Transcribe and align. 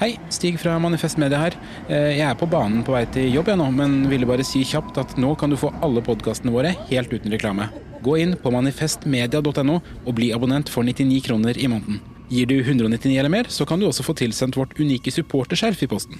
Hei, 0.00 0.16
Stig 0.28 0.58
fra 0.58 0.74
Manifest 0.82 1.18
Media 1.22 1.38
her. 1.38 1.54
Eh, 1.88 2.16
Jeg 2.18 2.26
er 2.26 2.34
på 2.34 2.48
banen 2.50 2.82
på 2.84 2.92
vei 2.96 3.04
til 3.14 3.30
jobb 3.32 3.48
jeg 3.52 3.58
nå, 3.60 3.68
men 3.72 4.08
ville 4.10 4.26
bare 4.26 4.44
si 4.46 4.64
kjapt 4.66 4.98
at 4.98 5.16
nå 5.16 5.34
kan 5.38 5.50
du 5.50 5.56
få 5.56 5.70
alle 5.86 6.02
podkastene 6.02 6.52
våre 6.54 6.74
helt 6.90 7.12
uten 7.14 7.30
reklame. 7.30 7.68
Gå 8.02 8.18
inn 8.20 8.34
på 8.36 8.50
manifestmedia.no 8.52 9.78
og 10.04 10.14
bli 10.18 10.32
abonnent 10.34 10.68
for 10.68 10.82
99 10.84 11.22
kroner 11.28 11.56
i 11.56 11.68
måneden. 11.70 12.00
Gir 12.28 12.46
du 12.50 12.56
199 12.60 13.18
eller 13.20 13.30
mer, 13.30 13.44
så 13.48 13.64
kan 13.68 13.78
du 13.80 13.86
også 13.86 14.02
få 14.04 14.16
tilsendt 14.18 14.56
vårt 14.58 14.74
unike 14.80 15.12
supporterskjerf 15.14 15.82
i 15.86 15.86
posten. 15.88 16.18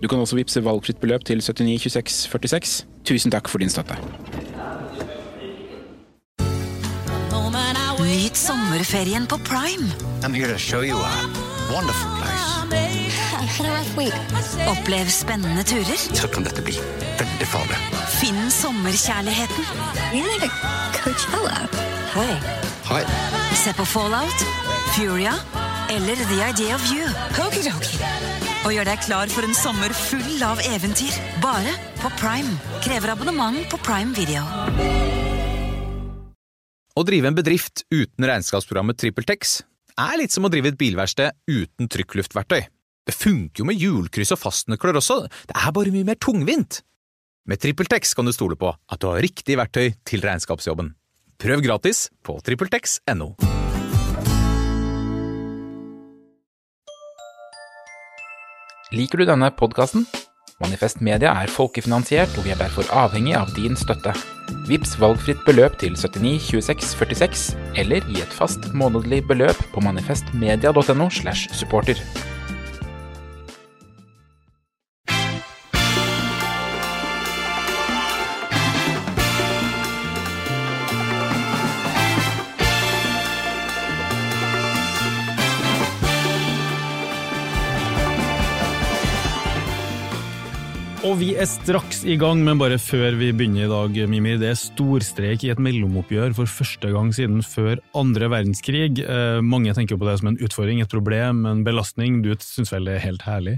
Du 0.00 0.06
kan 0.08 0.20
også 0.20 0.36
vippse 0.36 0.62
valgfritt 0.62 1.00
beløp 1.00 1.24
til 1.24 1.40
792646. 1.42 2.84
Tusen 3.08 3.32
takk 3.32 3.48
for 3.48 3.58
din 3.58 3.72
støtte. 3.72 3.96
Nyt 8.06 8.36
sommerferien 8.36 9.26
på 9.26 9.38
Prime. 9.38 9.90
I'm 10.22 10.32
here 10.34 10.48
to 10.52 10.58
show 10.58 10.80
you 10.82 10.96
a 10.96 11.12
wonderful 11.72 12.10
place. 12.18 12.85
Opplev 14.70 15.10
spennende 15.10 15.64
turer. 15.66 15.96
Så 15.96 16.28
kan 16.32 16.46
dette 16.46 16.62
bli 16.64 16.76
veldig 17.18 17.48
farlig. 17.48 17.78
Finn 18.18 18.50
sommerkjærligheten. 18.50 19.64
Hi. 22.16 22.28
Hei. 22.86 23.02
Se 23.58 23.72
på 23.76 23.86
Fallout, 23.88 24.44
Furia 24.96 25.34
eller 25.90 26.16
The 26.16 26.38
Idea 26.50 26.74
of 26.76 26.86
You. 26.92 27.06
Og 28.66 28.74
gjør 28.74 28.88
deg 28.88 29.02
klar 29.04 29.30
for 29.30 29.46
en 29.46 29.54
sommer 29.54 29.94
full 29.94 30.42
av 30.42 30.60
eventyr. 30.66 31.14
Bare 31.42 31.74
på 32.02 32.10
Prime. 32.18 32.56
Krever 32.84 33.14
abonnement 33.14 33.62
på 33.70 33.78
Prime 33.86 34.14
Video. 34.16 34.42
Å 36.96 37.04
drive 37.04 37.28
en 37.28 37.36
bedrift 37.36 37.84
uten 37.92 38.24
regnskapsprogrammet 38.24 38.96
TrippelTex 38.98 39.58
er 40.00 40.16
litt 40.20 40.32
som 40.32 40.46
å 40.48 40.52
drive 40.52 40.72
et 40.72 40.78
bilverksted 40.80 41.36
uten 41.48 41.90
trykkluftverktøy. 41.92 42.64
Det 43.06 43.14
funker 43.14 43.62
jo 43.62 43.68
med 43.68 43.78
hjulkryss 43.78 44.34
og 44.34 44.40
fastnøkler 44.42 44.98
også, 44.98 45.22
det 45.46 45.54
er 45.54 45.74
bare 45.74 45.94
mye 45.94 46.06
mer 46.08 46.18
tungvint. 46.18 46.80
Med 47.46 47.62
TrippelTex 47.62 48.16
kan 48.18 48.26
du 48.26 48.34
stole 48.34 48.58
på 48.58 48.72
at 48.74 49.02
du 49.02 49.06
har 49.06 49.22
riktig 49.22 49.54
verktøy 49.60 49.94
til 50.02 50.26
regnskapsjobben. 50.26 50.90
Prøv 51.38 51.62
gratis 51.62 52.08
på 52.26 52.40
TrippelTex.no. 52.42 53.36
Liker 58.96 59.22
du 59.22 59.26
denne 59.28 59.52
podkasten? 59.54 60.06
Manifest 60.62 61.02
Media 61.04 61.34
er 61.36 61.50
folkefinansiert, 61.52 62.32
og 62.38 62.46
vi 62.46 62.54
er 62.54 62.58
derfor 62.58 62.88
avhengig 62.90 63.34
av 63.36 63.50
din 63.54 63.76
støtte. 63.78 64.14
Vips 64.66 64.96
valgfritt 64.98 65.42
beløp 65.46 65.76
til 65.82 65.98
79 65.98 66.38
26 66.48 66.94
46, 66.96 67.50
eller 67.82 68.06
gi 68.08 68.22
et 68.24 68.38
fast 68.38 68.72
månedlig 68.74 69.20
beløp 69.28 69.60
på 69.74 69.84
manifestmedia.no 69.84 71.10
slash 71.12 71.52
supporter. 71.54 72.00
Og 91.06 91.20
vi 91.20 91.28
er 91.38 91.46
straks 91.46 92.00
i 92.08 92.16
gang, 92.18 92.40
men 92.42 92.58
bare 92.58 92.80
før 92.82 93.14
vi 93.14 93.28
begynner 93.30 93.66
i 93.66 93.70
dag, 93.70 93.98
Mimir. 94.10 94.40
Det 94.40 94.48
er 94.50 94.56
storstreik 94.58 95.44
i 95.46 95.52
et 95.52 95.60
mellomoppgjør 95.62 96.32
for 96.34 96.50
første 96.50 96.90
gang 96.90 97.12
siden 97.14 97.44
før 97.46 97.78
andre 97.94 98.26
verdenskrig. 98.32 98.98
Eh, 99.04 99.38
mange 99.38 99.70
tenker 99.76 100.00
på 100.00 100.08
det 100.08 100.16
som 100.18 100.32
en 100.32 100.38
utfordring, 100.42 100.80
et 100.82 100.90
problem, 100.90 101.44
en 101.46 101.60
belastning. 101.66 102.24
Du 102.24 102.32
syns 102.42 102.74
vel 102.74 102.88
det 102.90 102.96
er 102.96 103.04
helt 103.04 103.22
herlig? 103.22 103.54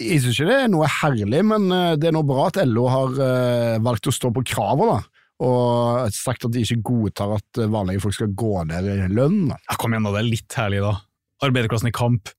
Jeg 0.00 0.22
syns 0.22 0.38
ikke 0.38 0.48
det 0.48 0.56
er 0.62 0.70
noe 0.72 0.88
herlig, 0.88 1.42
men 1.50 1.66
eh, 1.68 1.98
det 2.00 2.08
er 2.08 2.16
noe 2.16 2.28
bra 2.30 2.46
at 2.48 2.62
LO 2.64 2.86
har 2.94 3.20
eh, 3.26 3.74
valgt 3.84 4.08
å 4.08 4.14
stå 4.16 4.32
på 4.32 4.46
kravet, 4.54 4.94
da. 4.94 5.26
Og 5.44 6.16
sagt 6.16 6.48
at 6.48 6.54
de 6.54 6.64
ikke 6.64 6.80
godtar 6.94 7.36
at 7.42 7.60
vanlige 7.60 8.06
folk 8.06 8.16
skal 8.16 8.32
gå 8.32 8.64
ned 8.70 8.88
i 8.88 9.12
lønn. 9.12 9.50
Ja, 9.52 9.76
kom 9.76 9.92
igjen, 9.92 10.08
da. 10.08 10.16
Det 10.16 10.24
er 10.24 10.32
litt 10.32 10.58
herlig, 10.62 10.80
da. 10.86 10.96
Arbeiderklassen 11.44 11.92
i 11.92 11.98
kamp. 11.98 12.32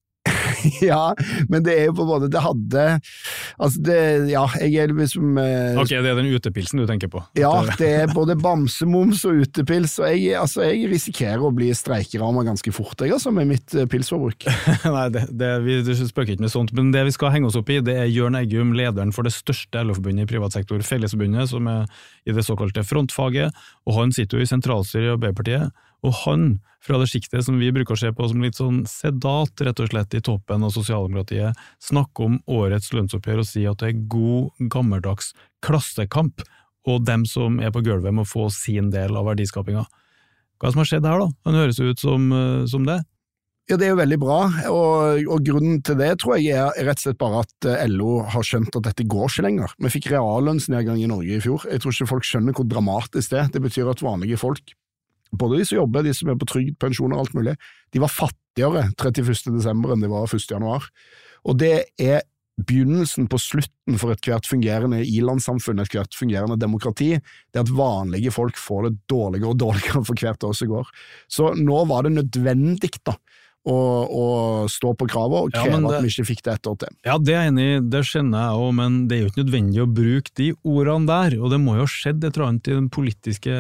ja, 0.90 1.14
men 1.50 1.66
det 1.66 1.76
er 1.80 1.90
jo 1.90 1.96
på 1.98 2.06
en 2.06 2.10
måte 2.10 2.30
Det 2.34 2.42
hadde 2.44 2.86
Altså, 3.58 3.82
det 3.86 4.00
Ja, 4.32 4.46
jeg 4.62 4.86
er 4.86 4.94
liksom 4.94 5.40
eh, 5.42 5.78
Ok, 5.82 5.94
det 5.94 6.12
er 6.12 6.20
den 6.20 6.32
utepilsen 6.34 6.82
du 6.82 6.86
tenker 6.90 7.12
på? 7.12 7.24
Ja, 7.40 7.54
det 7.80 7.90
er 8.02 8.14
både 8.20 8.38
bamsemums 8.40 9.24
og 9.28 9.44
utepils, 9.46 9.98
og 10.02 10.10
jeg, 10.12 10.36
altså, 10.40 10.66
jeg 10.68 10.90
risikerer 10.92 11.44
å 11.44 11.54
bli 11.56 11.72
streikeramma 11.76 12.46
ganske 12.48 12.74
fort, 12.76 13.00
jeg, 13.02 13.14
altså, 13.16 13.34
med 13.36 13.50
mitt 13.50 13.76
eh, 13.76 13.88
pilsforbruk. 13.90 14.48
Nei, 14.98 15.08
det, 15.14 15.26
det, 15.36 15.52
vi 15.66 15.80
du 15.86 15.94
spøker 15.96 16.36
ikke 16.36 16.46
med 16.46 16.54
sånt, 16.54 16.74
men 16.78 16.92
det 16.96 17.06
vi 17.08 17.16
skal 17.16 17.34
henge 17.36 17.50
oss 17.50 17.60
opp 17.60 17.72
i, 17.74 17.82
det 17.86 17.98
er 18.02 18.12
Jørn 18.12 18.38
Eggum, 18.40 18.76
lederen 18.78 19.14
for 19.16 19.28
det 19.28 19.36
største 19.36 19.84
LO-forbundet 19.86 20.28
i 20.28 20.32
privat 20.36 20.56
sektor, 20.56 20.82
Fellesforbundet, 20.86 21.50
som 21.52 21.68
er 21.72 21.86
i 22.26 22.36
det 22.36 22.46
såkalte 22.46 22.86
frontfaget, 22.88 23.66
og 23.86 24.00
han 24.00 24.16
sitter 24.16 24.40
jo 24.40 24.46
i 24.46 24.50
sentralstyret 24.50 25.10
i 25.10 25.14
Arbeiderpartiet, 25.16 25.86
og 26.06 26.14
han, 26.24 26.46
fra 26.86 27.00
det 27.02 27.08
sjiktet 27.10 27.48
som 27.48 27.58
vi 27.58 27.72
bruker 27.74 27.96
å 27.96 28.00
se 28.00 28.12
på 28.14 28.28
som 28.30 28.44
litt 28.46 28.60
sånn 28.60 28.84
sedat, 28.90 29.64
rett 29.66 29.82
og 29.82 29.90
slett, 29.90 30.14
i 30.14 30.22
toppen 30.26 30.66
av 30.66 30.74
sosialdemokratiet, 30.76 31.58
snakker 31.82 32.30
om 32.30 32.38
årets 32.46 32.92
lønnsoppgjør 32.94 33.42
og 33.42 33.50
sier 33.50 33.74
at 33.74 33.82
det 33.82 33.92
er 33.92 34.06
god, 34.12 34.54
gammeldags 34.72 35.34
klassekamp, 35.66 36.46
og 36.86 37.02
dem 37.08 37.26
som 37.26 37.58
er 37.58 37.74
på 37.74 37.82
gulvet 37.86 38.14
må 38.14 38.28
få 38.30 38.52
sin 38.54 38.92
del 38.94 39.18
av 39.18 39.26
verdiskapinga. 39.32 39.88
Hva 40.62 40.72
som 40.72 40.84
har 40.84 40.90
skjedd 40.92 41.10
her, 41.10 41.26
da? 41.26 41.32
Han 41.50 41.58
høres 41.58 41.82
ut 41.82 42.00
som, 42.00 42.32
eh, 42.32 42.66
som 42.70 42.86
det. 42.88 43.02
Ja, 43.66 43.80
det 43.82 43.88
er 43.88 43.96
jo 43.96 43.98
veldig 43.98 44.18
bra, 44.22 44.40
og, 44.70 45.24
og 45.26 45.46
grunnen 45.48 45.80
til 45.82 45.98
det 45.98 46.12
tror 46.22 46.38
jeg 46.38 46.54
er 46.54 46.86
rett 46.86 47.00
og 47.00 47.08
slett 47.08 47.18
bare 47.18 47.42
at 47.42 47.68
eh, 47.72 47.88
LO 47.90 48.20
har 48.30 48.46
skjønt 48.46 48.78
at 48.78 48.86
dette 48.92 49.08
går 49.10 49.26
ikke 49.26 49.46
lenger. 49.48 49.74
Vi 49.82 49.90
fikk 49.96 50.12
reallønnsnedgang 50.14 51.02
i 51.02 51.10
Norge 51.10 51.40
i 51.40 51.42
fjor. 51.42 51.66
Jeg 51.72 51.82
tror 51.82 51.96
ikke 51.96 52.12
folk 52.12 52.28
skjønner 52.30 52.54
hvor 52.54 52.68
dramatisk 52.70 53.34
det 53.34 53.40
er. 53.42 53.50
Det 53.56 53.64
betyr 53.66 53.90
at 53.90 54.06
vanlige 54.06 54.38
folk, 54.38 54.76
både 55.32 55.60
de 55.60 55.66
som 55.68 55.80
jobber, 55.80 56.06
de 56.06 56.14
som 56.16 56.30
er 56.32 56.38
på 56.40 56.48
trygd, 56.50 56.78
pensjon 56.82 57.14
og 57.16 57.26
alt 57.26 57.36
mulig, 57.38 57.56
de 57.94 58.02
var 58.04 58.14
fattigere 58.14 58.88
31. 58.94 59.52
desember 59.56 59.94
enn 59.94 60.06
de 60.06 60.12
var 60.12 60.30
1. 60.30 60.48
januar. 60.52 60.88
Og 61.46 61.60
det 61.62 61.76
er 62.02 62.24
begynnelsen 62.56 63.28
på 63.28 63.38
slutten 63.42 63.98
for 64.00 64.14
ethvert 64.14 64.48
fungerende 64.48 65.02
i-landssamfunn, 65.04 65.82
ethvert 65.84 66.16
fungerende 66.16 66.56
demokrati, 66.60 67.12
det 67.52 67.60
er 67.60 67.66
at 67.66 67.74
vanlige 67.76 68.32
folk 68.32 68.60
får 68.60 68.88
det 68.88 68.94
dårligere 69.12 69.52
og 69.52 69.60
dårligere 69.60 70.04
for 70.08 70.22
hvert 70.22 70.46
år 70.48 70.56
som 70.56 70.72
går. 70.72 70.94
Så 71.28 71.52
nå 71.60 71.82
var 71.90 72.08
det 72.08 72.16
nødvendig 72.16 72.94
da, 73.04 73.18
å, 73.66 73.78
å 74.06 74.26
stå 74.70 74.94
på 74.98 75.08
kravet 75.10 75.48
og 75.48 75.56
Ja, 75.56 75.66
det, 75.66 75.80
at 75.90 76.06
vi 76.06 76.12
ikke 76.12 76.28
fikk 76.30 76.44
det 76.46 76.54
etter 76.60 76.74
år 76.74 76.80
til. 76.84 76.98
Ja, 77.08 77.18
det 77.18 77.34
er 77.34 77.46
jeg 77.48 77.54
enig 77.54 77.66
i, 77.66 77.80
det 77.96 78.02
skjønner 78.06 78.44
jeg 78.46 78.62
òg, 78.62 78.72
men 78.78 79.00
det 79.10 79.18
er 79.18 79.24
jo 79.24 79.32
ikke 79.32 79.44
nødvendig 79.44 79.82
å 79.82 79.88
bruke 80.00 80.34
de 80.38 80.50
ordene 80.62 81.10
der, 81.10 81.38
og 81.40 81.54
det 81.54 81.60
må 81.64 81.78
jo 81.80 81.86
ha 81.86 81.92
skjedd 81.92 82.22
et 82.22 82.38
eller 82.38 82.48
annet 82.50 82.70
i 82.70 82.78
den 82.78 82.90
politiske 82.94 83.56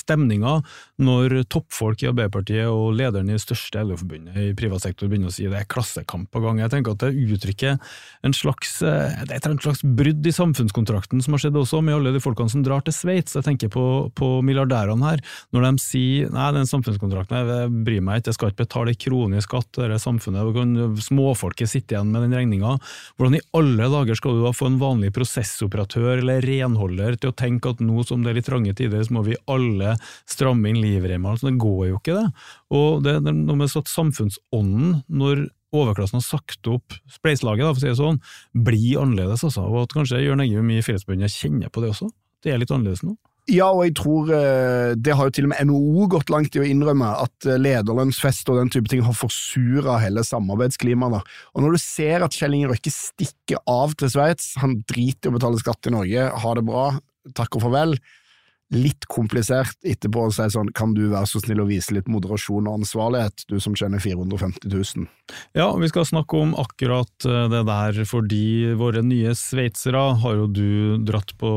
stemninga 0.00 0.54
når 1.00 1.36
toppfolk 1.52 2.04
i 2.04 2.10
Arbeiderpartiet 2.10 2.70
og 2.70 2.94
lederen 2.96 3.30
i 3.30 3.36
det 3.36 3.44
største 3.44 3.84
LO-forbundet 3.84 4.38
i 4.40 4.54
privat 4.56 4.84
sektor 4.86 5.10
begynner 5.10 5.32
å 5.32 5.34
si 5.34 5.48
det 5.50 5.60
er 5.60 5.68
klassekamp 5.70 6.30
på 6.32 6.42
gang. 6.44 6.62
Jeg 6.62 6.72
tenker 6.72 6.96
at 6.96 7.04
det 7.04 7.12
uttrykker 7.36 7.76
en 8.26 8.36
slags, 8.36 8.78
eh, 8.86 9.20
det 9.28 9.36
er 9.36 9.52
et 9.52 9.64
slags 9.64 9.84
brudd 9.84 10.26
i 10.26 10.34
samfunnskontrakten 10.34 11.20
som 11.24 11.36
har 11.36 11.44
skjedd 11.44 11.60
også 11.60 11.82
med 11.84 11.98
alle 11.98 12.14
de 12.16 12.22
folkene 12.22 12.52
som 12.52 12.64
drar 12.64 12.84
til 12.86 12.96
Sveits. 12.96 13.36
Jeg 13.36 13.46
tenker 13.46 13.72
på, 13.72 13.84
på 14.16 14.32
milliardærene 14.46 15.08
her, 15.08 15.24
når 15.54 15.68
de 15.68 15.84
sier 15.84 16.32
nei, 16.32 16.50
den 16.56 16.68
samfunnskontrakten 16.68 17.40
jeg 17.40 17.70
bryr 17.84 18.04
meg 18.04 18.20
ikke, 18.20 18.30
jeg 18.30 18.38
skal 18.38 18.52
ikke 18.52 18.64
betale 18.64 18.94
en 18.94 19.00
krone 19.06 19.40
skatt 19.50 19.68
til 19.74 19.84
dette 19.84 20.00
samfunnet, 20.02 20.46
og 20.46 20.56
kan 20.56 20.96
småfolket 21.02 21.70
sitte 21.70 21.96
igjen 21.96 22.12
med 22.14 22.28
den 22.28 22.36
regninga. 22.38 22.76
Hvordan 23.18 23.38
i 23.38 23.44
alle 23.58 23.90
dager 23.92 24.18
skal 24.18 24.38
du 24.38 24.44
da 24.46 24.54
få 24.56 24.70
en 24.70 24.80
vanlig 24.80 25.12
prosessoperatør 25.16 26.20
eller 26.20 26.44
renholder 26.46 27.18
til 27.20 27.32
å 27.32 27.36
tenke 27.36 27.74
at 27.74 27.82
nå 27.84 28.06
som 28.06 28.22
det 28.24 28.32
er 28.32 28.40
litt 28.40 28.48
trange 28.50 28.74
tider, 28.78 29.02
så 29.04 29.16
må 29.16 29.24
vi 29.26 29.38
alle 29.50 29.96
stramme 30.30 30.70
inn 30.70 30.80
livremmene? 30.80 31.34
Altså, 31.34 31.50
det 31.50 31.62
går 31.62 31.88
jo 31.90 32.00
ikke, 32.00 32.18
det. 32.20 32.44
Og 32.76 33.02
det 33.04 33.16
er 33.18 33.32
noe 33.34 33.58
med 33.58 33.80
at 33.80 33.90
samfunnsånden, 33.90 35.00
når 35.10 35.48
overklassen 35.76 36.18
har 36.18 36.26
sagt 36.26 36.66
opp 36.70 36.96
spleiselaget, 37.10 37.68
for 37.68 37.78
å 37.78 37.82
si 37.82 37.90
det 37.90 37.98
sånn, 37.98 38.22
blir 38.66 39.02
annerledes, 39.02 39.44
altså. 39.46 39.66
Og 39.68 39.84
at 39.84 39.96
kanskje 39.96 40.22
Jørn 40.24 40.42
Eggum 40.44 40.70
i 40.74 40.82
Fellesforbundet 40.84 41.34
kjenner 41.34 41.72
på 41.72 41.84
det 41.84 41.92
også. 41.94 42.10
Det 42.42 42.54
er 42.54 42.62
litt 42.62 42.72
annerledes 42.74 43.04
nå. 43.06 43.14
Ja, 43.50 43.66
og 43.74 43.82
jeg 43.82 43.96
tror 43.98 44.28
eh, 44.30 44.92
det 44.94 45.14
har 45.18 45.26
jo 45.26 45.34
til 45.34 45.48
og 45.48 45.50
med 45.50 45.66
NHO 45.66 46.06
gått 46.12 46.30
langt 46.30 46.54
i 46.54 46.60
å 46.62 46.66
innrømme 46.66 47.08
at 47.24 47.48
eh, 47.48 47.58
lederlønnsfest 47.58 48.46
og 48.52 48.60
den 48.60 48.70
type 48.70 48.90
ting 48.92 49.02
har 49.02 49.16
forsura 49.16 49.96
hele 50.02 50.22
samarbeidsklimaet. 50.26 51.26
Og 51.56 51.64
når 51.64 51.74
du 51.74 51.80
ser 51.82 52.22
at 52.22 52.36
Kjell 52.36 52.54
Inge 52.54 52.70
Røkke 52.70 52.92
stikker 52.94 53.58
av 53.70 53.96
til 53.98 54.12
Sveits, 54.12 54.52
han 54.62 54.78
driter 54.86 55.30
i 55.30 55.32
å 55.32 55.38
betale 55.38 55.62
skatt 55.62 55.90
i 55.90 55.94
Norge, 55.96 56.28
ha 56.44 56.54
det 56.54 56.64
bra, 56.68 56.86
takk 57.34 57.58
og 57.58 57.66
farvel, 57.66 57.96
litt 58.74 59.06
komplisert 59.10 59.76
etterpå 59.86 60.28
å 60.28 60.32
si 60.34 60.46
sånn, 60.54 60.70
kan 60.76 60.92
du 60.94 61.08
være 61.10 61.26
så 61.28 61.42
snill 61.42 61.62
å 61.64 61.68
vise 61.68 61.94
litt 61.94 62.10
moderasjon 62.10 62.68
og 62.70 62.80
ansvarlighet, 62.80 63.44
du 63.50 63.58
som 63.62 63.74
tjener 63.78 64.02
450 64.02 64.70
000? 64.70 65.08
Ja, 65.58 65.68
vi 65.78 65.90
skal 65.90 66.06
snakke 66.06 66.38
om 66.38 66.54
akkurat 66.58 67.26
eh, 67.26 67.46
det 67.50 67.62
der, 67.68 68.00
fordi 68.08 68.72
våre 68.78 69.02
nye 69.06 69.34
sveitsere 69.38 70.02
har 70.22 70.38
jo 70.38 70.46
du 70.50 70.70
dratt 71.06 71.34
på 71.40 71.52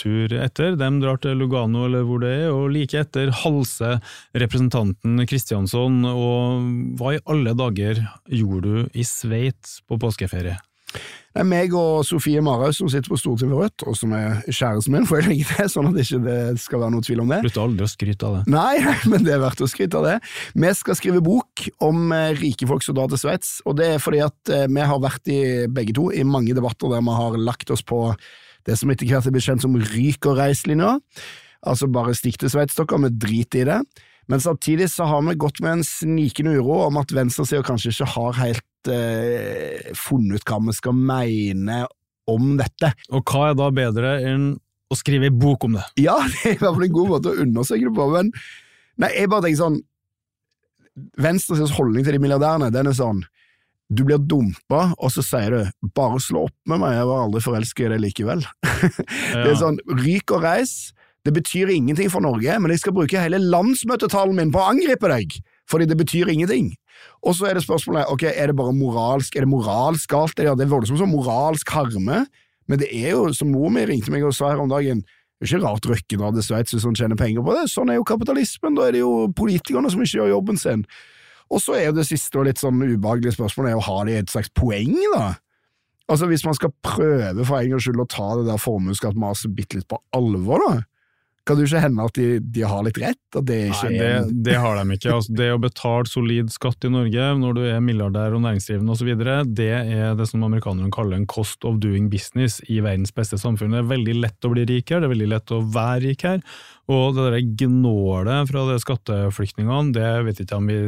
tur 0.00 0.34
etter. 0.34 0.76
De 0.78 0.90
drar 1.02 1.20
til 1.22 1.38
Lugano 1.38 1.86
eller 1.86 2.06
hvor 2.06 2.22
det 2.22 2.34
er, 2.42 2.48
og 2.54 2.70
like 2.74 2.98
etter 2.98 3.32
halser 3.44 4.00
representanten 4.36 5.22
Kristiansson. 5.28 6.02
Og 6.10 6.96
hva 6.98 7.16
i 7.16 7.22
alle 7.30 7.54
dager 7.58 8.02
gjorde 8.26 8.66
du 8.66 8.98
i 8.98 9.06
Sveits 9.06 9.80
på 9.86 10.00
påskeferie? 10.02 10.58
Det 11.36 11.42
er 11.42 11.48
meg 11.50 11.74
og 11.76 11.98
Sofie 12.08 12.40
Marhaug 12.40 12.72
som 12.72 12.88
sitter 12.88 13.12
på 13.12 13.18
Stortinget 13.20 13.52
for 13.52 13.66
Rødt, 13.66 13.82
og 13.90 13.96
som 13.98 14.12
er 14.16 14.38
kjæresten 14.46 14.94
min, 14.94 15.04
får 15.04 15.18
jeg 15.20 15.26
legge 15.26 15.48
det, 15.50 15.66
sånn 15.68 15.90
at 15.90 15.98
det 15.98 16.06
ikke 16.06 16.36
skal 16.62 16.80
være 16.80 16.94
noe 16.94 17.04
tvil 17.04 17.20
om 17.26 17.32
det. 17.34 17.40
Slutter 17.42 17.64
aldri 17.66 17.84
å 17.84 17.90
skryte 17.92 18.24
av 18.24 18.36
det. 18.38 18.54
Nei, 18.54 18.94
men 19.12 19.26
det 19.26 19.34
er 19.34 19.42
verdt 19.42 19.60
å 19.60 19.68
skryte 19.68 20.00
av 20.00 20.06
det. 20.08 20.14
Vi 20.56 20.70
skal 20.78 20.96
skrive 20.96 21.20
bok 21.26 21.66
om 21.84 22.14
eh, 22.16 22.30
rike 22.40 22.68
folk 22.70 22.86
som 22.86 22.96
drar 22.96 23.10
til 23.12 23.20
Sveits, 23.20 23.50
og 23.68 23.76
det 23.76 23.90
er 23.98 24.00
fordi 24.00 24.22
at 24.24 24.52
eh, 24.56 24.64
vi 24.64 24.86
har 24.88 25.02
vært 25.04 25.28
i 25.28 25.40
begge 25.76 25.92
to 25.98 26.06
i 26.08 26.24
mange 26.24 26.56
debatter 26.56 26.94
der 26.94 27.04
vi 27.04 27.16
har 27.18 27.36
lagt 27.36 27.74
oss 27.74 27.84
på 27.84 28.00
det 28.64 28.78
som 28.80 28.94
etter 28.94 29.12
hvert 29.12 29.28
er 29.28 29.36
blitt 29.36 29.44
kjent 29.50 29.66
som 29.66 29.76
ryk- 29.76 30.30
og 30.30 30.40
reislinja. 30.40 30.94
Altså 31.68 31.90
bare 31.92 32.16
stikk 32.16 32.40
til 32.40 32.54
Sveits, 32.54 32.80
dere, 32.80 33.02
vi 33.04 33.12
driter 33.12 33.66
i 33.66 33.68
det. 33.74 33.82
Men 34.32 34.40
samtidig 34.40 34.88
så 34.90 35.04
har 35.12 35.20
vi 35.28 35.36
gått 35.36 35.60
med 35.60 35.76
en 35.76 35.84
snikende 35.86 36.56
uro 36.56 36.80
om 36.86 36.96
at 36.96 37.12
venstresida 37.12 37.60
kanskje 37.66 37.92
ikke 37.92 38.08
har 38.16 38.40
helt 38.40 38.64
eh, 38.92 39.92
funnet 39.98 40.40
ut 40.40 40.50
hva 40.50 40.60
vi 40.66 40.76
skal 40.76 40.96
mene 40.96 41.82
om 42.30 42.54
dette. 42.58 42.92
Og 43.14 43.26
hva 43.26 43.50
er 43.50 43.58
da 43.58 43.70
bedre 43.74 44.16
enn 44.26 44.48
å 44.90 44.98
skrive 44.98 45.28
ei 45.30 45.34
bok 45.34 45.66
om 45.68 45.78
det? 45.78 45.86
Ja, 46.02 46.16
det 46.32 46.42
er 46.42 46.56
i 46.56 46.60
hvert 46.60 46.74
fall 46.78 46.88
en 46.88 46.96
god 46.96 47.12
måte 47.14 47.32
å 47.32 47.46
undersøke 47.46 47.88
det 47.88 47.94
på, 47.96 48.08
men 48.14 48.32
nei, 49.02 49.12
jeg 49.14 49.32
bare 49.32 49.48
tenker 49.48 49.62
sånn 49.64 49.82
Venstres 51.20 51.74
holdning 51.76 52.06
til 52.06 52.16
de 52.16 52.20
milliardærene, 52.22 52.70
den 52.72 52.88
er 52.88 52.94
sånn 52.96 53.18
du 53.92 54.02
blir 54.02 54.18
dumpa, 54.18 54.94
og 54.98 55.12
så 55.14 55.22
sier 55.22 55.52
du 55.54 55.88
'bare 55.94 56.18
slå 56.18 56.46
opp 56.48 56.56
med 56.66 56.80
meg, 56.82 56.96
jeg 56.96 57.06
var 57.06 57.20
aldri 57.22 57.42
forelsket 57.44 57.86
i 57.86 57.90
deg 57.92 58.00
likevel'. 58.02 58.46
Det 59.44 59.50
er 59.52 59.60
sånn 59.60 59.78
ryk 59.86 60.32
og 60.34 60.42
reis. 60.42 60.92
Det 61.24 61.34
betyr 61.34 61.70
ingenting 61.70 62.10
for 62.10 62.22
Norge, 62.22 62.58
men 62.58 62.70
jeg 62.70 62.82
skal 62.82 62.94
bruke 62.94 63.18
hele 63.18 63.38
landsmøtetalen 63.38 64.34
min 64.34 64.50
på 64.54 64.62
å 64.62 64.70
angripe 64.70 65.10
deg, 65.10 65.38
fordi 65.70 65.86
det 65.86 65.98
betyr 65.98 66.30
ingenting. 66.30 66.74
Og 67.26 67.36
så 67.36 67.48
er 67.48 67.58
det 67.58 67.64
spørsmålet 67.66 68.10
ok, 68.12 68.26
er 68.30 68.50
det 68.50 68.56
bare 68.58 68.74
moralsk, 68.76 69.36
er 69.36 69.46
det 69.46 69.50
moralsk 69.50 70.10
galt? 70.12 70.42
Ja, 70.42 70.54
det 70.56 70.66
er 70.66 70.72
voldsomt 70.72 71.00
som 71.00 71.12
moralsk 71.12 71.70
harme, 71.74 72.24
men 72.66 72.82
det 72.82 72.90
er 72.94 73.14
jo, 73.14 73.28
som 73.34 73.52
mor 73.54 73.70
mi 73.74 73.84
ringte 73.86 74.12
meg 74.14 74.26
og 74.26 74.34
sa 74.36 74.52
her 74.52 74.62
om 74.62 74.70
dagen, 74.70 75.04
det 75.36 75.44
er 75.44 75.50
ikke 75.50 75.66
rart 75.66 75.86
Røkke 75.90 76.16
drar 76.16 76.32
til 76.32 76.44
Sveits 76.46 76.72
hvis 76.72 76.86
han 76.88 76.96
tjener 76.96 77.18
penger 77.20 77.44
på 77.44 77.54
det, 77.58 77.66
sånn 77.68 77.90
er 77.92 77.98
jo 77.98 78.06
kapitalismen, 78.08 78.76
da 78.78 78.86
er 78.86 78.96
det 78.96 79.02
jo 79.02 79.26
politikerne 79.36 79.90
som 79.92 80.00
ikke 80.00 80.22
gjør 80.22 80.32
jobben 80.32 80.60
sin. 80.60 80.86
Og 81.52 81.60
så 81.62 81.76
er 81.78 81.90
jo 81.90 81.98
det 81.98 82.06
siste 82.08 82.40
og 82.40 82.48
litt 82.48 82.62
sånn 82.62 82.80
ubehagelige 82.80 83.36
spørsmålet 83.36 83.74
er 83.74 83.78
å 83.80 83.84
ha 83.86 83.98
det 84.06 84.14
i 84.14 84.22
et 84.22 84.32
slags 84.32 84.50
poeng, 84.56 84.96
da. 85.14 85.34
Altså 86.06 86.28
Hvis 86.30 86.44
man 86.46 86.54
skal 86.54 86.70
prøve 86.86 87.44
for 87.44 87.58
en 87.58 87.72
gangs 87.72 87.86
skyld 87.86 88.02
å 88.02 88.10
ta 88.10 88.26
det 88.38 88.46
der 88.46 88.62
formuesskattmaset 88.62 89.54
bitte 89.54 89.80
litt 89.80 89.88
på 89.90 89.98
alvor, 90.14 90.62
da, 90.62 90.74
kan 91.46 91.58
det 91.58 91.68
ikke 91.68 91.80
hende 91.84 92.04
at 92.08 92.16
de, 92.18 92.26
de 92.42 92.62
har 92.66 92.82
litt 92.82 92.96
rett? 92.98 93.38
Det 93.46 93.56
ikke 93.68 93.90
Nei, 93.92 93.98
det, 94.00 94.38
det 94.48 94.56
har 94.58 94.78
de 94.80 94.96
ikke. 94.96 95.12
Altså, 95.14 95.34
det 95.38 95.46
å 95.54 95.60
betale 95.62 96.10
solid 96.10 96.50
skatt 96.50 96.86
i 96.88 96.90
Norge 96.90 97.28
når 97.38 97.54
du 97.54 97.60
er 97.68 97.84
milliardær 97.84 98.34
og 98.34 98.42
næringsdrivende 98.42 98.96
osv., 98.96 99.12
det 99.54 99.68
er 99.70 100.16
det 100.18 100.26
som 100.26 100.42
amerikanerne 100.46 100.90
kaller 100.94 101.20
en 101.20 101.28
cost 101.30 101.62
of 101.68 101.78
doing 101.82 102.08
business 102.10 102.58
i 102.66 102.80
verdens 102.82 103.14
beste 103.14 103.38
samfunn. 103.38 103.76
Det 103.76 103.84
er 103.84 103.92
veldig 103.92 104.16
lett 104.24 104.48
å 104.48 104.50
bli 104.56 104.66
rik 104.66 104.90
her, 104.90 105.04
det 105.04 105.10
er 105.10 105.14
veldig 105.14 105.30
lett 105.36 105.54
å 105.54 105.60
være 105.76 106.02
rik 106.08 106.26
her. 106.26 106.42
Og 106.90 107.14
det 107.14 107.28
der 107.30 107.52
gnålet 107.62 108.50
fra 108.50 108.66
de 108.72 108.80
skatteflyktningene, 108.82 109.94
det 109.94 110.10
vet 110.26 110.42
ikke 110.42 110.58
om 110.58 110.68
vi 110.70 110.80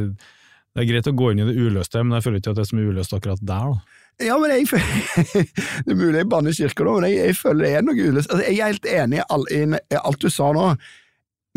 Det 0.69 0.83
er 0.83 0.91
greit 0.91 1.07
å 1.09 1.15
gå 1.17 1.31
inn 1.31 1.39
i 1.41 1.47
det 1.47 1.57
uløste, 1.57 2.03
men 2.03 2.19
jeg 2.19 2.27
føler 2.27 2.43
ikke 2.43 2.51
at 2.51 2.59
det 2.59 2.67
er 2.67 2.69
så 2.69 2.77
mye 2.77 2.91
uløst 2.91 3.15
akkurat 3.15 3.41
der. 3.41 3.71
da. 3.73 3.98
Ja, 4.19 4.35
men 4.39 4.51
jeg 4.51 4.67
føler 4.67 5.35
Det 5.85 5.93
er 5.93 5.97
mulig 5.99 6.17
jeg 6.19 6.29
banner 6.31 6.55
kirka 6.55 6.85
nå, 6.85 6.95
men 6.99 7.09
jeg, 7.09 7.29
jeg 7.29 7.37
føler 7.39 7.65
det 7.65 7.75
er 7.77 7.85
noe 7.87 8.07
uløst. 8.09 8.31
Altså, 8.31 8.43
jeg 8.45 8.59
er 8.59 8.73
helt 8.73 8.89
enig 8.91 9.21
i, 9.21 9.27
all, 9.31 9.45
i 9.53 9.99
alt 10.01 10.23
du 10.23 10.31
sa 10.33 10.49
nå, 10.55 10.65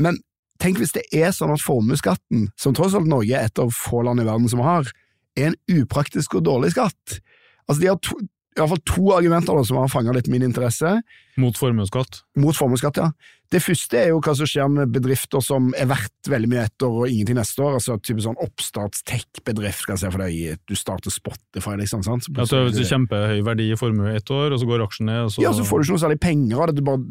men 0.03 0.21
tenk 0.63 0.79
hvis 0.79 0.95
det 0.95 1.03
er 1.11 1.33
sånn 1.35 1.51
at 1.55 1.65
formuesskatten, 1.65 2.47
som 2.61 2.75
tross 2.77 2.95
alt 2.95 3.11
Norge 3.11 3.35
er 3.35 3.51
et 3.51 3.59
av 3.59 3.73
få 3.75 4.05
land 4.07 4.23
i 4.23 4.27
verden 4.29 4.47
som 4.53 4.63
har, 4.63 4.87
er 5.35 5.51
en 5.51 5.81
upraktisk 5.81 6.37
og 6.39 6.47
dårlig 6.47 6.71
skatt. 6.77 7.19
Altså, 7.67 7.81
de 7.81 7.91
har 7.91 7.99
to, 8.05 8.19
i 8.53 8.61
hvert 8.61 8.69
fall 8.75 8.83
to 8.85 9.13
argumenter 9.17 9.57
da, 9.57 9.63
som 9.65 9.79
har 9.81 9.89
fanget 9.89 10.15
litt 10.21 10.29
min 10.33 10.43
interesse 10.45 10.99
Mot 11.41 11.57
formuesskatt. 11.57 12.23
mot 12.37 12.55
formuesskatt. 12.57 12.97
ja. 13.01 13.11
Det 13.53 13.61
første 13.61 13.99
er 14.01 14.07
jo 14.09 14.21
hva 14.25 14.33
som 14.33 14.49
skjer 14.49 14.69
med 14.73 14.93
bedrifter 14.95 15.43
som 15.45 15.75
er 15.77 15.85
verdt 15.91 16.29
veldig 16.33 16.49
mye 16.49 16.63
ett 16.65 16.85
år 16.87 16.95
og 17.03 17.09
ingenting 17.13 17.37
neste 17.37 17.61
år. 17.61 17.75
altså 17.77 17.99
type 18.01 18.23
sånn 18.25 18.39
oppstarts-tech-bedrift, 18.41 19.85
kan 19.85 19.97
jeg 19.97 20.01
se 20.07 20.11
for 20.15 20.23
deg. 20.25 20.61
Du 20.69 20.75
starter 20.79 21.13
Spotify, 21.13 21.75
liksom. 21.81 22.01
sant? 22.07 22.25
Så 22.49 22.63
hvis 22.67 22.79
du 22.79 22.85
kjempehøy 22.89 23.43
verdi 23.45 23.67
i 23.73 23.77
formue 23.77 24.15
ett 24.17 24.31
år, 24.33 24.55
og 24.57 24.61
så 24.63 24.69
går 24.71 24.85
aksjen 24.87 25.09
ned, 25.11 25.27
og 25.27 25.35
så 25.35 25.45
Ja, 25.45 25.53
så 25.53 25.67
får 25.69 25.83
du 25.83 25.85
ikke 25.85 25.97
noe 25.97 26.05
særlig 26.07 26.21
penger 26.25 26.63
av 26.63 26.71
det. 26.73 26.77
Du 26.81 26.87
bare, 26.89 27.05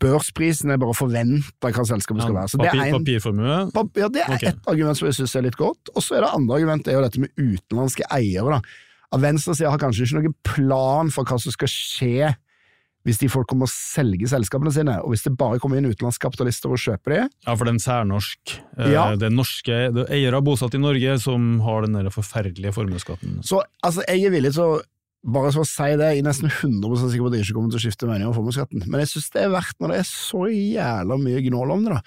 børsprisen 0.00 0.70
er 0.70 0.78
bare 0.78 0.94
forventa 0.94 1.72
hva 1.74 1.86
selskapet 1.86 2.22
skal 2.22 2.36
være. 2.38 2.52
Så 2.52 2.60
det 2.60 2.68
papir, 2.70 2.82
er, 2.84 2.92
en, 2.94 3.00
papirformue. 3.00 3.58
pap- 3.74 3.98
ja, 3.98 4.08
det 4.14 4.22
er 4.26 4.36
okay. 4.36 4.52
ett 4.54 4.70
argument 4.70 4.98
som 5.00 5.10
jeg 5.10 5.18
syns 5.18 5.34
er 5.36 5.46
litt 5.48 5.58
godt. 5.58 5.90
Og 5.94 6.02
så 6.06 6.18
er 6.18 6.26
det 6.26 6.30
andre 6.38 6.60
argumentet 6.60 6.92
er 6.92 6.98
jo 7.00 7.04
dette 7.06 7.20
med 7.26 7.34
utenlandske 7.34 8.06
eiere. 8.14 8.60
da. 8.60 8.62
Av 9.10 9.22
venstresida 9.24 9.72
har 9.72 9.80
kanskje 9.82 10.06
ikke 10.06 10.20
noen 10.20 10.36
plan 10.46 11.10
for 11.14 11.26
hva 11.26 11.38
som 11.42 11.54
skal 11.54 11.70
skje 11.72 12.30
hvis 13.08 13.16
de 13.22 13.30
folk 13.32 13.48
kommer 13.48 13.64
og 13.64 13.72
selger 13.72 14.28
selskapene 14.28 14.68
sine, 14.74 14.98
og 15.00 15.14
hvis 15.14 15.22
det 15.24 15.30
bare 15.40 15.56
kommer 15.62 15.78
inn 15.80 15.88
utenlandske 15.88 16.20
kapitalister 16.26 16.68
og 16.68 16.82
kjøper 16.82 17.14
de. 17.14 17.20
Ja, 17.46 17.54
for 17.54 17.64
det 17.64 17.70
er 17.70 17.76
en 17.78 17.80
særnorsk. 17.80 18.52
Eh, 18.76 18.90
Ja. 18.92 19.04
Det 19.16 19.30
er 19.30 19.32
norske 19.32 19.78
det 19.96 20.02
er 20.04 20.12
eiere 20.18 20.42
bosatt 20.44 20.76
i 20.76 20.80
Norge 20.82 21.14
som 21.22 21.60
har 21.64 21.86
den 21.86 21.96
der 21.96 22.10
forferdelige 22.12 22.74
formuesskatten. 22.76 23.38
Så 23.42 23.62
altså, 23.82 24.04
jeg 24.04 24.26
er 24.28 24.34
villig 24.34 24.52
til 24.52 24.66
å 24.66 24.82
bare 25.32 25.52
så 25.52 25.64
å 25.64 25.68
si 25.68 25.88
det, 25.96 26.10
jeg 26.12 26.20
er 26.20 26.28
nesten 26.28 26.52
100 26.52 27.08
sikker 27.08 27.24
på 27.24 27.30
at 27.32 27.38
jeg 27.38 27.44
ikke 27.48 27.56
kommer 27.56 27.72
til 27.72 27.80
å 27.80 27.84
skifte 27.86 28.08
mening 28.08 28.28
om 28.28 28.36
formuesskatten, 28.36 28.84
men 28.86 29.00
jeg 29.02 29.10
syns 29.14 29.30
det 29.32 29.42
er 29.46 29.50
verdt, 29.52 29.76
når 29.80 29.92
det 29.92 29.98
er 30.00 30.08
så 30.08 30.44
jævla 30.48 31.18
mye 31.24 31.42
gnål 31.48 31.72
om 31.74 31.82
det, 31.84 31.96
da, 31.96 32.00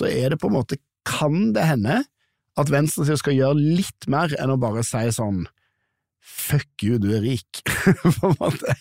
så 0.00 0.08
er 0.08 0.32
det 0.32 0.40
på 0.40 0.48
en 0.50 0.56
måte, 0.58 0.80
kan 1.08 1.52
det 1.56 1.64
hende 1.64 2.02
at 2.60 2.72
venstresida 2.72 3.16
skal 3.20 3.36
gjøre 3.36 3.56
litt 3.78 4.08
mer 4.12 4.32
enn 4.40 4.52
å 4.52 4.58
bare 4.60 4.82
si 4.84 5.04
sånn 5.16 5.44
Fuck 6.28 6.84
you, 6.84 6.98
du 7.00 7.08
er 7.16 7.22
rik. 7.24 7.62
på 8.20 8.28
en 8.28 8.36
måte. 8.38 8.74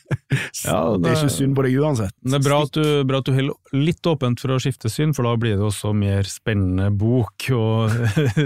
Ja, 0.66 0.82
det... 0.98 1.10
er 1.10 1.16
ikke 1.16 1.32
synd 1.34 1.56
på 1.58 1.64
deg 1.66 1.78
uansett. 1.82 2.14
Det 2.22 2.38
er 2.38 2.44
bra 2.44 2.60
at, 2.66 2.76
du, 2.76 3.04
bra 3.08 3.22
at 3.22 3.30
du 3.30 3.34
holder 3.36 3.78
litt 3.78 4.10
åpent 4.10 4.42
for 4.44 4.54
å 4.56 4.60
skifte 4.62 4.92
syn, 4.92 5.14
for 5.16 5.28
da 5.28 5.34
blir 5.40 5.56
det 5.58 5.66
også 5.68 5.94
mer 5.96 6.28
spennende 6.30 6.90
bok 6.96 7.48
og 7.56 7.92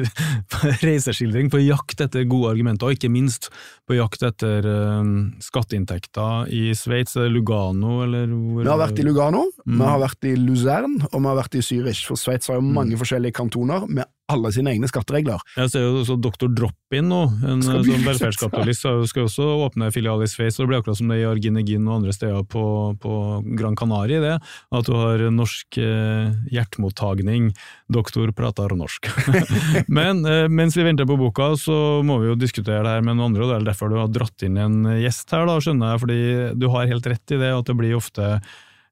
reiseskildring 0.86 1.52
på 1.54 1.62
jakt 1.66 2.04
etter 2.06 2.26
gode 2.30 2.54
argumenter, 2.54 2.90
og 2.90 2.98
ikke 2.98 3.12
minst 3.14 3.50
på 3.90 3.98
jakt 3.98 4.24
etter 4.26 4.66
um, 4.70 5.32
skatteinntekter 5.44 6.52
i 6.54 6.70
Sveits, 6.78 7.18
Lugano 7.32 8.02
eller 8.06 8.30
hvor 8.32 8.64
Vi 8.64 8.72
har 8.72 8.82
vært 8.82 9.02
i 9.02 9.08
Lugano, 9.08 9.48
Mm. 9.62 9.78
vi 9.78 9.86
har 9.86 10.00
vært 10.02 10.26
i 10.26 10.32
Luzern, 10.40 10.96
og 11.12 11.18
vi 11.20 11.28
har 11.30 11.38
vært 11.38 11.56
i 11.60 11.62
Zürich, 11.66 12.02
for 12.08 12.18
Sveits 12.18 12.50
har 12.50 12.58
jo 12.58 12.64
mange 12.66 12.98
forskjellige 12.98 13.36
kantoner 13.38 13.86
med 13.88 14.10
alle 14.32 14.52
sine 14.56 14.74
egne 14.74 14.90
skatteregler. 14.90 15.42
Jeg 15.58 15.72
ser 15.74 15.86
jo 15.86 16.02
også 16.02 16.18
Doktor 16.22 16.52
Drop-In 16.56 17.10
nå, 17.12 17.22
en 17.48 17.64
sånn 17.66 18.06
velferdskapitalist, 18.06 18.88
skal 19.12 19.26
også 19.30 19.48
åpne 19.68 19.92
filial 19.94 20.24
i 20.24 20.30
Sveits, 20.32 20.60
det 20.60 20.68
blir 20.70 20.82
akkurat 20.82 21.00
som 21.00 21.12
det 21.12 21.22
i 21.22 21.28
Arginegin 21.28 21.88
og 21.88 22.00
andre 22.00 22.16
steder 22.16 22.46
på, 22.52 22.64
på 23.02 23.14
Gran 23.60 23.78
Canaria, 23.80 24.22
det, 24.24 24.34
at 24.78 24.88
du 24.88 24.94
har 24.98 25.26
norsk 25.34 25.82
eh, 25.82 26.32
hjertemottagning, 26.54 27.52
doktor 27.92 28.32
prater 28.36 28.76
norsk. 28.78 29.12
Men 30.00 30.26
eh, 30.28 30.48
mens 30.52 30.78
vi 30.78 30.88
venter 30.88 31.10
på 31.10 31.20
boka, 31.20 31.52
så 31.60 32.02
må 32.06 32.22
vi 32.24 32.32
jo 32.32 32.40
diskutere 32.40 32.84
det 32.86 32.98
her 32.98 33.06
med 33.06 33.18
noen 33.18 33.32
andre, 33.32 33.46
og 33.46 33.54
det 33.54 33.60
er 33.60 33.70
derfor 33.72 33.92
du 33.92 34.00
har 34.00 34.12
dratt 34.12 34.48
inn 34.48 34.60
en 34.62 34.84
gjest 35.02 35.32
her, 35.36 35.48
da, 35.50 35.60
skjønner 35.62 35.96
jeg, 35.96 36.04
fordi 36.06 36.20
du 36.62 36.68
har 36.74 36.92
helt 36.92 37.14
rett 37.14 37.36
i 37.36 37.42
det, 37.42 37.56
at 37.56 37.72
det 37.72 37.78
blir 37.80 37.98
ofte 38.00 38.36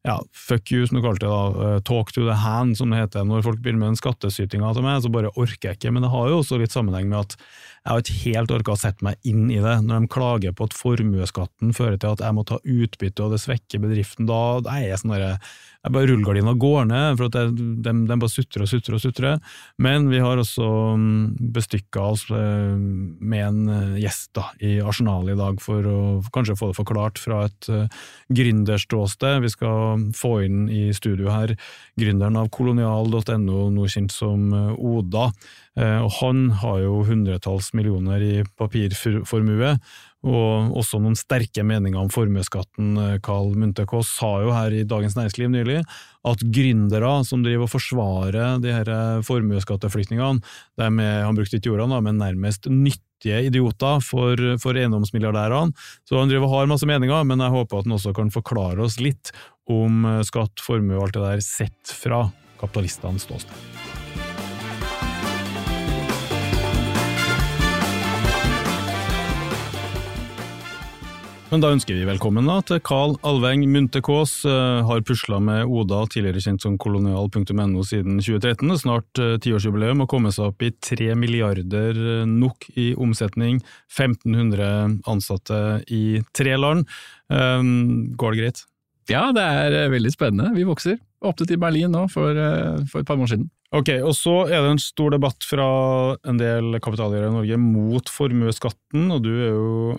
ja, 0.07 0.15
fuck 0.31 0.71
you, 0.71 0.87
som 0.87 0.97
du 0.97 1.03
kalte 1.03 1.25
det 1.25 1.31
da, 1.31 1.75
eh, 1.75 1.79
talk 1.83 2.13
to 2.15 2.23
the 2.23 2.37
hand, 2.39 2.77
som 2.77 2.89
det 2.89 3.01
heter. 3.01 3.25
Når 3.27 3.43
folk 3.43 3.59
begynner 3.59 3.83
med 3.83 3.89
den 3.91 3.99
skattesytinga 3.99 4.71
til 4.73 4.85
meg, 4.85 5.01
så 5.03 5.11
bare 5.11 5.31
orker 5.35 5.69
jeg 5.69 5.79
ikke. 5.79 5.91
Men 5.91 6.05
det 6.05 6.11
har 6.13 6.29
jo 6.29 6.37
også 6.39 6.59
litt 6.61 6.71
sammenheng 6.71 7.09
med 7.11 7.19
at 7.19 7.35
jeg 7.35 7.91
har 7.91 8.03
ikke 8.03 8.21
helt 8.23 8.53
orka 8.55 8.75
å 8.75 8.79
sette 8.79 9.03
meg 9.03 9.19
inn 9.27 9.49
i 9.51 9.59
det. 9.59 9.75
Når 9.83 10.05
de 10.05 10.11
klager 10.15 10.55
på 10.55 10.69
at 10.69 10.77
formuesskatten 10.77 11.75
fører 11.75 11.99
til 11.99 12.15
at 12.15 12.23
jeg 12.23 12.37
må 12.37 12.45
ta 12.47 12.61
utbytte 12.63 13.25
og 13.25 13.35
det 13.35 13.41
svekker 13.43 13.83
bedriften, 13.83 14.29
da, 14.29 14.39
jeg 14.63 14.87
er 14.87 14.93
jeg 14.93 15.03
sånn 15.03 15.15
derre 15.17 15.33
jeg 15.79 15.93
bare 15.95 16.09
Rullegardina 16.09 16.53
går 16.59 16.87
ned, 16.89 17.19
for 17.19 17.29
at 17.29 17.53
de, 17.55 17.93
bare 18.09 18.31
sutrer 18.31 18.65
og 18.65 18.67
sutrer 18.67 18.97
og 18.97 19.03
sutrer. 19.03 19.53
Men 19.79 20.09
vi 20.11 20.19
har 20.19 20.41
også 20.41 20.67
bestykka 21.55 22.03
oss 22.03 22.25
eh, 22.35 22.75
med 22.75 23.45
en 23.45 23.61
eh, 23.71 24.01
gjest 24.03 24.33
da, 24.35 24.49
i 24.59 24.75
Arsenalet 24.83 25.37
i 25.37 25.39
dag, 25.39 25.61
for 25.63 25.87
å 25.87 26.01
kanskje 26.35 26.57
få 26.59 26.71
det 26.71 26.79
forklart 26.81 27.21
fra 27.23 27.45
et 27.47 27.71
uh, 27.71 27.87
gründerståsted. 28.35 29.39
Vi 29.45 29.53
skal 29.55 30.03
få 30.19 30.33
inn 30.49 30.67
i 30.67 30.89
studio 30.95 31.31
her 31.31 31.55
gründeren 31.99 32.37
av 32.39 32.51
kolonial.no, 32.51 33.69
nå 33.71 33.87
kjent 33.87 34.11
som 34.13 34.51
eh, 34.51 34.75
Oda. 34.75 35.29
Eh, 35.79 35.99
og 36.03 36.11
han 36.19 36.49
har 36.59 36.81
jo 36.83 36.99
hundretalls 37.07 37.71
millioner 37.77 38.23
i 38.23 38.33
papirformue, 38.59 39.75
og 40.27 40.75
også 40.79 40.99
noen 40.99 41.15
sterke 41.15 41.63
meninger 41.63 41.99
om 42.01 42.09
formuesskatten. 42.11 42.97
Carl 43.23 43.53
Munthe 43.55 43.85
Kaas 43.87 44.09
sa 44.17 44.33
jo 44.43 44.51
her 44.51 44.73
i 44.75 44.85
Dagens 44.87 45.15
Næringsliv 45.15 45.51
nylig 45.53 45.77
at 46.27 46.41
gründere 46.43 47.13
som 47.27 47.43
driver 47.45 47.67
og 47.67 47.71
forsvarer 47.71 48.59
de 48.59 48.73
her 48.75 48.89
formuesskatteflyktningene, 49.27 50.43
de 50.79 50.89
er, 50.89 51.21
han 51.23 51.37
brukte 51.37 51.59
ikke 51.61 51.71
ordene, 51.71 52.01
men 52.03 52.19
nærmest 52.19 52.67
nyttige 52.67 53.45
idioter 53.47 54.03
for, 54.03 54.35
for 54.59 54.75
eiendomsmilliardærene. 54.75 55.71
Så 56.03 56.19
han 56.19 56.31
driver 56.31 56.49
og 56.49 56.57
har 56.57 56.73
masse 56.73 56.89
meninger, 56.89 57.23
men 57.27 57.45
jeg 57.45 57.55
håper 57.55 57.79
at 57.79 57.87
han 57.87 57.95
også 57.95 58.15
kan 58.17 58.33
forklare 58.35 58.83
oss 58.83 58.99
litt 58.99 59.31
om 59.71 60.03
skatt, 60.27 60.59
formue 60.65 60.97
og 60.97 61.07
alt 61.07 61.19
det 61.19 61.27
der 61.27 61.45
sett 61.45 61.95
fra 61.95 62.25
kapitalistenes 62.59 63.23
ståsted. 63.29 63.88
Men 71.49 71.63
da 71.63 71.71
ønsker 71.73 71.97
vi 71.97 72.05
velkommen 72.05 72.45
da, 72.45 72.59
til 72.61 72.77
Carl 72.85 73.15
Alveng 73.25 73.63
Munthe 73.73 74.03
Kaas. 74.05 74.35
Uh, 74.45 74.85
har 74.85 75.01
pusla 75.01 75.39
med 75.41 75.65
Oda, 75.65 76.03
tidligere 76.05 76.43
kjent 76.45 76.61
som 76.61 76.75
kolonial.no 76.77 77.85
siden 77.89 78.19
2013. 78.21 78.75
Snart 78.77 79.21
uh, 79.21 79.33
tiårsjubileum 79.41 80.03
og 80.05 80.11
kommet 80.11 80.35
seg 80.35 80.51
opp 80.51 80.61
i 80.61 80.69
3 80.85 81.15
milliarder 81.17 81.97
uh, 81.97 82.27
NOK 82.29 82.67
i 82.77 82.91
omsetning. 83.01 83.63
1500 83.89 84.99
ansatte 85.09 85.61
i 85.89 86.19
tre 86.37 86.53
land. 86.53 86.85
går 87.29 88.35
det 88.35 88.43
greit? 88.43 88.61
Ja, 89.09 89.31
det 89.33 89.41
er 89.41 89.89
veldig 89.89 90.11
spennende. 90.13 90.51
Vi 90.53 90.67
vokser. 90.69 90.99
Åpnet 91.25 91.55
i 91.55 91.57
Berlin 91.57 91.89
nå 91.97 92.03
for, 92.13 92.29
for 92.91 93.01
et 93.01 93.09
par 93.09 93.17
måneder 93.17 93.39
siden. 93.39 93.49
Ok, 93.73 93.89
og 94.05 94.13
Så 94.17 94.35
er 94.45 94.61
det 94.61 94.75
en 94.75 94.81
stor 94.81 95.17
debatt 95.17 95.45
fra 95.49 95.65
en 96.29 96.37
del 96.37 96.77
kapitaleiere 96.77 97.33
i 97.33 97.35
Norge 97.39 97.59
mot 97.61 98.13
formuesskatten, 98.13 99.09
og 99.13 99.25
du 99.25 99.33
er 99.33 99.49
jo 99.49 99.97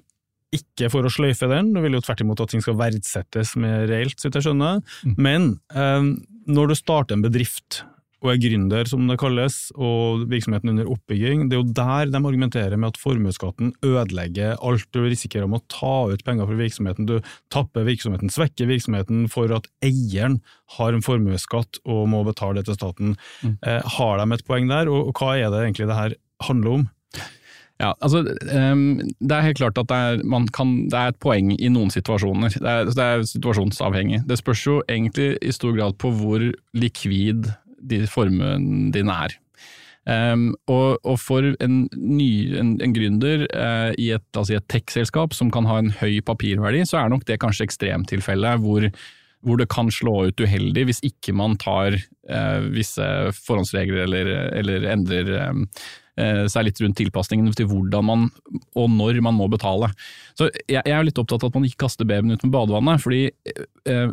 ikke 0.54 0.90
for 0.90 1.06
å 1.06 1.12
sløyfe 1.12 1.48
den, 1.50 1.70
du 1.74 1.80
vil 1.84 1.94
jo 1.96 2.02
tvert 2.04 2.24
imot 2.24 2.42
at 2.42 2.52
ting 2.52 2.64
skal 2.64 2.78
verdsettes 2.80 3.54
mer 3.60 3.86
reelt, 3.90 4.18
så 4.18 4.32
jeg 4.32 4.48
skjønner. 4.48 4.82
Mm. 5.06 5.14
Men 5.22 5.48
eh, 5.74 6.10
når 6.50 6.72
du 6.72 6.78
starter 6.78 7.16
en 7.16 7.24
bedrift 7.26 7.84
og 8.20 8.34
er 8.34 8.40
gründer, 8.42 8.88
som 8.88 9.06
det 9.08 9.16
kalles, 9.20 9.54
og 9.80 10.26
virksomheten 10.28 10.74
under 10.74 10.88
oppbygging, 10.92 11.46
det 11.48 11.56
er 11.56 11.62
jo 11.62 11.72
der 11.76 12.10
de 12.12 12.20
argumenterer 12.20 12.76
med 12.76 12.92
at 12.92 13.00
formuesskatten 13.00 13.72
ødelegger 13.86 14.58
alt. 14.60 14.84
Du 14.92 15.00
risikerer 15.06 15.46
om 15.46 15.56
å 15.56 15.62
ta 15.72 16.10
ut 16.10 16.24
penger 16.26 16.48
fra 16.50 16.58
virksomheten, 16.58 17.08
du 17.08 17.16
tapper 17.52 17.88
virksomheten, 17.88 18.32
svekker 18.32 18.68
virksomheten 18.68 19.24
for 19.32 19.52
at 19.56 19.70
eieren 19.86 20.40
har 20.76 20.92
en 20.92 21.04
formuesskatt 21.04 21.80
og 21.86 22.10
må 22.12 22.20
betale 22.28 22.60
det 22.60 22.68
til 22.68 22.76
staten. 22.76 23.16
Mm. 23.40 23.56
Eh, 23.64 23.92
har 23.96 24.20
de 24.20 24.36
et 24.36 24.48
poeng 24.48 24.68
der, 24.68 24.92
og, 24.92 25.08
og 25.08 25.22
hva 25.22 25.38
er 25.38 25.48
det 25.48 25.64
egentlig 25.64 25.88
det 25.88 26.00
her 26.02 26.18
handler 26.44 26.76
om? 26.76 26.88
Ja, 27.80 27.94
altså 28.04 28.20
um, 28.28 29.00
Det 29.00 29.32
er 29.32 29.46
helt 29.46 29.60
klart 29.60 29.78
at 29.80 29.88
det 29.88 29.96
er, 29.96 30.22
kan, 30.52 30.72
det 30.92 30.98
er, 30.98 31.12
et 31.14 31.20
poeng 31.22 31.54
i 31.56 31.70
noen 31.72 31.92
situasjoner. 31.92 32.52
Det 32.60 32.68
er, 32.68 32.90
det 32.92 33.06
er, 33.06 33.24
situasjonsavhengig. 33.24 34.24
Det 34.28 34.38
spørs 34.40 34.64
jo 34.66 34.80
egentlig 34.88 35.32
i 35.40 35.52
stor 35.56 35.72
grad 35.78 35.96
på 36.00 36.12
hvor 36.12 36.44
likvid 36.76 37.48
de 37.80 38.02
formuen 38.10 38.90
din 38.92 39.08
er. 39.08 39.36
Um, 40.08 40.54
og, 40.66 40.98
og, 41.04 41.16
for 41.20 41.44
en, 41.60 41.82
ny, 41.92 42.56
en, 42.58 42.74
en 42.82 42.94
gründer 42.96 43.44
uh, 43.52 43.92
i 44.00 44.10
et, 44.16 44.24
altså 44.34 44.56
et 44.56 44.68
tech-selskap 44.72 45.36
som 45.36 45.52
kan 45.52 45.68
ha 45.68 45.76
en 45.80 45.92
høy 46.00 46.22
papirverdi, 46.24 46.82
så 46.88 47.02
er 47.02 47.12
nok 47.12 47.26
det 47.28 47.38
kanskje 47.42 47.68
ekstremtilfellet 47.68 48.64
hvor, 48.64 48.88
hvor 49.44 49.60
det 49.60 49.68
kan 49.72 49.92
slå 49.92 50.16
ut 50.30 50.40
uheldig 50.40 50.86
hvis 50.88 51.02
ikke 51.06 51.36
man 51.36 51.56
tar 51.60 51.98
uh, 52.00 52.60
visse 52.72 53.06
forhåndsregler 53.44 54.06
eller, 54.08 54.32
eller 54.62 54.88
endrer 54.96 55.34
um, 55.50 55.66
seg 56.50 56.66
litt 56.66 56.80
rundt 56.82 56.98
tilpasningen 57.00 57.52
til 57.56 57.68
hvordan 57.70 58.06
man 58.06 58.26
og 58.78 58.90
når 58.92 59.20
man 59.24 59.36
må 59.38 59.46
betale. 59.52 59.90
Så 60.38 60.50
jeg, 60.68 60.82
er 60.84 61.06
litt 61.06 61.18
opptatt 61.20 61.44
av 61.44 61.52
at 61.52 61.58
man 61.58 61.68
ikke 61.68 61.86
kaster 61.86 62.08
babyen 62.08 62.34
ut 62.34 62.44
med 62.44 62.54
badevannet. 62.54 63.02
fordi 63.02 63.22
eh, 63.88 64.10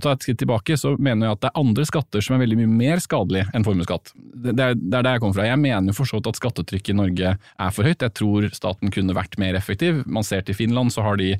ta 0.00 0.14
et 0.14 0.24
skritt 0.24 0.38
tilbake, 0.40 0.76
så 0.80 0.94
mener 0.96 1.26
jeg 1.28 1.36
at 1.36 1.42
det 1.42 1.50
er 1.50 1.60
andre 1.60 1.84
skatter 1.88 2.24
som 2.24 2.36
er 2.36 2.42
veldig 2.44 2.58
mye 2.62 2.72
mer 2.72 3.02
skadelige 3.04 3.48
enn 3.56 3.66
formuesskatt. 3.66 4.12
Det, 4.16 4.54
det, 4.56 4.68
er 4.72 5.04
der 5.04 5.16
jeg 5.16 5.22
kommer 5.24 5.38
fra. 5.38 5.48
Jeg 5.48 5.60
mener 5.62 5.96
for 5.96 6.08
så 6.08 6.18
vidt 6.18 6.30
at 6.30 6.40
skattetrykket 6.40 6.94
i 6.94 6.98
Norge 6.98 7.34
er 7.36 7.74
for 7.74 7.88
høyt. 7.88 8.04
Jeg 8.04 8.16
tror 8.16 8.48
staten 8.56 8.94
kunne 8.94 9.16
vært 9.16 9.38
mer 9.40 9.58
effektiv. 9.58 10.02
Man 10.06 10.26
ser 10.26 10.46
til 10.46 10.56
Finland, 10.58 10.94
så 10.94 11.04
har 11.06 11.20
de 11.20 11.34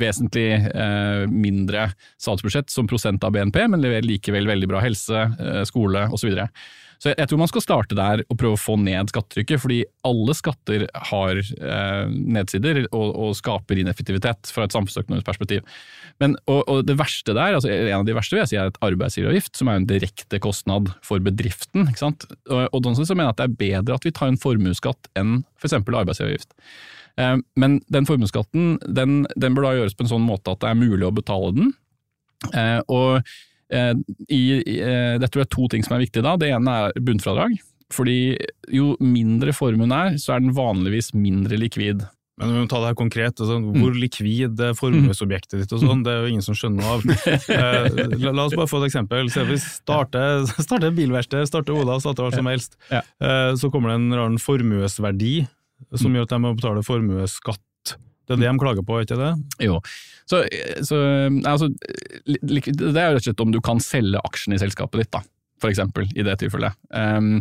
vesentlig 0.00 0.48
eh, 0.56 1.24
mindre 1.30 1.90
statsbudsjett 2.20 2.70
som 2.72 2.88
prosent 2.90 3.24
av 3.26 3.34
BNP, 3.34 3.58
men 3.70 3.82
leverer 3.82 4.06
likevel 4.06 4.48
veldig 4.48 4.70
bra 4.70 4.82
helse, 4.82 5.26
eh, 5.38 5.62
skole 5.68 6.06
osv. 6.14 6.32
Så 7.02 7.10
jeg 7.10 7.26
tror 7.26 7.40
man 7.40 7.50
skal 7.50 7.64
starte 7.64 7.96
der 7.98 8.20
og 8.28 8.38
prøve 8.38 8.54
å 8.54 8.60
få 8.60 8.76
ned 8.78 9.10
skattetrykket, 9.10 9.58
fordi 9.58 9.80
alle 10.06 10.36
skatter 10.38 10.84
har 11.10 11.40
eh, 11.40 12.12
nedsider 12.12 12.84
og, 12.84 13.08
og, 13.10 13.32
skaper 13.34 13.80
ineffektivitet 13.82 14.52
fra 14.54 14.68
et 14.68 14.76
samfunnsøkonomisk 14.76 15.26
perspektiv. 15.26 15.66
Men, 16.22 16.36
og, 16.46 16.62
og, 16.68 16.84
det 16.86 16.94
verste 17.00 17.34
der, 17.34 17.56
altså 17.56 17.72
En 17.72 18.02
av 18.02 18.06
de 18.06 18.14
verste 18.14 18.36
vil 18.36 18.44
jeg 18.44 18.52
si 18.52 18.60
er 18.60 18.70
et 18.70 18.80
arbeidsgiveravgift, 18.86 19.56
som 19.58 19.72
er 19.72 19.80
en 19.80 19.88
direkte 19.90 20.38
kostnad 20.42 20.92
for 21.02 21.22
bedriften. 21.24 21.88
ikke 21.90 22.04
sant? 22.04 22.28
Og, 22.46 22.68
og 22.70 22.86
sånn 22.86 23.02
så 23.02 23.18
mener 23.18 23.32
jeg 23.32 23.34
at 23.34 23.42
det 23.42 23.48
er 23.48 23.60
bedre 23.66 23.98
at 23.98 24.06
vi 24.06 24.14
tar 24.14 24.30
en 24.30 24.40
formuesskatt 24.40 25.10
enn 25.18 25.40
f.eks. 25.58 25.80
arbeidsgiveravgift. 25.82 26.54
Eh, 27.18 27.36
men 27.58 27.80
den 27.92 28.06
formuesskatten 28.08 28.76
den, 28.86 29.24
den 29.34 29.58
bør 29.58 29.72
da 29.72 29.78
gjøres 29.80 29.98
på 29.98 30.06
en 30.06 30.14
sånn 30.14 30.28
måte 30.28 30.54
at 30.54 30.62
det 30.62 30.70
er 30.70 30.78
mulig 30.78 31.08
å 31.08 31.16
betale 31.18 31.50
den. 31.58 31.72
Eh, 32.54 32.78
og 32.86 33.26
Eh, 33.72 33.92
I, 34.28 34.42
eh, 34.76 35.18
dette 35.22 35.40
er 35.40 35.50
to 35.50 35.68
ting 35.72 35.84
som 35.86 35.96
er 35.96 36.04
viktige 36.04 36.24
da. 36.26 36.36
Det 36.40 36.52
ene 36.52 36.78
er 36.86 36.98
bunnfradrag. 37.00 37.58
Fordi 37.92 38.34
jo 38.72 38.94
mindre 39.04 39.52
formuen 39.52 39.92
er, 39.92 40.18
så 40.20 40.36
er 40.36 40.44
den 40.44 40.54
vanligvis 40.56 41.12
mindre 41.16 41.58
likvid. 41.60 42.04
Men 42.40 42.54
vi 42.54 42.62
må 42.62 42.68
ta 42.70 42.80
det 42.80 42.92
her 42.92 42.98
konkret. 42.98 43.36
Altså, 43.36 43.58
mm. 43.60 43.74
hvor 43.76 43.96
likvid 43.96 44.60
er 44.64 44.76
formuesobjektet 44.76 45.60
ditt 45.62 45.74
og 45.76 45.82
sånn, 45.82 46.00
det 46.06 46.14
er 46.14 46.24
jo 46.24 46.30
ingen 46.32 46.44
som 46.44 46.56
skjønner 46.58 46.94
av. 46.94 47.04
Eh, 47.52 47.88
la, 48.16 48.32
la, 48.32 48.46
oss 48.46 48.56
bare 48.56 48.70
få 48.70 48.80
et 48.80 48.88
eksempel. 48.88 49.28
Se 49.32 49.44
vi 49.46 49.58
starter, 49.60 50.46
starter 50.66 50.94
bilverksted, 50.96 51.44
starter 51.50 51.76
Ola, 51.76 51.98
starter 52.02 52.26
hva 52.26 52.32
som 52.34 52.48
helst. 52.50 52.78
Eh, 52.90 53.52
så 53.60 53.70
kommer 53.72 53.92
det 53.92 53.98
en 54.00 54.16
rar 54.16 54.38
formuesverdi 54.40 55.42
som 55.92 56.08
mm. 56.08 56.16
gjør 56.16 56.26
at 56.26 56.32
de 56.32 56.40
må 56.42 56.54
betale 56.56 56.86
formuesskatt 56.86 57.62
det 58.26 58.36
er 58.36 58.40
det 58.40 58.48
de 58.48 58.62
klager 58.62 58.86
på, 58.86 59.00
ikke 59.02 59.18
det? 59.18 59.32
Jo. 59.66 59.80
Så, 60.30 60.44
så 60.86 60.98
altså, 61.48 61.68
det 62.24 62.62
er 62.62 63.10
jo 63.10 63.16
rett 63.16 63.20
og 63.20 63.26
slett 63.26 63.44
om 63.44 63.52
du 63.54 63.60
kan 63.64 63.82
selge 63.82 64.22
aksjene 64.22 64.58
i 64.58 64.62
selskapet 64.62 65.02
ditt, 65.02 65.12
da, 65.14 65.22
for 65.62 65.72
eksempel, 65.72 66.08
i 66.14 66.24
det 66.26 66.38
tilfellet. 66.42 66.78
Um, 66.94 67.36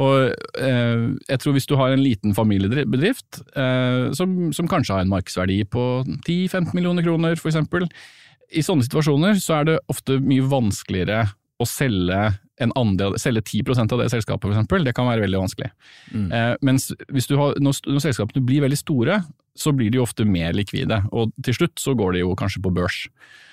og 0.00 0.30
uh, 0.60 1.06
jeg 1.28 1.40
tror 1.42 1.56
hvis 1.56 1.68
du 1.68 1.74
har 1.76 1.92
en 1.92 2.04
liten 2.04 2.36
familiebedrift 2.36 3.42
uh, 3.52 4.08
som, 4.16 4.52
som, 4.56 4.68
kanskje 4.70 4.96
har 4.96 5.04
en 5.04 5.12
markedsverdi 5.12 5.58
på 5.68 5.86
10-15 6.24 6.72
millioner 6.76 7.04
kroner, 7.04 7.36
for 7.40 7.52
eksempel, 7.52 7.88
i 8.50 8.64
sånne 8.66 8.86
situasjoner 8.86 9.36
så 9.42 9.60
er 9.60 9.68
det 9.68 9.80
ofte 9.92 10.16
mye 10.24 10.46
vanskeligere 10.50 11.26
å 11.60 11.66
selge 11.68 12.30
en 12.60 12.72
andel, 12.78 13.16
selge 13.20 13.42
10% 13.42 13.94
av 13.94 14.02
det 14.02 14.08
selskapet, 14.12 14.52
eksempel, 14.52 14.84
det 14.84 14.94
kan 14.96 15.08
være 15.08 15.24
veldig 15.24 15.42
vanskelig. 15.42 15.70
Mm. 16.12 16.26
Eh, 16.36 16.52
mens 16.66 16.90
har, 16.92 17.56
når, 17.62 17.78
når, 17.88 18.02
selskapene 18.04 18.44
blir 18.46 18.64
veldig 18.66 18.78
store, 18.78 19.20
så 19.58 19.72
blir 19.76 19.92
de 19.92 20.02
ofte 20.02 20.26
mer 20.28 20.54
likvide, 20.56 21.02
og 21.12 21.32
til 21.44 21.56
slutt 21.56 21.80
så 21.80 21.96
går 21.98 22.16
de 22.16 22.24
jo 22.24 22.36
kanskje 22.38 22.62
på 22.64 22.72
børs. 22.74 23.02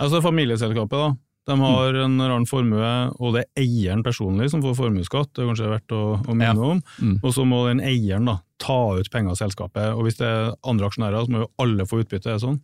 Altså 0.04 0.22
familieselskapet, 0.24 0.98
da. 0.98 1.14
De 1.48 1.56
har 1.62 2.00
en 2.04 2.20
rar 2.20 2.44
formue, 2.50 2.90
og 3.18 3.38
det 3.38 3.46
er 3.46 3.64
eieren 3.64 4.04
personlig 4.04 4.50
som 4.52 4.64
får 4.64 4.76
formuesskatt, 4.82 5.32
det 5.32 5.44
er 5.44 5.50
kanskje 5.52 5.72
verdt 5.72 5.96
å, 5.96 6.02
å 6.20 6.36
minne 6.36 6.52
ja. 6.60 6.74
om. 6.76 6.82
Mm. 7.00 7.16
Og 7.22 7.34
så 7.36 7.46
må 7.48 7.62
den 7.70 7.80
eieren 7.88 8.28
da 8.28 8.40
ta 8.60 8.98
ut 8.98 9.10
penger 9.14 9.32
av 9.32 9.38
selskapet, 9.40 9.92
og 9.94 10.08
hvis 10.08 10.18
det 10.20 10.28
er 10.28 10.50
andre 10.68 10.90
aksjonærer, 10.90 11.24
så 11.24 11.34
må 11.34 11.44
jo 11.44 11.50
alle 11.64 11.86
få 11.88 12.02
utbytte. 12.02 12.36
sånn? 12.42 12.58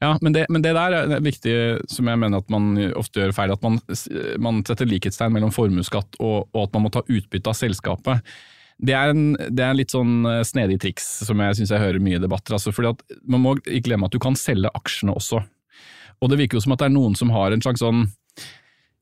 Ja, 0.00 0.14
men 0.22 0.36
det, 0.36 0.46
men 0.48 0.64
det 0.64 0.72
der 0.78 0.96
er 1.00 1.24
viktig, 1.24 1.54
som 1.90 2.08
jeg 2.08 2.22
mener 2.22 2.40
at 2.40 2.54
man 2.54 2.70
ofte 2.98 3.24
gjør 3.24 3.34
feil, 3.36 3.52
at 3.52 3.66
man, 3.66 3.80
man 4.40 4.62
setter 4.68 4.88
likhetstegn 4.88 5.34
mellom 5.34 5.52
formuesskatt 5.54 6.20
og, 6.22 6.48
og 6.54 6.62
at 6.64 6.78
man 6.78 6.86
må 6.86 6.94
ta 6.94 7.04
utbytte 7.04 7.52
av 7.52 7.58
selskapet. 7.58 8.24
Det 8.80 8.94
er, 8.96 9.12
en, 9.12 9.34
det 9.36 9.60
er 9.60 9.74
en 9.74 9.76
litt 9.76 9.92
sånn 9.92 10.24
eh, 10.24 10.42
snedig 10.46 10.78
triks 10.80 11.04
som 11.26 11.40
jeg 11.44 11.58
syns 11.58 11.72
jeg 11.74 11.82
hører 11.82 12.00
mye 12.00 12.16
i 12.16 12.22
debatter. 12.22 12.56
Altså 12.56 12.72
fordi 12.72 12.94
at 12.94 13.18
Man 13.28 13.42
må 13.44 13.52
ikke 13.60 13.90
glemme 13.90 14.08
at 14.08 14.14
du 14.14 14.20
kan 14.22 14.38
selge 14.40 14.70
aksjene 14.72 15.12
også. 15.12 15.42
Og 16.20 16.32
det 16.32 16.38
virker 16.40 16.56
jo 16.56 16.64
som 16.64 16.72
at 16.72 16.80
det 16.80 16.88
er 16.88 16.94
noen 16.94 17.16
som 17.18 17.32
har 17.34 17.52
en 17.52 17.60
slags 17.64 17.82
sånn 17.84 18.06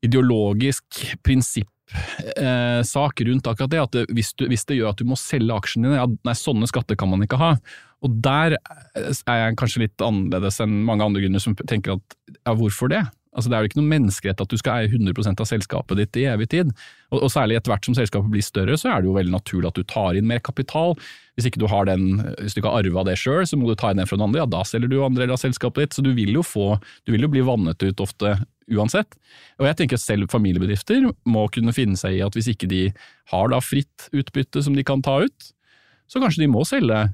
ideologisk 0.05 1.03
prinsippsak 1.25 3.21
eh, 3.21 3.27
rundt 3.29 3.49
akkurat 3.51 3.71
det. 3.73 3.83
At 3.83 3.95
det, 3.95 4.05
hvis, 4.15 4.33
du, 4.37 4.47
hvis, 4.51 4.65
det 4.69 4.79
gjør 4.79 4.93
at 4.93 5.01
du 5.01 5.07
må 5.09 5.19
selge 5.19 5.55
aksjene 5.55 5.89
dine, 5.89 6.01
ja, 6.01 6.07
nei, 6.07 6.35
sånne 6.37 6.69
skatter 6.69 6.99
kan 6.99 7.11
man 7.11 7.25
ikke 7.25 7.39
ha. 7.41 7.55
Og 8.05 8.19
der 8.23 8.55
er 8.55 9.41
jeg 9.41 9.57
kanskje 9.59 9.83
litt 9.83 10.03
annerledes 10.03 10.61
enn 10.63 10.81
mange 10.87 11.03
andre 11.05 11.23
grunner 11.25 11.43
som 11.43 11.57
tenker 11.59 11.97
at 11.97 12.19
ja, 12.45 12.53
hvorfor 12.55 12.91
det? 12.91 13.03
Altså, 13.29 13.49
det 13.51 13.55
er 13.55 13.61
jo 13.61 13.69
ikke 13.69 13.77
noen 13.77 13.91
menneskerett 13.91 14.39
at 14.41 14.49
du 14.49 14.57
skal 14.57 14.81
eie 14.81 14.89
100 14.89 15.35
av 15.37 15.45
selskapet 15.45 15.99
ditt 15.99 16.17
i 16.17 16.25
evig 16.31 16.47
tid. 16.49 16.71
Og, 17.11 17.19
og 17.21 17.29
særlig 17.29 17.59
etter 17.59 17.73
hvert 17.73 17.85
som 17.85 17.97
selskapet 17.97 18.31
blir 18.33 18.45
større, 18.45 18.77
så 18.79 18.89
er 18.89 19.01
det 19.01 19.09
jo 19.09 19.17
veldig 19.17 19.35
naturlig 19.35 19.69
at 19.69 19.77
du 19.77 19.85
tar 19.85 20.17
inn 20.17 20.29
mer 20.29 20.41
kapital. 20.41 20.95
Hvis 21.37 21.49
ikke 21.49 21.61
du 21.61 21.67
har 21.69 21.85
den, 21.85 22.23
hvis 22.39 22.57
du 22.57 22.61
ikke 22.61 22.73
har 22.73 22.81
arva 22.81 23.05
det 23.05 23.19
sjøl, 23.21 23.45
så 23.45 23.59
må 23.59 23.69
du 23.69 23.77
ta 23.77 23.93
inn 23.93 24.01
den 24.01 24.09
fra 24.09 24.17
den 24.17 24.25
andre. 24.25 24.41
Ja, 24.41 24.47
da 24.49 24.63
selger 24.65 24.89
du 24.89 24.97
andre 25.05 25.23
deler 25.23 25.37
av 25.37 25.43
selskapet 25.43 25.85
ditt. 25.85 25.99
Så 25.99 26.05
du 26.05 26.09
vil 26.17 26.33
jo 26.33 26.45
få, 26.45 26.71
du 27.05 27.13
vil 27.13 27.27
jo 27.27 27.31
bli 27.35 27.45
vannet 27.45 27.85
ut 27.85 28.03
ofte 28.03 28.33
uansett. 28.73 29.13
Og 29.61 29.69
jeg 29.69 29.77
tenker 29.77 30.01
at 30.01 30.05
selv 30.05 30.33
familiebedrifter 30.33 31.05
må 31.29 31.45
kunne 31.53 31.75
finne 31.75 31.99
seg 32.01 32.17
i 32.17 32.25
at 32.25 32.33
hvis 32.37 32.49
ikke 32.53 32.69
de 32.71 32.87
har 33.29 33.53
da 33.53 33.61
fritt 33.61 34.09
utbytte 34.09 34.65
som 34.65 34.77
de 34.77 34.85
kan 34.85 35.05
ta 35.05 35.19
ut, 35.25 35.53
så 36.09 36.21
kanskje 36.21 36.47
de 36.47 36.49
må 36.49 36.65
selge 36.65 37.05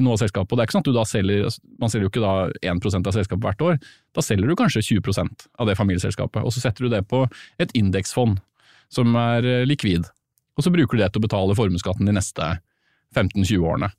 noe 0.00 0.16
av 0.16 0.22
selskapet. 0.22 0.52
Og 0.52 0.56
det 0.56 0.64
er 0.64 0.68
ikke 0.68 0.76
sånn 0.78 0.84
at 0.84 0.88
du 0.88 0.96
da 0.96 1.04
selger, 1.08 1.60
Man 1.80 1.92
selger 1.92 2.06
jo 2.06 2.12
ikke 2.12 2.24
da 2.24 2.34
1 2.72 3.06
av 3.06 3.14
selskapet 3.16 3.44
hvert 3.44 3.64
år. 3.64 3.78
Da 4.16 4.24
selger 4.24 4.48
du 4.48 4.56
kanskje 4.56 4.84
20% 4.94 5.46
av 5.60 5.68
det 5.68 5.76
familieselskapet, 5.76 6.42
og 6.42 6.54
så 6.54 6.64
setter 6.64 6.86
du 6.86 6.94
det 6.94 7.04
på 7.10 7.24
et 7.60 7.74
indeksfond 7.76 8.40
som 8.92 9.16
er 9.18 9.44
eh, 9.44 9.66
likvid. 9.68 10.08
Og 10.56 10.64
så 10.64 10.72
bruker 10.72 10.96
du 10.96 11.02
det 11.02 11.10
til 11.12 11.22
å 11.22 11.26
betale 11.26 11.56
formuesskatten 11.58 12.08
de 12.08 12.14
neste 12.14 12.50
15-20 13.16 13.64
årene. 13.64 13.90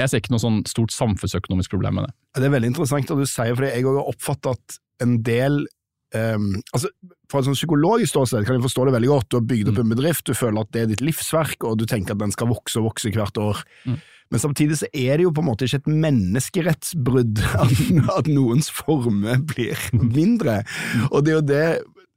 Jeg 0.00 0.10
ser 0.10 0.22
ikke 0.22 0.34
noe 0.34 0.42
sånn 0.42 0.62
stort 0.66 0.92
samfunnsøkonomisk 0.94 1.76
problem 1.76 2.00
med 2.00 2.08
det. 2.08 2.14
Det 2.40 2.48
er 2.48 2.54
veldig 2.56 2.72
interessant 2.72 3.12
at 3.14 3.20
du 3.20 3.28
sier, 3.30 3.54
for 3.54 3.68
jeg 3.68 3.86
har 3.86 4.10
oppfattet 4.10 4.58
at 4.58 4.78
en 5.04 5.20
del 5.26 5.60
um, 6.16 6.50
altså 6.74 6.90
Fra 7.30 7.40
et 7.40 7.48
sånn 7.48 7.56
psykologisk 7.56 8.12
ståsted 8.12 8.44
kan 8.46 8.58
jeg 8.58 8.64
forstå 8.66 8.88
det 8.88 8.96
veldig 8.96 9.12
godt. 9.12 9.28
Du 9.30 9.38
har 9.38 9.46
bygd 9.48 9.70
opp 9.72 9.78
en 9.80 9.94
bedrift, 9.94 10.26
du 10.28 10.36
føler 10.36 10.64
at 10.64 10.74
det 10.74 10.82
er 10.82 10.90
ditt 10.92 11.04
livsverk, 11.04 11.64
og 11.64 11.78
du 11.80 11.86
tenker 11.88 12.16
at 12.16 12.20
den 12.20 12.34
skal 12.34 12.50
vokse 12.52 12.80
og 12.80 12.90
vokse 12.90 13.12
hvert 13.14 13.40
år. 13.40 13.62
Mm. 13.88 13.96
Men 14.32 14.40
samtidig 14.40 14.78
så 14.80 14.88
er 14.92 15.18
det 15.18 15.26
jo 15.26 15.32
på 15.36 15.42
en 15.44 15.50
måte 15.50 15.66
ikke 15.68 15.82
et 15.82 15.90
menneskerettsbrudd 16.04 17.42
at, 17.64 17.74
at 18.18 18.30
noens 18.30 18.70
formue 18.72 19.36
blir 19.50 19.80
mindre. 19.92 20.62
Og 21.10 21.24
det 21.24 21.34
er 21.34 21.38
jo 21.38 21.48
det 21.48 21.66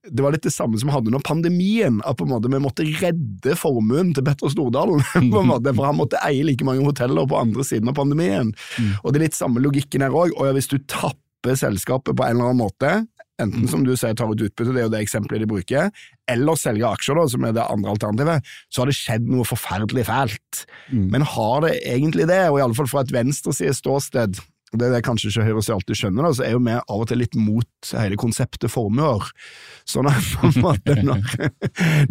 det 0.07 0.23
var 0.23 0.31
litt 0.31 0.45
det 0.45 0.53
samme 0.55 0.79
som 0.79 0.87
vi 0.87 0.93
hadde 0.95 1.09
under 1.11 1.23
pandemien, 1.25 1.99
at 2.07 2.15
på 2.15 2.23
en 2.23 2.31
måte 2.31 2.51
vi 2.51 2.61
måtte 2.63 2.85
redde 3.01 3.55
formuen 3.59 4.13
til 4.15 4.23
Petter 4.23 4.51
Stordalen. 4.53 5.03
på 5.33 5.41
en 5.41 5.49
måte, 5.49 5.73
For 5.75 5.89
han 5.89 5.99
måtte 5.99 6.21
eie 6.23 6.45
like 6.47 6.63
mange 6.67 6.85
hoteller 6.85 7.27
på 7.27 7.39
andre 7.39 7.65
siden 7.67 7.91
av 7.91 7.97
pandemien. 7.99 8.53
Mm. 8.77 8.93
Og 9.01 9.11
det 9.11 9.19
er 9.19 9.25
litt 9.27 9.39
samme 9.39 9.63
logikken 9.63 10.05
her 10.05 10.15
òg. 10.15 10.31
Og 10.37 10.47
ja, 10.47 10.55
hvis 10.55 10.71
du 10.71 10.77
tapper 10.87 11.59
selskapet 11.59 12.15
på 12.15 12.23
en 12.25 12.37
eller 12.37 12.51
annen 12.53 12.63
måte, 12.63 12.93
enten 13.41 13.69
som 13.69 13.85
du 13.85 13.93
sier 13.97 14.15
tar 14.17 14.31
ut 14.31 14.41
utbytte, 14.41 14.73
det 14.73 14.81
er 14.81 14.87
jo 14.87 14.93
det 14.93 15.03
eksempelet 15.05 15.43
de 15.43 15.49
bruker, 15.51 15.89
eller 16.31 16.59
selge 16.59 16.89
aksjer, 16.89 17.19
da, 17.19 17.25
som 17.31 17.47
er 17.47 17.55
det 17.57 17.65
andre 17.65 17.93
alternativet, 17.95 18.51
så 18.73 18.81
har 18.83 18.91
det 18.91 18.97
skjedd 18.97 19.31
noe 19.31 19.47
forferdelig 19.47 20.07
fælt. 20.09 20.63
Mm. 20.91 21.07
Men 21.13 21.27
har 21.35 21.65
det 21.67 21.73
egentlig 21.85 22.27
det, 22.31 22.43
og 22.51 22.61
iallfall 22.61 22.89
fra 22.91 23.05
et 23.05 23.13
venstresideståsted, 23.15 24.41
og 24.73 24.81
det 24.81 24.87
er 24.89 24.97
det 24.97 25.05
kanskje 25.07 25.29
ikke 25.31 25.45
Høyre 25.47 25.61
alltid 25.77 25.95
skjønner, 25.95 26.25
da, 26.25 26.33
så 26.35 26.43
er 26.43 26.57
jo 26.57 26.63
vi 26.65 26.73
av 26.75 27.03
og 27.03 27.07
til 27.07 27.21
litt 27.21 27.37
mot 27.39 27.91
hele 28.01 28.17
konseptet 28.19 28.71
formuer. 28.71 29.29
Sånn 29.87 30.09
at 30.11 30.27
på 30.33 30.49
en 30.49 30.59
måte 30.65 30.97
når, 31.07 31.37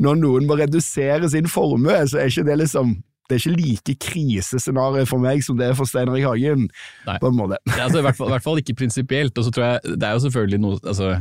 når 0.01 0.23
noen 0.23 0.49
må 0.49 0.57
redusere 0.57 1.29
sin 1.33 1.51
formue, 1.53 1.99
så 2.09 2.23
er 2.23 2.33
ikke 2.33 2.47
det 2.49 2.61
liksom 2.63 2.97
det 3.27 3.37
er 3.37 3.43
ikke 3.43 3.59
like 3.59 3.95
krisescenario 4.07 5.07
for 5.09 5.23
meg 5.23 5.43
som 5.45 5.59
det 5.59 5.71
er 5.71 5.77
for 5.79 5.89
Steinar 5.89 6.19
Hagen. 6.23 6.67
Nei. 7.07 7.17
på 7.23 7.31
en 7.31 7.39
måte. 7.39 7.59
Ja, 7.73 7.87
altså, 7.87 8.01
i, 8.01 8.05
hvert 8.07 8.19
fall, 8.19 8.31
I 8.31 8.35
hvert 8.37 8.47
fall 8.47 8.61
ikke 8.63 8.77
prinsipielt. 8.79 9.39
Og 9.39 9.47
så 9.47 9.53
tror 9.55 9.67
jeg 9.67 9.97
det 9.97 10.09
er 10.09 10.17
jo 10.17 10.23
selvfølgelig 10.27 10.61
noe 10.63 10.79
altså, 10.83 11.13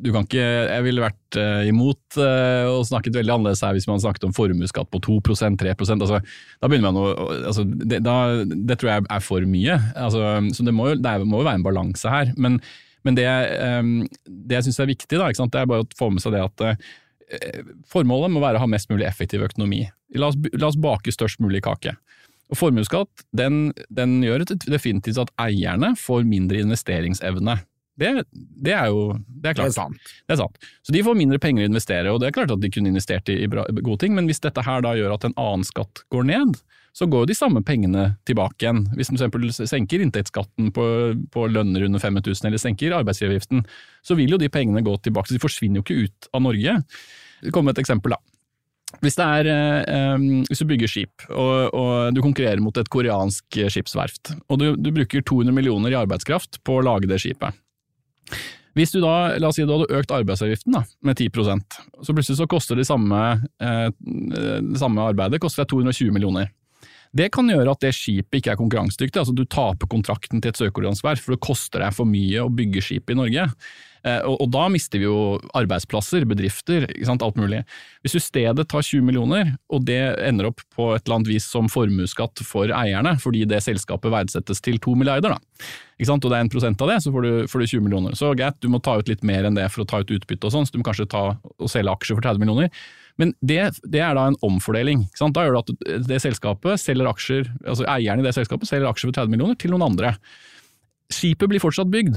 du 0.00 0.10
kan 0.14 0.26
ikke, 0.26 0.44
Jeg 0.44 0.84
ville 0.86 1.04
vært 1.04 1.38
uh, 1.40 1.62
imot 1.68 2.20
uh, 2.20 2.70
og 2.70 2.84
snakket 2.88 3.18
veldig 3.18 3.34
annerledes 3.36 3.64
her 3.66 3.74
hvis 3.76 3.88
man 3.90 4.02
snakket 4.02 4.28
om 4.28 4.36
formuesskatt 4.36 4.90
på 4.92 5.02
2% 5.06 5.58
3 5.60 5.74
altså, 5.74 6.20
Da 6.60 6.70
begynner 6.70 6.90
man 6.90 7.00
å 7.00 7.08
altså, 7.50 7.64
det, 7.64 8.02
da, 8.06 8.16
det 8.46 8.78
tror 8.80 8.94
jeg 8.94 9.08
er 9.10 9.24
for 9.24 9.50
mye. 9.50 9.80
Altså, 9.98 10.38
så 10.54 10.66
det 10.66 10.76
må, 10.76 10.92
jo, 10.92 11.00
det 11.02 11.18
må 11.26 11.42
jo 11.42 11.50
være 11.50 11.60
en 11.62 11.66
balanse 11.66 12.14
her. 12.14 12.34
Men, 12.40 12.60
men 13.06 13.18
det, 13.18 13.28
um, 13.80 13.94
det 14.26 14.60
jeg 14.60 14.68
syns 14.68 14.82
er 14.84 14.92
viktig, 14.92 15.18
da, 15.18 15.30
det 15.30 15.62
er 15.62 15.70
bare 15.70 15.86
å 15.86 15.94
få 15.98 16.10
med 16.14 16.22
seg 16.22 16.36
det 16.36 16.44
at 16.46 16.66
uh, 16.66 16.90
Formålet 17.90 18.32
må 18.34 18.42
være 18.42 18.58
å 18.58 18.64
ha 18.64 18.70
mest 18.70 18.90
mulig 18.90 19.06
effektiv 19.08 19.44
økonomi. 19.46 19.84
La 20.18 20.30
oss, 20.32 20.38
la 20.56 20.70
oss 20.70 20.78
bake 20.80 21.14
størst 21.14 21.42
mulig 21.42 21.62
kake. 21.66 21.94
Og 22.50 22.58
Formuesskatt 22.58 23.24
den, 23.36 23.70
den 23.94 24.18
gjør 24.26 24.44
definitivt 24.50 25.20
at 25.22 25.30
eierne 25.40 25.92
får 25.98 26.26
mindre 26.26 26.62
investeringsevne. 26.64 27.60
Det, 28.00 28.10
det, 28.32 28.72
er 28.74 28.88
jo 28.88 29.12
det 29.28 29.52
er 29.52 29.58
klart. 29.58 29.68
Det 29.68 29.70
er 29.70 29.76
sant. 29.76 30.12
Det 30.24 30.34
er 30.34 30.40
sant. 30.40 30.68
Så 30.86 30.94
de 30.94 31.02
får 31.04 31.18
mindre 31.18 31.38
penger 31.42 31.66
å 31.66 31.70
investere, 31.70 32.12
og 32.12 32.22
det 32.22 32.30
er 32.30 32.36
klart 32.38 32.54
at 32.54 32.62
de 32.62 32.70
kunne 32.72 32.90
investert 32.90 33.28
i, 33.30 33.42
i 33.44 33.48
bra, 33.50 33.66
gode 33.76 34.00
ting, 34.02 34.16
men 34.16 34.30
hvis 34.30 34.42
dette 34.42 34.64
her 34.64 34.82
da 34.86 34.94
gjør 34.96 35.18
at 35.18 35.26
en 35.28 35.36
annen 35.40 35.66
skatt 35.68 36.02
går 36.14 36.26
ned, 36.32 36.56
så 36.92 37.06
går 37.06 37.24
jo 37.24 37.30
de 37.30 37.36
samme 37.38 37.62
pengene 37.66 38.06
tilbake 38.28 38.64
igjen. 38.64 38.82
Hvis 38.98 39.12
man 39.12 39.22
f.eks. 39.30 39.62
senker 39.70 40.02
inntektsskatten 40.02 40.72
på, 40.74 40.86
på 41.30 41.46
lønner 41.52 41.86
under 41.86 42.02
5000, 42.02 42.48
eller 42.48 42.62
senker 42.62 42.96
arbeidsgiveravgiften, 42.98 43.62
så 44.02 44.16
vil 44.18 44.34
jo 44.34 44.40
de 44.40 44.50
pengene 44.52 44.82
gå 44.86 44.96
tilbake, 45.04 45.30
så 45.30 45.38
de 45.38 45.44
forsvinner 45.44 45.80
jo 45.80 45.86
ikke 45.86 46.08
ut 46.08 46.30
av 46.34 46.44
Norge. 46.48 46.76
Kom 47.46 47.54
kommer 47.60 47.76
et 47.76 47.82
eksempel, 47.84 48.16
da. 48.16 48.20
Hvis, 49.04 49.14
er, 49.22 49.46
eh, 49.46 50.22
hvis, 50.48 50.64
du 50.64 50.66
bygger 50.66 50.90
skip, 50.90 51.26
og, 51.30 51.70
og, 51.78 51.92
du 52.14 52.18
konkurrerer 52.24 52.62
mot 52.62 52.76
et 52.80 52.90
koreansk 52.90 53.60
skipsverft, 53.70 54.34
og 54.50 54.58
du, 54.58 54.72
du, 54.74 54.90
bruker 54.94 55.22
200 55.22 55.54
millioner 55.54 55.94
i 55.94 56.00
arbeidskraft 56.00 56.58
på 56.66 56.80
å 56.80 56.82
lage 56.84 57.06
det 57.10 57.20
skipet. 57.22 57.54
Hvis 58.78 58.92
du 58.94 59.00
da, 59.02 59.36
la 59.38 59.50
oss 59.50 59.58
si 59.58 59.66
du 59.66 59.72
hadde 59.72 59.90
økt 59.98 60.12
arbeidsavgiften 60.14 60.74
da, 60.74 60.84
med 61.06 61.18
10% 61.18 61.78
så 62.06 62.14
plutselig 62.14 62.38
så 62.38 62.46
koster 62.50 62.78
det 62.78 62.86
samme, 62.86 63.20
eh, 63.62 63.88
samme 64.78 65.06
arbeidet 65.10 65.40
koster 65.42 65.64
deg 65.64 65.72
220 65.72 66.14
millioner. 66.14 66.50
Det 67.16 67.26
kan 67.34 67.48
gjøre 67.50 67.74
at 67.74 67.82
det 67.82 67.90
skipet 67.96 68.38
ikke 68.38 68.52
er 68.54 68.58
konkurransedyktig, 68.60 69.18
altså 69.18 69.34
du 69.34 69.42
taper 69.50 69.90
kontrakten 69.90 70.42
til 70.42 70.52
et 70.52 70.60
sørkoreansk 70.60 71.06
for 71.18 71.34
det 71.34 71.42
koster 71.42 71.82
deg 71.82 71.94
for 71.96 72.06
mye 72.06 72.44
å 72.44 72.52
bygge 72.54 72.84
skip 72.86 73.10
i 73.10 73.16
Norge. 73.18 73.48
Eh, 74.00 74.20
og, 74.24 74.36
og, 74.40 74.46
da 74.54 74.62
mister 74.72 75.00
vi 75.00 75.08
jo 75.08 75.36
arbeidsplasser, 75.56 76.24
bedrifter, 76.28 76.86
alt 77.10 77.36
mulig. 77.36 77.60
Hvis 78.00 78.14
du 78.16 78.22
stedet 78.22 78.64
tar 78.70 78.86
20 78.86 79.04
millioner, 79.04 79.52
og 79.68 79.84
det 79.88 79.98
ender 80.24 80.48
opp 80.48 80.62
på 80.72 80.92
et 80.94 81.04
eller 81.04 81.18
annet 81.18 81.32
vis 81.34 81.48
som 81.50 81.68
formuesskatt 81.72 82.44
for 82.46 82.72
eierne, 82.72 83.16
fordi 83.20 83.44
det 83.50 83.60
selskapet 83.66 84.14
verdsettes 84.14 84.62
til 84.64 84.80
2 84.80 84.96
milliarder, 85.02 85.36
da. 85.36 85.66
Og 86.00 86.22
det 86.24 86.32
er 86.32 86.40
en 86.40 86.52
prosent 86.52 86.80
av 86.80 86.94
det, 86.94 87.00
så 87.04 87.12
får 87.12 87.26
du, 87.26 87.32
får 87.50 87.60
du 87.60 87.66
20 87.74 87.84
millioner. 87.84 88.16
Så 88.16 88.32
greit, 88.38 88.56
du 88.62 88.70
må 88.72 88.80
ta 88.80 88.96
ut 88.96 89.10
litt 89.10 89.26
mer 89.26 89.44
enn 89.44 89.58
det 89.58 89.68
for 89.74 89.84
å 89.84 89.90
ta 89.90 90.00
ut 90.00 90.14
utbytte 90.16 90.48
og 90.48 90.54
sånn, 90.54 90.64
så 90.64 90.72
du 90.72 90.80
må 90.80 90.88
kanskje 90.88 91.10
ta 91.10 91.26
og 91.36 91.68
selge 91.68 91.92
aksjer 91.92 92.16
for 92.16 92.30
30 92.30 92.40
millioner. 92.40 92.72
Men 93.20 93.34
det, 93.44 93.58
det, 93.84 94.00
er 94.00 94.16
da 94.16 94.30
en 94.30 94.38
omfordeling. 94.46 95.04
Da 95.20 95.44
gjør 95.44 95.58
det 95.58 95.60
at 95.60 96.08
det 96.08 96.20
selskapet 96.24 96.80
selger 96.80 97.10
aksjer, 97.10 97.50
altså 97.66 97.84
eieren 97.92 98.22
i 98.22 98.24
det 98.24 98.32
selskapet 98.36 98.70
selger 98.70 98.88
aksjer 98.88 99.10
for 99.10 99.20
30 99.20 99.34
millioner 99.34 99.58
til 99.60 99.74
noen 99.74 99.84
andre. 99.90 100.14
Skipet 101.12 101.50
blir 101.50 101.62
fortsatt 101.62 101.90
bygd. 101.92 102.16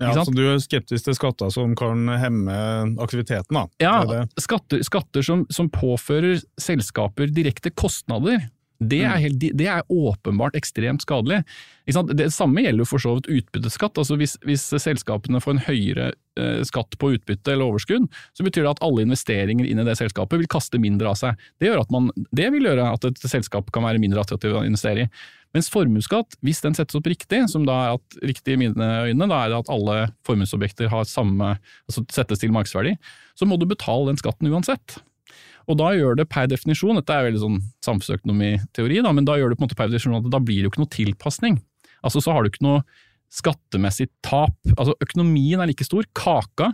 Ja, 0.00 0.24
Så 0.24 0.32
du 0.34 0.42
er 0.48 0.58
skeptisk 0.58 1.06
til 1.06 1.14
skatter 1.14 1.52
som 1.54 1.76
kan 1.78 2.08
hemme 2.18 2.54
aktiviteten? 3.02 3.54
da? 3.54 3.66
Ja, 3.78 4.24
skatter, 4.40 4.82
skatter 4.82 5.22
som, 5.22 5.44
som, 5.52 5.68
påfører 5.70 6.40
selskaper 6.60 7.30
direkte 7.30 7.70
kostnader. 7.70 8.48
Det 8.88 9.02
er, 9.04 9.18
helt, 9.22 9.42
det 9.58 9.66
er, 9.68 9.84
åpenbart 9.92 10.56
ekstremt 10.58 11.04
skadelig. 11.04 11.42
Det 11.86 12.28
samme 12.34 12.64
gjelder 12.64 12.88
for 12.88 13.02
så 13.02 13.16
vidt 13.18 13.28
utbytteskatt. 13.30 13.98
Altså 14.00 14.16
hvis, 14.20 14.36
hvis, 14.46 14.64
selskapene 14.82 15.40
får 15.42 15.56
en 15.56 15.62
høyere 15.66 16.06
eh, 16.40 16.62
skatt 16.66 16.96
på 17.00 17.12
utbytte 17.16 17.54
eller 17.54 17.68
overskudd, 17.68 18.08
så 18.36 18.46
betyr 18.46 18.64
det 18.66 18.72
at 18.74 18.82
alle 18.86 19.04
investeringer 19.06 19.68
inn 19.68 19.82
i 19.82 19.86
det 19.86 19.98
selskapet 20.00 20.40
vil 20.40 20.50
kaste 20.50 20.80
mindre 20.82 21.12
av 21.12 21.20
seg. 21.20 21.46
Det, 21.62 21.70
man, 21.92 22.10
det 22.30 22.48
vil 22.54 22.70
gjøre 22.70 22.88
at 22.94 23.06
et 23.10 23.22
selskap 23.26 23.70
kan 23.74 23.86
være 23.86 24.02
mindre 24.02 24.24
attraktivt 24.24 24.58
å 24.60 24.66
investere 24.66 25.06
i. 25.06 25.12
Mens 25.52 25.68
formuesskatt, 25.68 26.38
hvis 26.40 26.62
den 26.64 26.76
settes 26.76 26.96
opp 26.96 27.08
riktig, 27.10 27.42
som 27.52 27.66
da 27.68 27.76
er 27.76 27.98
at, 27.98 28.18
riktig 28.24 28.54
i 28.54 28.60
mine 28.62 28.88
øyne, 29.04 29.28
da 29.28 29.42
er 29.42 29.52
det 29.52 29.58
at 29.60 29.72
alle 29.72 29.96
formuesobjekter 30.24 30.88
har 30.92 31.04
samme, 31.08 31.56
altså 31.90 32.06
settes 32.14 32.40
til 32.40 32.54
markedsverdi, 32.56 32.94
så 33.36 33.48
må 33.48 33.60
du 33.60 33.68
betale 33.68 34.08
den 34.08 34.20
skatten 34.20 34.48
uansett. 34.48 35.02
Og 35.70 35.78
da 35.78 35.92
gjør 35.94 36.18
det 36.18 36.28
per 36.32 36.48
definisjon, 36.50 36.98
dette 36.98 37.14
er 37.14 37.28
veldig 37.28 37.42
sånn 37.42 37.60
samfunnsøkonomiteori, 37.86 39.00
da, 39.04 39.12
men 39.14 39.28
da 39.28 39.38
gjør 39.38 39.52
det 39.52 39.58
på 39.60 39.64
en 39.64 39.68
måte 39.68 39.78
per 39.78 39.90
definisjon 39.92 40.18
at 40.18 40.30
da 40.32 40.42
blir 40.42 40.62
det 40.62 40.68
jo 40.68 40.72
ikke 40.74 40.84
noe 40.84 40.94
tilpasning. 40.96 41.58
Altså 42.02 42.22
så 42.24 42.34
har 42.34 42.42
du 42.42 42.50
ikke 42.50 42.66
noe 42.66 42.82
skattemessig 43.32 44.10
tap. 44.24 44.54
Altså 44.76 44.96
økonomien 45.00 45.62
er 45.62 45.70
like 45.70 45.86
stor, 45.86 46.06
kaka 46.18 46.72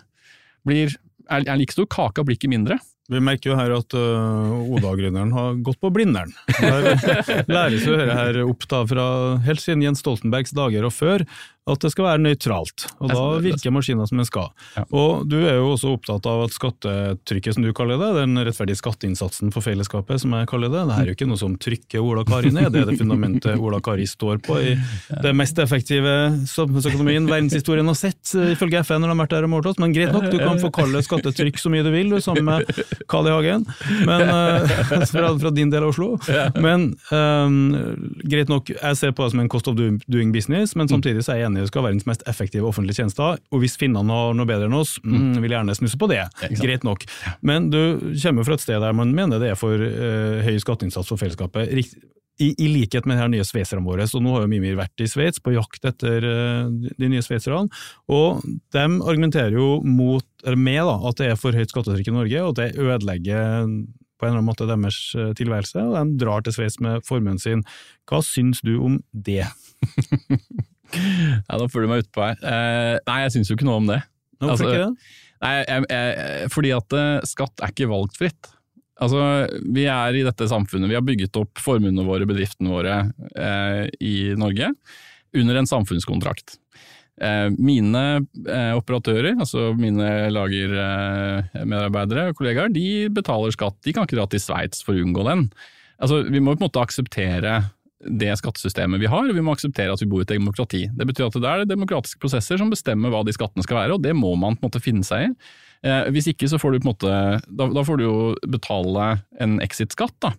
blir, 0.66 0.94
er, 1.28 1.44
er 1.44 1.58
like 1.60 1.74
stor, 1.74 1.86
kaka 1.90 2.24
blir 2.26 2.38
ikke 2.38 2.50
mindre. 2.50 2.80
Vi 3.08 3.20
merker 3.24 3.54
jo 3.54 3.56
her 3.56 3.72
at 3.72 3.94
uh, 3.96 4.74
Oda-gründeren 4.76 5.30
har 5.32 5.54
gått 5.64 5.78
på 5.80 5.88
Blindern. 5.94 6.34
Der 6.58 6.90
læres 7.48 7.86
jo 7.86 7.94
dette 7.96 8.16
her 8.18 8.40
opp 8.44 8.66
da 8.68 8.82
fra 8.90 9.06
helt 9.46 9.62
siden 9.64 9.86
Jens 9.86 10.02
Stoltenbergs 10.04 10.52
dager 10.56 10.84
og 10.84 10.92
før, 10.92 11.24
at 11.72 11.84
det 11.84 11.90
skal 11.92 12.06
være 12.08 12.22
nøytralt. 12.24 12.86
Og 12.98 13.12
da 13.12 13.24
virker 13.44 13.74
maskina 13.74 14.06
som 14.08 14.20
den 14.20 14.28
skal. 14.28 14.50
Ja. 14.76 14.84
Og 14.88 15.26
du 15.28 15.38
er 15.40 15.58
jo 15.58 15.72
også 15.72 15.94
opptatt 15.96 16.26
av 16.28 16.44
at 16.46 16.56
skattetrykket, 16.56 17.56
som 17.56 17.66
du 17.66 17.72
kaller 17.76 18.00
det, 18.00 18.10
den 18.20 18.38
rettferdige 18.40 18.80
skatteinnsatsen 18.80 19.52
for 19.54 19.64
fellesskapet, 19.64 20.22
som 20.22 20.36
jeg 20.36 20.48
kaller 20.50 20.72
det, 20.72 20.84
det 20.88 20.98
er 20.98 21.10
jo 21.10 21.16
ikke 21.16 21.28
noe 21.30 21.40
som 21.40 21.56
trykker 21.60 22.04
Ola 22.04 22.24
Kari 22.28 22.52
ned, 22.54 22.70
det 22.74 22.84
er 22.84 22.92
det 22.92 22.98
fundamentet 23.00 23.58
Ola 23.64 23.80
Kari 23.84 24.06
står 24.08 24.42
på 24.44 24.58
i 24.60 24.74
det 25.22 25.34
mest 25.36 25.58
effektive 25.62 26.14
samfunnsøkonomien 26.48 27.28
verdenshistorien 27.28 27.88
har 27.88 27.98
sett, 27.98 28.34
ifølge 28.54 28.82
FN 28.84 29.02
når 29.02 29.12
de 29.12 29.14
har 29.14 29.20
vært 29.22 29.36
der 29.36 29.48
og 29.48 29.52
målt 29.54 29.70
oss. 29.70 29.80
Men 29.82 29.94
greit 29.96 30.12
nok, 30.14 30.28
du 30.32 30.38
kan 30.40 30.60
få 30.62 30.72
kalle 30.74 31.02
skattetrykk 31.04 31.60
så 31.60 31.72
mye 31.72 31.86
du 31.86 31.92
vil, 31.94 32.12
du, 32.12 32.20
sammen 32.24 32.48
med 32.48 32.68
Carl 33.10 33.28
I. 33.28 33.34
Hagen, 33.38 33.66
men, 34.06 34.22
uh, 34.28 35.04
fra, 35.12 35.30
fra, 35.38 35.52
din 35.54 35.70
del 35.70 35.84
av 35.84 35.92
Oslo. 35.92 36.16
Men 36.58 36.90
um, 37.12 37.58
greit 38.24 38.50
nok, 38.50 38.72
jeg 38.74 38.98
ser 38.98 39.14
på 39.14 39.24
det 39.24 39.34
som 39.34 39.42
en 39.42 39.50
cost 39.52 39.70
of 39.70 39.78
doing 39.78 40.32
business, 40.34 40.74
men 40.78 40.90
samtidig 40.90 41.24
så 41.24 41.34
er 41.34 41.42
jeg 41.42 41.50
enig 41.50 41.57
det 41.64 41.70
skal 41.70 41.82
være 41.82 41.92
verdens 41.92 42.08
mest 42.08 42.24
effektive 42.30 42.68
offentlige 42.68 43.00
tjenester, 43.00 43.38
og 43.52 43.62
hvis 43.62 43.78
finnene 43.80 44.14
har 44.14 44.36
noe 44.36 44.48
bedre 44.48 44.68
enn 44.68 44.76
oss, 44.78 44.96
mm, 45.04 45.38
vil 45.38 45.48
jeg 45.48 45.56
gjerne 45.56 45.78
snusse 45.78 46.00
på 46.00 46.10
det. 46.10 46.22
Greit 46.60 46.86
nok. 46.86 47.06
Men 47.46 47.70
du 47.72 47.80
kommer 48.22 48.46
fra 48.46 48.58
et 48.58 48.64
sted 48.64 48.80
der 48.82 48.96
man 48.96 49.14
mener 49.16 49.42
det 49.42 49.52
er 49.52 49.58
for 49.58 49.74
uh, 49.74 50.44
høy 50.44 50.56
skatteinnsats 50.62 51.10
for 51.10 51.20
fellesskapet. 51.20 51.72
I, 52.38 52.52
I, 52.54 52.68
likhet 52.70 53.06
med 53.06 53.16
de 53.16 53.22
her 53.24 53.30
nye 53.32 53.46
sveitserne 53.46 53.82
våre, 53.82 54.06
så 54.06 54.20
nå 54.22 54.36
har 54.36 54.44
jo 54.44 54.50
Mimir 54.50 54.76
vært 54.78 55.02
i 55.02 55.08
Sveits 55.10 55.42
på 55.42 55.56
jakt 55.56 55.88
etter 55.90 56.22
uh, 56.22 56.68
de 56.70 57.10
nye 57.10 57.24
sveitserne, 57.24 57.66
og 58.14 58.44
de 58.46 58.84
argumenterer 58.84 59.58
jo 59.58 59.78
mot, 59.82 60.26
eller 60.44 60.60
med 60.60 60.84
da, 60.86 60.98
at 61.10 61.18
det 61.18 61.32
er 61.32 61.40
for 61.40 61.56
høyt 61.56 61.74
skattetrykk 61.74 62.12
i 62.12 62.18
Norge, 62.20 62.44
og 62.44 62.52
at 62.54 62.60
det 62.60 62.84
ødelegger 62.84 63.66
på 64.18 64.26
en 64.26 64.32
eller 64.32 64.40
annen 64.40 64.50
måte 64.50 64.66
deres 64.68 64.98
eh, 65.14 65.30
tilværelse, 65.38 65.82
og 65.82 65.94
de 65.94 66.18
drar 66.22 66.42
til 66.42 66.56
Sveits 66.56 66.80
med 66.82 67.04
formuen 67.06 67.38
sin. 67.42 67.62
Hva 68.08 68.20
syns 68.26 68.62
du 68.66 68.74
om 68.82 68.98
det? 69.12 69.46
Ja, 70.94 71.58
Nå 71.58 71.66
følger 71.68 71.88
du 71.88 71.92
meg 71.92 72.04
utpå 72.06 72.24
her. 72.24 72.38
Eh, 72.42 72.98
nei, 73.08 73.18
jeg 73.24 73.34
syns 73.36 73.50
jo 73.50 73.58
ikke 73.58 73.68
noe 73.68 73.80
om 73.82 73.90
det. 73.90 74.02
Hvorfor 74.38 74.54
Altså, 74.54 74.68
ikke 74.68 74.84
det? 74.84 75.16
Nei, 75.38 75.52
jeg, 75.62 75.88
jeg, 75.92 76.52
fordi 76.54 76.70
at 76.74 76.96
eh, 76.98 77.26
skatt 77.28 77.62
er 77.62 77.74
ikke 77.74 77.90
valgfritt. 77.90 78.52
Altså, 78.98 79.20
Vi 79.74 79.84
er 79.90 80.16
i 80.18 80.24
dette 80.26 80.48
samfunnet, 80.50 80.90
vi 80.90 80.96
har 80.98 81.04
bygget 81.06 81.36
opp 81.38 81.60
formuene 81.62 82.06
våre, 82.06 82.26
bedriftene 82.26 82.72
våre 82.72 82.96
eh, 83.38 83.84
i 84.02 84.16
Norge, 84.38 84.72
under 85.38 85.60
en 85.60 85.70
samfunnskontrakt. 85.70 86.56
Eh, 87.18 87.48
mine 87.58 88.04
eh, 88.46 88.74
operatører, 88.78 89.36
altså 89.38 89.72
mine 89.78 90.28
lagermedarbeidere 90.34 92.28
og 92.30 92.38
kollegaer, 92.38 92.70
de 92.74 93.08
betaler 93.14 93.54
skatt. 93.54 93.78
De 93.86 93.94
kan 93.94 94.06
ikke 94.06 94.18
dra 94.18 94.26
til 94.30 94.42
Sveits 94.42 94.82
for 94.86 94.94
å 94.94 95.02
unngå 95.06 95.26
den. 95.26 95.48
Altså, 95.98 96.22
vi 96.26 96.42
må 96.42 96.54
på 96.54 96.62
en 96.62 96.68
måte 96.68 96.82
akseptere 96.82 97.56
det 97.98 98.30
skattesystemet 98.38 99.00
vi 99.02 99.10
har, 99.10 99.26
og 99.26 99.34
vi 99.34 99.42
må 99.42 99.54
akseptere 99.56 99.92
at 99.92 100.02
vi 100.02 100.08
bor 100.10 100.22
i 100.22 100.26
et 100.26 100.34
demokrati. 100.36 100.84
Det 100.94 101.06
betyr 101.08 101.26
at 101.26 101.38
det 101.38 101.50
er 101.50 101.64
demokratiske 101.66 102.20
prosesser 102.22 102.60
som 102.60 102.70
bestemmer 102.70 103.10
hva 103.10 103.24
de 103.26 103.34
skattene 103.34 103.64
skal 103.66 103.80
være, 103.80 103.96
og 103.96 104.04
det 104.04 104.14
må 104.14 104.34
man 104.38 104.54
på 104.54 104.66
en 104.66 104.70
måte 104.70 104.82
finne 104.84 105.06
seg 105.06 105.26
i. 105.26 105.32
Eh, 105.86 106.10
hvis 106.14 106.30
ikke 106.30 106.48
så 106.50 106.60
får 106.62 106.74
du 106.74 106.78
på 106.78 106.88
en 106.88 106.92
måte, 106.92 107.16
da, 107.46 107.68
da 107.74 107.84
får 107.86 107.98
du 107.98 108.04
jo 108.04 108.18
betale 108.50 109.10
en 109.42 109.58
exit-skatt. 109.64 110.14
da. 110.22 110.32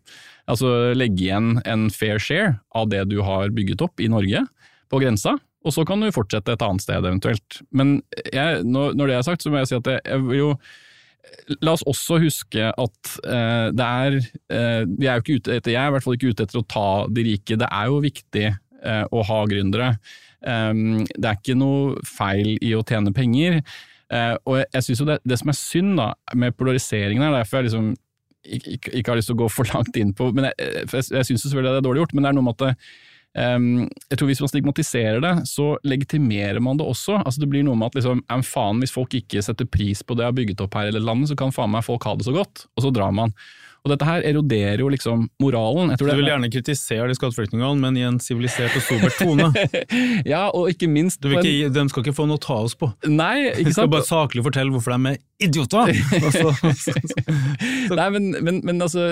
Altså 0.50 0.96
legge 0.96 1.28
igjen 1.28 1.60
en 1.68 1.90
fair 1.94 2.20
share 2.24 2.58
av 2.76 2.90
det 2.92 3.06
du 3.12 3.20
har 3.28 3.52
bygget 3.56 3.84
opp 3.86 4.00
i 4.02 4.10
Norge 4.12 4.46
på 4.90 5.04
grensa, 5.04 5.36
og 5.68 5.76
så 5.76 5.84
kan 5.88 6.00
du 6.02 6.12
fortsette 6.16 6.56
et 6.56 6.64
annet 6.64 6.84
sted 6.84 7.04
eventuelt. 7.04 7.60
Men 7.76 8.00
jeg, 8.32 8.64
når, 8.64 8.96
når 8.96 9.12
det 9.12 9.18
er 9.18 9.28
sagt, 9.28 9.44
så 9.44 9.52
må 9.52 9.60
jeg 9.60 9.72
si 9.72 9.78
at 9.80 9.92
jeg, 9.92 10.04
jeg 10.08 10.24
vil 10.26 10.40
jo 10.40 10.54
La 11.66 11.74
oss 11.74 11.84
også 11.90 12.20
huske 12.24 12.70
at 12.70 13.12
eh, 13.26 13.68
det 13.76 13.86
er 13.86 14.18
eh, 14.20 14.82
vi 14.90 15.08
er 15.08 15.18
jo 15.18 15.24
ikke 15.24 15.38
ute 15.40 15.56
etter, 15.58 15.74
Jeg 15.74 15.82
er 15.82 15.92
i 15.92 15.94
hvert 15.96 16.06
fall 16.06 16.18
ikke 16.18 16.34
ute 16.34 16.46
etter 16.46 16.62
å 16.62 16.68
ta 16.70 16.90
de 17.10 17.26
rike. 17.26 17.60
Det 17.60 17.70
er 17.70 17.92
jo 17.92 18.02
viktig 18.04 18.46
eh, 18.50 19.06
å 19.10 19.24
ha 19.30 19.40
gründere. 19.50 19.94
Um, 20.40 21.02
det 21.04 21.26
er 21.28 21.36
ikke 21.36 21.58
noe 21.60 22.00
feil 22.08 22.54
i 22.64 22.72
å 22.78 22.84
tjene 22.88 23.12
penger. 23.16 23.60
Eh, 24.10 24.36
og 24.46 24.62
jeg, 24.62 24.70
jeg 24.78 24.88
synes 24.88 25.02
jo 25.04 25.10
det, 25.10 25.20
det 25.28 25.40
som 25.42 25.52
er 25.52 25.60
synd 25.60 26.00
da, 26.00 26.12
med 26.38 26.56
polariseringen 26.58 27.26
her, 27.26 27.36
derfor 27.36 27.60
jeg 27.60 27.70
liksom 27.70 27.92
ikke, 28.40 28.94
ikke, 28.94 29.06
har 29.12 29.20
lyst 29.20 29.30
til 29.30 29.36
å 29.36 29.44
gå 29.44 29.50
for 29.52 29.70
langt 29.74 29.98
inn 30.00 30.14
på 30.16 30.30
men 30.32 30.48
Jeg, 30.48 30.86
for 30.88 31.02
jeg, 31.02 31.10
jeg 31.18 31.28
syns 31.28 31.44
selvfølgelig 31.44 31.76
det 31.76 31.82
er 31.82 31.88
dårlig 31.90 32.06
gjort, 32.06 32.14
men 32.16 32.26
det 32.26 32.32
er 32.32 32.38
noe 32.40 32.48
med 32.48 32.68
at 32.70 32.70
Um, 32.70 33.09
jeg 33.38 34.18
tror 34.18 34.28
Hvis 34.28 34.42
man 34.42 34.50
stigmatiserer 34.50 35.22
det, 35.22 35.34
så 35.48 35.76
legitimerer 35.86 36.60
man 36.66 36.80
det 36.80 36.88
også. 36.90 37.20
Altså 37.22 37.44
Det 37.44 37.50
blir 37.52 37.64
noe 37.64 37.78
med 37.78 37.92
at 37.92 38.00
liksom, 38.00 38.24
en 38.26 38.44
faen 38.44 38.82
hvis 38.82 38.96
folk 38.96 39.14
ikke 39.14 39.44
setter 39.46 39.70
pris 39.70 40.02
på 40.02 40.18
det 40.18 40.26
jeg 40.26 40.34
har 40.34 40.38
bygget 40.40 40.64
opp 40.66 40.78
her 40.80 40.90
i 40.90 40.98
landet, 40.98 41.30
så 41.30 41.38
kan 41.38 41.54
faen 41.54 41.72
meg 41.72 41.86
folk 41.86 42.08
ha 42.10 42.16
det 42.18 42.26
så 42.26 42.34
godt, 42.36 42.66
og 42.76 42.86
så 42.86 42.94
drar 42.96 43.14
man. 43.16 43.36
Og 43.86 43.94
Dette 43.94 44.08
her 44.08 44.26
eroderer 44.28 44.82
jo 44.84 44.90
liksom 44.92 45.28
moralen. 45.40 45.94
Jeg 45.94 46.02
tror 46.02 46.12
Du 46.12 46.20
vil 46.20 46.32
gjerne 46.34 46.50
kritisere 46.52 47.08
de 47.08 47.16
skatteflyktningene, 47.16 47.80
men 47.80 48.00
i 48.00 48.04
en 48.08 48.20
sivilisert 48.24 48.76
og 48.76 48.84
sober 48.84 49.14
tone. 49.16 49.48
ja, 50.34 50.50
og 50.50 50.74
ikke 50.74 50.90
minst 50.92 51.24
ikke, 51.24 51.70
de 51.72 51.86
skal 51.92 52.04
ikke 52.04 52.18
få 52.18 52.28
noe 52.28 52.42
å 52.42 52.44
ta 52.44 52.60
oss 52.66 52.76
på. 52.76 52.92
Nei, 53.08 53.48
ikke 53.54 53.56
sant? 53.56 53.70
De 53.70 53.78
skal 53.78 53.94
bare 53.94 54.10
saklig 54.10 54.44
fortelle 54.50 54.76
hvorfor 54.76 54.98
de 54.98 55.14
er 55.14 55.22
idioter! 55.44 55.92
Og 56.20 56.30
så- 56.84 57.96
Nei, 57.96 58.08
men, 58.14 58.30
men, 58.46 58.60
men 58.68 58.82
altså, 58.84 59.04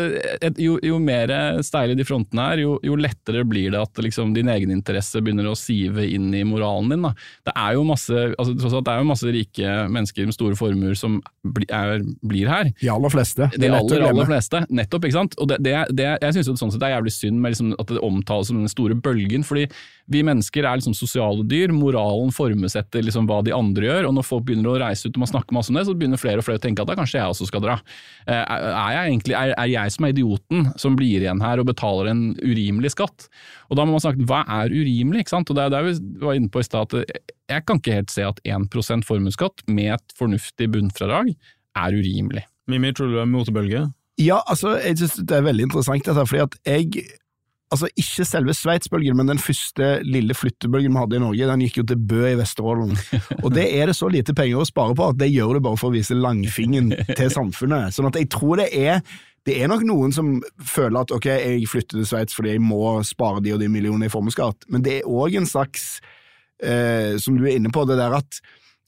et, 0.43 0.59
jo, 0.61 0.77
jo 0.83 0.99
mer 1.01 1.31
steile 1.65 1.95
de 1.97 2.05
frontene 2.07 2.45
er, 2.53 2.61
jo, 2.65 2.75
jo 2.85 2.97
lettere 2.99 3.43
blir 3.47 3.71
det 3.73 3.81
at 3.81 4.01
liksom, 4.03 4.33
din 4.35 4.51
egeninteresse 4.51 5.21
begynner 5.23 5.49
å 5.49 5.55
sive 5.57 6.05
inn 6.13 6.29
i 6.35 6.43
moralen 6.47 6.91
din. 6.93 7.05
Da. 7.07 7.13
Det, 7.47 7.55
er 7.55 7.77
jo 7.77 7.85
masse, 7.87 8.23
altså, 8.37 8.81
det 8.81 8.93
er 8.93 9.01
jo 9.01 9.09
masse 9.09 9.33
rike 9.33 9.75
mennesker 9.93 10.27
med 10.29 10.37
store 10.37 10.57
formuer 10.59 10.97
som 10.99 11.19
bli, 11.43 11.67
er, 11.73 12.03
blir 12.27 12.51
her. 12.51 12.71
De 12.81 12.91
aller 12.93 13.13
fleste. 13.13 13.49
Det 13.55 13.63
De 13.63 13.69
er 13.71 13.77
aller, 13.79 14.07
aller 14.09 14.29
fleste, 14.29 14.63
nettopp. 14.69 15.07
ikke 15.07 15.19
sant? 15.19 15.37
Og 15.41 15.51
det, 15.51 15.61
det, 15.65 15.75
det, 15.97 16.09
jeg 16.25 16.37
synes 16.39 16.61
sånn 16.61 16.75
det 16.77 16.89
er 16.89 16.97
jævlig 16.97 17.13
synd 17.15 17.41
med 17.41 17.55
liksom 17.55 17.73
at 17.79 17.89
det 17.93 18.03
omtales 18.05 18.51
som 18.51 18.59
den 18.59 18.71
store 18.71 18.97
bølgen, 18.99 19.45
fordi 19.47 19.65
vi 20.11 20.21
mennesker 20.23 20.63
er 20.63 20.79
liksom 20.79 20.95
sosiale 20.95 21.43
dyr. 21.47 21.73
Moralen 21.75 22.31
formesetter 22.35 23.03
liksom 23.03 23.27
hva 23.29 23.41
de 23.45 23.55
andre 23.55 23.89
gjør, 23.89 24.09
og 24.09 24.17
når 24.17 24.27
folk 24.27 24.45
begynner 24.47 24.75
å 24.75 24.79
reise 24.81 25.07
ut 25.07 25.17
og 25.17 25.23
man 25.23 25.31
snakker 25.33 25.57
masse 25.57 25.71
om 25.73 25.79
det, 25.79 25.85
så 25.87 25.95
begynner 25.97 26.16
flere 26.19 26.41
og 26.41 26.45
flere 26.47 26.61
å 26.61 26.63
tenke 26.63 26.83
at 26.83 26.89
da 26.89 26.95
kanskje 26.97 27.19
jeg 27.19 27.33
også 27.33 27.47
skal 27.49 27.63
dra. 27.63 27.75
Eh, 28.27 28.41
Er 28.41 28.91
jeg, 28.95 29.11
egentlig, 29.11 29.35
er, 29.39 29.53
er 29.57 29.71
jeg 29.71 29.93
som 29.95 30.07
er 30.07 30.13
idioten 30.15 30.67
som 30.79 30.97
blir 30.99 31.23
igjen 31.23 31.41
her 31.43 31.61
og 31.61 31.69
betaler 31.69 32.11
en 32.11 32.23
urimelig 32.41 32.93
skatt? 32.95 33.27
Og 33.69 33.79
da 33.79 33.85
må 33.85 33.95
man 33.97 34.03
snakke 34.03 34.27
hva 34.29 34.43
er 34.59 34.73
urimelig? 34.73 35.25
ikke 35.25 35.35
sant? 35.35 35.51
Og 35.51 35.57
det 35.59 35.67
er 35.67 35.75
der 35.75 35.87
vi 35.89 35.95
var 36.23 36.39
inne 36.39 36.51
på 36.53 36.63
i 36.63 36.67
stad 36.67 36.93
at 36.93 37.21
jeg 37.47 37.63
kan 37.67 37.79
ikke 37.79 37.95
helt 37.99 38.11
se 38.13 38.25
at 38.27 38.41
1% 38.43 39.07
formuesskatt 39.07 39.63
med 39.71 39.93
et 39.95 40.17
fornuftig 40.19 40.67
bunnfradrag 40.73 41.31
er 41.77 41.95
urimelig. 41.95 42.43
Mimi, 42.67 42.91
tror 42.91 43.07
du 43.07 43.15
det 43.15 43.23
er 43.23 43.31
motebølge? 43.31 43.85
Ja, 44.19 44.41
altså, 44.49 44.75
jeg 44.81 44.97
synes 44.97 45.19
det 45.29 45.37
er 45.37 45.45
veldig 45.45 45.67
interessant 45.69 46.07
dette, 46.07 46.25
fordi 46.27 46.43
at 46.43 46.55
jeg 46.67 47.05
Altså, 47.67 47.89
ikke 47.99 48.23
selve 48.23 48.53
Sveits-bølgen, 48.55 49.17
men 49.19 49.27
den 49.27 49.41
første 49.43 49.97
lille 50.07 50.35
flyttebølgen 50.37 50.93
vi 50.93 51.01
hadde 51.01 51.17
i 51.17 51.23
Norge, 51.23 51.47
den 51.49 51.63
gikk 51.65 51.81
jo 51.81 51.87
til 51.89 52.03
Bø 52.09 52.21
i 52.29 52.37
Vesterålen. 52.39 52.93
Og 53.43 53.49
det 53.55 53.65
er 53.75 53.89
det 53.91 53.97
så 53.97 54.07
lite 54.11 54.35
penger 54.37 54.63
å 54.63 54.67
spare 54.67 54.95
på 54.95 55.09
at 55.11 55.19
det 55.19 55.27
gjør 55.33 55.57
det 55.57 55.63
bare 55.65 55.79
for 55.79 55.91
å 55.91 55.97
vise 55.97 56.15
langfingen 56.15 56.93
til 57.17 57.33
samfunnet. 57.33 57.95
Sånn 57.95 58.07
at 58.07 58.19
jeg 58.19 58.29
tror 58.31 58.61
det 58.63 58.69
er 58.71 59.01
det 59.47 59.55
er 59.63 59.69
nok 59.71 59.83
noen 59.87 60.11
som 60.11 60.33
føler 60.59 61.05
at 61.05 61.11
ok, 61.15 61.27
jeg 61.31 61.67
flytter 61.71 62.01
til 62.01 62.07
Sveits 62.09 62.35
fordi 62.35 62.57
jeg 62.57 62.63
må 62.63 62.97
spare 63.07 63.39
de 63.43 63.53
og 63.55 63.61
de 63.61 63.69
millionene 63.71 64.09
i 64.09 64.11
formuesskatt, 64.11 64.67
men 64.71 64.83
det 64.83 64.97
er 64.97 65.07
òg 65.07 65.37
en 65.39 65.47
slags, 65.47 66.01
eh, 66.59 67.15
som 67.23 67.37
du 67.37 67.45
er 67.45 67.55
inne 67.55 67.71
på, 67.71 67.85
det 67.87 67.95
der 67.99 68.17
at 68.17 68.41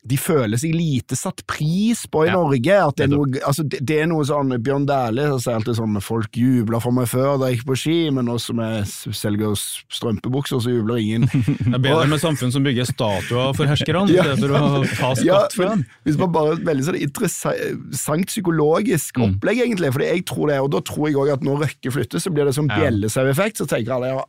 de 0.08 0.16
føler 0.18 0.56
seg 0.58 0.72
lite 0.74 1.18
satt 1.20 1.42
pris 1.46 2.06
på 2.08 2.22
i 2.24 2.30
Ja, 2.30 2.38
Norge. 2.40 2.76
At 2.88 2.96
det, 2.96 3.04
er 3.04 3.12
noe, 3.12 3.28
altså, 3.46 3.66
det, 3.68 3.82
det 3.86 3.98
er 4.00 4.08
noe 4.08 4.24
sånn 4.26 4.54
Bjørn 4.64 4.86
Dæhlie 4.88 5.26
sier 5.44 5.58
alltid 5.58 5.76
sånn 5.76 6.00
folk 6.02 6.38
jubla 6.40 6.80
for 6.82 6.96
meg 6.96 7.10
før 7.12 7.36
da 7.42 7.50
jeg 7.50 7.60
gikk 7.60 7.68
på 7.68 7.76
ski, 7.82 7.98
men 8.16 8.26
nå 8.32 8.38
som 8.40 8.62
jeg 8.64 8.86
selger 9.14 9.58
strømpebukser, 9.92 10.62
så 10.64 10.72
jubler 10.72 11.02
ingen. 11.04 11.28
Det 11.68 11.76
er 11.76 11.84
bedre 11.84 12.08
med 12.10 12.22
samfunn 12.24 12.54
som 12.56 12.64
bygger 12.66 12.88
statuer 12.90 13.52
for 13.58 13.68
herskerne, 13.70 14.08
Ja. 14.16 14.24
i 14.24 14.38
stedet 14.38 14.40
for 14.40 14.56
å 14.56 14.84
ta 14.88 15.12
skatt 15.20 15.26
Ja, 15.28 15.42
for 15.54 15.68
dem. 15.74 15.84
hvis 16.08 16.18
man 16.22 16.32
bare 16.32 16.56
Veldig 16.70 16.86
sånn 16.88 17.00
interessant 17.02 18.28
psykologisk 18.32 19.18
Mm. 19.20 19.36
opplegg, 19.36 19.60
egentlig. 19.66 19.92
For 19.94 20.02
jeg 20.04 20.24
tror 20.26 20.48
det, 20.48 20.60
og 20.64 20.72
da 20.72 20.80
tror 20.86 21.08
jeg 21.10 21.16
òg 21.20 21.34
at 21.34 21.42
når 21.44 21.64
Røkke 21.66 21.92
flytter, 21.92 22.20
så 22.24 22.32
blir 22.32 22.46
det 22.48 22.54
sånn 22.56 22.70
bjellesaueffekt. 22.72 23.58
Så 23.60 23.68
tenker 23.68 23.96
alle 23.96 24.08
ja, 24.14 24.24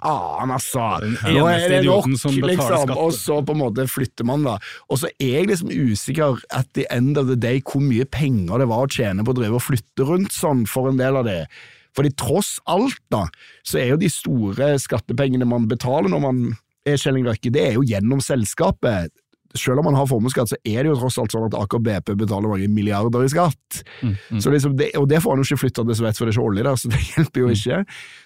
faen, 0.00 0.52
altså! 0.54 0.88
Nå 1.34 1.44
er 1.50 1.68
det 1.70 1.80
nok, 1.86 2.08
liksom. 2.10 2.92
Og 2.96 3.14
så 3.16 3.38
på 3.44 3.54
en 3.54 3.62
måte 3.62 3.86
flytter 3.90 4.26
man, 4.28 4.44
da. 4.46 4.58
Og 4.88 5.00
så 5.02 5.10
er 5.18 5.38
jeg 5.40 5.50
liksom 5.50 5.72
usikker 5.72 6.42
at 6.54 6.68
the 6.78 6.86
end 6.94 7.20
of 7.20 7.30
the 7.30 7.38
day 7.38 7.62
hvor 7.64 7.84
mye 7.84 8.06
penger 8.08 8.62
det 8.62 8.68
var 8.70 8.86
å 8.86 8.92
tjene 8.92 9.24
på 9.24 9.34
å 9.34 9.38
drive 9.40 9.58
og 9.60 9.64
flytte 9.64 10.08
rundt 10.08 10.34
sånn 10.34 10.66
for 10.70 10.90
en 10.90 11.00
del 11.00 11.20
av 11.20 11.28
det. 11.28 11.40
Fordi 11.94 12.10
tross 12.18 12.56
alt, 12.70 12.98
da, 13.14 13.26
så 13.66 13.78
er 13.80 13.92
jo 13.92 14.00
de 14.02 14.10
store 14.10 14.74
skattepengene 14.82 15.46
man 15.46 15.68
betaler 15.70 16.10
når 16.10 16.24
man 16.24 16.40
er 16.84 16.98
Kjelling 17.00 17.26
Røkke, 17.28 17.52
det 17.54 17.62
er 17.68 17.76
jo 17.78 17.84
gjennom 17.86 18.20
selskapet. 18.22 19.12
Selv 19.54 19.78
om 19.78 19.86
man 19.86 19.94
har 19.94 20.08
formuesskatt, 20.10 20.50
så 20.50 20.56
er 20.66 20.82
det 20.82 20.90
jo 20.90 20.96
tross 20.98 21.18
alt 21.22 21.30
sånn 21.34 21.46
at 21.46 21.54
Aker 21.54 21.78
BP 21.78 22.16
betaler 22.24 22.50
mange 22.50 22.66
milliarder 22.74 23.22
i 23.22 23.30
skatt. 23.30 23.84
Så 24.42 24.50
liksom 24.50 24.74
det, 24.80 24.90
og 24.98 25.06
det 25.10 25.20
får 25.22 25.36
han 25.36 25.44
jo 25.44 25.46
ikke 25.46 25.60
flytta 25.62 25.84
til 25.86 25.98
Sveits, 26.00 26.18
for 26.18 26.26
det 26.26 26.34
er 26.34 26.38
ikke 26.40 26.48
olje 26.50 26.66
der, 26.66 26.80
så 26.80 26.90
det 26.90 27.02
hjelper 27.12 27.44
jo 27.44 27.52
ikke. 27.54 27.78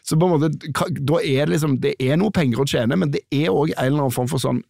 Så 0.09 0.17
på 0.17 0.29
en 0.29 0.35
måte, 0.39 0.73
da 1.05 1.21
er 1.21 1.45
det 1.45 1.53
liksom, 1.59 1.77
det 1.85 1.95
er 2.01 2.17
noe 2.17 2.33
penger 2.33 2.65
å 2.65 2.69
tjene, 2.69 2.97
men 2.97 3.13
det 3.13 3.27
er 3.29 3.53
òg 3.53 3.75
en 3.75 3.85
eller 3.85 4.07
annen 4.07 4.15
form 4.17 4.31
for 4.33 4.41
sånn 4.43 4.65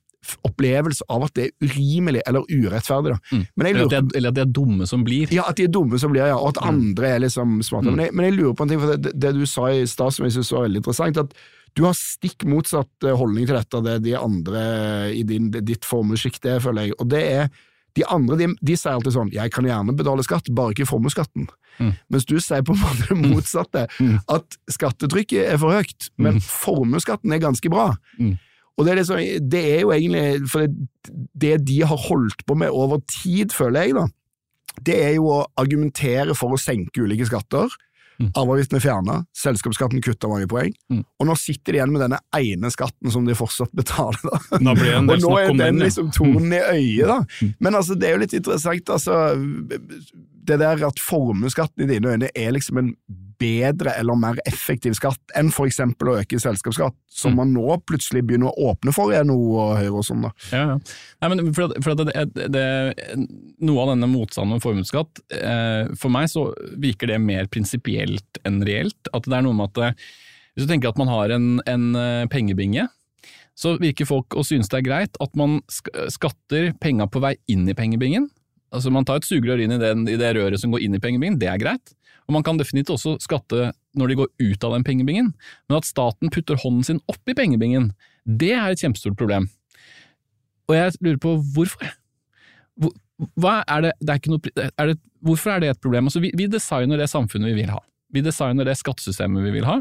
opplevelse 0.45 1.07
av 1.15 1.29
at 1.29 1.35
det 1.39 1.45
er 1.47 1.69
urimelig 1.69 2.23
eller 2.27 2.43
urettferdig. 2.51 3.15
Men 3.31 3.69
jeg 3.69 3.75
Eller 3.77 3.85
at, 3.85 3.93
lurer 3.93 4.01
er, 4.03 4.17
eller 4.19 4.33
at 4.33 4.37
de 4.37 4.43
er 4.43 4.51
dumme 4.59 4.89
som 4.91 5.05
blir. 5.07 5.31
ja, 5.33 5.45
at 5.49 5.57
de 5.57 5.69
er 5.69 5.71
dumme 5.73 5.99
som 6.03 6.11
blir, 6.13 6.27
ja, 6.27 6.37
og 6.37 6.51
at 6.57 6.59
andre 6.67 7.13
er 7.15 7.23
liksom 7.23 7.61
smarte. 7.63 7.93
Men, 7.93 8.03
jeg, 8.09 8.15
men 8.19 8.27
jeg 8.27 8.35
lurer 8.41 8.57
på 8.59 8.67
en 8.67 8.73
ting, 8.75 8.83
for 8.83 8.99
det, 8.99 9.15
det 9.15 9.33
du 9.39 9.47
sa 9.47 9.71
i 9.71 9.87
stad 9.87 10.13
som 10.13 10.27
jeg 10.27 10.35
synes 10.37 10.53
var 10.53 10.67
veldig 10.67 10.83
interessant, 10.83 11.23
at 11.23 11.39
du 11.77 11.85
har 11.87 11.97
stikk 11.97 12.45
motsatt 12.49 13.07
eh, 13.07 13.17
holdning 13.17 13.49
til 13.49 13.59
dette, 13.59 13.83
det 13.85 13.97
de 14.07 14.15
andre 14.19 14.63
i 15.15 15.25
din, 15.27 15.51
ditt 15.53 15.85
formuessjikt 15.89 16.47
er, 16.49 16.63
føler 16.65 16.89
jeg. 16.89 16.99
Og 16.99 17.11
det 17.13 17.23
er 17.25 17.49
de 17.97 18.05
andre 18.07 18.37
de, 18.39 18.51
de 18.63 18.77
sier 18.79 18.95
alltid 18.95 19.15
sånn 19.17 19.33
'jeg 19.35 19.51
kan 19.51 19.67
gjerne 19.67 19.97
betale 19.97 20.23
skatt, 20.23 20.51
bare 20.55 20.75
ikke 20.75 20.87
formuesskatten'. 20.87 21.49
Mens 22.11 22.27
du 22.27 22.39
sier 22.41 22.63
på 22.63 22.75
en 22.75 22.83
måte 22.83 23.09
det 23.09 23.17
motsatte, 23.19 23.87
at 24.29 24.59
skattetrykket 24.71 25.47
er 25.55 25.59
for 25.59 25.75
høyt, 25.75 26.11
men 26.19 26.41
formuesskatten 26.43 27.33
er 27.33 27.43
ganske 27.43 27.71
bra. 27.71 27.93
Og 28.79 28.87
det 28.87 28.93
er, 28.93 29.01
liksom, 29.01 29.51
det 29.51 29.65
er 29.75 29.81
jo 29.83 29.91
egentlig 29.91 30.49
For 30.49 30.63
det, 30.63 30.77
det 31.35 31.67
de 31.67 31.81
har 31.83 31.97
holdt 31.99 32.45
på 32.47 32.55
med 32.55 32.71
over 32.71 33.01
tid, 33.11 33.51
føler 33.51 33.89
jeg, 33.89 33.95
da, 33.95 34.07
det 34.87 34.99
er 35.03 35.15
jo 35.17 35.27
å 35.33 35.47
argumentere 35.59 36.35
for 36.39 36.55
å 36.55 36.61
senke 36.61 37.03
ulike 37.03 37.27
skatter. 37.27 37.67
Arveavgiften 38.19 38.79
er 38.79 38.83
fjerna, 38.83 39.17
selskapsskatten 39.39 40.03
kutta 40.03 40.31
mange 40.31 40.49
poeng, 40.51 40.73
og 40.99 41.29
nå 41.29 41.37
sitter 41.39 41.75
de 41.75 41.79
igjen 41.79 41.93
med 41.95 42.03
denne 42.03 42.19
ene 42.35 42.71
skatten 42.75 43.13
som 43.15 43.29
de 43.29 43.37
fortsatt 43.39 43.71
betaler. 43.79 44.19
Da. 44.25 44.59
Nå 44.65 44.75
blir 44.79 44.97
en 44.99 45.07
del 45.11 45.23
og 45.23 45.31
nå 45.31 45.39
er 45.39 45.53
den 45.53 45.63
den, 45.63 45.83
liksom 45.85 46.11
tornen 46.17 46.57
i 46.57 46.59
øyet, 46.59 47.07
da. 47.13 47.53
Men 47.63 47.79
altså, 47.79 47.95
det 47.95 48.11
er 48.11 48.17
jo 48.17 48.25
litt 48.25 48.35
interessant, 48.41 48.91
altså. 48.91 49.21
Det 50.49 50.57
der 50.59 50.85
at 50.89 51.01
formuesskatten 51.03 51.85
i 51.85 51.91
dine 51.93 52.15
øyne 52.15 52.31
er 52.35 52.55
liksom 52.57 52.81
en 52.81 52.93
bedre 53.39 53.95
eller 53.99 54.19
mer 54.19 54.39
effektiv 54.49 54.97
skatt 54.99 55.35
enn 55.39 55.51
for 55.55 55.69
eksempel 55.69 56.11
å 56.11 56.17
øke 56.21 56.41
selskapsskatt, 56.43 56.97
som 57.11 57.37
man 57.39 57.53
nå 57.55 57.79
plutselig 57.89 58.25
begynner 58.27 58.51
å 58.51 58.73
åpne 58.73 58.95
for 58.95 59.15
i 59.15 59.21
NHO 59.25 59.39
og 59.55 59.73
Høyre 59.79 59.95
og 60.01 60.07
sånn. 60.07 60.27
da. 60.27 60.33
Ja, 60.51 60.65
ja. 60.73 60.77
Nei, 61.23 61.31
men 61.33 61.53
for 61.57 61.69
at, 61.69 61.79
for 61.85 61.95
at 61.95 62.33
det, 62.35 62.47
det, 62.55 62.67
noe 63.65 63.85
av 63.85 63.93
denne 63.95 64.11
motstanden 64.11 64.57
med 64.57 64.65
formuesskatt, 64.65 65.23
eh, 65.39 65.91
for 65.99 66.15
meg 66.15 66.31
så 66.33 66.49
virker 66.81 67.13
det 67.13 67.21
mer 67.23 67.51
prinsipielt 67.53 68.43
enn 68.49 68.63
reelt. 68.67 69.11
At 69.13 69.29
det 69.29 69.39
er 69.39 69.47
noe 69.47 69.57
med 69.57 69.73
at 69.73 69.83
eh, 69.91 70.09
hvis 70.55 70.67
du 70.67 70.73
tenker 70.73 70.91
at 70.91 70.99
man 71.01 71.11
har 71.13 71.35
en, 71.35 71.51
en 71.71 71.91
eh, 71.99 72.25
pengebinge, 72.33 72.89
så 73.59 73.75
virker 73.83 74.07
folk 74.07 74.37
å 74.39 74.45
synes 74.47 74.71
det 74.71 74.81
er 74.81 74.87
greit 74.87 75.19
at 75.23 75.33
man 75.39 75.59
skatter 75.71 76.73
penga 76.79 77.09
på 77.11 77.23
vei 77.25 77.35
inn 77.51 77.67
i 77.67 77.75
pengebingen. 77.79 78.29
Altså 78.75 78.93
Man 78.93 79.07
tar 79.09 79.19
et 79.19 79.27
sugerør 79.27 79.63
inn 79.65 79.75
i, 79.75 79.81
den, 79.81 80.05
i 80.11 80.19
det 80.21 80.35
røret 80.37 80.61
som 80.61 80.73
går 80.75 80.85
inn 80.85 80.97
i 80.99 81.03
pengebingen, 81.03 81.39
det 81.41 81.49
er 81.51 81.61
greit. 81.61 81.95
Og 82.29 82.37
man 82.37 82.45
kan 82.45 82.59
definitivt 82.61 82.93
også 82.93 83.17
skatte 83.25 83.71
når 83.99 84.11
de 84.11 84.19
går 84.21 84.29
ut 84.45 84.65
av 84.67 84.75
den 84.77 84.85
pengebingen. 84.87 85.33
Men 85.69 85.81
at 85.81 85.89
staten 85.89 86.33
putter 86.33 86.61
hånden 86.61 86.85
sin 86.85 87.01
oppi 87.11 87.35
pengebingen, 87.37 87.93
det 88.29 88.53
er 88.53 88.75
et 88.75 88.83
kjempestort 88.85 89.17
problem. 89.19 89.49
Og 90.69 90.77
jeg 90.77 90.99
lurer 91.01 91.23
på 91.23 91.35
hvorfor. 91.55 91.89
Er 93.19 93.81
det, 93.83 93.95
det 94.05 94.15
er 94.15 94.31
noe, 94.31 94.53
er 94.69 94.93
det, 94.93 94.99
hvorfor 95.25 95.55
er 95.55 95.65
det 95.65 95.73
et 95.73 95.81
problem? 95.83 96.11
Altså, 96.11 96.21
vi, 96.23 96.31
vi 96.37 96.47
designer 96.53 97.01
det 97.01 97.09
samfunnet 97.11 97.51
vi 97.51 97.63
vil 97.63 97.73
ha. 97.73 97.81
Vi 98.15 98.23
designer 98.25 98.69
det 98.69 98.77
skattesystemet 98.79 99.49
vi 99.49 99.57
vil 99.57 99.67
ha. 99.69 99.81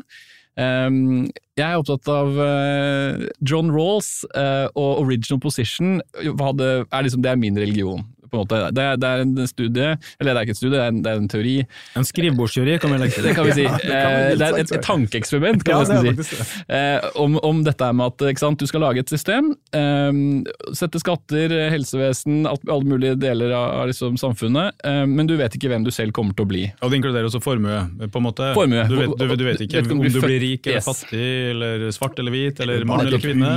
Ehm, 0.57 1.27
jeg 1.57 1.65
er 1.67 1.77
opptatt 1.77 2.09
av 2.09 2.39
eh, 2.41 3.27
John 3.45 3.69
Rawls 3.73 4.25
eh, 4.33 4.65
og 4.73 5.03
Original 5.03 5.41
Position. 5.43 5.99
Liksom, 6.17 7.21
det 7.23 7.31
er 7.31 7.39
min 7.39 7.59
religion. 7.59 8.01
På 8.31 8.37
en 8.39 8.43
måte. 8.45 8.61
Det, 8.75 8.85
det 9.01 9.07
er 9.13 9.21
en 9.25 9.47
studie, 9.47 9.89
eller 10.19 10.33
det 10.33 10.37
er 10.41 10.45
ikke 10.47 10.55
et 10.57 10.61
studie, 10.61 10.75
det 10.77 10.83
er 10.83 10.91
en, 10.93 11.01
det 11.05 11.11
er 11.13 11.21
en 11.21 11.27
teori. 11.31 11.55
En 11.95 12.07
skrivebordsteori, 12.07 12.77
kan 12.83 12.91
vi 12.93 12.97
legge 13.01 13.15
til. 13.17 13.23
Det 13.27 13.35
kan 13.37 13.45
vi 13.47 13.55
si. 13.57 13.63
Ja, 13.67 13.77
det 13.77 13.87
kan 13.87 14.11
vi 14.11 14.23
Eh, 14.27 14.35
det 14.37 14.47
er 14.47 14.57
et, 14.61 14.71
et 14.77 14.83
tankeeksperiment, 14.85 15.63
kan 15.63 15.73
Ja, 15.73 15.83
man 15.83 16.07
er 16.07 16.11
nesten 16.17 16.23
si. 16.27 16.35
det. 16.67 16.77
Eh, 16.77 17.09
om, 17.23 17.37
om 17.43 17.63
dette 17.63 17.91
med 17.95 18.05
at 18.11 18.25
ikke 18.33 18.43
sant, 18.43 18.59
du 18.59 18.67
skal 18.69 18.81
lage 18.83 18.99
et 19.03 19.09
system, 19.09 19.53
eh, 19.73 20.11
sette 20.77 20.99
skatter, 21.01 21.53
helsevesen, 21.73 22.45
alt, 22.49 22.63
alle 22.69 22.85
mulige 22.87 23.15
deler 23.19 23.53
av, 23.55 23.67
av 23.81 23.87
liksom, 23.91 24.17
samfunnet, 24.19 24.73
eh, 24.83 25.03
men 25.07 25.27
du 25.29 25.35
vet 25.39 25.55
ikke 25.57 25.71
hvem 25.71 25.85
du 25.87 25.91
selv 25.93 26.11
kommer 26.17 26.35
til 26.37 26.45
å 26.47 26.49
bli. 26.51 26.63
Og 26.81 26.91
det 26.91 26.99
inkluderer 27.01 27.27
også 27.29 27.41
formue, 27.43 27.79
på 28.11 28.21
en 28.21 28.25
måte. 28.27 28.51
Formue. 28.57 28.83
Du 28.89 28.95
vet, 28.99 29.15
du, 29.17 29.35
du 29.35 29.45
vet 29.47 29.61
ikke 29.65 29.77
Vet 29.77 29.85
ikke 29.87 29.95
om 29.97 30.01
om 30.01 30.07
du 30.07 30.17
du 30.17 30.21
blir 30.25 30.39
rik 30.43 30.67
eller 30.67 30.77
Yes. 30.77 30.87
fattig, 30.87 31.27
eller 31.51 31.87
svart 31.95 32.19
eller 32.21 32.31
hvit, 32.33 32.59
eller 32.63 32.83
mann 32.85 33.05
eller 33.05 33.21
kvinne. 33.21 33.53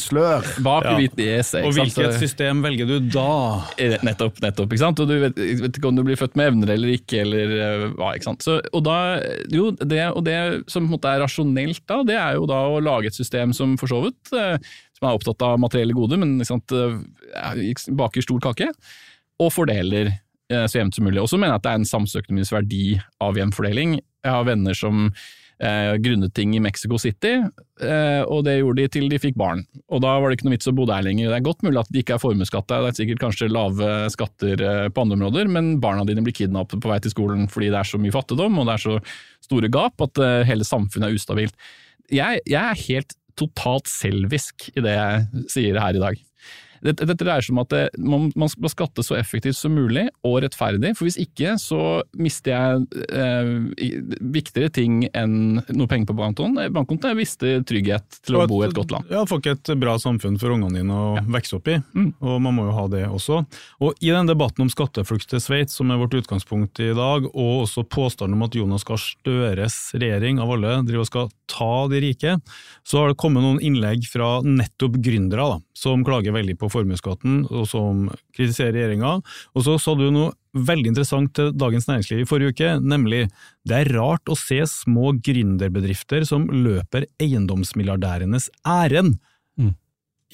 slør. 0.00 0.44
Bak 0.62 0.84
Ja. 0.86 0.96
hvit 0.98 1.18
yes, 1.18 1.54
Og 1.54 1.72
sant? 1.74 1.78
hvilket 1.78 2.18
system 2.20 2.62
velger 2.62 2.86
du 2.86 3.00
da? 3.00 3.64
Nettopp, 4.06 4.40
nettopp. 4.42 4.72
ikke 4.72 4.82
sant? 4.82 5.00
Og 5.02 5.08
du 5.10 5.14
vet, 5.22 5.38
vet 5.62 5.78
ikke 5.78 5.90
om 5.90 5.96
du 5.98 6.04
blir 6.06 6.18
født 6.18 6.36
med 6.38 6.52
evner 6.52 6.72
eller 6.76 6.92
ikke, 6.94 7.22
eller 7.24 7.54
eh, 7.56 7.86
hva. 7.96 8.12
ikke 8.16 8.28
sant? 8.28 8.44
Så, 8.46 8.58
og 8.70 8.84
da, 8.86 8.96
jo, 9.52 9.70
det, 9.80 10.02
og 10.12 10.22
det 10.26 10.38
som 10.72 10.86
måte 10.90 11.10
er 11.10 11.22
rasjonelt 11.24 11.82
da, 11.88 12.02
det 12.06 12.18
er 12.20 12.36
jo 12.38 12.46
da 12.50 12.60
å 12.70 12.82
lage 12.82 13.10
et 13.10 13.18
system 13.18 13.54
som 13.56 13.74
for 13.80 13.90
så 13.92 14.02
vidt, 14.06 14.32
eh, 14.36 14.56
som 14.96 15.08
er 15.08 15.18
opptatt 15.18 15.46
av 15.46 15.58
materielle 15.62 15.96
goder, 15.96 16.20
men 16.22 16.38
sant, 16.46 16.72
eh, 16.72 17.74
baker 17.98 18.24
stor 18.24 18.42
kake, 18.50 18.70
og 19.42 19.52
fordeler 19.52 20.14
så 20.46 20.78
jevnt 20.78 20.94
som 20.94 21.02
mulig. 21.02 21.18
Og 21.18 21.26
så 21.26 21.40
mener 21.42 21.56
jeg 21.56 21.58
at 21.58 21.64
det 21.64 21.70
er 21.72 21.78
en 21.80 21.88
samfunnsøkonomisk 21.90 22.54
verdi 22.54 22.82
av 23.18 23.34
jevn 23.34 23.50
fordeling. 23.50 23.96
Jeg 23.98 24.30
har 24.30 24.44
venner 24.46 24.76
som 24.78 25.08
grunnet 25.58 26.34
ting 26.36 26.52
i 26.56 26.60
Mexico 26.60 26.98
City, 27.00 27.38
eh, 27.80 28.22
og 28.28 28.44
det 28.44 28.58
gjorde 28.58 28.82
de 28.82 28.90
til 28.92 29.06
de 29.08 29.20
fikk 29.20 29.38
barn. 29.40 29.62
Og 29.88 30.02
da 30.04 30.16
var 30.20 30.28
det 30.28 30.38
ikke 30.38 30.48
noe 30.48 30.56
vits 30.56 30.68
å 30.68 30.74
bo 30.76 30.84
der 30.88 31.04
lenger. 31.06 31.30
Det 31.30 31.38
er 31.38 31.46
godt 31.46 31.64
mulig 31.64 31.80
at 31.80 31.92
det 31.92 32.02
ikke 32.02 32.16
er 32.18 32.22
formuesskatta, 32.22 32.80
det 32.84 32.90
er 32.92 32.98
sikkert 32.98 33.22
kanskje 33.24 33.48
lave 33.52 33.94
skatter 34.12 34.60
eh, 34.60 34.88
på 34.92 35.04
andre 35.04 35.18
områder, 35.20 35.48
men 35.52 35.76
barna 35.82 36.04
dine 36.08 36.24
blir 36.26 36.36
kidnappet 36.36 36.82
på 36.82 36.92
vei 36.92 37.00
til 37.00 37.14
skolen 37.14 37.48
fordi 37.52 37.70
det 37.72 37.80
er 37.80 37.88
så 37.88 38.00
mye 38.02 38.14
fattigdom 38.14 38.60
og 38.60 38.68
det 38.68 38.76
er 38.76 38.84
så 38.84 38.98
store 39.48 39.72
gap 39.72 40.04
at 40.04 40.22
eh, 40.22 40.42
hele 40.50 40.66
samfunnet 40.68 41.08
er 41.08 41.20
ustabilt. 41.20 41.56
Jeg, 42.12 42.44
jeg 42.46 42.62
er 42.62 42.84
helt 42.86 43.16
totalt 43.36 43.88
selvisk 43.90 44.70
i 44.74 44.84
det 44.84 44.94
jeg 44.96 45.46
sier 45.52 45.80
her 45.80 45.96
i 45.96 46.02
dag. 46.02 46.20
Dette, 46.84 47.06
dette 47.08 47.24
dreier 47.24 47.44
seg 47.44 47.54
om 47.56 47.62
at 47.62 47.70
det, 47.72 47.82
man, 47.98 48.28
man 48.36 48.50
skal 48.52 48.72
skatte 48.72 49.04
så 49.06 49.16
effektivt 49.18 49.56
som 49.58 49.74
mulig 49.76 50.06
og 50.26 50.40
rettferdig, 50.44 50.94
for 50.98 51.06
hvis 51.08 51.18
ikke 51.22 51.54
så 51.60 52.02
mister 52.20 52.52
jeg 52.52 53.06
eh, 53.12 53.50
viktigere 54.20 54.70
ting 54.74 55.04
enn 55.16 55.60
noe 55.72 55.88
penger 55.90 56.10
på 56.10 56.16
bankkontoen. 56.18 56.58
Eh, 56.64 56.70
Bankkontoen 56.74 57.14
jeg 57.14 57.20
mister 57.22 57.62
trygghet 57.66 58.20
til 58.26 58.38
å 58.40 58.46
bo 58.50 58.62
i 58.62 58.68
et 58.68 58.76
godt 58.76 58.92
land. 58.94 59.10
Ja, 59.12 59.24
Får 59.26 59.42
ikke 59.42 59.56
et 59.56 59.72
bra 59.80 59.96
samfunn 60.02 60.38
for 60.40 60.54
ungene 60.54 60.80
dine 60.80 60.96
å 60.96 61.16
vokse 61.26 61.56
opp 61.58 61.70
i, 61.72 61.78
Mm. 61.96 62.10
og 62.20 62.40
man 62.42 62.54
må 62.56 62.66
jo 62.68 62.74
ha 62.76 62.86
det 62.92 63.04
også. 63.08 63.38
Og 63.80 63.94
I 64.04 64.10
den 64.12 64.28
debatten 64.28 64.64
om 64.66 64.70
skatteflukt 64.72 65.28
til 65.30 65.40
Sveits, 65.40 65.76
som 65.78 65.90
er 65.90 66.00
vårt 66.00 66.14
utgangspunkt 66.18 66.80
i 66.82 66.90
dag, 66.96 67.24
og 67.32 67.64
også 67.64 67.84
påstanden 67.88 68.36
om 68.36 68.44
at 68.46 68.54
Jonas 68.58 68.84
Gahr 68.86 69.00
Støres 69.00 69.76
regjering 69.96 70.40
av 70.42 70.50
alle 70.54 70.74
driver 70.86 71.04
og 71.04 71.10
skal 71.10 71.30
ta 71.50 71.70
de 71.92 72.00
rike, 72.02 72.36
så 72.86 73.00
har 73.02 73.12
det 73.12 73.18
kommet 73.22 73.44
noen 73.44 73.60
innlegg 73.64 74.06
fra 74.10 74.40
nettopp 74.44 74.98
gründere, 75.04 75.46
da, 75.56 75.60
som 75.76 76.00
klager 76.06 76.32
veldig 76.32 76.54
på 76.60 76.70
formuesskatten, 76.72 77.42
og 77.52 77.66
som 77.68 78.06
kritiserer 78.36 78.72
regjeringa. 78.78 79.18
Og 79.52 79.64
så 79.66 79.76
sa 79.82 79.92
du 79.98 80.06
noe 80.14 80.32
veldig 80.56 80.94
interessant 80.94 81.34
til 81.36 81.50
Dagens 81.52 81.84
Næringsliv 81.90 82.22
i 82.22 82.28
forrige 82.28 82.54
uke, 82.56 82.70
nemlig 82.80 83.26
det 83.68 83.82
er 83.82 83.90
rart 83.98 84.32
å 84.32 84.36
se 84.40 84.62
små 84.70 85.12
gründerbedrifter 85.20 86.24
som 86.28 86.46
løper 86.48 87.08
eiendomsmilliardærenes 87.22 88.50
ærend 88.66 89.18
Mm. 89.56 89.70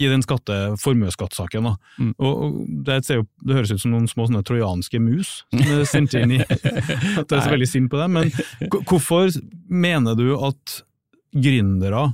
i 0.02 0.08
den 0.10 0.22
skatte, 0.24 0.54
formuesskattsaken. 0.82 1.76
Mm. 2.00 2.14
Det, 2.82 2.96
jo, 3.14 3.22
det 3.46 3.54
høres 3.54 3.70
ut 3.70 3.82
som 3.84 3.92
noen 3.92 4.08
små 4.10 4.24
trojanske 4.42 4.98
mus 4.98 5.44
som 5.52 5.60
er 5.62 5.84
sendt 5.92 6.16
inn 6.18 6.32
i 6.38 6.40
At 6.42 6.58
jeg 7.30 7.36
er 7.36 7.44
så 7.44 7.52
veldig 7.52 7.68
sint 7.70 7.90
på 7.92 8.00
dem. 8.00 8.16
Men 8.18 8.32
hvorfor 8.88 9.30
mener 9.70 10.18
du 10.18 10.32
at 10.42 10.80
gründere, 11.32 12.08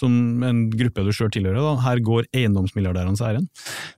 som 0.00 0.44
en 0.46 0.66
gruppe 0.72 1.04
du 1.06 1.12
sjøl 1.14 1.32
tilhører, 1.34 1.60
da, 1.62 1.74
her 1.84 2.02
går 2.04 2.28
eiendomsmilliardærenes 2.32 3.24
ærend? 3.24 3.50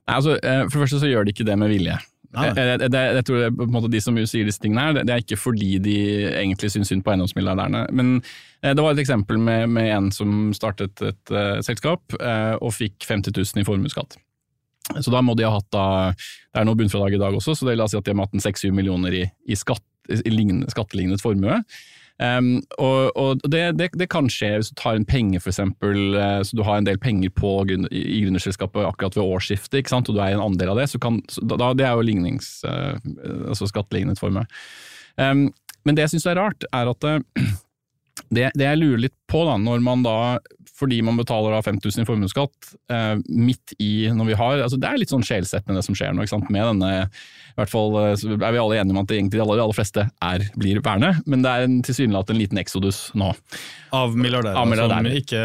Altså, 0.09 0.37
eh, 0.39 0.65
for 0.67 0.77
det 0.77 0.87
første 0.87 1.03
så 1.03 1.11
gjør 1.11 1.27
de 1.27 1.35
ikke 1.35 1.47
det 1.47 1.59
med 1.59 1.71
vilje. 1.73 1.99
Jeg, 2.33 2.55
jeg, 2.57 2.79
jeg, 2.81 3.15
jeg 3.17 3.25
tror 3.27 3.41
det, 3.43 3.49
på 3.59 3.65
en 3.67 3.73
måte 3.75 3.89
De 3.93 3.99
som 4.01 4.15
sier 4.25 4.47
disse 4.47 4.61
tingene 4.61 4.87
her, 4.87 4.95
det, 4.97 5.03
det 5.05 5.13
er 5.13 5.21
ikke 5.21 5.37
fordi 5.37 5.75
de 5.83 5.97
egentlig 6.31 6.71
syns 6.73 6.89
synd 6.89 7.03
på 7.05 7.13
eiendomsmilliardærene. 7.13 7.85
Men 7.93 8.15
eh, 8.63 8.73
det 8.73 8.81
var 8.81 8.95
et 8.95 9.03
eksempel 9.03 9.37
med, 9.41 9.67
med 9.75 9.89
en 9.93 10.09
som 10.13 10.49
startet 10.57 11.03
et 11.05 11.33
uh, 11.33 11.59
selskap 11.65 12.15
uh, 12.17 12.55
og 12.57 12.73
fikk 12.73 13.05
50 13.05 13.35
000 13.37 13.61
i 13.61 13.67
formuesskatt. 13.67 14.17
Så 14.99 15.13
da 15.13 15.21
må 15.23 15.35
de 15.37 15.45
ha 15.47 15.53
hatt 15.53 15.69
da, 15.71 15.85
Det 16.11 16.59
er 16.59 16.65
noe 16.67 16.75
bunnfradrag 16.75 17.15
i 17.15 17.21
dag 17.21 17.37
også, 17.37 17.55
så 17.55 17.69
det 17.69 17.77
la 17.77 17.85
oss 17.85 17.93
si 17.93 18.01
at 18.01 18.07
de 18.07 18.15
har 18.17 18.25
hatt 18.25 18.47
6-7 18.49 18.73
millioner 18.75 19.15
i, 19.15 19.23
i, 19.47 19.55
skatt, 19.55 19.85
i 20.11 20.33
lignende, 20.33 20.67
skattelignet 20.73 21.23
formue. 21.23 21.61
Um, 22.21 22.61
og 22.77 23.09
og 23.17 23.41
det, 23.49 23.79
det, 23.79 23.89
det 23.97 24.07
kan 24.13 24.27
skje 24.31 24.51
hvis 24.53 24.69
du 24.69 24.75
tar 24.77 24.95
en 24.95 25.07
penge, 25.07 25.39
for 25.41 25.49
eksempel, 25.49 26.13
eh, 26.13 26.41
så 26.45 26.55
du 26.55 26.61
har 26.63 26.77
en 26.77 26.85
del 26.85 26.99
penger 27.01 27.33
på, 27.33 27.55
i 27.65 27.77
i 27.89 28.21
gründerselskapet 28.23 28.85
akkurat 28.85 29.17
ved 29.17 29.25
årsskiftet, 29.25 29.79
ikke 29.81 29.95
sant? 29.95 30.09
og 30.09 30.15
du 30.15 30.21
er 30.21 30.35
en 30.35 30.45
andel 30.45 30.75
av 30.75 30.79
det, 30.79 30.87
så 30.93 31.01
kan, 31.01 31.19
så 31.31 31.41
da, 31.41 31.73
det 31.73 31.87
er 31.87 31.97
jo 31.97 32.05
lignings, 32.05 32.61
eh, 32.69 32.95
altså 33.49 33.67
skattelignet 33.67 34.21
formue. 34.21 34.45
Um, 35.17 35.49
men 35.83 35.97
det 35.97 36.05
jeg 36.05 36.15
syns 36.15 36.29
er 36.29 36.39
rart, 36.39 36.67
er 36.71 36.93
at 36.93 37.09
eh, 37.09 37.19
det, 38.37 38.51
det 38.53 38.69
jeg 38.69 38.81
lurer 38.83 39.05
litt 39.07 39.17
på, 39.33 39.43
da, 39.49 39.57
når 39.61 39.83
man 39.85 40.05
da, 40.05 40.17
fordi 40.73 41.01
man 41.05 41.17
betaler 41.19 41.53
da 41.55 41.61
5000 41.65 42.03
i 42.03 42.07
formuesskatt, 42.09 42.73
eh, 42.93 43.15
midt 43.29 43.75
i 43.81 43.93
når 44.13 44.31
vi 44.31 44.37
har 44.39 44.63
altså 44.65 44.79
Det 44.81 44.89
er 44.89 44.99
litt 45.01 45.13
sånn 45.13 45.25
sjelsettende 45.25 45.79
det 45.81 45.85
som 45.87 45.97
skjer 45.97 46.13
nå, 46.15 46.25
ikke 46.25 46.35
sant? 46.37 46.49
med 46.53 46.65
denne 46.71 46.93
i 47.53 47.59
hvert 47.59 47.69
fall 47.69 47.93
eh, 48.01 48.25
er 48.33 48.55
vi 48.55 48.61
alle 48.63 48.79
enige 48.81 48.95
om 48.95 49.01
at 49.03 49.09
det 49.11 49.19
egentlig 49.19 49.37
de 49.37 49.43
aller, 49.45 49.61
aller 49.61 49.77
fleste 49.77 50.07
er, 50.25 50.45
blir 50.57 50.79
verne, 50.81 51.11
men 51.29 51.43
det 51.45 51.51
er 51.51 51.67
en 51.67 51.79
tilsynelatende 51.85 52.33
en 52.33 52.41
liten 52.41 52.57
exodus 52.57 53.03
nå. 53.19 53.27
Av 53.93 54.15
milliardærer, 54.17 54.57
Av 54.57 54.65
milliardærer. 54.65 55.05
som 55.05 55.19
ikke 55.19 55.41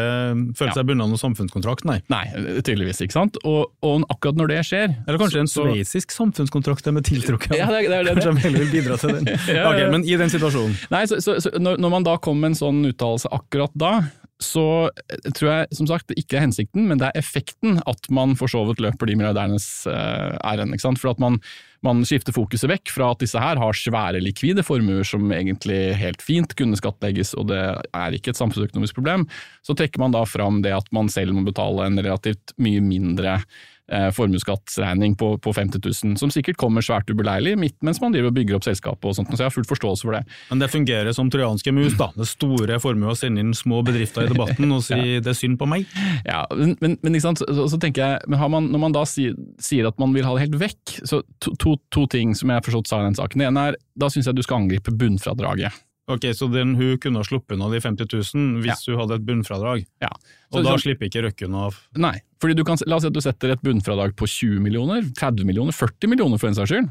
føler 0.57 0.73
seg 0.73 0.87
bundet 0.89 1.05
av 1.05 1.11
noen 1.11 1.21
samfunnskontrakt, 1.21 1.85
nei. 1.85 1.99
Nei, 2.09 2.23
tydeligvis, 2.65 3.03
ikke 3.05 3.13
sant. 3.13 3.37
Og, 3.45 3.69
og 3.85 4.07
akkurat 4.09 4.39
når 4.39 4.49
det 4.49 4.57
skjer 4.65 4.87
Eller 5.05 5.19
kanskje 5.21 5.43
en 5.43 5.51
sveitsisk 5.51 6.15
samfunnskontrakt 6.15 6.87
de 6.89 6.95
er 6.97 7.05
tiltrukket 7.05 7.53
av. 7.53 7.59
Ja, 7.59 7.67
det 7.69 7.83
det 7.91 7.99
det. 8.07 8.15
Kanskje 8.17 8.33
de 8.33 8.43
heller 8.47 8.65
vil 8.65 8.73
bidra 8.73 8.97
til 8.97 9.13
den. 9.19 9.29
Ja, 9.49 9.61
ja. 9.61 9.69
Ok, 9.69 9.79
men 9.93 10.07
i 10.09 10.17
den 10.17 10.33
situasjonen, 10.33 10.73
Nei, 10.89 11.03
så, 11.09 11.19
så, 11.21 11.37
så 11.43 11.53
når, 11.61 11.77
når 11.81 11.93
man 11.93 12.09
da 12.09 12.17
kommer 12.21 12.47
med 12.47 12.55
en 12.55 12.59
sånn 12.63 12.81
uttalelse 12.89 13.29
akkurat 13.37 13.73
da, 13.79 13.93
så 14.39 14.87
tror 15.35 15.49
jeg 15.49 15.75
som 15.75 15.87
sagt 15.89 16.07
det 16.09 16.21
ikke 16.21 16.37
er 16.39 16.45
hensikten, 16.45 16.85
men 16.87 16.99
det 17.01 17.09
er 17.09 17.19
effekten 17.19 17.81
at 17.89 18.07
man 18.13 18.37
for 18.39 18.51
så 18.51 18.61
vidt 18.69 18.79
løper 18.83 19.09
de 19.09 19.17
milliardærenes 19.19 19.67
eh, 19.91 20.37
ærend. 20.47 20.75
ikke? 20.75 20.93
For 21.01 21.11
at 21.11 21.19
man, 21.19 21.41
man 21.83 22.05
skifter 22.07 22.35
fokuset 22.35 22.71
vekk 22.71 22.93
fra 22.93 23.11
at 23.11 23.23
disse 23.23 23.41
her 23.41 23.59
har 23.59 23.75
svære 23.75 24.21
likvide 24.23 24.63
formuer 24.63 25.03
som 25.07 25.27
egentlig 25.35 25.97
helt 25.99 26.23
fint 26.23 26.55
kunne 26.55 26.79
skattlegges, 26.79 27.33
og 27.35 27.49
det 27.51 27.59
er 27.59 28.15
ikke 28.15 28.31
et 28.31 28.39
samfunnsøkonomisk 28.39 29.01
problem. 29.01 29.27
Så 29.59 29.75
trekker 29.75 29.99
man 29.99 30.15
da 30.15 30.23
fram 30.27 30.63
det 30.63 30.71
at 30.77 30.87
man 30.95 31.11
selv 31.11 31.35
må 31.35 31.43
betale 31.47 31.89
en 31.89 31.99
relativt 31.99 32.55
mye 32.63 32.79
mindre 32.85 33.41
eh, 33.91 34.09
formuesskattregning 34.15 35.15
på, 35.19 35.33
på 35.43 35.53
50 35.55 35.81
000, 35.83 36.17
som 36.21 36.31
sikkert 36.33 36.59
kommer 36.61 36.85
svært 36.85 37.09
ubeleilig 37.11 37.55
midt 37.59 37.77
mens 37.85 38.01
man 38.03 38.13
driver 38.13 38.31
og 38.31 38.37
bygger 38.37 38.59
opp 38.59 38.67
selskapet 38.67 39.09
og 39.09 39.17
sånt, 39.17 39.31
så 39.33 39.43
jeg 39.43 39.49
har 39.49 39.55
full 39.55 39.67
forståelse 39.69 40.07
for 40.07 40.17
det. 40.17 40.23
men 40.51 40.63
det 40.63 40.71
fungerer 40.73 41.15
som 41.15 41.31
trojanske 41.31 41.73
mus, 41.75 41.97
da. 41.99 42.09
Det 42.15 42.27
store 42.29 42.79
formuer 42.81 43.13
å 43.13 43.17
sende 43.17 43.43
inn 43.43 43.53
små 43.57 43.81
bedrifter 43.85 44.27
i 44.27 44.31
debatten 44.33 44.75
og 44.75 44.83
si 44.85 44.99
det 45.23 45.33
er 45.33 45.37
synd 45.37 45.59
på 45.59 45.67
meg. 45.69 45.89
Ja, 46.27 46.45
men, 46.55 46.97
men, 47.01 47.13
ikke 47.13 47.27
sant? 47.29 47.43
Så, 47.43 47.67
så 47.73 47.81
tenker 47.81 48.05
jeg, 48.05 48.29
men 48.29 48.41
har 48.41 48.51
man, 48.53 48.71
når 48.73 48.85
man 48.87 48.95
da 48.95 49.05
sier, 49.09 49.37
sier 49.63 49.89
at 49.89 49.99
man 50.01 50.13
vil 50.15 50.27
ha 50.27 50.35
det 50.35 50.47
helt 50.47 50.59
vekk, 50.61 50.97
så 51.03 51.21
to, 51.43 51.55
to, 51.61 51.75
to 51.93 52.05
ting 52.11 52.35
som 52.37 52.51
jeg 52.51 52.61
har 52.61 52.65
forstått 52.65 52.91
sa 52.91 53.01
i 53.01 53.09
den 53.09 53.17
saken. 53.19 53.41
Det 53.41 53.49
ene 53.49 53.69
er, 53.71 53.79
da 53.99 54.11
syns 54.11 54.29
jeg 54.29 54.37
du 54.37 54.45
skal 54.45 54.63
angripe 54.63 54.93
bunnfradraget. 54.95 55.85
Ok, 56.09 56.25
Så 56.33 56.47
den, 56.51 56.73
hun 56.79 56.97
kunne 56.97 57.21
ha 57.21 57.27
sluppet 57.27 57.53
unna 57.55 57.67
de 57.69 57.79
50 57.83 58.07
000 58.33 58.63
hvis 58.63 58.87
hun 58.89 58.97
hadde 58.97 59.19
et 59.19 59.25
bunnfradrag, 59.27 59.85
Ja. 60.01 60.09
og 60.51 60.63
da 60.65 60.73
så- 60.73 60.81
slipper 60.87 61.05
ikke 61.09 61.21
Røkke 61.27 61.45
unna 61.45 61.69
Nei, 61.95 62.15
fordi 62.41 62.55
du 62.57 62.63
kan, 62.65 62.77
la 62.87 62.95
oss 62.97 63.03
si 63.05 63.07
at 63.11 63.13
du 63.13 63.21
setter 63.21 63.51
et 63.53 63.61
bunnfradrag 63.61 64.15
på 64.17 64.25
20 64.27 64.59
millioner, 64.59 65.03
30 65.13 65.45
millioner, 65.45 65.71
40 65.71 66.09
millioner 66.09 66.39
for 66.41 66.47
en 66.49 66.55
saks 66.57 66.71
skyld. 66.73 66.89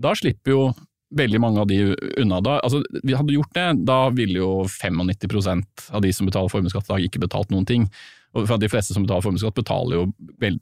Da 0.00 0.12
slipper 0.18 0.50
jo 0.50 0.74
veldig 1.14 1.38
mange 1.40 1.60
av 1.62 1.68
de 1.70 1.94
unna. 2.18 2.40
Da, 2.42 2.58
altså, 2.60 2.82
vi 3.04 3.14
hadde 3.14 3.32
gjort 3.36 3.52
det, 3.54 3.84
da 3.86 4.10
ville 4.10 4.40
jo 4.42 4.64
95% 4.66 5.90
av 5.94 6.02
de 6.02 6.10
som 6.12 6.26
betaler 6.26 6.50
formuesskatt 6.50 6.90
i 6.90 6.92
dag, 6.96 7.04
ikke 7.06 7.22
betalt 7.22 7.50
noen 7.54 7.64
ting. 7.68 7.86
Og 8.34 8.48
for 8.48 8.58
de 8.58 8.68
fleste 8.68 8.92
som 8.92 9.06
betaler 9.06 9.22
formuesskatt, 9.22 9.54
betaler 9.54 9.94
jo 10.00 10.12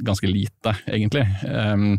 ganske 0.05 0.29
lite, 0.31 0.77
egentlig. 0.87 1.25
Um, 1.49 1.99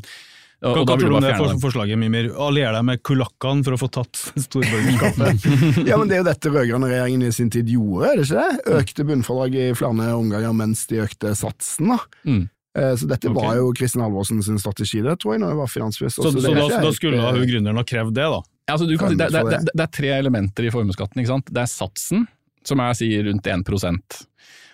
Hva 0.66 0.82
og 0.82 0.88
da 0.88 0.96
hva 0.96 1.00
tror 1.00 1.12
du 1.12 1.16
om 1.16 1.22
bare 1.22 1.32
det 1.32 1.38
for, 1.38 1.60
forslaget, 1.68 2.00
Mimir? 2.02 2.32
Allier 2.42 2.74
deg 2.74 2.88
med 2.88 3.04
kulakkene 3.06 3.66
for 3.68 3.76
å 3.76 3.80
få 3.80 3.90
tatt 4.00 4.22
storborgerskapet. 4.48 5.46
Ja, 5.90 6.00
men 6.02 6.10
Det 6.10 6.18
er 6.18 6.24
jo 6.24 6.28
dette 6.32 6.52
rød-grønne 6.52 6.90
regjeringen 6.90 7.28
i 7.28 7.32
sin 7.36 7.52
tid 7.54 7.70
gjorde, 7.70 8.10
er 8.10 8.20
det 8.20 8.26
ikke 8.28 8.44
det? 8.44 8.76
Økte 8.82 9.08
bunnfradrag 9.12 9.56
i 9.62 9.70
flere 9.78 10.12
omganger 10.18 10.58
mens 10.58 10.86
de 10.90 11.04
økte 11.06 11.36
satsen. 11.38 11.94
da. 11.94 12.02
Mm. 12.26 12.44
Eh, 12.78 12.96
Så 13.00 13.08
dette 13.08 13.30
okay. 13.30 13.38
var 13.38 13.56
jo 13.62 13.72
Kristin 13.78 14.04
Halvorsen 14.04 14.44
sin 14.44 14.60
strategi, 14.60 15.02
det 15.06 15.20
tror 15.22 15.36
jeg, 15.36 15.44
når 15.46 15.54
hun 15.54 15.62
var 15.64 15.72
finansminister. 15.72 16.24
Så, 16.26 16.32
Så 16.34 16.44
så 16.44 16.52
da, 16.52 16.66
ikke 16.68 16.82
da 16.84 16.94
skulle 16.98 17.22
eh, 17.22 17.38
hun 17.40 17.48
gründeren 17.54 17.80
ha 17.80 17.86
krevd 17.88 18.16
det, 18.18 18.26
da? 18.34 18.42
Ja, 18.66 18.74
altså, 18.74 18.88
du 18.90 18.98
kan 18.98 19.14
si, 19.14 19.20
det, 19.22 19.30
det, 19.32 19.44
det, 19.54 19.60
det. 19.72 19.84
er 19.86 19.94
tre 19.94 20.12
elementer 20.18 20.68
i 20.68 20.74
formuesskatten. 20.74 21.22
Det 21.48 21.62
er 21.62 21.70
satsen, 21.72 22.26
som 22.66 22.82
er 22.82 22.98
sier 22.98 23.28
rundt 23.30 23.46
1% 23.46 24.20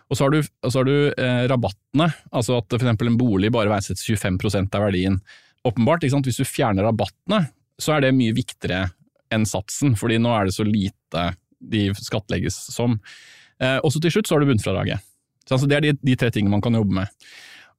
Og 0.08 0.16
så 0.18 0.24
har 0.24 0.32
du, 0.32 0.40
og 0.40 0.72
så 0.72 0.80
har 0.80 0.88
du 0.88 0.96
eh, 1.12 1.44
rabattene, 1.52 2.08
altså 2.32 2.58
at 2.62 2.74
f.eks. 2.80 2.90
en 2.96 3.20
bolig 3.20 3.52
bare 3.54 3.70
verdsettes 3.72 4.08
25% 4.08 4.80
av 4.80 4.88
verdien. 4.88 5.20
Åpenbart, 5.68 6.04
ikke 6.04 6.16
sant? 6.16 6.26
hvis 6.30 6.42
du 6.42 6.48
fjerner 6.48 6.88
rabattene, 6.88 7.44
så 7.82 7.96
er 7.96 8.08
det 8.08 8.16
mye 8.18 8.34
viktigere 8.38 8.90
enn 9.32 9.46
satsen, 9.48 9.96
fordi 10.00 10.18
nå 10.22 10.32
er 10.36 10.50
det 10.50 10.56
så 10.58 10.66
lite 10.68 11.28
de 11.62 11.86
skattlegges 11.96 12.58
som. 12.74 12.98
Eh, 13.62 13.78
også 13.86 14.02
til 14.02 14.16
slutt 14.18 14.28
så 14.30 14.36
har 14.36 14.44
du 14.44 14.50
bunnfradraget. 14.52 15.04
Så 15.46 15.56
altså, 15.56 15.70
det 15.70 15.78
er 15.78 15.88
de, 15.88 15.96
de 16.02 16.18
tre 16.20 16.32
tingene 16.34 16.54
man 16.54 16.64
kan 16.66 16.76
jobbe 16.78 16.96
med. 17.02 17.10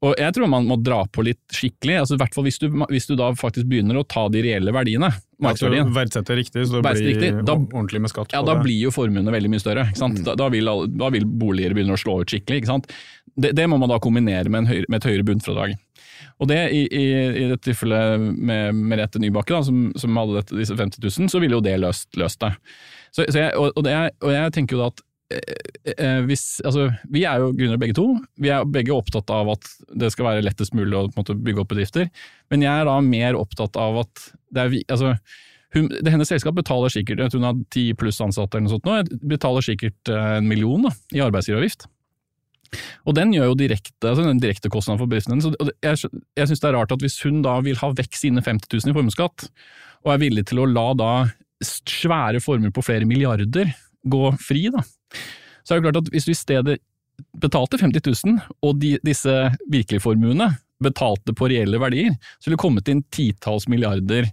Og 0.02 0.16
jeg 0.18 0.34
tror 0.34 0.48
man 0.50 0.64
må 0.66 0.74
dra 0.82 1.04
på 1.14 1.22
litt 1.22 1.54
skikkelig, 1.54 2.00
altså 2.00 2.16
i 2.16 2.18
hvert 2.18 2.34
fall 2.34 2.46
hvis 2.48 2.58
du, 2.58 2.64
hvis 2.90 3.04
du 3.06 3.12
da 3.18 3.28
faktisk 3.38 3.68
begynner 3.70 4.00
å 4.00 4.02
ta 4.02 4.24
de 4.34 4.40
reelle 4.42 4.72
verdiene, 4.74 5.12
markedsverdien. 5.42 5.86
Ja, 5.86 5.94
Verdsette 5.94 6.34
riktig, 6.38 6.64
så 6.66 6.80
det 6.80 6.82
blir 6.88 7.06
riktig. 7.06 7.28
Da- 7.46 7.54
ordentlig 7.54 8.00
med 8.02 8.10
skatt 8.10 8.34
Ja, 8.34 8.40
da 8.42 8.56
det. 8.56 8.64
blir 8.66 8.80
jo 8.88 8.90
formuene 8.94 9.30
veldig 9.34 9.52
mye 9.52 9.62
større. 9.62 9.84
Ikke 9.92 10.02
sant? 10.02 10.18
Da, 10.26 10.34
da, 10.38 10.48
vil, 10.50 10.70
da 10.98 11.10
vil 11.14 11.26
boliger 11.26 11.76
begynne 11.78 11.94
å 11.94 12.02
slå 12.02 12.18
ut 12.24 12.34
skikkelig. 12.34 12.64
Det, 13.34 13.52
det 13.56 13.64
må 13.70 13.78
man 13.80 13.90
da 13.92 14.00
kombinere 14.02 14.50
med, 14.50 14.64
en 14.64 14.70
høyere, 14.72 14.88
med 14.92 15.00
et 15.00 15.08
høyere 15.08 15.26
bunnfradrag. 15.28 15.76
Og 16.42 16.48
det 16.50 16.58
i, 16.74 16.82
i, 16.86 17.04
i 17.44 17.46
dette 17.50 17.64
tilfellet 17.68 18.20
med 18.20 18.76
Merete 18.76 19.20
Nybakke, 19.22 19.54
da, 19.54 19.62
som, 19.66 19.86
som 19.98 20.18
hadde 20.20 20.40
dette, 20.40 20.58
disse 20.58 20.76
50 20.78 21.02
000, 21.04 21.30
så 21.32 21.40
ville 21.42 21.58
jo 21.58 21.64
det 21.64 21.78
løst, 21.80 22.10
løst 22.18 22.42
det. 22.42 22.52
Så, 23.12 23.24
så 23.28 23.44
jeg, 23.44 23.54
og, 23.58 23.72
og, 23.76 23.82
det 23.86 23.94
er, 23.94 24.12
og 24.24 24.34
jeg 24.34 24.54
tenker 24.56 24.76
jo 24.76 24.82
da 24.82 24.90
at 24.92 25.04
eh, 25.36 25.94
eh, 25.94 26.18
hvis, 26.28 26.46
altså, 26.66 26.88
vi 27.12 27.24
er 27.28 27.44
jo 27.44 27.52
gründere 27.56 27.80
begge 27.82 27.96
to. 27.98 28.08
Vi 28.42 28.52
er 28.52 28.66
begge 28.68 28.94
opptatt 28.96 29.30
av 29.32 29.54
at 29.54 29.70
det 30.02 30.12
skal 30.14 30.30
være 30.30 30.44
lettest 30.44 30.76
mulig 30.76 30.98
å 30.98 31.06
måte, 31.16 31.38
bygge 31.38 31.64
opp 31.64 31.72
bedrifter. 31.72 32.10
Men 32.52 32.66
jeg 32.66 32.72
er 32.72 32.90
da 32.90 32.98
mer 33.06 33.38
opptatt 33.38 33.78
av 33.80 34.02
at 34.04 34.28
det 34.52 34.66
er 34.66 34.72
vi, 34.72 34.84
altså, 34.92 35.14
hun, 35.72 35.88
det, 35.92 36.10
hennes 36.12 36.28
selskap 36.28 36.56
betaler 36.58 36.92
sikkert, 36.92 37.32
hun 37.32 37.46
har 37.48 37.60
ti 37.72 37.90
pluss 37.96 38.20
ansatte 38.24 38.58
eller 38.58 38.68
noe 38.68 38.74
sånt 38.74 38.88
nå, 38.88 39.20
betaler 39.30 39.64
sikkert 39.64 40.10
eh, 40.12 40.38
en 40.38 40.48
million 40.48 40.88
da, 40.88 40.92
i 41.16 41.22
arbeidsgiveravgift. 41.24 41.88
Og 43.06 43.16
den 43.18 43.35
gjør 43.35 43.50
jo 43.50 43.58
direkte, 43.58 44.08
altså 44.08 44.24
den 44.26 44.40
direkte 44.42 44.70
kostnaden 44.72 45.00
for 45.02 45.11
bedriften 45.11 45.37
hennes. 45.37 45.72
Jeg, 45.85 46.12
jeg 46.38 46.50
syns 46.50 46.62
det 46.62 46.70
er 46.70 46.76
rart 46.78 46.94
at 46.94 47.04
hvis 47.04 47.18
hun 47.26 47.42
da 47.44 47.58
vil 47.64 47.78
ha 47.80 47.92
vekk 47.98 48.18
sine 48.18 48.44
50 48.44 48.70
000 48.85 48.92
i 48.92 48.96
formuesskatt, 48.96 49.48
og 50.02 50.14
er 50.14 50.22
villig 50.22 50.46
til 50.50 50.62
å 50.62 50.68
la 50.70 50.88
da 50.98 51.12
svære 51.62 52.40
formuer 52.42 52.72
på 52.74 52.85
flere 52.85 53.06
milliarder 53.08 53.70
gå 54.02 54.32
fri, 54.42 54.66
da, 54.74 54.82
så 55.62 55.74
er 55.74 55.78
det 55.78 55.87
klart 55.87 56.00
at 56.02 56.11
hvis 56.14 56.26
du 56.26 56.32
i 56.32 56.38
stedet 56.38 56.80
betalte 57.38 57.78
50 57.78 58.02
000, 58.26 58.40
og 58.66 58.80
de, 58.82 58.96
disse 59.06 59.35
virkelige 59.70 60.02
formuene 60.02 60.50
betalte 60.82 61.35
på 61.38 61.48
reelle 61.52 61.78
verdier, 61.78 62.16
så 62.38 62.48
ville 62.48 62.58
det 62.58 62.64
kommet 62.64 62.90
inn 62.90 63.04
titalls 63.14 63.68
milliarder 63.70 64.26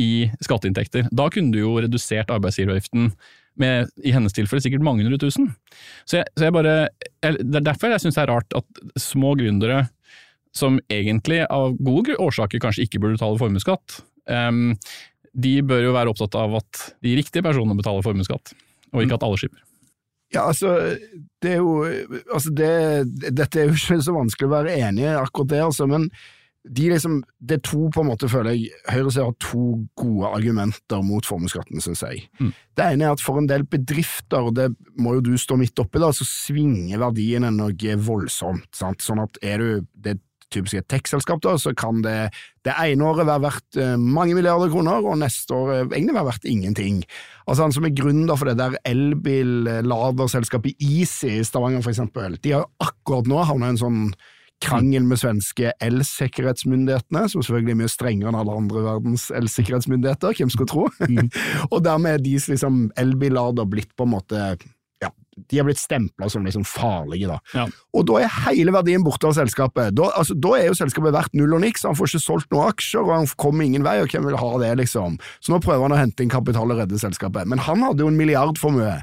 i 0.00 0.30
skatteinntekter. 0.40 1.10
Da 1.12 1.28
kunne 1.32 1.52
du 1.52 1.60
jo 1.60 1.76
redusert 1.82 2.32
arbeidsgiveravgiften 2.32 3.10
med, 3.60 3.90
i 4.00 4.14
hennes 4.14 4.32
tilfelle, 4.32 4.62
sikkert 4.64 4.84
mange 4.86 5.04
hundre 5.04 5.20
tusen. 5.20 5.50
Så 6.08 6.22
jeg, 6.22 6.30
så 6.38 6.48
jeg 6.48 6.56
bare, 6.56 6.76
Det 7.22 7.58
er 7.60 7.64
derfor 7.64 7.92
jeg 7.92 8.02
syns 8.02 8.18
det 8.18 8.24
er 8.24 8.32
rart 8.32 8.56
at 8.58 8.82
små 9.00 9.36
gründere, 9.38 9.84
som 10.52 10.80
egentlig 10.92 11.44
av 11.46 11.78
gode 11.80 12.18
årsaker 12.20 12.60
kanskje 12.60 12.84
ikke 12.84 13.00
burde 13.00 13.16
betale 13.16 13.40
formuesskatt, 13.40 14.00
de 15.32 15.52
bør 15.64 15.86
jo 15.86 15.94
være 15.94 16.12
opptatt 16.12 16.36
av 16.36 16.58
at 16.58 16.80
de 17.04 17.14
riktige 17.16 17.44
personene 17.46 17.78
betaler 17.78 18.04
formuesskatt, 18.04 18.52
og 18.92 19.04
ikke 19.04 19.16
at 19.16 19.24
alle 19.28 19.38
slipper. 19.40 19.62
Ja, 20.32 20.46
altså, 20.48 20.74
det 21.44 21.54
er 21.54 21.58
jo 21.60 21.72
altså 22.32 22.52
det, 22.56 22.70
Dette 23.36 23.60
er 23.60 23.68
jo 23.68 23.76
ikke 23.76 23.98
så 24.00 24.14
vanskelig 24.16 24.48
å 24.48 24.54
være 24.54 24.76
enig 24.80 25.04
i 25.04 25.10
akkurat 25.12 25.50
det, 25.52 25.60
altså, 25.66 25.88
men 25.90 26.08
de 26.62 26.88
liksom, 26.92 27.20
det 27.42 27.56
er 27.58 27.62
to, 27.66 27.88
på 27.90 28.02
en 28.04 28.10
måte, 28.12 28.28
føler 28.30 28.54
jeg, 28.54 28.70
Høyre 28.86 29.10
har 29.16 29.32
to 29.42 29.62
gode 29.98 30.30
argumenter 30.30 31.02
mot 31.02 31.26
formuesskatten, 31.26 31.82
syns 31.82 32.04
jeg. 32.06 32.26
Mm. 32.38 32.52
Det 32.78 32.86
ene 32.86 33.08
er 33.08 33.16
at 33.16 33.24
for 33.24 33.40
en 33.40 33.48
del 33.50 33.64
bedrifter, 33.66 34.46
og 34.46 34.54
det 34.58 34.68
må 35.00 35.16
jo 35.16 35.24
du 35.26 35.32
stå 35.40 35.58
midt 35.58 35.82
oppi, 35.82 35.98
da, 36.02 36.12
så 36.14 36.26
svinger 36.28 37.02
verdiene 37.02 37.50
noe 37.54 37.96
voldsomt. 38.06 38.70
Sant? 38.78 39.02
Sånn 39.02 39.24
at 39.24 39.40
er 39.42 39.62
du 39.62 39.88
det 40.06 40.20
typisk 40.52 40.76
et 40.78 40.88
tech-selskap, 40.92 41.40
da, 41.44 41.56
så 41.58 41.72
kan 41.76 42.02
det 42.04 42.16
det 42.66 42.74
ene 42.76 43.06
året 43.08 43.26
være 43.26 43.42
verdt 43.42 43.78
eh, 43.80 43.94
mange 43.96 44.36
milliarder 44.36 44.70
kroner, 44.70 45.02
og 45.02 45.18
neste 45.22 45.56
år 45.56 45.72
eh, 45.74 45.86
egentlig 45.88 46.16
være 46.18 46.28
verdt 46.28 46.46
ingenting. 46.50 47.00
Altså 47.46 47.66
Han 47.66 47.74
som 47.74 47.88
er 47.88 47.96
gründer 47.96 48.38
for 48.38 48.50
det 48.50 48.58
der 48.60 48.76
elbil-laderselskapet 48.88 50.76
Easy 50.78 51.38
i 51.40 51.46
Stavanger, 51.46 51.82
for 51.82 51.94
eksempel, 51.94 52.38
de 52.38 52.54
har 52.54 52.66
jo 52.66 52.86
akkurat 52.86 53.30
nå 53.30 53.42
havna 53.48 53.72
i 53.72 53.74
en 53.74 53.82
sånn 53.82 54.04
krangel 54.62 55.06
med 55.08 55.20
svenske 55.20 55.72
elsikkerhetsmyndighetene, 55.82 57.24
som 57.30 57.42
selvfølgelig 57.42 57.74
er 57.74 57.80
mye 57.82 57.92
strengere 57.92 58.32
enn 58.32 58.38
alle 58.42 58.58
andre 58.62 58.84
verdens 58.86 59.28
elsikkerhetsmyndigheter, 59.34 60.36
hvem 60.38 60.52
skulle 60.52 60.70
tro? 60.70 60.86
og 61.72 61.82
dermed 61.84 62.16
er 62.16 62.22
deres 62.24 62.48
liksom, 62.52 62.86
elbillader 63.00 63.68
blitt 63.68 63.92
på 63.98 64.06
en 64.06 64.14
måte 64.14 64.44
ja, 65.02 65.10
de 65.48 65.58
har 65.58 65.66
blitt 65.66 65.80
stempla 65.80 66.28
som 66.30 66.44
liksom 66.46 66.64
farlige. 66.68 67.26
da. 67.26 67.38
Ja. 67.54 67.64
Og 67.96 68.06
da 68.06 68.20
er 68.22 68.36
hele 68.46 68.74
verdien 68.74 69.02
borte 69.04 69.26
av 69.26 69.34
selskapet. 69.36 69.94
Da, 69.98 70.10
altså, 70.18 70.36
da 70.38 70.54
er 70.58 70.68
jo 70.68 70.76
selskapet 70.78 71.14
verdt 71.16 71.34
null 71.38 71.56
og 71.56 71.64
niks, 71.64 71.86
han 71.88 71.98
får 71.98 72.12
ikke 72.12 72.22
solgt 72.22 72.54
noen 72.54 72.70
aksjer, 72.70 73.02
og 73.02 73.14
han 73.16 73.30
kommer 73.40 73.66
ingen 73.66 73.86
vei, 73.86 73.98
og 74.02 74.12
hvem 74.12 74.28
vil 74.30 74.38
ha 74.38 74.52
det, 74.62 74.70
liksom? 74.84 75.18
Så 75.42 75.54
nå 75.54 75.58
prøver 75.64 75.88
han 75.88 75.96
å 75.96 76.00
hente 76.00 76.24
inn 76.24 76.32
kapital 76.32 76.70
og 76.70 76.78
redde 76.84 77.00
selskapet. 77.02 77.50
Men 77.50 77.62
han 77.66 77.82
hadde 77.82 78.04
jo 78.04 78.12
en 78.12 78.18
milliardformue, 78.20 78.94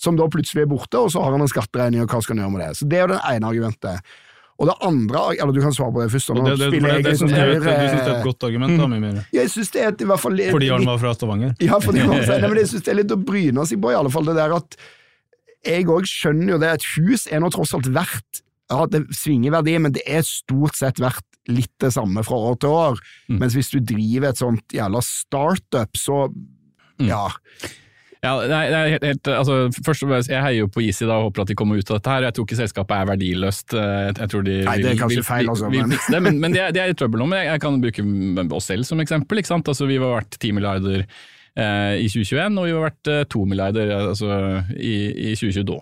som 0.00 0.16
da 0.16 0.30
plutselig 0.32 0.64
er 0.64 0.70
borte, 0.70 1.00
og 1.00 1.10
så 1.12 1.24
har 1.24 1.34
han 1.34 1.44
en 1.44 1.50
skatteregning, 1.50 2.04
og 2.04 2.12
hva 2.12 2.22
skal 2.24 2.38
han 2.38 2.46
gjøre 2.46 2.54
med 2.54 2.64
det? 2.64 2.72
Så 2.78 2.88
det 2.88 3.00
er 3.00 3.06
jo 3.06 3.14
det 3.16 3.22
ene 3.34 3.50
argumentet. 3.50 4.14
Og 4.60 4.68
det 4.68 4.74
andre, 4.84 5.20
eller 5.40 5.54
du 5.56 5.60
kan 5.64 5.72
svare 5.72 5.92
på 5.96 6.02
det 6.04 6.10
først, 6.12 6.30
nå 6.36 6.42
det, 6.44 6.56
det, 6.60 6.66
spiller 6.68 6.88
det, 6.90 6.96
jeg 6.98 7.04
det, 7.06 7.12
liksom 7.14 7.30
synes 7.30 7.38
jeg 7.40 7.48
du 7.48 7.64
syns 7.64 8.04
det 8.04 8.10
er 8.12 8.18
et 8.18 8.26
godt 8.28 8.44
argument, 8.50 8.74
da, 8.76 8.88
Mimir? 8.92 9.20
Jeg 9.32 9.50
synes 9.54 9.70
det 9.72 9.80
er 9.80 9.88
et, 9.94 10.02
i 10.04 10.08
hvert 10.10 10.20
fall 10.20 10.34
litt- 10.36 10.52
Fordi 10.52 10.68
han 10.68 10.84
var 10.90 10.98
fra 11.00 11.14
Stavanger? 11.16 11.54
ja, 11.64 11.78
fordi 11.80 12.02
han 12.04 12.12
var, 12.12 12.44
men 12.50 12.60
jeg 12.60 12.68
synes 12.74 12.84
det 12.84 12.92
er 12.92 12.98
litt 13.00 13.14
å 13.16 13.18
bryne 13.30 13.64
seg 13.70 13.80
på, 13.80 13.92
i 13.94 13.96
alle 13.96 14.12
fall 14.12 14.28
det 14.28 14.36
der 14.36 14.52
at 14.58 14.76
jeg 15.70 15.88
òg 15.92 16.04
skjønner 16.08 16.54
jo 16.54 16.58
det, 16.60 16.74
et 16.76 16.86
hus 16.96 17.24
er 17.32 17.40
nå 17.40 17.48
tross 17.56 17.72
alt 17.76 17.88
verdt 17.92 18.42
ja, 18.70 18.84
det 18.86 19.00
svinger 19.18 19.50
verdi, 19.56 19.72
men 19.82 19.96
det 19.96 20.04
er 20.06 20.20
stort 20.22 20.76
sett 20.78 21.00
verdt 21.02 21.24
litt 21.50 21.72
det 21.82 21.88
samme 21.96 22.22
fra 22.22 22.36
år 22.52 22.60
til 22.62 22.70
år. 22.70 23.00
Mm. 23.32 23.40
Mens 23.40 23.56
hvis 23.58 23.72
du 23.72 23.80
driver 23.82 24.28
et 24.28 24.38
sånt 24.38 24.76
jævla 24.76 25.00
startup, 25.02 25.96
så 25.98 26.28
Mm. 27.00 27.08
Ja. 28.24 28.32
nei, 28.50 28.60
er 28.68 28.98
helt, 29.04 29.28
altså, 29.32 29.54
først 29.86 30.04
og 30.04 30.10
fremst, 30.12 30.28
Jeg 30.32 30.42
heier 30.44 30.58
jo 30.62 30.68
på 30.72 30.82
Easy 30.84 31.06
da, 31.08 31.16
og 31.20 31.30
håper 31.30 31.42
at 31.46 31.48
de 31.52 31.56
kommer 31.58 31.80
ut 31.80 31.90
av 31.90 31.98
dette. 32.00 32.10
her. 32.12 32.26
Jeg 32.28 32.36
tror 32.36 32.46
ikke 32.48 32.58
selskapet 32.60 32.96
er 32.96 33.08
verdiløst. 33.14 33.74
Eh, 33.74 34.12
Jeg 34.20 34.28
tror 34.34 34.44
de 34.44 34.58
Nei, 34.66 34.76
det 34.82 34.92
er 34.92 35.00
kanskje 35.00 35.20
vil, 35.22 35.28
feil, 35.30 35.48
altså, 35.48 35.70
vil, 35.72 35.80
men- 35.80 35.90
vil 35.90 35.98
fikse 35.98 36.12
det, 36.16 36.22
men, 36.28 36.40
men 36.40 36.52
det, 36.52 36.60
er, 36.66 36.72
det 36.76 36.82
er 36.84 36.94
i 36.94 36.98
trøbbel 37.00 37.22
nå. 37.24 37.28
Men 37.32 37.42
jeg, 37.44 37.50
jeg 37.54 37.60
kan 37.66 37.80
bruke 37.80 38.56
oss 38.60 38.70
selv 38.72 38.84
som 38.84 39.00
eksempel. 39.00 39.38
ikke 39.40 39.52
sant? 39.54 39.68
Altså, 39.72 39.86
Vi 39.88 39.98
var 39.98 40.16
verdt 40.20 40.38
10 40.40 40.52
milliarder 40.58 41.04
eh, 41.56 41.96
i 42.04 42.08
2021, 42.12 42.58
og 42.60 42.66
vi 42.68 42.76
var 42.76 42.88
verdt 42.90 43.12
eh, 43.16 43.24
2 43.36 43.44
milliarder 43.54 43.94
altså, 44.10 44.30
i, 44.76 44.94
i 45.30 45.34
2022. 45.34 45.80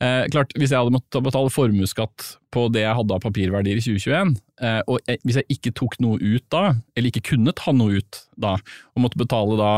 Eh, 0.00 0.22
klart, 0.32 0.52
Hvis 0.56 0.70
jeg 0.72 0.78
hadde 0.80 0.94
måttet 0.94 1.22
betale 1.26 1.50
formuesskatt 1.52 2.28
på 2.54 2.68
det 2.72 2.86
jeg 2.86 2.96
hadde 2.96 3.12
av 3.16 3.20
papirverdier 3.20 3.76
i 3.76 3.82
2021, 3.84 4.30
eh, 4.64 4.78
og 4.88 5.00
jeg, 5.08 5.18
hvis 5.28 5.36
jeg 5.42 5.56
ikke 5.58 5.72
tok 5.76 5.98
noe 6.00 6.16
ut 6.20 6.44
da, 6.52 6.62
eller 6.96 7.08
ikke 7.12 7.34
kunne 7.34 7.52
ta 7.56 7.72
noe 7.76 7.98
ut 8.00 8.22
da, 8.40 8.54
og 8.96 9.04
måtte 9.04 9.20
betale 9.20 9.58
da 9.60 9.72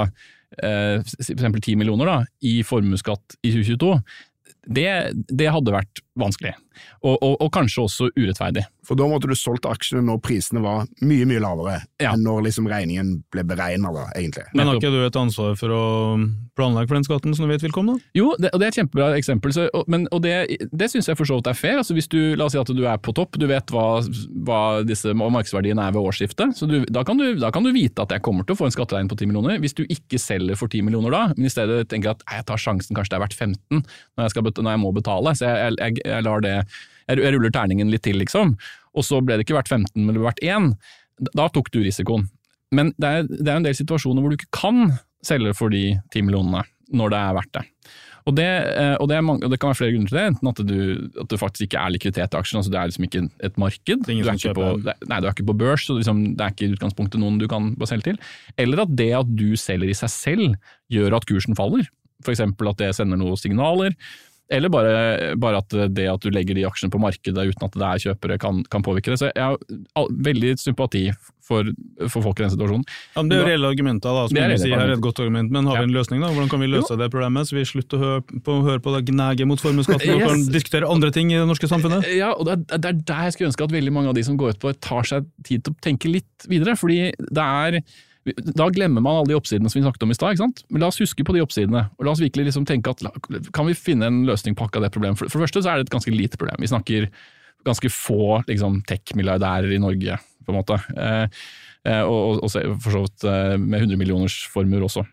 eh, 0.63 1.01
eksempel 1.03 1.61
10 1.61 1.79
millioner 1.81 2.11
da, 2.11 2.19
i 2.45 2.61
formuesskatt 2.67 3.39
i 3.43 3.55
2022, 3.55 3.95
Det, 4.63 4.87
det 5.27 5.49
hadde 5.51 5.73
vært 5.75 6.03
vanskelig, 6.15 6.53
og, 7.03 7.17
og, 7.17 7.33
og 7.43 7.49
kanskje 7.51 7.83
også 7.83 8.11
urettferdig. 8.15 8.63
For 8.83 8.99
da 8.99 9.07
måtte 9.07 9.29
du 9.31 9.35
solgt 9.39 9.67
aksjene 9.71 10.03
når 10.09 10.19
prisene 10.27 10.59
var 10.65 10.89
mye 11.07 11.27
mye 11.31 11.39
lavere 11.43 11.77
Ja. 12.03 12.13
enn 12.17 12.25
når 12.27 12.43
liksom 12.49 12.67
regningen 12.67 13.13
ble 13.31 13.45
beregna, 13.47 13.93
egentlig. 14.17 14.45
Men 14.55 14.67
har 14.67 14.81
ikke 14.81 14.91
du 14.91 15.05
et 15.07 15.19
ansvar 15.21 15.55
for 15.61 15.71
å 15.71 15.83
planlegge 16.59 16.89
for 16.91 16.99
den 16.99 17.07
skatten 17.07 17.37
som 17.37 17.47
du 17.47 17.53
vet 17.53 17.63
vil 17.63 17.71
komme? 17.75 17.95
da? 17.95 18.11
Jo, 18.19 18.33
det, 18.43 18.51
og 18.53 18.59
det 18.59 18.67
er 18.67 18.73
et 18.73 18.79
kjempebra 18.81 19.11
eksempel, 19.17 19.55
så, 19.55 19.69
og, 19.73 19.87
men, 19.87 20.09
og 20.11 20.23
det, 20.25 20.35
det 20.73 20.89
syns 20.91 21.07
jeg 21.09 21.17
for 21.21 21.29
så 21.31 21.39
vidt 21.39 21.51
er 21.53 21.59
fair. 21.59 21.79
Altså 21.79 21.95
hvis 21.95 22.11
du, 22.11 22.19
La 22.37 22.49
oss 22.49 22.57
si 22.57 22.59
at 22.61 22.73
du 22.75 22.83
er 22.89 22.99
på 22.99 23.15
topp, 23.15 23.39
du 23.39 23.47
vet 23.47 23.71
hva, 23.71 24.03
hva 24.47 24.61
disse 24.87 25.15
markedsverdiene 25.15 25.87
er 25.87 25.95
ved 25.95 26.03
årsskiftet. 26.03 26.57
så 26.59 26.67
du, 26.67 26.81
da, 26.91 27.05
kan 27.07 27.21
du, 27.23 27.37
da 27.39 27.53
kan 27.55 27.63
du 27.63 27.71
vite 27.75 28.03
at 28.03 28.11
jeg 28.11 28.23
kommer 28.27 28.43
til 28.49 28.57
å 28.57 28.61
få 28.65 28.67
en 28.67 28.75
skatteregning 28.75 29.11
på 29.13 29.19
10 29.23 29.31
millioner. 29.31 29.61
Hvis 29.63 29.79
du 29.79 29.85
ikke 29.87 30.19
selger 30.19 30.59
for 30.59 30.67
10 30.73 30.83
millioner 30.89 31.15
da, 31.15 31.23
men 31.37 31.47
i 31.47 31.53
stedet 31.55 31.85
tenker 31.93 32.17
at 32.17 32.27
jeg 32.27 32.49
tar 32.51 32.59
sjansen, 32.67 32.99
kanskje 32.99 33.15
det 33.15 33.21
er 33.21 33.25
verdt 33.29 33.39
15 33.39 33.83
når 33.83 34.27
jeg, 34.27 34.35
skal, 34.35 34.51
når 34.59 34.75
jeg 34.75 34.83
må 34.83 34.93
betale, 34.97 35.37
så 35.39 35.49
jeg, 35.55 35.79
jeg, 35.79 36.03
jeg 36.05 36.27
lar 36.27 36.43
det 36.45 36.57
jeg, 37.09 37.23
jeg 37.23 37.35
ruller 37.35 37.55
terningen 37.55 37.91
litt 37.93 38.05
til, 38.07 38.19
liksom. 38.21 38.57
Og 38.93 39.07
så 39.07 39.23
ble 39.25 39.39
det 39.39 39.47
ikke 39.47 39.57
hvert 39.59 39.73
15, 39.73 39.97
men 39.97 40.13
det 40.13 40.21
ble 40.21 40.29
hvert 40.29 40.45
1. 40.45 40.71
Da 41.33 41.49
tok 41.53 41.73
du 41.73 41.83
risikoen. 41.83 42.29
Men 42.73 42.95
det 43.01 43.09
er, 43.09 43.27
det 43.29 43.49
er 43.49 43.59
en 43.59 43.67
del 43.67 43.77
situasjoner 43.77 44.25
hvor 44.25 44.33
du 44.33 44.39
ikke 44.39 44.55
kan 44.57 44.97
selge 45.25 45.53
for 45.57 45.73
de 45.73 45.93
10 46.13 46.25
millionene 46.27 46.65
når 46.93 47.13
det 47.13 47.21
er 47.21 47.37
verdt 47.37 47.55
det. 47.57 47.67
Og 48.23 48.35
det, 48.39 48.47
eh, 48.47 48.95
og 49.03 49.09
det, 49.11 49.19
mange, 49.25 49.43
og 49.43 49.51
det 49.51 49.59
kan 49.59 49.73
være 49.73 49.79
flere 49.81 49.95
grunner 49.95 50.11
til 50.11 50.19
det, 50.19 50.27
enten 50.31 50.51
at, 50.51 50.61
du, 50.69 50.81
at 51.25 51.31
det 51.33 51.39
faktisk 51.41 51.65
ikke 51.67 51.81
er 51.81 51.95
likviditet 51.95 52.37
i 52.37 52.39
aksjen, 52.39 52.61
altså 52.61 52.71
det 52.71 52.79
er 52.79 52.91
liksom 52.91 53.07
ikke 53.09 53.23
et 53.49 53.57
marked. 53.59 54.05
du, 54.07 54.13
er 54.13 54.59
på, 54.59 54.69
nei, 55.11 55.19
du 55.19 55.27
er 55.27 55.33
ikke 55.33 55.49
på 55.49 55.57
børs, 55.59 55.87
så 55.89 55.97
liksom, 55.99 56.21
det 56.39 56.45
er 56.45 56.55
ikke 56.55 56.69
i 56.69 56.77
utgangspunktet 56.77 57.23
noen 57.23 57.41
du 57.41 57.49
kan 57.51 57.73
selge 57.89 58.13
til. 58.13 58.21
Eller 58.63 58.85
at 58.85 58.95
det 58.99 59.11
at 59.19 59.33
du 59.35 59.49
selger 59.59 59.91
i 59.91 59.99
seg 59.99 60.13
selv 60.15 60.77
gjør 60.93 61.19
at 61.19 61.27
kursen 61.27 61.59
faller. 61.59 61.89
Eksempel 62.31 62.71
at 62.71 62.79
det 62.79 62.93
sender 62.95 63.19
noen 63.19 63.41
signaler. 63.41 63.97
Eller 64.53 64.73
bare, 64.73 65.35
bare 65.41 65.63
at 65.63 65.77
det 65.97 66.09
at 66.13 66.25
du 66.25 66.33
legger 66.35 66.59
de 66.59 66.67
aksjene 66.69 66.93
på 66.93 67.01
markedet 67.01 67.47
uten 67.49 67.69
at 67.69 67.77
det 67.79 67.87
er 67.89 68.03
kjøpere, 68.07 68.39
kan, 68.43 68.63
kan 68.73 68.85
påvirke 68.85 69.15
det. 69.15 69.21
Så 69.23 69.31
jeg 69.33 69.57
har 69.97 70.11
veldig 70.29 70.57
sympati 70.61 71.07
for, 71.43 71.67
for 72.07 72.23
folk 72.23 72.39
i 72.41 72.45
den 72.45 72.53
situasjonen. 72.53 72.85
Ja, 73.17 73.25
det 73.27 73.37
er 73.37 73.41
jo 73.41 73.47
reelle 73.49 73.71
argumenter, 73.73 74.15
da, 74.15 74.27
som 74.29 74.37
Det 74.37 74.45
er 74.45 74.55
sier 74.63 74.79
er 74.79 74.93
et 74.95 75.03
godt 75.05 75.23
argument. 75.25 75.51
Men 75.55 75.67
har 75.71 75.81
vi 75.81 75.89
en 75.89 75.97
løsning, 75.97 76.23
da? 76.23 76.31
Hvordan 76.35 76.53
kan 76.53 76.63
vi 76.63 76.71
løse 76.71 76.99
det 77.01 77.09
problemet, 77.13 77.49
så 77.49 77.59
vi 77.59 77.65
slutter 77.69 77.99
å 77.99 78.05
høre 78.05 78.43
på, 78.47 78.59
høre 78.69 78.85
på 78.85 78.95
det 78.95 79.03
gnaget 79.11 79.51
mot 79.51 79.61
formuesskatten 79.63 80.15
og 80.15 80.23
Yes. 80.23 80.29
kan 80.31 80.47
diskutere 80.55 80.93
andre 80.93 81.11
ting 81.15 81.33
i 81.33 81.41
det 81.41 81.49
norske 81.49 81.69
samfunnet? 81.71 82.07
Ja, 82.15 82.31
og 82.37 82.47
det 82.47 82.55
er, 82.55 82.79
det 82.79 82.93
er 82.93 83.03
der 83.11 83.27
jeg 83.27 83.37
skulle 83.37 83.51
ønske 83.51 83.67
at 83.67 83.75
veldig 83.75 83.97
mange 83.97 84.13
av 84.13 84.17
de 84.19 84.25
som 84.29 84.39
går 84.39 84.55
ut 84.55 84.63
på 84.63 84.71
det, 84.73 84.81
tar 84.85 85.09
seg 85.09 85.27
tid 85.49 85.65
til 85.67 85.75
å 85.75 85.83
tenke 85.83 86.13
litt 86.13 86.49
videre. 86.51 86.77
fordi 86.79 87.11
det 87.19 87.49
er 87.49 87.81
da 88.23 88.69
glemmer 88.71 89.03
man 89.03 89.19
alle 89.19 89.33
de 89.33 89.37
oppsidene 89.39 89.71
som 89.71 89.81
vi 89.81 89.85
snakket 89.85 90.05
om 90.07 90.13
i 90.13 90.17
stad. 90.17 90.43
Men 90.71 90.83
La 90.83 90.91
oss 90.93 91.01
huske 91.03 91.25
på 91.27 91.35
de 91.35 91.43
oppsidene, 91.43 91.89
og 91.99 92.07
la 92.07 92.15
oss 92.15 92.23
virkelig 92.23 92.51
liksom 92.51 92.67
tenke 92.69 92.93
at 92.93 93.03
kan 93.55 93.67
vi 93.67 93.75
finne 93.79 94.09
en 94.09 94.23
løsning 94.29 94.55
på 94.59 94.69
akkurat 94.69 94.87
det 94.87 94.95
problemet. 94.95 95.19
For, 95.19 95.31
for 95.33 95.41
det 95.41 95.49
første 95.49 95.65
så 95.65 95.73
er 95.73 95.81
det 95.81 95.89
et 95.89 95.97
ganske 95.97 96.15
lite 96.15 96.39
problem. 96.39 96.63
Vi 96.63 96.71
snakker 96.71 97.09
ganske 97.67 97.91
få 97.95 98.43
liksom, 98.49 98.81
tech-milliardærer 98.87 99.75
i 99.75 99.81
Norge, 99.83 100.19
på 100.43 100.55
en 100.55 100.59
måte. 100.59 100.79
Eh, 100.99 101.43
eh, 101.89 102.03
og, 102.03 102.43
og, 102.43 102.47
og 102.47 102.79
for 102.83 102.95
så 102.95 103.03
vidt 103.05 103.27
eh, 103.31 103.57
med 103.59 103.85
100 103.85 103.99
millioners 104.01 104.39
formuer 104.55 104.87
også. 104.87 105.05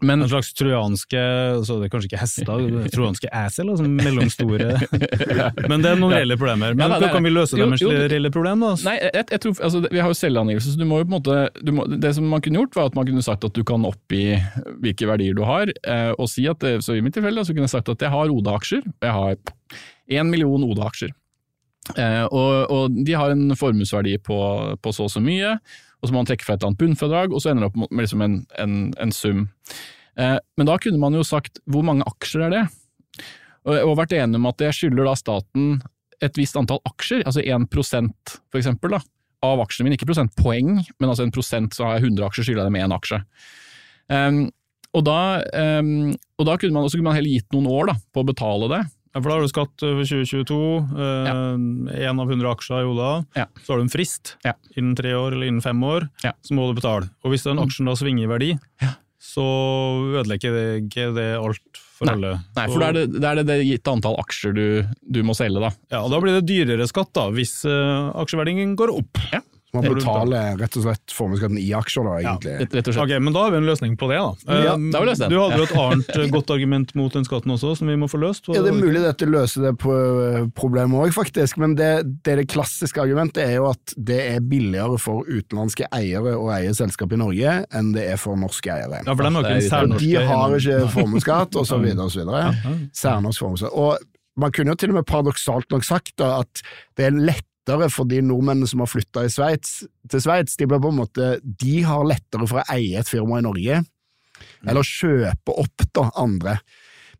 Men 0.00 0.22
En 0.24 0.28
slags 0.28 0.52
trojanske 0.56 1.20
så 1.66 1.76
det 1.78 1.86
er 1.86 1.92
kanskje 1.92 2.08
ikke 2.10 2.20
hester, 2.20 2.48
trojanske 2.94 3.30
æsel, 3.30 3.70
altså 3.70 3.86
mellomstore 3.86 4.78
Men 5.70 5.84
det 5.84 5.92
er 5.92 6.00
noen 6.00 6.14
reelle 6.16 6.38
problemer. 6.40 6.74
Men 6.74 6.90
Ja, 6.90 7.00
da, 7.02 7.10
kan 7.12 7.24
vi 7.26 7.32
løse 7.34 7.58
Jo, 7.58 7.68
med 7.70 7.82
reelle 8.10 8.32
problem, 8.34 8.64
da? 8.64 8.72
Nei, 8.86 8.96
jeg, 9.02 9.26
jeg 9.36 9.42
tror, 9.44 9.56
altså, 9.68 9.82
Vi 9.90 10.02
har 10.02 10.10
jo 10.10 10.18
selvangivelse, 10.18 10.74
så 10.74 10.80
du 10.80 10.86
må 10.88 11.00
jo 11.02 11.08
på 11.08 11.12
en 11.12 11.16
måte 11.18 11.64
du 11.64 11.72
må, 11.76 11.86
Det 11.90 12.14
som 12.16 12.28
man 12.30 12.42
kunne 12.44 12.62
gjort, 12.62 12.78
var 12.78 12.90
at 12.90 12.98
man 12.98 13.08
kunne 13.08 13.24
sagt 13.24 13.46
at 13.46 13.54
du 13.56 13.62
kan 13.66 13.84
oppgi 13.88 14.24
hvilke 14.84 15.08
verdier 15.08 15.36
du 15.36 15.44
har, 15.46 15.70
eh, 15.70 16.12
og 16.18 16.28
si 16.30 16.46
at 16.50 16.60
det, 16.64 16.78
så 16.84 16.96
i 16.96 17.02
mitt 17.04 17.14
tilfelle 17.16 17.44
så 17.44 17.54
kunne 17.54 17.68
jeg 17.68 17.76
sagt 17.76 17.92
at 17.92 18.02
jeg 18.02 18.12
har 18.12 18.32
Oda-aksjer. 18.32 18.82
og 18.88 19.06
Jeg 19.06 19.14
har 19.18 20.18
én 20.20 20.30
million 20.30 20.64
Oda-aksjer. 20.66 21.12
Eh, 22.00 22.24
og, 22.32 22.70
og 22.72 22.94
de 23.04 23.16
har 23.16 23.34
en 23.34 23.52
formuesverdi 23.58 24.16
på, 24.24 24.38
på 24.80 24.92
så 24.96 25.06
og 25.06 25.12
så 25.12 25.20
mye, 25.24 25.58
og 26.04 26.10
så 26.10 26.12
må 26.12 26.20
man 26.20 26.28
trekke 26.28 26.44
fra 26.44 26.54
et 26.54 26.60
eller 26.60 26.74
annet 26.74 26.82
bunnfradrag, 26.82 27.32
og 27.32 27.40
så 27.40 27.50
ender 27.50 27.64
det 27.64 27.70
opp 27.72 27.88
med 27.88 28.04
liksom 28.04 28.24
en, 28.24 28.34
en, 28.60 28.74
en 29.00 29.14
sum. 29.14 29.46
Eh, 30.20 30.36
men 30.60 30.68
da 30.68 30.76
kunne 30.82 31.00
man 31.00 31.16
jo 31.16 31.24
sagt 31.24 31.62
hvor 31.64 31.86
mange 31.86 32.04
aksjer 32.10 32.44
er 32.44 32.52
det? 32.52 32.62
Og, 33.64 33.78
og 33.78 33.96
vært 34.02 34.12
enig 34.18 34.36
om 34.36 34.50
at 34.50 34.60
jeg 34.60 34.76
skylder 34.76 35.08
da 35.08 35.14
staten 35.16 35.78
et 36.22 36.36
visst 36.38 36.58
antall 36.60 36.82
aksjer, 36.88 37.24
altså 37.24 37.40
1% 37.40 38.34
for 38.52 38.60
eksempel, 38.60 38.98
da, 38.98 39.00
av 39.44 39.62
aksjene 39.64 39.88
mine. 39.88 39.98
Ikke 39.98 40.08
prosentpoeng, 40.10 40.76
men 40.76 41.08
altså 41.08 41.24
en 41.24 41.32
prosent, 41.34 41.76
så 41.76 41.88
har 41.88 41.98
jeg 41.98 42.10
100 42.10 42.28
aksjer, 42.28 42.48
skylder 42.48 42.66
jeg 42.66 42.72
dem 42.72 42.80
én 42.84 42.96
aksje. 42.96 43.22
Um, 44.12 44.44
og 44.94 45.06
da, 45.08 45.18
um, 45.80 46.12
og 46.38 46.48
da 46.48 46.58
kunne 46.60 46.76
man, 46.76 46.92
kunne 46.92 47.08
man 47.08 47.16
heller 47.16 47.40
gitt 47.40 47.56
noen 47.56 47.70
år 47.72 47.90
da, 47.90 47.96
på 48.14 48.22
å 48.22 48.28
betale 48.28 48.70
det. 48.72 48.82
Ja, 49.14 49.20
for 49.22 49.30
da 49.30 49.34
har 49.36 49.44
du 49.44 49.50
skatt 49.52 49.78
for 49.78 50.00
2022, 50.02 50.56
én 51.94 52.18
av 52.20 52.30
100 52.32 52.50
aksjer 52.50 52.82
i 52.82 52.88
Oda. 52.90 53.10
Ja. 53.38 53.44
Så 53.62 53.72
har 53.72 53.78
du 53.78 53.84
en 53.86 53.92
frist 53.92 54.34
Ja. 54.42 54.54
innen 54.76 54.96
tre 54.98 55.12
år 55.14 55.32
eller 55.36 55.46
innen 55.46 55.62
fem 55.62 55.78
år, 55.86 56.08
Ja. 56.24 56.32
så 56.42 56.54
må 56.54 56.66
du 56.74 56.80
betale. 56.80 57.10
Og 57.24 57.30
hvis 57.30 57.44
den 57.44 57.58
aksjen 57.62 57.86
da 57.86 57.92
svinger 57.94 58.24
i 58.24 58.26
verdi, 58.26 58.58
Ja. 58.82 58.94
så 59.22 59.44
ødelegger 60.18 60.50
det 60.52 60.90
ikke 60.90 61.14
det 61.14 61.38
alt 61.38 61.78
for 61.94 62.10
alle. 62.10 62.40
Nei, 62.56 62.66
for 62.66 62.80
da 62.80 62.88
er 62.88 62.92
det 62.92 63.12
det 63.20 63.24
er 63.24 63.44
det, 63.44 63.64
gitt 63.64 63.86
antall 63.86 64.16
aksjer 64.18 64.52
du, 64.52 64.88
du 65.08 65.22
må 65.22 65.32
selge, 65.34 65.60
da. 65.60 65.70
Ja, 65.92 66.02
og 66.02 66.10
da 66.10 66.18
blir 66.20 66.40
det 66.40 66.46
dyrere 66.50 66.86
skatt 66.88 67.12
da, 67.14 67.30
hvis 67.30 67.64
uh, 67.64 68.10
aksjeverdien 68.20 68.74
går 68.76 68.90
opp. 68.98 69.18
Ja. 69.32 69.40
Man 69.74 69.84
er 69.88 69.94
betaler 69.96 70.58
rett 70.60 70.76
og 70.78 70.84
slett 70.86 71.14
formuesskatten 71.14 71.58
i 71.58 71.66
aksjer, 71.76 72.06
da, 72.06 72.14
egentlig. 72.22 72.52
Ja, 72.54 72.66
rett 72.74 72.88
og 72.90 72.94
slett. 72.94 73.02
Ok, 73.04 73.14
men 73.26 73.34
da 73.36 73.42
har 73.44 73.54
vi 73.54 73.58
en 73.60 73.66
løsning 73.68 73.96
på 74.00 74.08
det, 74.12 74.20
da. 74.22 74.54
Ja, 74.54 74.74
Eh, 74.74 74.84
da 74.92 74.98
har 75.00 75.04
vi 75.04 75.10
løst 75.10 75.22
den. 75.24 75.32
Du 75.34 75.38
hadde 75.40 75.58
jo 75.58 75.66
et 75.66 75.74
annet 75.84 76.10
eh, 76.16 76.28
godt 76.32 76.52
argument 76.54 76.94
mot 76.98 77.12
den 77.18 77.26
skatten 77.26 77.54
også, 77.54 77.74
som 77.80 77.90
vi 77.90 77.96
må 78.00 78.08
få 78.10 78.20
løst. 78.22 78.48
Ja, 78.48 78.62
Det 78.62 78.72
er 78.72 78.78
mulig 78.78 79.02
dette 79.04 79.28
løser 79.28 79.66
det 79.68 79.74
på 79.82 79.94
eh, 79.94 80.46
problemet 80.56 81.00
òg, 81.04 81.12
faktisk. 81.16 81.58
Men 81.62 81.74
det, 81.78 81.90
det, 82.24 82.38
det 82.40 82.46
klassiske 82.52 83.02
argumentet 83.02 83.42
er 83.44 83.56
jo 83.58 83.68
at 83.72 83.94
det 83.96 84.20
er 84.36 84.40
billigere 84.40 84.98
for 85.02 85.26
utenlandske 85.26 85.90
eiere 85.94 86.36
å 86.38 86.48
eie 86.54 86.72
selskap 86.76 87.12
i 87.12 87.20
Norge 87.20 87.58
enn 87.74 87.92
det 87.94 88.06
er 88.14 88.18
for 88.20 88.38
norske 88.38 88.70
eiere. 88.72 89.02
Ja, 89.04 89.14
for 89.14 89.24
de 89.26 89.34
har 89.34 89.44
ikke 89.44 89.58
er 89.58 89.68
særnorske 89.68 90.04
De 90.06 90.26
har 90.30 90.58
ikke 90.58 90.80
formuesskatt, 90.94 91.60
så 91.66 91.78
videre. 91.82 92.42
Særnorsk 92.94 93.44
formuesskatt. 93.44 93.74
Og 93.74 93.98
man 94.40 94.50
kunne 94.54 94.74
jo 94.74 94.78
til 94.80 94.90
og 94.90 94.96
med 94.98 95.06
paradoksalt 95.06 95.70
nok 95.70 95.84
sagt 95.86 96.16
da, 96.18 96.40
at 96.42 96.62
det 96.98 97.06
er 97.06 97.14
lettere 97.64 97.90
for 97.90 98.04
de 98.04 98.20
nordmennene 98.22 98.68
som 98.68 98.80
har 98.80 98.90
flytta 98.90 99.24
til 99.24 100.20
Sveits. 100.20 100.56
De, 100.56 100.66
de 101.44 101.82
har 101.82 102.04
lettere 102.06 102.46
for 102.46 102.60
å 102.60 102.66
eie 102.74 102.98
et 102.98 103.08
firma 103.08 103.38
i 103.38 103.44
Norge, 103.44 103.82
eller 104.66 104.82
kjøpe 104.82 105.52
opp 105.56 105.86
da, 105.92 106.10
andre. 106.16 106.58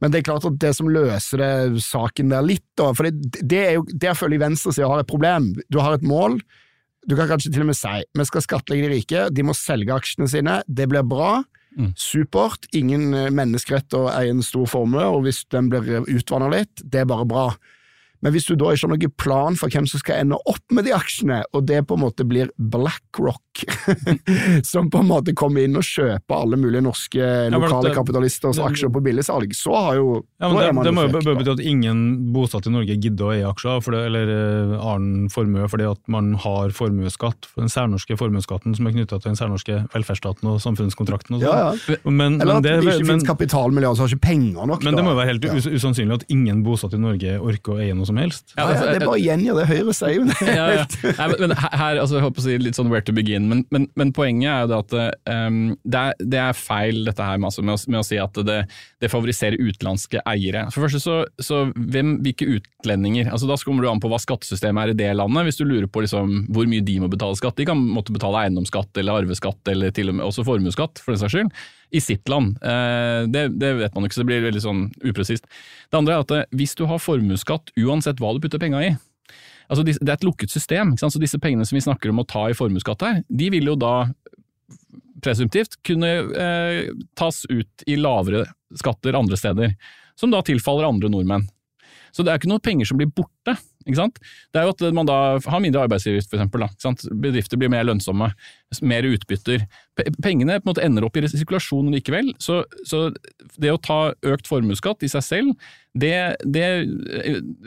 Men 0.01 0.11
det 0.11 0.21
er 0.21 0.27
klart 0.27 0.45
at 0.45 0.59
det 0.61 0.75
som 0.77 0.91
løser 0.91 1.41
det 1.41 1.81
saken 1.81 2.33
der 2.33 2.45
litt, 2.45 2.67
da, 2.77 2.93
for 2.93 3.07
det, 3.07 3.41
det 3.41 3.63
er 3.63 3.75
jo 3.79 3.87
der 3.89 4.15
føler 4.15 4.37
jeg 4.37 4.45
venstresida 4.45 4.89
har 4.91 5.01
et 5.01 5.09
problem. 5.09 5.55
Du 5.71 5.81
har 5.81 5.95
et 5.95 6.05
mål, 6.05 6.41
du 7.07 7.17
kan 7.17 7.29
kanskje 7.29 7.53
til 7.53 7.65
og 7.65 7.71
med 7.71 7.79
si 7.79 8.03
vi 8.17 8.25
skal 8.27 8.45
skattlegge 8.45 8.89
de 8.89 8.95
rike, 8.95 9.27
de 9.33 9.45
må 9.45 9.55
selge 9.57 9.95
aksjene 9.95 10.29
sine, 10.29 10.61
det 10.67 10.89
blir 10.91 11.07
bra. 11.07 11.45
Supert, 11.99 12.69
ingen 12.77 13.15
eh, 13.17 13.33
menneskerett 13.35 13.97
å 13.99 14.05
eie 14.13 14.31
en 14.31 14.45
stor 14.47 14.69
formue, 14.71 15.03
og 15.03 15.25
hvis 15.25 15.43
den 15.51 15.73
blir 15.73 16.05
utvanna 16.07 16.51
litt, 16.53 16.85
det 16.85 17.03
er 17.03 17.09
bare 17.11 17.27
bra. 17.27 17.47
Men 18.25 18.33
hvis 18.33 18.47
du 18.49 18.55
da 18.57 18.72
ikke 18.72 18.89
har 18.89 18.93
noen 18.97 19.12
plan 19.20 19.57
for 19.61 19.68
hvem 19.68 19.87
som 19.91 20.01
skal 20.01 20.22
ende 20.25 20.39
opp 20.49 20.64
med 20.72 20.87
de 20.89 20.95
aksjene, 20.97 21.43
og 21.53 21.66
det 21.68 21.83
på 21.87 21.99
en 21.99 22.03
måte 22.07 22.25
blir 22.27 22.49
BlackRock, 22.57 23.64
som 24.64 24.89
på 24.91 24.99
en 25.03 25.09
måte 25.11 25.35
kommer 25.37 25.64
inn 25.66 25.77
og 25.79 25.85
kjøper 25.87 26.35
alle 26.37 26.57
mulige 26.61 26.83
norske 26.85 27.20
lokale 27.20 27.61
lokale 27.66 27.89
det- 27.91 27.95
kapitalisters 27.99 28.57
det- 28.57 28.64
aksjer 28.64 28.93
på 28.95 29.03
billigsalg, 29.05 29.53
så 29.55 29.75
har 29.77 29.97
jo 30.01 30.25
Ja, 30.41 30.49
men 30.49 30.57
da 30.57 30.66
det, 30.66 30.75
man 30.75 30.85
det 30.85 30.95
må 30.95 31.03
jo 31.05 31.37
bety 31.39 31.53
at 31.55 31.61
ingen 31.61 32.33
bosatt 32.33 32.66
i 32.66 32.70
Norge 32.75 32.97
gidder 33.01 33.25
å 33.29 33.33
eie 33.35 33.47
aksjer, 33.49 33.81
det, 33.95 34.01
eller 34.09 34.33
eh, 34.35 34.81
annen 34.81 35.29
formue, 35.33 35.68
fordi 35.68 35.85
at 35.91 36.01
man 36.09 36.35
har 36.35 36.70
formuesskatt, 36.75 37.49
den 37.57 37.68
særnorske 37.68 38.16
formuesskatten 38.18 38.75
som 38.77 38.87
er 38.89 38.93
knytta 38.97 39.20
til 39.20 39.31
den 39.33 39.37
særnorske 39.39 39.79
velferdsstaten 39.95 40.49
og 40.51 40.61
samfunnskontrakten 40.64 41.37
og 41.37 41.45
sånn. 41.45 41.53
Ja, 41.53 41.72
ja. 41.75 41.97
Men, 42.09 42.41
Eller 42.41 42.55
men, 42.55 42.57
at 42.57 42.62
det, 42.64 42.75
ikke 42.81 42.99
men, 43.05 43.11
finnes 43.14 43.29
kapitalmiljøer 43.29 43.97
som 43.97 44.07
har 44.07 44.14
ikke 44.14 44.27
penger 44.27 44.66
nok. 44.72 44.83
men 44.85 44.95
det 44.97 45.05
må 45.05 45.12
jo 45.14 45.20
være 45.20 45.31
helt 45.33 45.45
Ja. 45.45 45.55
us 45.55 45.66
usannsynlig 45.66 46.14
at 46.22 46.25
ingen 46.33 46.62
bosatt 46.64 46.95
i 46.95 47.01
Norge 47.01 47.39
orker 47.41 47.77
å 47.77 47.81
eie 47.83 47.95
noe 47.95 48.07
som 48.09 48.14
helst. 48.21 48.55
Ja, 48.55 48.67
altså, 48.69 48.87
det 48.89 48.99
er 48.99 49.07
bare 49.07 49.17
å 49.17 49.23
gjengi 49.23 49.55
det 49.55 49.67
Høyre 49.71 49.95
sier 49.97 50.15
jo. 50.17 50.25
ja, 50.59 50.67
ja. 50.79 50.85
Nei, 51.05 51.29
men, 51.31 51.37
men 51.41 51.55
her, 51.59 52.01
altså, 52.01 52.19
jeg 52.19 52.25
håper 52.27 52.43
å 52.43 52.47
si 52.47 52.57
litt 52.62 52.79
sånn 52.79 52.91
where 52.93 53.05
to 53.05 53.15
begin, 53.17 53.49
men, 53.51 53.65
men, 53.75 53.89
men 53.99 54.12
poenget 54.17 54.51
er 54.51 54.65
jo 54.65 54.71
det 54.73 54.81
at 54.83 54.95
um, 55.49 55.61
det, 55.83 56.03
er, 56.03 56.25
det 56.35 56.41
er 56.43 56.59
feil 56.59 57.03
dette 57.09 57.27
her 57.27 57.41
med, 57.41 57.51
altså, 57.51 57.65
med, 57.65 57.77
å, 57.77 57.93
med 57.95 58.01
å 58.03 58.07
si 58.07 58.21
at 58.21 58.41
det, 58.49 58.59
det 59.03 59.12
favoriserer 59.12 59.61
utenlandske 59.61 60.23
eiere. 60.31 60.67
For 60.75 60.81
det 60.83 60.89
første 60.89 61.03
så, 61.05 61.21
så 61.43 61.62
hvem, 61.75 62.17
hvilke 62.25 62.49
utlendinger? 62.59 63.31
Altså, 63.33 63.49
da 63.51 63.59
kommer 63.65 63.85
du 63.85 63.91
an 63.93 64.03
på 64.03 64.11
hva 64.12 64.21
skattesystemet 64.23 64.85
er 64.85 64.95
i 64.95 64.99
det 65.05 65.12
landet. 65.19 65.49
Hvis 65.49 65.61
du 65.61 65.67
lurer 65.69 65.89
på 65.91 66.05
liksom, 66.05 66.45
hvor 66.55 66.69
mye 66.71 66.85
de 66.85 66.99
må 67.03 67.11
betale 67.12 67.39
skatt. 67.39 67.57
De 67.59 67.69
kan 67.69 67.81
måtte 67.81 68.15
betale 68.15 68.45
eiendomsskatt 68.45 69.01
eller 69.01 69.23
arveskatt 69.23 69.73
eller 69.73 69.95
til 69.95 70.12
og 70.12 70.19
med 70.19 70.27
også 70.27 70.47
formuesskatt, 70.47 71.03
for 71.03 71.15
den 71.15 71.23
saks 71.23 71.37
skyld, 71.37 71.65
i 71.91 72.01
sitt 72.03 72.28
land. 72.30 72.59
Eh, 72.62 73.24
det, 73.30 73.49
det 73.61 73.72
vet 73.80 73.97
man 73.97 74.07
ikke, 74.07 74.18
så 74.18 74.24
det 74.24 74.30
blir 74.30 74.47
veldig 74.47 74.62
sånn 74.64 74.85
upresist. 75.05 75.49
Det 75.91 75.99
andre 75.99 76.16
er 76.16 76.24
at 76.24 76.37
eh, 76.37 76.47
hvis 76.57 76.76
du 76.78 76.87
har 76.91 77.03
formuesskatt 77.03 77.74
uansett 77.80 78.22
hva 78.22 78.35
du 78.35 78.43
putter 78.45 78.62
penga 78.62 78.85
i, 78.85 78.95
Altså, 79.64 79.80
det 79.87 79.97
er 79.97 80.18
et 80.18 80.26
lukket 80.26 80.53
system, 80.53 80.91
så 81.01 81.09
disse 81.16 81.39
pengene 81.41 81.64
som 81.64 81.78
vi 81.78 81.80
snakker 81.80 82.11
om 82.12 82.18
å 82.20 82.26
ta 82.28 82.43
i 82.51 82.57
formuesskatt 82.57 83.01
her, 83.01 83.22
de 83.32 83.47
vil 83.55 83.70
jo 83.70 83.76
da 83.80 83.95
presumptivt 85.24 85.78
kunne 85.87 86.11
eh, 86.37 86.91
tas 87.16 87.45
ut 87.49 87.87
i 87.89 87.97
lavere 87.97 88.45
skatter 88.76 89.16
andre 89.16 89.39
steder, 89.41 89.72
som 90.20 90.35
da 90.35 90.43
tilfaller 90.45 90.89
andre 90.89 91.09
nordmenn. 91.09 91.47
Så 92.14 92.22
det 92.22 92.35
er 92.35 92.43
ikke 92.43 92.53
noe 92.53 92.62
penger 92.62 92.91
som 92.91 93.01
blir 93.01 93.11
borte. 93.11 93.57
Ikke 93.85 93.99
sant? 94.01 94.20
Det 94.55 94.61
er 94.61 94.68
jo 94.68 94.74
at 94.74 94.85
man 94.97 95.09
da 95.09 95.16
har 95.45 95.61
mindre 95.62 95.85
arbeidsgiveravgift, 95.87 96.30
for 96.32 96.41
eksempel. 96.41 97.14
Bedrifter 97.20 97.61
blir 97.61 97.72
mer 97.72 97.85
lønnsomme, 97.85 98.30
mer 98.82 99.07
utbytter. 99.07 99.66
Pe- 99.95 100.09
Pengene 100.24 100.57
på 100.59 100.66
en 100.66 100.72
måte 100.72 100.85
ender 100.87 101.07
opp 101.07 101.16
i 101.20 101.24
sirkulasjon 101.28 101.93
likevel. 101.95 102.32
Så, 102.43 102.62
så 102.89 103.07
det 103.61 103.72
å 103.74 103.80
ta 103.80 103.99
økt 104.26 104.49
formuesskatt 104.51 105.05
i 105.07 105.11
seg 105.12 105.26
selv, 105.26 105.70
det, 105.95 106.14
det 106.43 106.64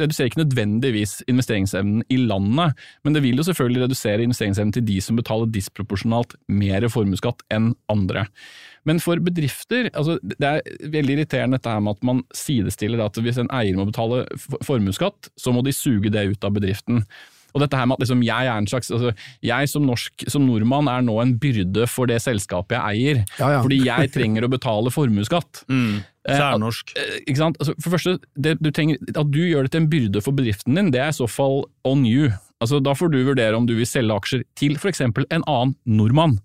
reduserer 0.02 0.28
ikke 0.32 0.42
nødvendigvis 0.42 1.22
investeringsevnen 1.32 2.02
i 2.12 2.18
landet, 2.28 2.76
men 3.06 3.16
det 3.16 3.22
vil 3.24 3.40
jo 3.40 3.46
selvfølgelig 3.48 3.86
redusere 3.86 4.26
investeringsevnen 4.28 4.74
til 4.76 4.84
de 4.90 4.98
som 5.06 5.16
betaler 5.20 5.48
disproporsjonalt 5.56 6.36
mer 6.52 6.90
formuesskatt 6.92 7.46
enn 7.56 7.72
andre. 7.94 8.26
Men 8.88 9.02
for 9.04 9.20
bedrifter, 9.20 9.90
altså 9.94 10.18
det 10.24 10.48
er 10.48 10.62
veldig 10.94 11.18
irriterende 11.20 11.58
dette 11.60 11.74
her 11.74 11.82
med 11.84 11.98
at 11.98 12.06
man 12.08 12.22
sidestiller 12.36 13.02
at 13.06 13.20
hvis 13.20 13.40
en 13.42 13.50
eier 13.52 13.76
må 13.76 13.86
betale 13.90 14.24
for- 14.40 14.62
formuesskatt, 14.64 15.28
så 15.38 15.52
må 15.56 15.64
de 15.68 15.76
suge 15.76 16.10
det 16.14 16.24
ut 16.32 16.48
av 16.48 16.56
bedriften. 16.56 17.04
Og 17.56 17.62
dette 17.64 17.78
her 17.80 17.88
med 17.90 17.96
at 17.98 18.04
liksom 18.04 18.20
jeg 18.28 18.46
er 18.52 18.58
en 18.60 18.68
slags, 18.70 18.92
altså 18.94 19.12
jeg 19.42 19.70
som 19.72 19.86
norsk, 19.88 20.26
som 20.30 20.44
nordmann 20.46 20.90
er 20.92 21.02
nå 21.02 21.16
en 21.24 21.32
byrde 21.42 21.88
for 21.90 22.06
det 22.06 22.20
selskapet 22.22 22.76
jeg 22.78 22.84
eier, 23.00 23.22
Ja, 23.40 23.50
ja. 23.56 23.62
fordi 23.66 23.80
jeg 23.88 24.12
trenger 24.14 24.46
å 24.46 24.52
betale 24.56 24.94
formuesskatt. 24.94 25.64
Mm. 25.72 26.04
Eh, 26.28 26.36
Særnorsk. 26.36 26.92
Eh, 27.00 27.20
Ikke 27.32 27.40
sant? 27.40 27.58
Altså, 27.62 27.74
for 27.80 27.88
det 27.90 27.96
første, 27.96 28.14
det, 28.36 28.52
du 28.60 28.68
trenger, 28.76 28.98
at 29.16 29.30
du 29.32 29.40
gjør 29.48 29.64
det 29.64 29.72
til 29.72 29.82
en 29.86 29.90
byrde 29.90 30.22
for 30.22 30.36
bedriften 30.36 30.76
din, 30.76 30.90
det 30.92 31.00
er 31.00 31.14
i 31.14 31.16
så 31.16 31.24
fall 31.32 31.62
on 31.88 32.04
you. 32.06 32.28
Altså, 32.64 32.80
da 32.82 32.94
får 32.98 33.12
du 33.14 33.20
vurdere 33.22 33.58
om 33.58 33.68
du 33.70 33.76
vil 33.78 33.86
selge 33.86 34.16
aksjer 34.18 34.44
til 34.58 34.78
f.eks. 34.80 35.04
en 35.06 35.44
annen 35.46 35.76
nordmann. 35.86 36.38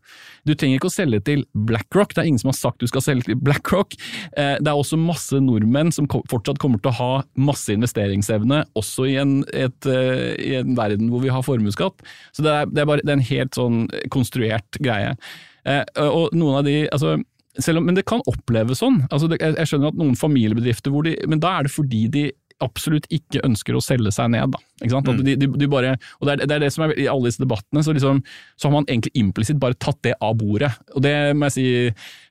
Du 0.45 0.53
trenger 0.53 0.77
ikke 0.77 0.91
å 0.91 0.93
selge 0.93 1.23
til 1.25 1.45
BlackRock, 1.55 2.13
det 2.13 2.21
er 2.23 2.29
ingen 2.29 2.43
som 2.43 2.51
har 2.53 2.59
sagt 2.59 2.83
du 2.85 2.91
skal 2.91 3.05
selge 3.05 3.31
til 3.31 3.41
BlackRock. 3.41 3.97
Eh, 4.37 4.59
Det 4.61 4.69
er 4.69 4.77
også 4.77 5.01
masse 5.01 5.41
nordmenn 5.41 5.93
som 5.95 6.09
fortsatt 6.11 6.61
kommer 6.61 6.83
til 6.83 6.93
å 6.93 6.99
ha 6.99 7.13
masse 7.41 7.73
investeringsevne, 7.73 8.65
også 8.77 9.09
i 9.09 9.17
en, 9.23 9.39
et, 9.53 9.89
eh, 9.89 10.35
i 10.37 10.55
en 10.61 10.77
verden 10.77 11.09
hvor 11.09 11.25
vi 11.25 11.33
har 11.33 11.47
formuesskatt. 11.47 12.05
Så 12.37 12.45
det 12.45 12.53
er, 12.53 12.67
det, 12.69 12.85
er 12.85 12.91
bare, 12.93 13.05
det 13.05 13.15
er 13.15 13.21
en 13.21 13.31
helt 13.33 13.57
sånn 13.57 13.83
konstruert 14.13 14.81
greie. 14.85 15.17
Eh, 15.65 15.85
Og 15.97 16.35
noen 16.37 16.61
av 16.61 16.67
de, 16.69 16.83
altså 16.93 17.17
om, 17.61 17.85
men 17.85 17.97
det 17.97 18.07
kan 18.09 18.23
oppleves 18.31 18.81
sånn. 18.81 19.03
Altså, 19.13 19.29
jeg, 19.37 19.67
skjønner 19.69 19.93
at 19.93 19.99
noen 20.01 20.17
familiebedrifter 20.17 20.95
de 21.05 21.17
Men 21.29 21.41
da 21.43 21.59
er 21.59 21.67
det 21.67 21.73
fordi 21.75 22.07
de 22.09 22.23
absolutt 22.65 23.09
ikke 23.13 23.43
ønsker 23.47 23.77
å 23.77 23.83
selge 23.85 24.13
seg 24.15 24.33
ned. 24.35 24.55
Da. 24.55 24.61
Ikke 24.83 24.95
sant? 24.95 25.11
At 25.13 25.23
de, 25.27 25.37
de, 25.39 25.49
de 25.61 25.69
bare, 25.71 25.95
og 26.21 26.29
det 26.29 26.35
er, 26.35 26.45
det 26.47 26.57
er 26.57 26.65
det 26.65 26.71
som 26.75 26.87
er 26.87 26.95
I 26.99 27.09
alle 27.11 27.31
disse 27.31 27.43
debattene 27.43 27.85
så, 27.85 27.95
liksom, 27.95 28.23
så 28.57 28.69
har 28.69 28.75
man 28.75 28.89
egentlig 28.89 29.13
implisitt 29.19 29.61
bare 29.63 29.79
tatt 29.79 30.01
det 30.07 30.15
av 30.23 30.37
bordet. 30.41 30.73
Og 30.97 31.05
det 31.05 31.15
må 31.39 31.51
jeg 31.51 31.57
si, 31.57 31.67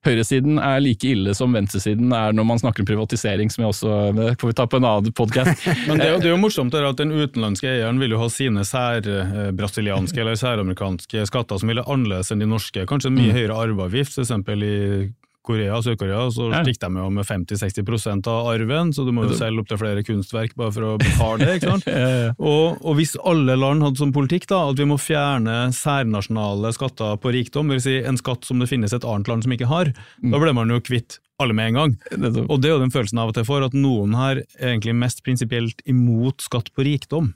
høyresiden 0.07 0.59
er 0.61 0.82
like 0.84 1.07
ille 1.07 1.36
som 1.38 1.55
venstresiden 1.55 2.13
er 2.15 2.36
når 2.36 2.47
man 2.51 2.61
snakker 2.61 2.84
om 2.84 2.89
privatisering, 2.89 3.53
som 3.53 3.65
jeg 3.65 3.75
også 3.75 3.95
får 4.41 4.51
vi 4.51 4.57
ta 4.57 4.67
på 4.67 4.82
en 4.82 4.89
annen 4.89 5.15
podkast. 5.17 5.67
Men 5.88 6.01
det 6.01 6.07
er, 6.07 6.13
jo, 6.15 6.21
det 6.23 6.32
er 6.32 6.36
jo 6.36 6.41
morsomt 6.41 6.75
at 6.82 7.01
den 7.01 7.13
utenlandske 7.15 7.69
eieren 7.69 8.01
vil 8.01 8.15
jo 8.15 8.21
ha 8.23 8.29
sine 8.34 8.65
særbrasilianske 8.67 10.23
eller 10.23 10.39
særamerikanske 10.39 11.27
skatter 11.29 11.61
som 11.61 11.71
vil 11.71 11.82
være 11.82 11.91
annerledes 11.91 12.34
enn 12.34 12.43
de 12.43 12.49
norske. 12.49 12.88
Kanskje 12.89 13.11
en 13.11 13.19
mye 13.19 13.36
høyere 13.36 13.57
arveavgift, 13.67 14.17
f.eks. 14.17 14.34
i 14.57 15.11
Korea 15.43 15.73
og 15.79 15.83
Sør-Korea, 15.85 16.27
så 16.31 16.51
Ja. 16.51 16.59
stikker 16.63 16.89
de 16.91 17.01
jo 17.01 17.09
med 17.09 17.25
50-60% 17.25 18.27
av 18.29 18.47
arven, 18.51 18.91
så 18.93 19.05
du 19.05 19.11
må 19.11 19.23
jo 19.25 19.33
selge 19.37 19.59
opp 19.63 19.67
til 19.71 19.79
flere 19.81 20.03
kunstverk 20.05 20.53
bare 20.55 20.71
for 20.75 20.81
å 20.85 20.97
betale 21.01 21.39
det. 21.47 21.55
ikke 21.57 21.71
sant? 21.73 21.87
Og, 22.51 22.77
og 22.85 22.95
hvis 22.99 23.15
alle 23.25 23.55
land 23.57 23.81
hadde 23.83 23.97
som 23.97 24.13
politikk 24.13 24.45
da, 24.51 24.61
at 24.69 24.77
vi 24.77 24.85
må 24.85 24.99
fjerne 25.01 25.71
særnasjonale 25.73 26.71
skatter 26.75 27.17
på 27.21 27.33
rikdom, 27.33 27.69
vil 27.73 27.81
si 27.83 27.97
en 28.05 28.17
skatt 28.21 28.45
som 28.45 28.61
det 28.61 28.69
finnes 28.69 28.93
et 28.93 29.03
annet 29.07 29.27
land 29.31 29.43
som 29.45 29.51
ikke 29.55 29.69
har, 29.71 29.91
da 30.21 30.39
ble 30.41 30.53
man 30.57 30.69
jo 30.69 30.79
kvitt 30.83 31.19
alle 31.41 31.55
med 31.57 31.71
en 31.71 31.77
gang. 31.79 31.93
Og 32.47 32.61
det 32.61 32.69
er 32.69 32.75
jo 32.75 32.81
den 32.83 32.93
følelsen 32.93 33.17
av 33.21 33.31
og 33.31 33.37
til 33.39 33.45
for, 33.47 33.63
at 33.65 33.73
noen 33.73 34.13
her 34.17 34.43
er 34.59 34.75
egentlig 34.75 34.93
mest 34.95 35.23
prinsipielt 35.25 35.81
imot 35.89 36.43
skatt 36.45 36.69
på 36.77 36.85
rikdom. 36.85 37.31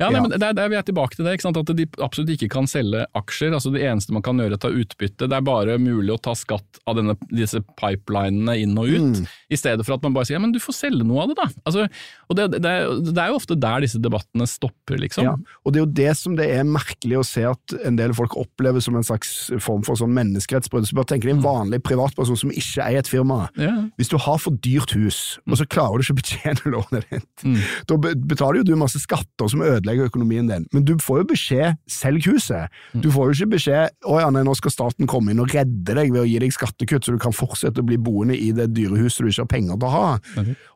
Ja, 0.00 0.10
nei, 0.10 0.22
men 0.24 0.34
der, 0.34 0.54
der 0.56 0.70
Vi 0.72 0.78
er 0.78 0.86
tilbake 0.86 1.16
til 1.16 1.26
det, 1.26 1.38
ikke 1.38 1.48
sant? 1.48 1.58
at 1.58 1.72
de 1.78 1.86
absolutt 2.04 2.34
ikke 2.34 2.50
kan 2.52 2.68
selge 2.70 3.04
aksjer. 3.18 3.54
altså 3.56 3.72
Det 3.74 3.84
eneste 3.86 4.14
man 4.14 4.24
kan 4.24 4.38
gjøre 4.40 4.48
er 4.48 4.56
å 4.56 4.62
ta 4.62 4.70
utbytte. 4.72 5.28
Det 5.28 5.36
er 5.36 5.44
bare 5.44 5.76
mulig 5.82 6.12
å 6.14 6.20
ta 6.20 6.34
skatt 6.38 6.80
av 6.88 6.98
denne, 6.98 7.16
disse 7.30 7.60
pipelinene 7.78 8.56
inn 8.62 8.76
og 8.80 8.90
ut, 8.90 9.22
i 9.52 9.58
stedet 9.58 9.86
for 9.86 9.96
at 9.96 10.04
man 10.06 10.16
bare 10.16 10.28
sier 10.28 10.38
ja, 10.38 10.42
men 10.42 10.54
du 10.54 10.60
får 10.62 10.76
selge 10.76 11.06
noe 11.06 11.24
av 11.24 11.32
det, 11.32 11.38
da. 11.38 11.48
Altså, 11.68 11.86
og 12.28 12.38
det, 12.38 12.48
det, 12.56 12.74
det 13.10 13.22
er 13.22 13.32
jo 13.32 13.38
ofte 13.40 13.58
der 13.58 13.84
disse 13.84 14.00
debattene 14.02 14.48
stopper, 14.50 14.98
liksom. 15.02 15.28
Ja, 15.28 15.34
og 15.64 15.74
det 15.74 15.80
er 15.80 15.86
jo 15.86 15.92
det 16.00 16.12
som 16.20 16.36
det 16.38 16.48
er 16.54 16.68
merkelig 16.68 17.20
å 17.20 17.26
se 17.26 17.44
at 17.48 17.76
en 17.88 17.98
del 17.98 18.14
folk 18.16 18.36
opplever 18.40 18.82
som 18.84 18.96
en 18.98 19.06
slags 19.06 19.34
form 19.64 19.84
for 19.86 19.98
sånn 20.00 20.14
menneskerettsbrudd. 20.16 20.88
Så 20.88 20.98
bare 20.98 21.12
tenker 21.12 21.30
deg 21.30 21.38
en 21.38 21.44
vanlig 21.44 21.82
privatperson 21.86 22.38
som 22.44 22.52
ikke 22.52 22.84
eier 22.84 23.02
et 23.02 23.10
firma. 23.10 23.46
Ja. 23.60 23.74
Hvis 24.00 24.12
du 24.12 24.18
har 24.22 24.40
for 24.42 24.56
dyrt 24.64 24.94
hus, 24.96 25.38
og 25.48 25.58
så 25.60 25.68
klarer 25.68 25.98
du 25.98 26.06
ikke 26.06 26.16
å 26.16 26.20
betjene 26.22 26.72
lånet 26.76 27.08
ditt, 27.12 27.46
da 27.88 27.98
betaler 28.00 28.62
jo 28.62 28.68
du 28.70 28.74
masse 28.78 29.00
skatter 29.02 29.50
som 29.50 29.64
ødelegger 29.74 30.08
økonomien 30.10 30.48
din. 30.50 30.66
Men 30.72 30.84
du 30.84 30.94
får 31.02 31.22
jo 31.22 31.28
beskjed 31.32 31.76
'selg 31.88 32.26
huset'. 32.26 32.68
Du 33.02 33.10
får 33.14 33.28
jo 33.28 33.36
ikke 33.36 33.50
beskjed 33.56 33.90
'å 34.04 34.20
ja, 34.20 34.30
nei, 34.30 34.42
nå 34.42 34.54
skal 34.56 34.74
staten 34.74 35.06
komme 35.06 35.30
inn 35.32 35.40
og 35.40 35.54
redde 35.54 35.94
deg 35.94 36.12
ved 36.12 36.22
å 36.22 36.28
gi 36.28 36.38
deg 36.38 36.52
skattekutt, 36.52 37.04
så 37.04 37.12
du 37.12 37.18
kan 37.18 37.32
fortsette 37.32 37.80
å 37.80 37.86
bli 37.86 37.96
boende 37.96 38.36
i 38.36 38.52
det 38.52 38.74
dyre 38.74 38.98
huset 38.98 39.24
du 39.24 39.30
ikke 39.30 39.46
har 39.46 39.54
penger 39.54 39.76
til 39.76 39.88
å 39.88 39.94
ha'. 39.96 40.18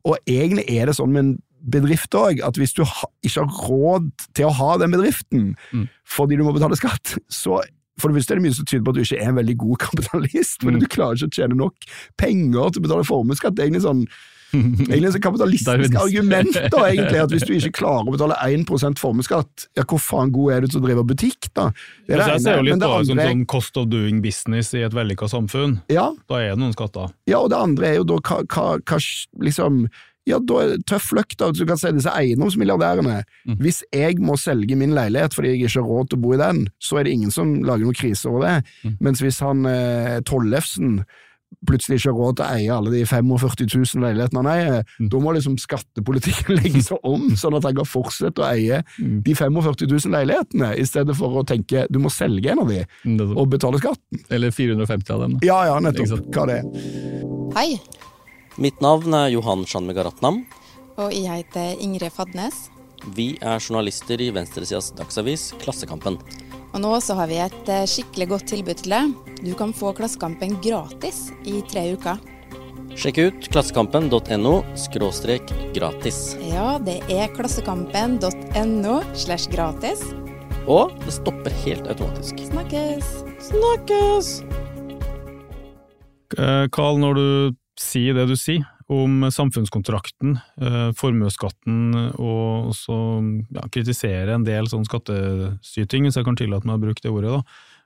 Og 0.05 0.17
egentlig 0.27 0.65
er 0.69 0.87
det 0.87 0.97
sånn 0.97 1.13
med 1.13 1.25
en 1.25 1.39
bedrift 1.63 2.15
òg, 2.15 2.41
at 2.43 2.57
hvis 2.59 2.75
du 2.75 2.83
ikke 3.23 3.45
har 3.45 3.69
råd 3.69 4.11
til 4.35 4.49
å 4.49 4.57
ha 4.59 4.77
den 4.79 4.91
bedriften 4.91 5.55
fordi 6.05 6.37
du 6.37 6.45
må 6.45 6.53
betale 6.53 6.77
skatt, 6.77 7.19
så 7.31 7.63
for 8.01 8.09
det 8.09 8.17
første 8.17 8.35
er 8.35 8.41
det 8.41 8.47
mye 8.47 8.57
som 8.57 8.67
tyder 8.67 8.85
på 8.85 8.91
at 8.91 8.97
du 8.97 9.03
ikke 9.05 9.21
er 9.21 9.29
en 9.29 9.37
veldig 9.37 9.57
god 9.61 9.79
kapitalist, 9.87 10.63
fordi 10.63 10.81
du 10.81 10.89
klarer 10.91 11.15
ikke 11.15 11.31
å 11.31 11.37
tjene 11.39 11.59
nok 11.59 11.75
penger 12.19 12.71
til 12.73 12.81
å 12.81 12.87
betale 12.87 13.07
formuesskatt. 13.07 13.55
Det 13.57 13.63
er 13.63 13.71
egentlig 13.71 13.85
sånn 13.87 14.07
Egentlig 14.53 15.09
et 15.09 15.15
sånn 15.17 15.25
kapitalistisk 15.25 15.97
argument 16.01 16.59
da, 16.75 16.83
egentlig, 16.91 17.23
at 17.25 17.33
hvis 17.33 17.47
du 17.49 17.55
ikke 17.57 17.73
klarer 17.81 18.11
å 18.11 18.15
betale 18.15 18.37
1% 18.45 19.01
formuesskatt, 19.03 19.67
ja, 19.79 19.87
hvor 19.89 20.03
faen 20.03 20.33
god 20.35 20.53
er 20.57 20.65
du 20.65 20.73
til 20.73 20.83
å 20.83 20.85
drive 20.87 21.07
butikk, 21.09 21.49
da? 21.57 21.71
Det 22.07 22.19
er 22.19 22.23
Så 22.23 22.29
det 22.29 22.37
jeg 22.37 22.45
ser 22.47 22.61
jo 22.61 22.69
litt 22.69 22.79
det 22.83 22.93
på 22.93 23.01
det 23.01 23.11
som 23.11 23.25
sånn 23.25 23.45
cost 23.49 23.81
of 23.81 23.91
doing 23.93 24.23
business 24.25 24.73
i 24.77 24.85
et 24.87 24.97
vellykka 24.97 25.31
samfunn. 25.33 25.81
ja, 25.93 26.11
Da 26.29 26.41
er 26.43 26.55
det 26.55 26.63
noen 26.63 26.77
skatter. 26.77 27.13
Ja, 27.31 27.41
og 27.43 27.53
det 27.53 27.61
andre 27.61 27.93
er 27.93 28.01
jo 28.03 28.09
da 28.13 28.21
hva, 28.21 28.43
hva, 28.47 28.67
hva 28.79 29.03
liksom 29.49 29.87
ja, 30.29 30.37
da 30.39 30.59
er 30.63 30.69
det 30.77 30.85
tøff 30.87 31.09
løkt, 31.17 31.35
da. 31.41 31.49
Du 31.51 31.65
kan 31.67 31.79
si 31.81 31.91
disse 31.97 32.13
eiendomsmilliardærene. 32.15 33.25
Hvis 33.59 33.81
jeg 33.91 34.21
må 34.23 34.37
selge 34.39 34.77
min 34.79 34.95
leilighet 34.95 35.35
fordi 35.35 35.57
jeg 35.57 35.65
ikke 35.67 35.81
har 35.83 35.89
råd 35.91 36.13
til 36.13 36.21
å 36.21 36.23
bo 36.23 36.37
i 36.37 36.39
den, 36.39 36.61
så 36.79 37.01
er 37.01 37.09
det 37.09 37.17
ingen 37.17 37.33
som 37.35 37.57
lager 37.67 37.89
noen 37.89 37.99
krise 37.99 38.31
over 38.31 38.47
det. 38.47 38.93
Mens 39.03 39.23
hvis 39.25 39.41
han 39.43 39.67
eh, 39.67 40.21
Tollefsen 40.29 41.01
plutselig 41.69 41.99
ikke 42.01 42.11
har 42.13 42.19
råd 42.19 42.37
til 42.39 42.45
å 42.47 42.51
eie 42.57 42.73
alle 42.75 42.91
de 42.95 43.03
45 43.07 43.67
000 43.95 44.03
leilighetene 44.05 44.43
han 44.43 44.51
eier, 44.53 44.85
da 45.13 45.21
må 45.23 45.33
liksom 45.37 45.57
skattepolitikken 45.61 46.57
legge 46.61 46.83
seg 46.87 46.99
om, 47.09 47.29
sånn 47.39 47.57
at 47.59 47.67
han 47.69 47.77
kan 47.81 47.89
fortsette 47.89 48.43
å 48.43 48.49
eie 48.51 48.83
de 48.99 49.35
45 49.39 49.87
000 49.89 50.15
leilighetene, 50.17 50.73
i 50.79 50.87
stedet 50.89 51.17
for 51.19 51.41
å 51.41 51.45
tenke 51.49 51.87
du 51.93 51.99
må 52.03 52.11
selge 52.13 52.53
en 52.53 52.63
av 52.65 52.69
de 52.73 52.81
Nettopp. 53.05 53.37
og 53.39 53.49
betale 53.53 53.79
skatten. 53.83 54.25
Eller 54.33 54.51
450 54.55 55.13
av 55.15 55.21
dem. 55.27 55.37
da. 55.39 55.47
Ja 55.47 55.61
ja, 55.71 55.79
nettopp. 55.83 56.27
Hva 56.35 56.47
det 56.51 56.61
er. 56.63 57.27
Hei, 57.57 57.69
Mitt 58.61 58.83
navn 58.85 59.15
er 59.17 59.31
Johan 59.33 59.63
Shanmegaratnam. 59.65 60.43
og 61.01 61.13
jeg 61.15 61.25
heter 61.47 61.77
Ingrid 61.81 62.13
Fadnes. 62.13 62.67
Vi 63.17 63.33
er 63.41 63.59
journalister 63.59 64.21
i 64.21 64.29
venstresidas 64.31 64.93
dagsavis 64.95 65.53
Klassekampen. 65.63 66.19
Og 66.73 66.81
nå 66.81 66.93
så 67.05 67.17
har 67.19 67.29
vi 67.29 67.39
et 67.45 67.69
eh, 67.69 67.85
skikkelig 67.89 68.29
godt 68.31 68.47
tilbud 68.49 68.81
til 68.81 68.95
deg. 68.95 69.17
Du 69.45 69.53
kan 69.59 69.75
få 69.77 69.93
Klassekampen 69.97 70.57
gratis 70.65 71.27
i 71.45 71.61
tre 71.69 71.91
uker. 71.97 72.21
Sjekk 72.97 73.19
ut 73.23 73.47
klassekampen.no 73.53 74.55
skråstrek 74.77 75.53
gratis. 75.77 76.35
Ja, 76.45 76.77
det 76.81 76.99
er 77.13 77.33
klassekampen.no 77.37 78.99
slash 79.17 79.53
gratis. 79.53 80.05
Og 80.71 80.93
det 81.05 81.17
stopper 81.17 81.57
helt 81.65 81.89
automatisk. 81.91 82.41
Snakkes! 82.49 83.09
Snakkes! 83.49 84.35
Eh, 86.39 86.67
Carl, 86.73 87.01
når 87.03 87.19
du 87.19 87.27
sier 87.81 88.17
det 88.17 88.29
du 88.31 88.37
sier 88.39 88.65
om 88.93 89.27
samfunnskontrakten, 89.33 90.37
eh, 90.61 90.89
formuesskatten 90.99 91.93
og 92.13 92.73
også 92.73 92.97
ja, 93.57 93.67
kritisere 93.73 94.37
en 94.37 94.47
del 94.47 94.69
sånn 94.71 94.87
skattestyting, 94.89 96.07
hvis 96.07 96.19
jeg 96.21 96.29
kan 96.29 96.39
tillate 96.39 96.69
meg 96.69 96.79
å 96.79 96.85
bruke 96.87 97.05
det 97.05 97.13
ordet, 97.13 97.39
da. 97.39 97.43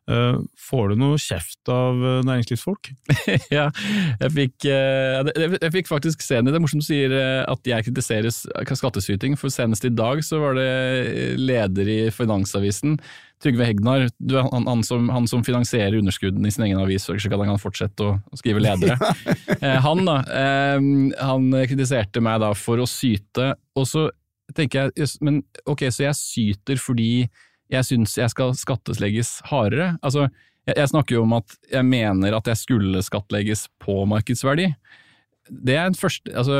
Eh, 0.06 0.38
Får 0.68 0.92
du 0.92 1.00
noe 1.00 1.18
kjeft 1.18 1.70
av 1.70 1.98
eh, 1.98 2.20
næringslivsfolk? 2.26 2.92
ja, 3.56 3.66
jeg 4.20 4.32
fikk, 4.36 4.66
eh, 4.70 5.30
jeg 5.58 5.72
fikk 5.74 5.90
faktisk 5.90 6.22
se 6.22 6.38
den 6.38 6.50
i 6.50 6.54
det. 6.54 6.60
Morsomt 6.62 6.84
du 6.84 6.86
sier 6.86 7.14
at 7.42 7.66
jeg 7.66 7.88
kritiserer 7.88 8.30
skattesyting, 8.30 9.34
for 9.40 9.50
senest 9.52 9.86
i 9.88 9.90
dag 9.90 10.22
så 10.26 10.38
var 10.42 10.58
det 10.58 10.68
leder 11.40 11.90
i 11.90 12.00
Finansavisen, 12.14 13.00
Trygve 13.42 13.66
Hegnar, 13.68 14.06
du, 14.16 14.38
han, 14.38 14.64
han, 14.64 14.84
som, 14.86 15.10
han 15.12 15.26
som 15.28 15.42
finansierer 15.44 15.98
underskuddene 15.98 16.48
i 16.48 16.54
sin 16.54 16.64
egen 16.68 16.80
avis, 16.80 17.04
så 17.04 17.16
kan 17.28 17.42
han 17.44 17.60
fortsette 17.60 18.06
å, 18.06 18.14
å 18.16 18.38
skrive 18.40 18.62
ledere. 18.64 18.96
Han 19.86 20.06
da, 20.06 20.14
han 21.20 21.50
kritiserte 21.68 22.22
meg 22.24 22.40
da 22.40 22.48
for 22.56 22.80
å 22.80 22.86
syte, 22.88 23.50
og 23.76 23.84
så 23.88 24.06
tenker 24.56 24.88
jeg, 24.94 25.08
men 25.24 25.42
ok, 25.68 25.84
så 25.92 26.06
jeg 26.06 26.18
syter 26.18 26.80
fordi 26.80 27.26
jeg 27.72 27.86
syns 27.88 28.16
jeg 28.18 28.32
skal 28.32 28.54
skattlegges 28.58 29.40
hardere. 29.50 29.96
Altså, 30.02 30.28
jeg, 30.66 30.76
jeg 30.76 30.92
snakker 30.92 31.18
jo 31.18 31.24
om 31.26 31.36
at 31.38 31.56
jeg 31.72 31.86
mener 31.86 32.36
at 32.36 32.50
jeg 32.50 32.60
skulle 32.60 33.02
skattlegges 33.04 33.66
på 33.82 34.04
markedsverdi. 34.10 34.70
Det 35.46 35.76
er 35.78 35.92
første, 35.98 36.32
altså, 36.34 36.56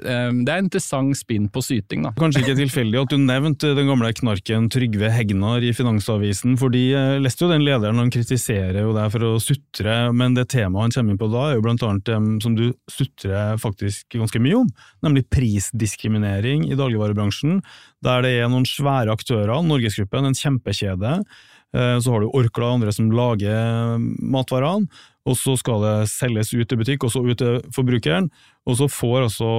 eh, 0.00 0.30
det 0.32 0.48
er 0.48 0.60
en 0.60 0.66
interessant 0.66 1.18
spinn 1.18 1.48
på 1.52 1.62
syting, 1.64 2.06
da. 2.06 2.12
Kanskje 2.18 2.44
ikke 2.44 2.58
tilfeldig 2.62 3.02
at 3.02 3.12
du 3.12 3.18
nevnte 3.20 3.74
den 3.76 3.90
gamle 3.90 4.12
knarken 4.16 4.68
Trygve 4.72 5.10
Hegnar 5.12 5.64
i 5.66 5.74
Finansavisen, 5.76 6.56
for 6.60 6.72
de 6.72 6.84
leste 7.20 7.44
jo 7.44 7.50
den 7.52 7.66
lederen, 7.66 8.00
han 8.00 8.12
kritiserer 8.12 8.80
jo 8.80 8.94
deg 8.96 9.12
for 9.12 9.26
å 9.28 9.34
sutre, 9.42 9.98
men 10.16 10.38
det 10.38 10.48
temaet 10.54 10.88
han 10.88 10.96
kommer 10.96 11.14
inn 11.14 11.20
på 11.20 11.30
da 11.32 11.44
er 11.50 11.58
jo 11.58 11.66
blant 11.66 11.84
annet 11.86 12.08
dem 12.08 12.32
som 12.42 12.56
du 12.56 12.70
sutrer 12.90 13.60
faktisk 13.60 14.16
ganske 14.16 14.42
mye 14.42 14.62
om, 14.62 14.72
nemlig 15.04 15.26
prisdiskriminering 15.32 16.68
i 16.70 16.78
dagligvarebransjen, 16.78 17.60
der 18.04 18.24
det 18.24 18.34
er 18.40 18.50
noen 18.50 18.68
svære 18.68 19.12
aktører, 19.12 19.52
Norgesgruppen, 19.60 20.28
en 20.28 20.36
kjempekjede, 20.38 21.16
eh, 21.20 21.58
så 21.72 22.12
har 22.12 22.24
du 22.24 22.32
Orkla 22.34 22.66
og 22.66 22.80
andre 22.80 22.92
som 22.92 23.12
lager 23.14 23.98
matvarene, 24.00 24.88
og 25.28 25.36
så 25.36 25.52
skal 25.60 25.82
det 25.84 25.96
selges 26.10 26.52
ut 26.54 26.66
til 26.70 26.78
butikk, 26.80 27.04
og 27.04 27.12
så 27.12 27.20
ut 27.22 27.38
til 27.38 27.58
forbrukeren. 27.74 28.30
Og 28.68 28.78
så 28.78 28.88
får 28.90 29.26
altså 29.26 29.50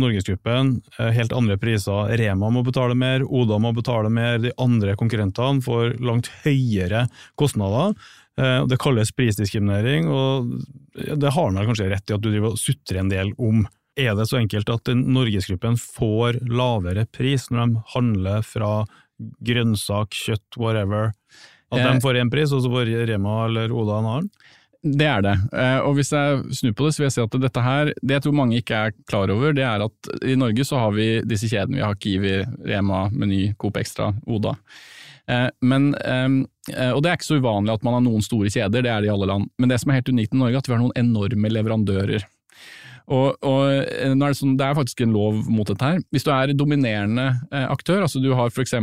Norgesgruppen 0.00 0.76
eh, 0.98 1.10
helt 1.16 1.34
andre 1.36 1.58
priser. 1.60 2.12
Rema 2.20 2.50
må 2.52 2.62
betale 2.66 2.94
mer, 2.98 3.24
Oda 3.26 3.58
må 3.62 3.74
betale 3.76 4.10
mer, 4.12 4.38
de 4.42 4.54
andre 4.62 4.94
konkurrentene 5.00 5.64
får 5.66 5.98
langt 6.04 6.30
høyere 6.44 7.08
kostnader. 7.40 7.96
Eh, 8.38 8.62
Det 8.70 8.78
kalles 8.80 9.12
prisdiskriminering, 9.16 10.08
og 10.08 10.54
det 10.94 11.34
har 11.34 11.50
han 11.50 11.60
kanskje 11.66 11.90
rett 11.90 12.10
i 12.10 12.16
at 12.16 12.22
du 12.22 12.30
driver 12.30 12.54
og 12.54 12.62
sutrer 12.62 13.02
en 13.02 13.12
del 13.12 13.34
om. 13.38 13.66
Er 13.98 14.14
det 14.16 14.28
så 14.30 14.38
enkelt 14.38 14.70
at 14.70 14.94
Norgesgruppen 14.94 15.76
får 15.80 16.38
lavere 16.46 17.04
pris 17.10 17.50
når 17.50 17.66
de 17.66 17.86
handler 17.96 18.46
fra 18.46 18.84
grønnsak, 19.44 20.14
kjøtt, 20.16 20.56
whatever? 20.56 21.10
At 21.72 21.78
Eh. 21.78 21.92
de 21.92 22.00
får 22.00 22.16
én 22.18 22.30
pris, 22.30 22.52
og 22.52 22.62
så 22.62 22.70
får 22.70 22.90
Rema 23.08 23.44
eller 23.46 23.70
Oda 23.72 23.98
en 23.98 24.04
annen? 24.10 24.30
Det 24.82 25.04
er 25.06 25.20
det. 25.22 25.34
Eh, 25.52 25.78
Og 25.84 25.94
hvis 25.96 26.10
jeg 26.10 26.42
snur 26.56 26.72
på 26.72 26.86
det, 26.86 26.94
så 26.94 26.98
vil 26.98 27.06
jeg 27.10 27.12
si 27.12 27.20
at 27.20 27.30
dette 27.42 27.62
her, 27.62 27.84
det 28.00 28.14
jeg 28.16 28.22
tror 28.22 28.32
mange 28.34 28.56
ikke 28.62 28.74
er 28.86 28.92
klar 29.06 29.28
over, 29.30 29.52
det 29.52 29.62
er 29.62 29.84
at 29.84 30.08
i 30.24 30.34
Norge 30.34 30.64
så 30.64 30.78
har 30.80 30.92
vi 30.92 31.20
disse 31.20 31.46
kjedene. 31.52 31.76
Vi 31.76 31.82
har 31.84 31.94
Kiwi, 32.00 32.46
Rema, 32.66 33.10
Meny, 33.12 33.54
Coop 33.58 33.76
Extra, 33.76 34.12
Oda. 34.26 34.56
Eh, 35.28 35.50
Men, 35.62 35.94
eh, 36.00 36.92
og 36.92 37.02
det 37.02 37.10
er 37.12 37.16
ikke 37.18 37.28
så 37.28 37.40
uvanlig 37.40 37.74
at 37.74 37.84
man 37.84 37.92
har 37.94 38.00
noen 38.00 38.22
store 38.24 38.48
kjeder, 38.48 38.82
det 38.82 38.86
er 38.90 39.00
det 39.02 39.08
i 39.10 39.12
alle 39.12 39.26
land. 39.28 39.50
Men 39.58 39.68
det 39.68 39.78
som 39.80 39.90
er 39.90 40.00
helt 40.00 40.08
unikt 40.08 40.32
i 40.34 40.38
Norge, 40.38 40.54
er 40.54 40.58
at 40.58 40.66
vi 40.66 40.72
har 40.74 40.80
noen 40.80 40.96
enorme 40.96 41.48
leverandører. 41.52 42.24
Og, 43.10 43.34
og 43.42 43.64
eh, 43.72 44.06
er 44.06 44.14
det, 44.14 44.30
sånn, 44.38 44.54
det 44.58 44.68
er 44.68 44.78
faktisk 44.78 45.02
en 45.02 45.14
lov 45.14 45.42
mot 45.50 45.66
dette 45.68 45.86
her. 45.86 45.98
Hvis 46.14 46.26
du 46.26 46.30
er 46.34 46.52
dominerende 46.54 47.26
eh, 47.50 47.66
aktør, 47.66 48.04
altså 48.06 48.22
du 48.22 48.30
har 48.38 48.52
f.eks. 48.52 48.76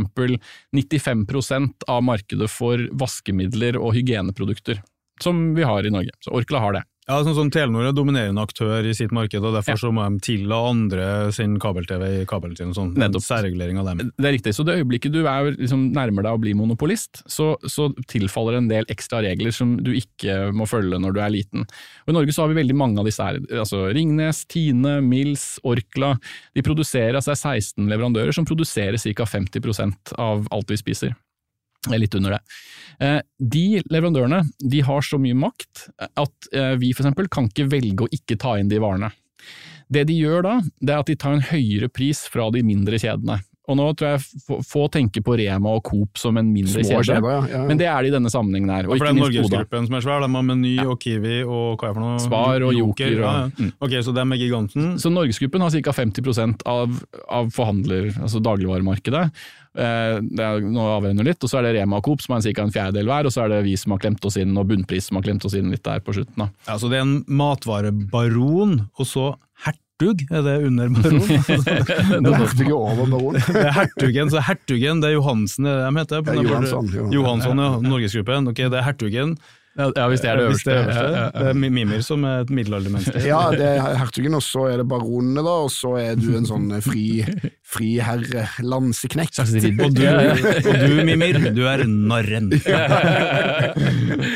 95% 0.76 1.88
av 1.88 2.04
markedet 2.04 2.50
for 2.52 2.84
vaskemidler 3.00 3.80
og 3.80 3.96
hygieneprodukter, 3.96 4.82
som 5.24 5.52
vi 5.56 5.64
har 5.66 5.86
i 5.86 5.94
Norge. 5.94 6.12
Så 6.24 6.34
Orkla 6.36 6.62
har 6.66 6.78
det. 6.78 6.84
Ja, 7.08 7.22
sånn 7.24 7.32
som 7.32 7.48
Telenor 7.48 7.86
er 7.88 7.94
dominerende 7.96 8.42
aktør 8.44 8.84
i 8.84 8.90
sitt 8.92 9.14
marked, 9.16 9.40
og 9.40 9.54
derfor 9.56 9.78
så 9.80 9.88
må 9.96 10.04
de 10.04 10.18
tilla 10.26 10.58
andre 10.68 11.06
sin 11.32 11.54
kabel-TV 11.60 12.02
i 12.04 12.26
kabeltiden. 12.28 12.74
Sånn, 12.76 12.90
Nettopp. 13.00 13.24
Særregulering 13.24 13.78
av 13.80 13.88
dem. 13.88 14.10
Det 14.12 14.28
er 14.28 14.34
riktig. 14.36 14.52
Så 14.52 14.66
det 14.68 14.74
øyeblikket 14.76 15.14
du 15.14 15.22
er 15.22 15.54
liksom 15.54 15.86
nærmer 15.96 16.26
deg 16.26 16.36
å 16.36 16.42
bli 16.42 16.52
monopolist, 16.58 17.22
så, 17.24 17.54
så 17.64 17.88
tilfaller 18.12 18.58
en 18.58 18.68
del 18.68 18.84
ekstra 18.92 19.22
regler 19.24 19.56
som 19.56 19.78
du 19.80 19.94
ikke 19.96 20.50
må 20.52 20.68
følge 20.68 21.00
når 21.00 21.16
du 21.16 21.22
er 21.24 21.32
liten. 21.32 21.64
Og 22.04 22.12
I 22.12 22.18
Norge 22.18 22.34
så 22.36 22.44
har 22.44 22.52
vi 22.52 22.60
veldig 22.60 22.76
mange 22.76 23.00
av 23.00 23.08
disse 23.08 23.24
her. 23.24 23.40
altså 23.56 23.86
Ringnes, 23.96 24.42
Tine, 24.52 24.98
Mills, 25.00 25.46
Orkla. 25.64 26.12
De 26.52 26.66
produserer, 26.66 27.16
altså 27.16 27.32
det 27.32 27.38
er 27.38 27.56
16 27.56 27.88
leverandører 27.88 28.36
som 28.36 28.44
produserer 28.48 29.00
ca. 29.00 29.30
50% 29.32 30.12
av 30.20 30.44
alt 30.52 30.76
vi 30.76 30.80
spiser. 30.84 31.16
Litt 31.86 32.14
under 32.18 32.34
det. 32.36 32.40
Eh, 33.00 33.20
De 33.38 33.82
leverandørene 33.86 34.42
de 34.58 34.80
har 34.82 35.04
så 35.06 35.18
mye 35.22 35.36
makt 35.38 35.86
at 36.08 36.48
eh, 36.52 36.74
vi 36.80 36.90
eksempel 36.90 37.30
kan 37.30 37.46
ikke 37.48 37.68
velge 37.70 38.04
å 38.06 38.12
ikke 38.12 38.38
ta 38.40 38.56
inn 38.58 38.70
de 38.70 38.80
varene. 38.82 39.12
Det 39.88 40.02
de 40.10 40.18
gjør 40.18 40.42
da, 40.44 40.54
det 40.82 40.92
er 40.92 41.00
at 41.00 41.08
de 41.08 41.16
tar 41.16 41.36
en 41.36 41.46
høyere 41.48 41.88
pris 41.88 42.26
fra 42.28 42.50
de 42.52 42.64
mindre 42.66 42.98
kjedene. 43.00 43.38
Og 43.68 43.76
nå 43.76 43.86
tror 44.00 44.14
jeg 44.16 44.20
få- 44.64 44.86
tenker 44.90 45.20
på 45.20 45.34
Rema 45.36 45.68
og 45.76 45.82
Coop 45.84 46.16
som 46.16 46.36
en 46.40 46.48
mindre 46.54 46.80
Små 46.82 47.02
kjede, 47.04 47.20
ja, 47.28 47.40
ja, 47.52 47.64
men 47.68 47.76
det 47.76 47.86
er 47.86 48.02
det 48.02 48.08
i 48.08 48.14
denne 48.16 48.30
sammenhengen 48.32 48.70
her. 48.72 48.88
Og 48.88 48.96
ja, 48.96 49.04
for 49.04 49.12
minst 49.12 49.26
Norgesgruppen 49.28 49.86
som 49.86 49.94
er 49.98 50.00
svær, 50.06 50.22
de 50.24 50.30
har 50.32 50.42
Meny 50.48 50.72
og 50.86 50.96
Kiwi 51.00 51.42
og 51.44 51.76
hva 51.78 51.90
er 51.90 51.92
det 51.92 51.98
for 51.98 52.00
noe? 52.06 52.18
Spar 52.24 52.62
og 52.64 52.72
Joker 52.74 53.12
og- 53.12 53.20
Ja, 53.20 53.32
ja. 53.44 53.50
Mm. 53.58 53.72
Ok, 53.84 53.90
så 54.08 54.14
dem 54.14 54.32
er 54.32 54.36
giganten. 54.40 54.94
Så 54.98 55.12
Norgesgruppen 55.12 55.60
har 55.60 55.70
ca. 55.70 55.92
50% 55.92 56.62
av, 56.66 56.88
av 57.28 57.50
forhandler, 57.52 58.12
altså 58.22 58.40
dagligvaremarkedet. 58.40 59.30
Eh, 59.78 60.18
det 60.24 60.40
er, 60.42 60.60
nå 60.64 60.80
avregner 60.80 61.24
litt, 61.28 61.44
og 61.44 61.50
så 61.50 61.58
er 61.60 61.68
det 61.68 61.74
Rema 61.76 61.96
og 62.00 62.04
Coop 62.04 62.22
som 62.24 62.34
er 62.36 62.40
ca. 62.52 62.62
en 62.62 62.72
fjerdedel 62.72 63.04
hver, 63.04 63.26
og 63.26 63.30
så 63.32 63.44
er 63.44 63.48
det 63.52 63.64
vi 63.64 63.76
som 63.76 63.92
har 63.92 63.98
klemt 64.00 64.24
oss 64.24 64.36
inn, 64.40 64.56
og 64.56 64.66
Bunnpris 64.66 65.04
som 65.10 65.16
har 65.20 65.22
klemt 65.28 65.44
oss 65.44 65.54
inn 65.54 65.70
litt 65.70 65.82
der 65.84 66.00
på 66.00 66.14
slutten. 66.16 66.34
Da. 66.40 66.48
Ja, 66.66 66.78
så 66.80 66.88
det 66.88 66.96
er 66.98 67.04
en 67.04 67.22
matvarebaron, 67.28 68.88
og 68.98 69.06
så 69.06 69.36
hertug, 69.98 70.22
er 70.30 70.42
det 70.42 70.66
under 70.66 70.88
baron? 70.88 71.20
Den 72.24 72.34
over 72.72 73.06
baron. 73.06 73.34
Det 73.34 73.62
er 73.66 73.72
hertugen, 73.74 74.30
så 74.30 74.40
hertugen, 74.40 75.00
det 75.02 75.10
er 75.10 75.16
Johansen 75.16 75.66
det 75.66 75.74
de 75.74 75.98
heter? 75.98 76.22
Johansson. 76.44 76.90
Johansson, 77.12 77.58
ja. 77.58 77.70
Norgesgruppen. 77.82 78.48
Ok, 78.48 78.56
det 78.56 78.78
er 78.78 78.86
hertugen. 78.86 79.36
Ja, 79.78 80.08
hvis 80.10 80.20
det 80.24 80.30
er 80.32 80.36
det 80.40 80.46
øverste. 80.48 80.72
det, 80.74 80.78
er 80.78 80.88
Ja, 80.90 81.02
ja, 81.02 81.18
ja. 81.22 81.30
det 81.38 81.46
er 81.52 81.54
Mi- 81.54 81.70
Mimir 81.70 82.02
som 82.02 82.24
er 82.26 82.40
et 82.42 82.50
middelaldermenneske. 82.50 83.20
Ja, 83.26 83.44
det 83.54 83.68
er 83.76 83.94
hertugen, 84.00 84.34
og 84.34 84.42
så 84.42 84.64
er 84.72 84.80
det 84.82 84.88
baronene, 84.90 85.44
da, 85.46 85.54
og 85.64 85.70
så 85.70 85.92
er 86.02 86.16
du 86.18 86.32
en 86.36 86.48
sånn 86.48 86.66
fri, 86.82 87.22
herre-lanseknekt. 88.02 89.38
Og 89.38 89.94
du, 89.94 90.02
og 90.02 90.80
du, 90.82 90.96
Mimir, 91.06 91.38
du 91.54 91.62
er 91.70 91.84
narren. 91.86 92.50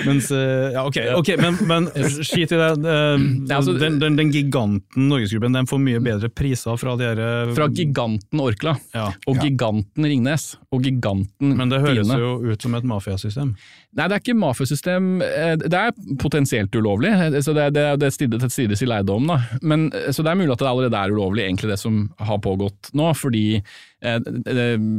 Mens, 0.06 0.30
eh, 0.30 0.72
ja, 0.76 0.84
ok, 0.86 0.98
okay 1.18 1.36
men, 1.40 1.56
men 1.68 1.88
skit 2.22 2.52
i 2.54 2.58
det. 2.60 2.70
eh, 2.86 3.26
altså- 3.56 3.76
den, 3.78 3.98
den, 4.02 4.16
den 4.18 4.30
giganten 4.32 5.08
Norgesgruppen 5.08 5.52
den 5.56 5.66
får 5.66 5.80
mye 5.82 6.00
bedre 6.04 6.28
priser 6.30 6.76
fra 6.80 6.96
de 7.00 7.08
her 7.10 7.18
eh, 7.22 7.54
Fra 7.56 7.68
giganten 7.72 8.40
Orkla, 8.42 8.76
Ja. 8.94 9.08
og 9.26 9.38
giganten 9.42 10.04
Ringnes, 10.06 10.56
og 10.72 10.82
giganten 10.86 11.56
Men 11.58 11.68
det 11.72 11.80
høres 11.82 12.06
Tine. 12.08 12.18
jo 12.20 12.52
ut 12.52 12.62
som 12.62 12.74
et 12.78 12.84
mafiasystem. 12.84 13.54
Nei, 13.92 14.06
det 14.08 14.14
er 14.16 14.22
ikke 14.22 14.38
mafiasystem. 14.40 15.08
Eh, 15.32 15.54
Det 15.60 15.78
er 15.78 16.18
potensielt 16.20 16.74
ulovlig, 16.76 17.10
eh, 17.12 17.38
så 17.44 17.54
det, 17.56 17.70
det, 17.76 17.86
det 18.00 18.10
strides 18.12 18.82
i 18.84 18.88
leiedommen. 18.88 19.46
Men, 19.62 19.88
eh, 19.96 20.10
så 20.12 20.24
det 20.24 20.32
er 20.32 20.38
mulig 20.40 20.54
at 20.54 20.62
det 20.62 20.70
allerede 20.70 21.00
er 21.00 21.14
ulovlig, 21.14 21.46
egentlig 21.46 21.72
det 21.72 21.80
som 21.80 22.04
har 22.20 22.40
pågått 22.44 22.92
nå. 22.98 23.08
Fordi 23.18 23.46
eh, 23.58 24.20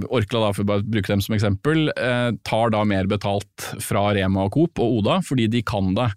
Orkla, 0.10 0.42
da, 0.48 0.52
for 0.56 0.64
å 0.66 0.70
bare 0.74 0.88
bruke 0.88 1.12
dem 1.12 1.24
som 1.24 1.38
eksempel, 1.38 1.88
eh, 1.94 2.32
tar 2.48 2.74
da 2.76 2.84
mer 2.88 3.10
betalt 3.12 3.70
fra 3.84 4.10
Rema 4.18 4.48
og 4.48 4.58
Coop 4.58 4.84
og 4.84 5.00
Oda, 5.00 5.22
fordi 5.26 5.48
de 5.54 5.64
kan 5.66 5.94
det. 5.98 6.10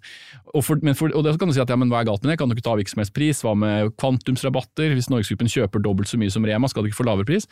Og, 0.53 0.63
for, 0.65 0.81
for, 0.97 1.13
og 1.13 1.25
det 1.25 1.37
kan 1.39 1.49
du 1.51 1.55
si 1.55 1.63
at 1.63 1.71
ja, 1.71 1.77
men 1.79 1.91
hva 1.93 2.01
er 2.01 2.09
galt 2.09 2.23
med 2.23 2.33
det, 2.33 2.39
kan 2.41 2.49
du 2.49 2.57
ikke 2.57 2.67
ta 2.67 2.77
virksomhetspris, 2.79 3.41
som 3.41 3.47
pris? 3.47 3.47
Hva 3.47 3.55
med 3.63 3.95
kvantumsrabatter? 4.01 4.93
Hvis 4.97 5.11
Norgesgruppen 5.13 5.51
kjøper 5.51 5.83
dobbelt 5.83 6.11
så 6.11 6.19
mye 6.21 6.33
som 6.33 6.45
Rema, 6.47 6.69
skal 6.71 6.85
du 6.85 6.91
ikke 6.91 7.01
få 7.03 7.09
lavere 7.09 7.27
pris? 7.27 7.49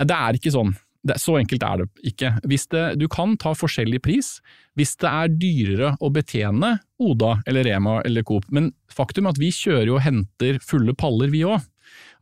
Det 0.00 0.14
er 0.14 0.38
ikke 0.38 0.52
sånn. 0.54 0.74
Det, 1.04 1.18
så 1.20 1.36
enkelt 1.36 1.64
er 1.66 1.82
det 1.82 1.88
ikke. 2.12 2.30
Det, 2.48 2.84
du 2.96 3.04
kan 3.12 3.36
ta 3.40 3.52
forskjellig 3.56 4.00
pris 4.04 4.38
hvis 4.78 4.96
det 5.02 5.10
er 5.10 5.34
dyrere 5.36 5.92
å 6.02 6.08
betjene 6.10 6.78
Oda 7.04 7.36
eller 7.46 7.66
Rema 7.68 7.98
eller 8.06 8.24
Coop, 8.26 8.46
men 8.54 8.72
faktum 8.90 9.28
er 9.28 9.34
at 9.34 9.42
vi 9.42 9.52
kjører 9.54 9.90
jo 9.90 9.98
og 9.98 10.04
henter 10.06 10.58
fulle 10.64 10.96
paller 10.98 11.30
vi 11.34 11.44
òg. 11.46 11.60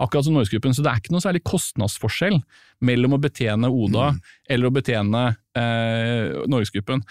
Akkurat 0.02 0.26
som 0.26 0.34
Norgesgruppen, 0.34 0.74
så 0.74 0.82
det 0.82 0.90
er 0.90 1.00
ikke 1.00 1.14
noe 1.14 1.22
særlig 1.22 1.44
kostnadsforskjell 1.46 2.40
mellom 2.84 3.14
å 3.14 3.20
betjene 3.22 3.70
Oda 3.70 4.10
eller 4.50 4.68
å 4.68 4.74
betjene 4.74 5.22
eh, 5.58 6.42
Norgesgruppen. 6.50 7.04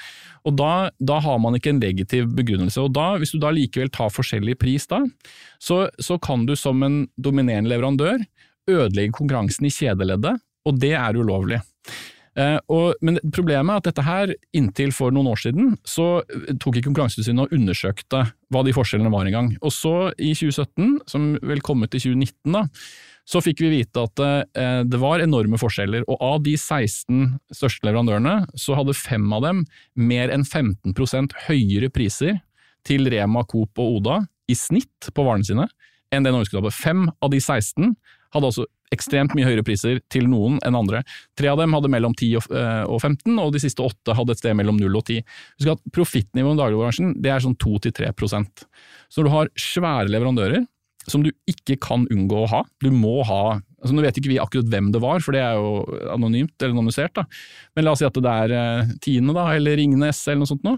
Og 0.44 0.58
da, 0.60 0.92
da 1.00 1.22
har 1.24 1.40
man 1.42 1.56
ikke 1.58 1.72
en 1.72 1.82
legitiv 1.82 2.28
begrunnelse. 2.36 2.84
Og 2.84 2.92
da, 2.98 3.14
hvis 3.22 3.34
du 3.34 3.40
da 3.42 3.54
likevel 3.56 3.92
tar 3.94 4.12
forskjellig 4.14 4.58
pris 4.62 4.90
da, 4.92 5.00
så, 5.62 5.86
så 6.04 6.20
kan 6.22 6.46
du 6.50 6.58
som 6.60 6.84
en 6.86 7.06
dominerende 7.16 7.72
leverandør 7.72 8.20
ødelegge 8.70 9.16
konkurransen 9.18 9.68
i 9.68 9.74
kjedeleddet, 9.74 10.42
og 10.68 10.82
det 10.82 10.96
er 10.98 11.18
ulovlig. 11.18 11.62
Uh, 12.32 12.56
og, 12.72 13.00
men 13.04 13.20
problemet 13.36 13.74
er 13.74 13.82
at 13.82 13.88
dette 13.90 14.04
her, 14.08 14.32
inntil 14.56 14.94
for 14.96 15.12
noen 15.12 15.28
år 15.34 15.40
siden, 15.42 15.74
så 15.84 16.22
tok 16.64 16.80
ikke 16.80 16.88
Konkurransetilsynet 16.88 17.44
og 17.44 17.56
undersøkte 17.58 18.22
hva 18.52 18.62
de 18.64 18.76
forskjellene 18.76 19.12
var 19.12 19.28
engang. 19.28 19.52
Og 19.60 19.74
så 19.76 19.96
i 20.16 20.32
2017, 20.38 21.02
som 21.12 21.34
vel 21.44 21.64
kom 21.66 21.84
ut 21.84 21.92
i 21.92 22.00
2019 22.00 22.56
da, 22.56 22.64
så 23.28 23.42
fikk 23.44 23.62
vi 23.64 23.74
vite 23.76 24.02
at 24.08 24.24
uh, 24.24 24.82
det 24.88 25.02
var 25.02 25.24
enorme 25.24 25.60
forskjeller, 25.60 26.08
og 26.08 26.24
av 26.24 26.40
de 26.48 26.56
16 26.56 27.36
største 27.54 27.88
leverandørene, 27.88 28.38
så 28.56 28.80
hadde 28.80 28.98
fem 28.98 29.28
av 29.36 29.44
dem 29.46 29.66
mer 30.00 30.32
enn 30.32 30.48
15% 30.48 31.36
høyere 31.50 31.92
priser 31.92 32.40
til 32.88 33.12
Rema, 33.12 33.44
Coop 33.44 33.78
og 33.82 34.00
Oda 34.00 34.22
i 34.50 34.56
snitt 34.58 35.12
på 35.14 35.26
varene 35.28 35.48
sine, 35.48 35.68
enn 36.12 36.26
det 36.26 36.32
Norge 36.34 36.48
skulle 36.50 36.64
ha. 36.64 36.74
Fem 36.76 37.10
av 37.22 37.32
de 37.34 37.44
16 37.44 37.92
hadde 38.32 38.48
altså 38.48 38.66
ekstremt 38.92 39.36
mye 39.38 39.48
høyere 39.48 39.66
priser 39.66 40.02
til 40.12 40.28
noen 40.32 40.60
enn 40.68 40.78
andre. 40.78 41.04
Tre 41.40 41.52
av 41.52 41.62
dem 41.62 41.76
hadde 41.78 41.92
mellom 41.92 42.16
10 42.18 42.36
og 42.40 42.58
eh, 42.58 42.98
15, 43.00 43.40
og 43.40 43.54
de 43.56 43.64
siste 43.64 43.86
åtte 43.86 44.16
hadde 44.18 44.36
et 44.36 44.42
sted 44.42 44.58
mellom 44.58 44.80
0 44.80 45.00
og 45.00 45.06
10. 45.06 45.24
Husk 45.62 45.74
at 45.76 45.84
Profittnivået 45.96 46.58
i 46.58 46.62
dagligvarebransjen 46.62 47.16
er 47.24 47.44
sånn 47.44 47.58
2-3% 47.62 48.66
Så 49.08 49.22
når 49.22 49.28
du 49.28 49.34
har 49.36 49.52
svære 49.60 50.12
leverandører 50.12 50.68
som 51.10 51.24
du 51.26 51.32
ikke 51.50 51.80
kan 51.82 52.04
unngå 52.14 52.44
å 52.44 52.50
ha, 52.52 52.62
du 52.84 52.92
må 52.94 53.22
ha 53.26 53.60
altså 53.82 53.96
Nå 53.98 54.04
vet 54.06 54.20
ikke 54.20 54.30
vi 54.30 54.36
akkurat 54.38 54.68
hvem 54.70 54.92
det 54.94 55.00
var, 55.02 55.24
for 55.26 55.34
det 55.34 55.40
er 55.42 55.56
jo 55.58 55.82
anonymt 56.14 56.54
eller 56.60 56.76
anonymisert, 56.76 57.16
da. 57.18 57.24
men 57.74 57.88
la 57.88 57.96
oss 57.96 58.04
si 58.04 58.06
at 58.06 58.20
det 58.22 58.34
er 58.44 58.54
eh, 58.54 58.92
Tine 59.02 59.34
da, 59.34 59.48
eller 59.56 59.80
Ringnes 59.80 60.20
eller 60.28 60.44
noe 60.44 60.52
sånt. 60.52 60.62
Nå. 60.68 60.76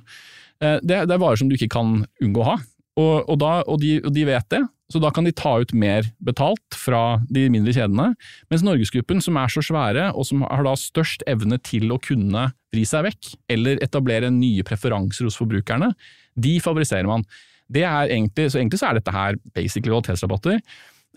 Eh, 0.64 0.78
det 0.80 1.02
er 1.02 1.20
varer 1.20 1.42
som 1.42 1.50
du 1.52 1.58
ikke 1.58 1.74
kan 1.76 1.98
unngå 2.24 2.46
å 2.46 2.48
ha. 2.54 2.56
Og, 2.94 3.16
og, 3.26 3.36
da, 3.42 3.52
og, 3.68 3.82
de, 3.82 3.98
og 4.06 4.14
de 4.16 4.24
vet 4.30 4.48
det, 4.54 4.62
så 4.94 5.02
da 5.02 5.10
kan 5.14 5.26
de 5.26 5.34
ta 5.34 5.56
ut 5.64 5.72
mer 5.74 6.06
betalt 6.22 6.78
fra 6.78 7.18
de 7.34 7.48
mindre 7.50 7.74
kjedene. 7.74 8.12
Mens 8.54 8.64
Norgesgruppen, 8.66 9.24
som 9.26 9.40
er 9.42 9.50
så 9.50 9.64
svære, 9.66 10.12
og 10.14 10.28
som 10.30 10.44
har 10.46 10.62
da 10.68 10.76
størst 10.78 11.26
evne 11.30 11.58
til 11.66 11.90
å 11.94 11.98
kunne 12.04 12.52
vri 12.74 12.84
seg 12.86 13.08
vekk, 13.08 13.32
eller 13.56 13.82
etablere 13.86 14.30
nye 14.34 14.66
preferanser 14.68 15.26
hos 15.26 15.40
forbrukerne, 15.40 15.92
de 16.38 16.60
favoriserer 16.62 17.10
man. 17.10 17.26
Det 17.74 17.86
er 17.88 18.12
egentlig, 18.14 18.52
så 18.54 18.62
egentlig 18.62 18.82
så 18.82 18.92
er 18.92 19.00
dette 19.00 19.16
her 19.16 19.40
basically 19.56 19.90
kvalitetsrabatter. 19.90 20.62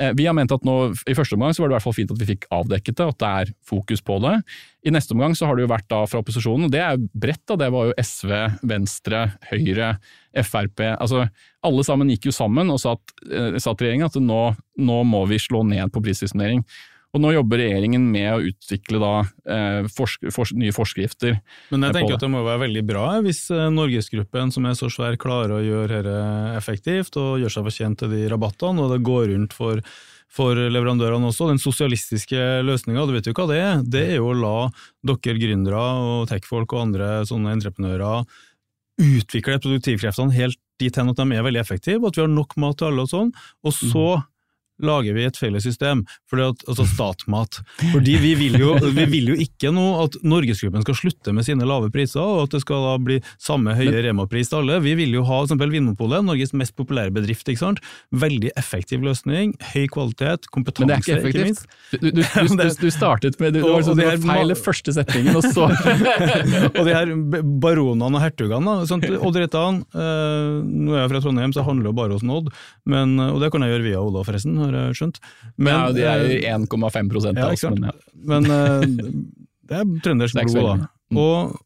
Eh, 0.00 0.12
Vi 0.16 0.26
har 0.26 0.34
ment 0.36 0.52
at 0.52 0.64
nå, 0.66 0.92
I 1.08 1.14
første 1.16 1.36
omgang 1.36 1.54
så 1.56 1.62
var 1.62 1.68
det 1.68 1.74
i 1.74 1.76
hvert 1.78 1.86
fall 1.86 1.96
fint 1.96 2.10
at 2.12 2.20
vi 2.20 2.28
fikk 2.28 2.46
avdekket 2.52 2.98
det, 2.98 3.06
at 3.06 3.18
det 3.22 3.30
er 3.40 3.52
fokus 3.64 4.02
på 4.04 4.18
det. 4.24 4.34
I 4.86 4.92
neste 4.94 5.16
omgang 5.16 5.34
så 5.34 5.48
har 5.48 5.56
det 5.56 5.64
jo 5.66 5.72
vært 5.72 5.88
da 5.88 6.02
fra 6.06 6.20
opposisjonen, 6.22 6.68
og 6.68 6.74
det 6.74 6.82
er 6.84 7.00
bredt. 7.14 7.44
da, 7.46 7.56
Det 7.56 7.70
var 7.72 7.86
jo 7.88 7.96
SV, 7.98 8.32
Venstre, 8.62 9.22
Høyre, 9.50 9.96
Frp. 10.36 10.80
altså 11.00 11.28
Alle 11.64 11.84
sammen 11.84 12.10
gikk 12.12 12.28
jo 12.28 12.32
sammen 12.36 12.70
og 12.70 12.78
sa, 12.78 12.94
satt 12.94 13.80
regjeringa 13.80 14.10
til 14.12 14.20
regjeringen 14.20 14.20
at 14.20 14.20
nå, 14.20 14.42
nå 14.84 14.98
må 15.04 15.26
vi 15.26 15.38
slå 15.40 15.64
ned 15.66 15.90
på 15.92 16.02
prisdiskriminering. 16.04 16.62
Og 17.16 17.22
nå 17.24 17.32
jobber 17.32 17.62
regjeringen 17.62 18.02
med 18.12 18.28
å 18.28 18.42
utvikle 18.50 19.00
da, 19.00 19.12
eh, 19.48 19.86
forsk, 19.88 20.28
fors, 20.34 20.52
nye 20.52 20.74
forskrifter. 20.76 21.38
Men 21.72 21.86
jeg 21.88 21.96
tenker 21.96 22.12
det. 22.12 22.18
at 22.18 22.26
det 22.26 22.32
må 22.34 22.42
være 22.44 22.64
veldig 22.66 22.82
bra 22.88 23.04
eh, 23.14 23.22
hvis 23.24 23.46
eh, 23.54 23.70
Norgesgruppen, 23.72 24.52
som 24.52 24.68
er 24.68 24.76
så 24.76 24.90
svær, 24.92 25.16
klarer 25.20 25.56
å 25.56 25.64
gjøre 25.64 26.02
dette 26.04 26.18
effektivt 26.58 27.16
og 27.20 27.40
gjør 27.40 27.56
seg 27.56 27.70
fortjent 27.70 28.02
til 28.02 28.12
de 28.12 28.26
rabattene, 28.28 28.84
og 28.84 28.92
det 28.92 29.00
går 29.08 29.30
rundt 29.32 29.56
for, 29.56 29.80
for 30.28 30.60
leverandørene 30.60 31.32
også. 31.32 31.48
Den 31.54 31.62
sosialistiske 31.62 32.42
løsninga, 32.68 33.08
du 33.08 33.16
vet 33.16 33.30
jo 33.30 33.36
hva 33.38 33.48
det 33.48 33.62
er? 33.62 33.80
Det 33.96 34.04
er 34.10 34.20
jo 34.20 34.34
å 34.34 34.36
la 34.36 34.56
dere 35.08 35.40
gründere 35.40 35.88
og 36.04 36.28
techfolk 36.28 36.76
og 36.76 36.84
andre 36.90 37.10
sånne 37.28 37.56
entreprenører 37.56 38.28
utvikle 38.96 39.58
produktivkreftene 39.60 40.32
helt 40.36 40.60
dit 40.80 40.96
hen 40.96 41.10
at 41.12 41.18
de 41.20 41.32
er 41.32 41.44
veldig 41.44 41.60
effektive, 41.60 42.04
at 42.04 42.16
vi 42.16 42.24
har 42.24 42.32
nok 42.32 42.56
mat 42.60 42.76
til 42.80 42.90
alle 42.90 43.04
og 43.06 43.12
sånn, 43.12 43.30
og 43.64 43.72
så 43.72 44.08
lager 44.82 45.16
vi 45.16 45.24
et 45.26 45.38
felles 45.38 45.64
system, 45.64 46.02
at, 46.36 46.64
altså 46.68 46.84
statmat. 46.88 47.60
Fordi 47.92 48.16
vi 48.20 48.34
vil, 48.38 48.58
jo, 48.60 48.74
vi 48.92 49.06
vil 49.08 49.32
jo 49.32 49.36
ikke 49.46 49.70
nå 49.74 49.84
at 50.04 50.18
Norgesgruppen 50.26 50.84
skal 50.84 50.98
slutte 50.98 51.32
med 51.36 51.46
sine 51.46 51.66
lave 51.68 51.88
priser, 51.94 52.20
og 52.20 52.46
at 52.46 52.56
det 52.56 52.62
skal 52.64 52.84
da 52.84 52.94
bli 53.02 53.18
samme 53.42 53.74
høye 53.78 54.02
Rema-pris 54.04 54.50
til 54.52 54.60
alle. 54.60 54.80
Vi 54.84 54.94
vil 54.98 55.14
jo 55.16 55.24
ha 55.28 55.42
eksempel 55.44 55.72
Vinmonopolet, 55.72 56.24
Norges 56.26 56.52
mest 56.56 56.76
populære 56.78 57.14
bedrift. 57.16 57.48
ikke 57.48 57.62
sant? 57.62 57.80
Veldig 58.12 58.52
effektiv 58.60 59.04
løsning, 59.06 59.54
høy 59.72 59.86
kvalitet, 59.92 60.48
kompetanse. 60.52 60.84
Men 60.84 60.92
det 60.92 60.98
er 60.98 61.04
ikke 61.04 61.18
effektivt. 61.20 61.46
minst. 61.46 61.66
Du, 61.92 62.10
du, 62.10 62.22
du, 62.22 62.74
du, 62.84 62.90
startet 62.92 63.40
med 63.40 63.56
du, 63.56 63.60
det 63.60 63.64
Og- 63.66 63.78
var 63.78 63.86
sånn, 63.86 63.96
og 63.96 64.02
det 64.02 64.10
var 64.12 64.36
feil 64.36 64.52
i 64.52 64.58
første 64.60 64.96
setningen, 64.96 65.40
og 65.40 65.46
så 65.46 65.66
og 66.78 66.82
de 66.86 66.92
her 66.92 67.12
baronene 67.62 68.10
og 68.12 68.22
hertugene, 68.22 68.76
sant? 68.90 69.06
Odd 69.16 69.38
Reitan, 69.40 69.80
eh, 69.96 70.60
nå 70.66 70.94
er 70.96 71.04
jeg 71.04 71.12
fra 71.14 71.22
Trondheim, 71.24 71.54
så 71.54 71.62
jeg 71.62 71.68
handler 71.70 71.90
jo 71.90 71.96
bare 71.96 72.16
hos 72.16 72.24
Odd, 72.36 72.50
men, 72.90 73.14
og 73.22 73.38
det 73.40 73.48
kan 73.54 73.62
jeg 73.64 73.72
gjøre 73.72 73.86
via 73.86 74.00
Oda 74.02 74.24
forresten, 74.26 74.58
har 74.74 74.90
jeg 74.90 74.98
skjønt. 75.00 75.20
Men, 75.56 75.72
Ja, 75.72 75.92
de 75.92 76.02
er 76.02 76.24
eh, 76.26 76.54
1,5 76.56 77.14
av 77.26 77.38
ja, 77.38 77.50
oss, 77.52 77.64
men 77.70 77.88
ja. 77.88 77.94
Men 78.26 78.50
eh, 78.50 78.86
det 79.66 79.80
er 79.80 79.94
trøndersk 80.02 80.40
er 80.40 80.50
blod, 80.50 80.84
da. 80.84 80.90
Og 81.16 81.56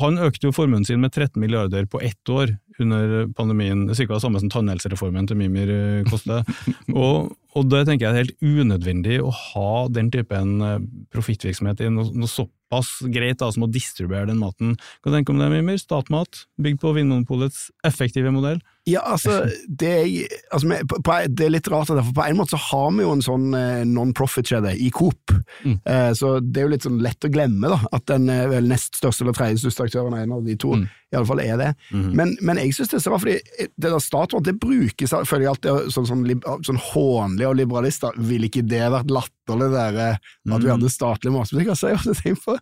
han 0.00 0.20
økte 0.22 0.48
jo 0.48 0.54
formuen 0.54 0.84
sin 0.86 1.00
med 1.02 1.12
13 1.12 1.40
milliarder 1.40 1.86
på 1.90 2.00
ett 2.04 2.28
år 2.30 2.54
under 2.80 3.26
pandemien. 3.36 3.84
Det 3.86 3.94
er 3.94 3.98
Cirka 4.02 4.16
det 4.16 4.24
samme 4.24 4.40
som 4.40 4.50
tannhelsereformen 4.52 5.26
til 5.28 5.38
Mimir 5.40 5.70
koste. 6.08 6.40
og, 7.02 7.32
og 7.56 7.68
det 7.68 7.84
tenker 7.88 8.06
jeg 8.06 8.12
er 8.12 8.22
helt 8.22 8.44
unødvendig 8.44 9.18
å 9.20 9.32
ha 9.34 9.72
den 9.92 10.10
typen 10.14 10.60
eh, 10.64 10.78
profittvirksomhet 11.12 11.82
i 11.84 11.90
noe, 11.92 12.08
noe 12.14 12.30
såpass 12.30 13.00
greit 13.12 13.42
da, 13.42 13.50
som 13.52 13.66
å 13.66 13.72
distribuere 13.72 14.30
den 14.30 14.40
maten. 14.40 14.76
Hva 15.02 15.14
tenker 15.14 15.34
du 15.34 15.38
om 15.38 15.44
det, 15.44 15.50
Mimir? 15.56 15.80
Statmat, 15.82 16.44
bygd 16.62 16.80
på 16.82 16.94
Vinmonopolets 16.96 17.68
effektive 17.86 18.32
modell? 18.34 18.62
Ja, 18.88 19.02
altså, 19.04 19.44
det 19.68 19.88
er, 19.92 20.06
altså 20.50 20.78
på, 20.88 21.16
det 21.28 21.44
er 21.44 21.52
litt 21.52 21.68
rart, 21.68 21.90
for 21.90 22.14
på 22.16 22.24
en 22.24 22.38
måte 22.38 22.56
så 22.56 22.60
har 22.70 22.86
vi 22.96 23.04
jo 23.04 23.10
en 23.12 23.22
sånn 23.22 23.50
eh, 23.54 23.82
non-profit-kjede 23.86 24.72
i 24.80 24.88
Coop. 24.96 25.34
Mm. 25.66 25.76
Eh, 25.84 26.08
så 26.16 26.40
det 26.40 26.62
er 26.62 26.66
jo 26.66 26.72
litt 26.72 26.86
sånn 26.88 26.96
lett 27.04 27.28
å 27.28 27.30
glemme 27.30 27.68
da, 27.70 27.78
at 27.92 28.06
den 28.08 28.28
eh, 28.32 28.46
vel 28.50 28.66
nest 28.72 28.96
største 28.96 29.26
eller 29.26 29.36
tredje 29.36 29.60
største 29.62 29.84
aktøren 29.86 30.16
er 30.16 30.24
en 30.24 30.32
av 30.38 30.48
de 30.48 30.56
to. 30.56 30.72
Mm. 30.80 30.88
I 31.12 31.18
alle 31.18 31.26
fall 31.28 31.42
er 31.44 31.56
det. 31.60 31.68
men, 31.92 32.36
men 32.40 32.58
jeg 32.62 32.72
synes 32.74 32.90
det 32.92 32.98
er 33.00 33.04
så 33.04 33.12
rart, 33.12 33.24
fordi 33.26 33.68
det 33.68 33.88
der 33.92 34.02
statvann, 34.02 34.44
det 34.48 34.56
brukes 34.62 35.14
føler 35.28 35.44
jeg 35.44 35.52
alltid 35.52 35.90
sånn, 35.94 36.06
sånn, 36.10 36.26
sånn, 36.32 36.66
sånn 36.70 36.84
hånlig 36.90 37.48
av 37.50 37.56
liberalister. 37.60 38.20
Ville 38.30 38.48
ikke 38.48 38.62
det 38.70 38.84
vært 38.94 39.10
latterlig 39.12 39.70
det 39.74 39.74
der, 39.76 40.14
at 40.16 40.22
vi 40.46 40.66
Mm. 40.70 40.70
hadde 40.72 40.90
statlige 40.94 41.34
matbutikker? 41.36 41.76
Så 41.76 41.90
jeg 41.92 42.00
har 42.00 42.14
tenkt 42.24 42.44
på 42.46 42.56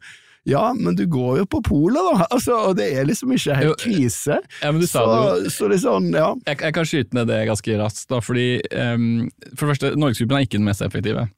ja, 0.49 0.64
men 0.76 0.96
du 0.96 1.05
går 1.11 1.42
jo 1.42 1.46
på 1.51 1.61
polet, 1.66 2.01
da, 2.01 2.26
altså, 2.34 2.57
og 2.70 2.78
det 2.80 2.88
er 2.96 3.07
liksom 3.09 3.32
ikke 3.36 3.59
helt 3.59 3.84
krise. 3.84 4.40
Ja, 4.62 4.72
men 4.72 4.82
du 4.82 4.88
sa 4.88 5.05
så, 5.05 5.20
det 5.44 5.55
så 5.55 5.70
det 5.72 5.80
sånn, 5.84 6.11
ja. 6.16 6.32
Jeg, 6.49 6.61
jeg 6.64 6.76
kan 6.76 6.88
skyte 6.88 7.18
ned 7.18 7.30
det 7.30 7.44
ganske 7.51 7.78
raskt, 7.80 8.09
da, 8.12 8.20
fordi 8.24 8.51
um, 8.72 9.28
for 9.53 9.66
det 9.66 9.72
første, 9.74 9.94
Norgesgruppen 10.01 10.40
er 10.40 10.49
ikke 10.49 10.61
den 10.61 10.68
mest 10.68 10.84
effektive. 10.84 11.28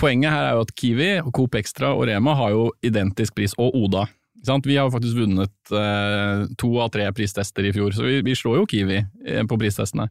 Poenget 0.00 0.32
her 0.32 0.46
er 0.46 0.56
jo 0.56 0.64
at 0.64 0.72
Kiwi, 0.80 1.10
Coop 1.36 1.56
Extra 1.60 1.92
og 1.96 2.06
Rema 2.08 2.36
har 2.38 2.54
jo 2.54 2.70
identisk 2.86 3.36
pris, 3.36 3.56
og 3.60 3.76
Oda. 3.76 4.06
Vi 4.46 4.76
har 4.76 4.86
jo 4.86 4.92
faktisk 4.94 5.18
vunnet 5.18 5.72
eh, 5.76 6.44
to 6.58 6.70
av 6.80 6.88
tre 6.94 7.06
pristester 7.12 7.66
i 7.68 7.72
fjor, 7.76 7.92
så 7.92 8.06
vi, 8.06 8.20
vi 8.24 8.36
slår 8.36 8.60
jo 8.60 8.68
Kiwi 8.70 9.00
eh, 9.00 9.42
på 9.48 9.58
pristestene. 9.60 10.08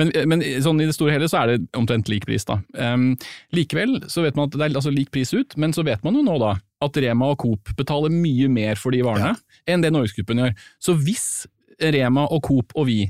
Men, 0.00 0.12
men 0.28 0.44
sånn 0.64 0.80
i 0.80 0.88
det 0.88 0.96
store 0.96 1.14
hele 1.14 1.28
så 1.28 1.42
er 1.42 1.52
det 1.52 1.76
omtrent 1.76 2.08
lik 2.12 2.26
pris, 2.28 2.44
da. 2.48 2.58
Um, 2.72 3.14
likevel 3.56 3.98
så 4.12 4.24
vet 4.24 4.36
man 4.36 4.48
at 4.48 4.56
det 4.56 4.64
er 4.64 4.76
altså 4.76 4.92
lik 4.92 5.12
pris 5.14 5.32
ut, 5.36 5.56
men 5.60 5.76
så 5.76 5.84
vet 5.86 6.04
man 6.04 6.16
jo 6.16 6.24
nå 6.24 6.38
da 6.42 6.54
at 6.84 6.98
Rema 7.00 7.30
og 7.32 7.40
Coop 7.40 7.72
betaler 7.76 8.12
mye 8.12 8.48
mer 8.52 8.80
for 8.80 8.92
de 8.92 9.00
varene 9.04 9.34
enn 9.68 9.84
det 9.84 9.92
Norgesgruppen 9.94 10.42
gjør. 10.42 10.56
Så 10.80 10.96
hvis 11.00 11.28
Rema 11.80 12.26
og 12.32 12.44
Coop 12.44 12.76
og 12.76 12.88
vi 12.90 13.00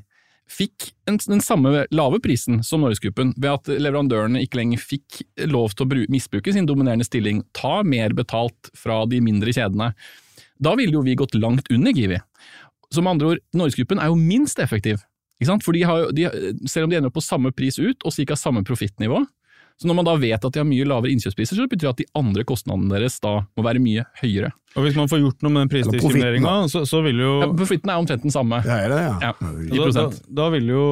fikk 0.47 0.93
en, 1.11 1.19
den 1.19 1.43
samme 1.43 1.85
lave 1.91 2.21
prisen 2.23 2.61
som 2.67 2.85
Norgesgruppen, 2.85 3.33
ved 3.37 3.51
at 3.51 3.71
leverandørene 3.83 4.43
ikke 4.45 4.61
lenger 4.61 4.83
fikk 4.83 5.23
lov 5.51 5.75
til 5.75 5.87
å 5.87 5.91
bru, 5.91 6.05
misbruke 6.13 6.55
sin 6.55 6.69
dominerende 6.69 7.07
stilling, 7.07 7.43
ta 7.57 7.81
mer 7.87 8.15
betalt 8.17 8.71
fra 8.79 9.03
de 9.11 9.21
mindre 9.25 9.55
kjedene, 9.55 9.91
da 10.63 10.75
ville 10.79 10.97
jo 10.97 11.05
vi 11.07 11.17
gått 11.19 11.37
langt 11.39 11.71
under 11.73 11.95
Givi. 11.97 12.21
Så 12.93 13.03
med 13.03 13.17
andre 13.17 13.35
ord, 13.35 13.43
Norgesgruppen 13.57 14.01
er 14.01 14.13
jo 14.13 14.19
minst 14.19 14.61
effektiv. 14.63 15.03
Ikke 15.41 15.51
sant? 15.51 15.65
For 15.67 15.77
de 15.77 15.83
har, 15.85 16.11
de, 16.17 16.29
selv 16.71 16.87
om 16.87 16.93
de 16.93 17.01
ender 17.01 17.11
opp 17.11 17.19
på 17.19 17.25
samme 17.25 17.53
pris 17.53 17.77
ut, 17.81 18.07
og 18.07 18.15
ca. 18.15 18.39
samme 18.39 18.63
profittnivå, 18.65 19.25
så 19.77 19.91
når 19.91 19.99
man 19.99 20.07
da 20.09 20.15
vet 20.17 20.45
at 20.47 20.55
de 20.55 20.61
har 20.63 20.65
mye 20.65 20.87
lavere 20.89 21.13
innkjøpspriser, 21.13 21.59
så 21.59 21.67
betyr 21.69 21.91
det 21.91 21.91
at 21.91 21.99
de 22.01 22.07
andre 22.17 22.47
kostnadene 22.49 22.89
deres 22.95 23.19
da 23.21 23.35
må 23.45 23.65
være 23.67 23.83
mye 23.85 24.07
høyere. 24.23 24.49
Og 24.77 24.87
hvis 24.87 24.97
man 24.97 25.11
får 25.11 25.21
gjort 25.21 25.45
noe 25.45 25.53
med 25.53 25.67
den 25.67 25.73
prisdiskrimineringa, 25.75 26.55
så, 26.73 26.87
så 26.89 27.03
vil 27.05 27.21
jo 27.21 27.35
Ja, 27.43 27.51
profitten 27.59 27.93
er 27.93 28.01
omtrent 28.01 28.25
den 28.25 28.33
samme. 28.33 28.63
Ja, 28.65 28.79
er 28.87 28.95
det, 28.95 29.03
ja. 29.05 29.17
Ja, 29.21 29.35
da, 29.77 29.91
da, 29.99 30.07
da 30.41 30.49
vil 30.57 30.73
jo 30.73 30.87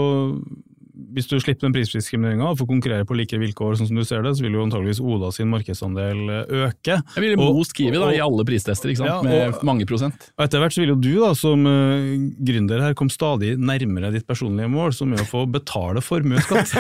hvis 1.15 1.29
du 1.31 1.37
slipper 1.39 1.69
den 1.69 1.75
prisdiskrimineringa 1.77 2.49
og 2.51 2.59
får 2.59 2.67
konkurrere 2.69 3.07
på 3.07 3.15
like 3.17 3.39
vilkår, 3.39 3.77
sånn 3.79 3.89
som 3.91 3.99
du 4.01 4.05
ser 4.07 4.25
det, 4.27 4.33
så 4.35 4.43
vil 4.45 4.57
jo 4.59 4.65
antageligvis 4.67 5.01
Oda 5.01 5.31
sin 5.35 5.49
markedsandel 5.53 6.23
eh, 6.35 6.55
øke. 6.67 6.97
Jeg 7.15 7.23
ville 7.23 7.39
Og- 7.39 7.55
most 7.61 7.75
Kiwi 7.77 7.93
da, 7.95 8.09
og- 8.09 8.15
i 8.17 8.21
alle 8.25 8.45
pristester, 8.49 8.91
ikke 8.91 9.03
sant? 9.05 9.11
Ja, 9.11 9.23
med 9.23 9.63
mange 9.63 9.87
prosent. 9.87 10.29
Og 10.39 10.45
etter 10.47 10.59
hvert 10.63 10.75
så 10.75 10.83
vil 10.83 10.93
jo 10.95 10.99
du 10.99 11.13
da, 11.23 11.31
som 11.39 11.65
uh, 11.65 12.03
gründer 12.45 12.83
her, 12.83 12.95
komme 12.99 13.15
stadig 13.15 13.55
nærmere 13.59 14.11
ditt 14.13 14.27
personlige 14.27 14.69
mål, 14.71 14.93
som 14.93 15.13
er 15.15 15.23
å 15.23 15.29
få 15.31 15.45
betale 15.51 16.03
formuesskatt. 16.05 16.75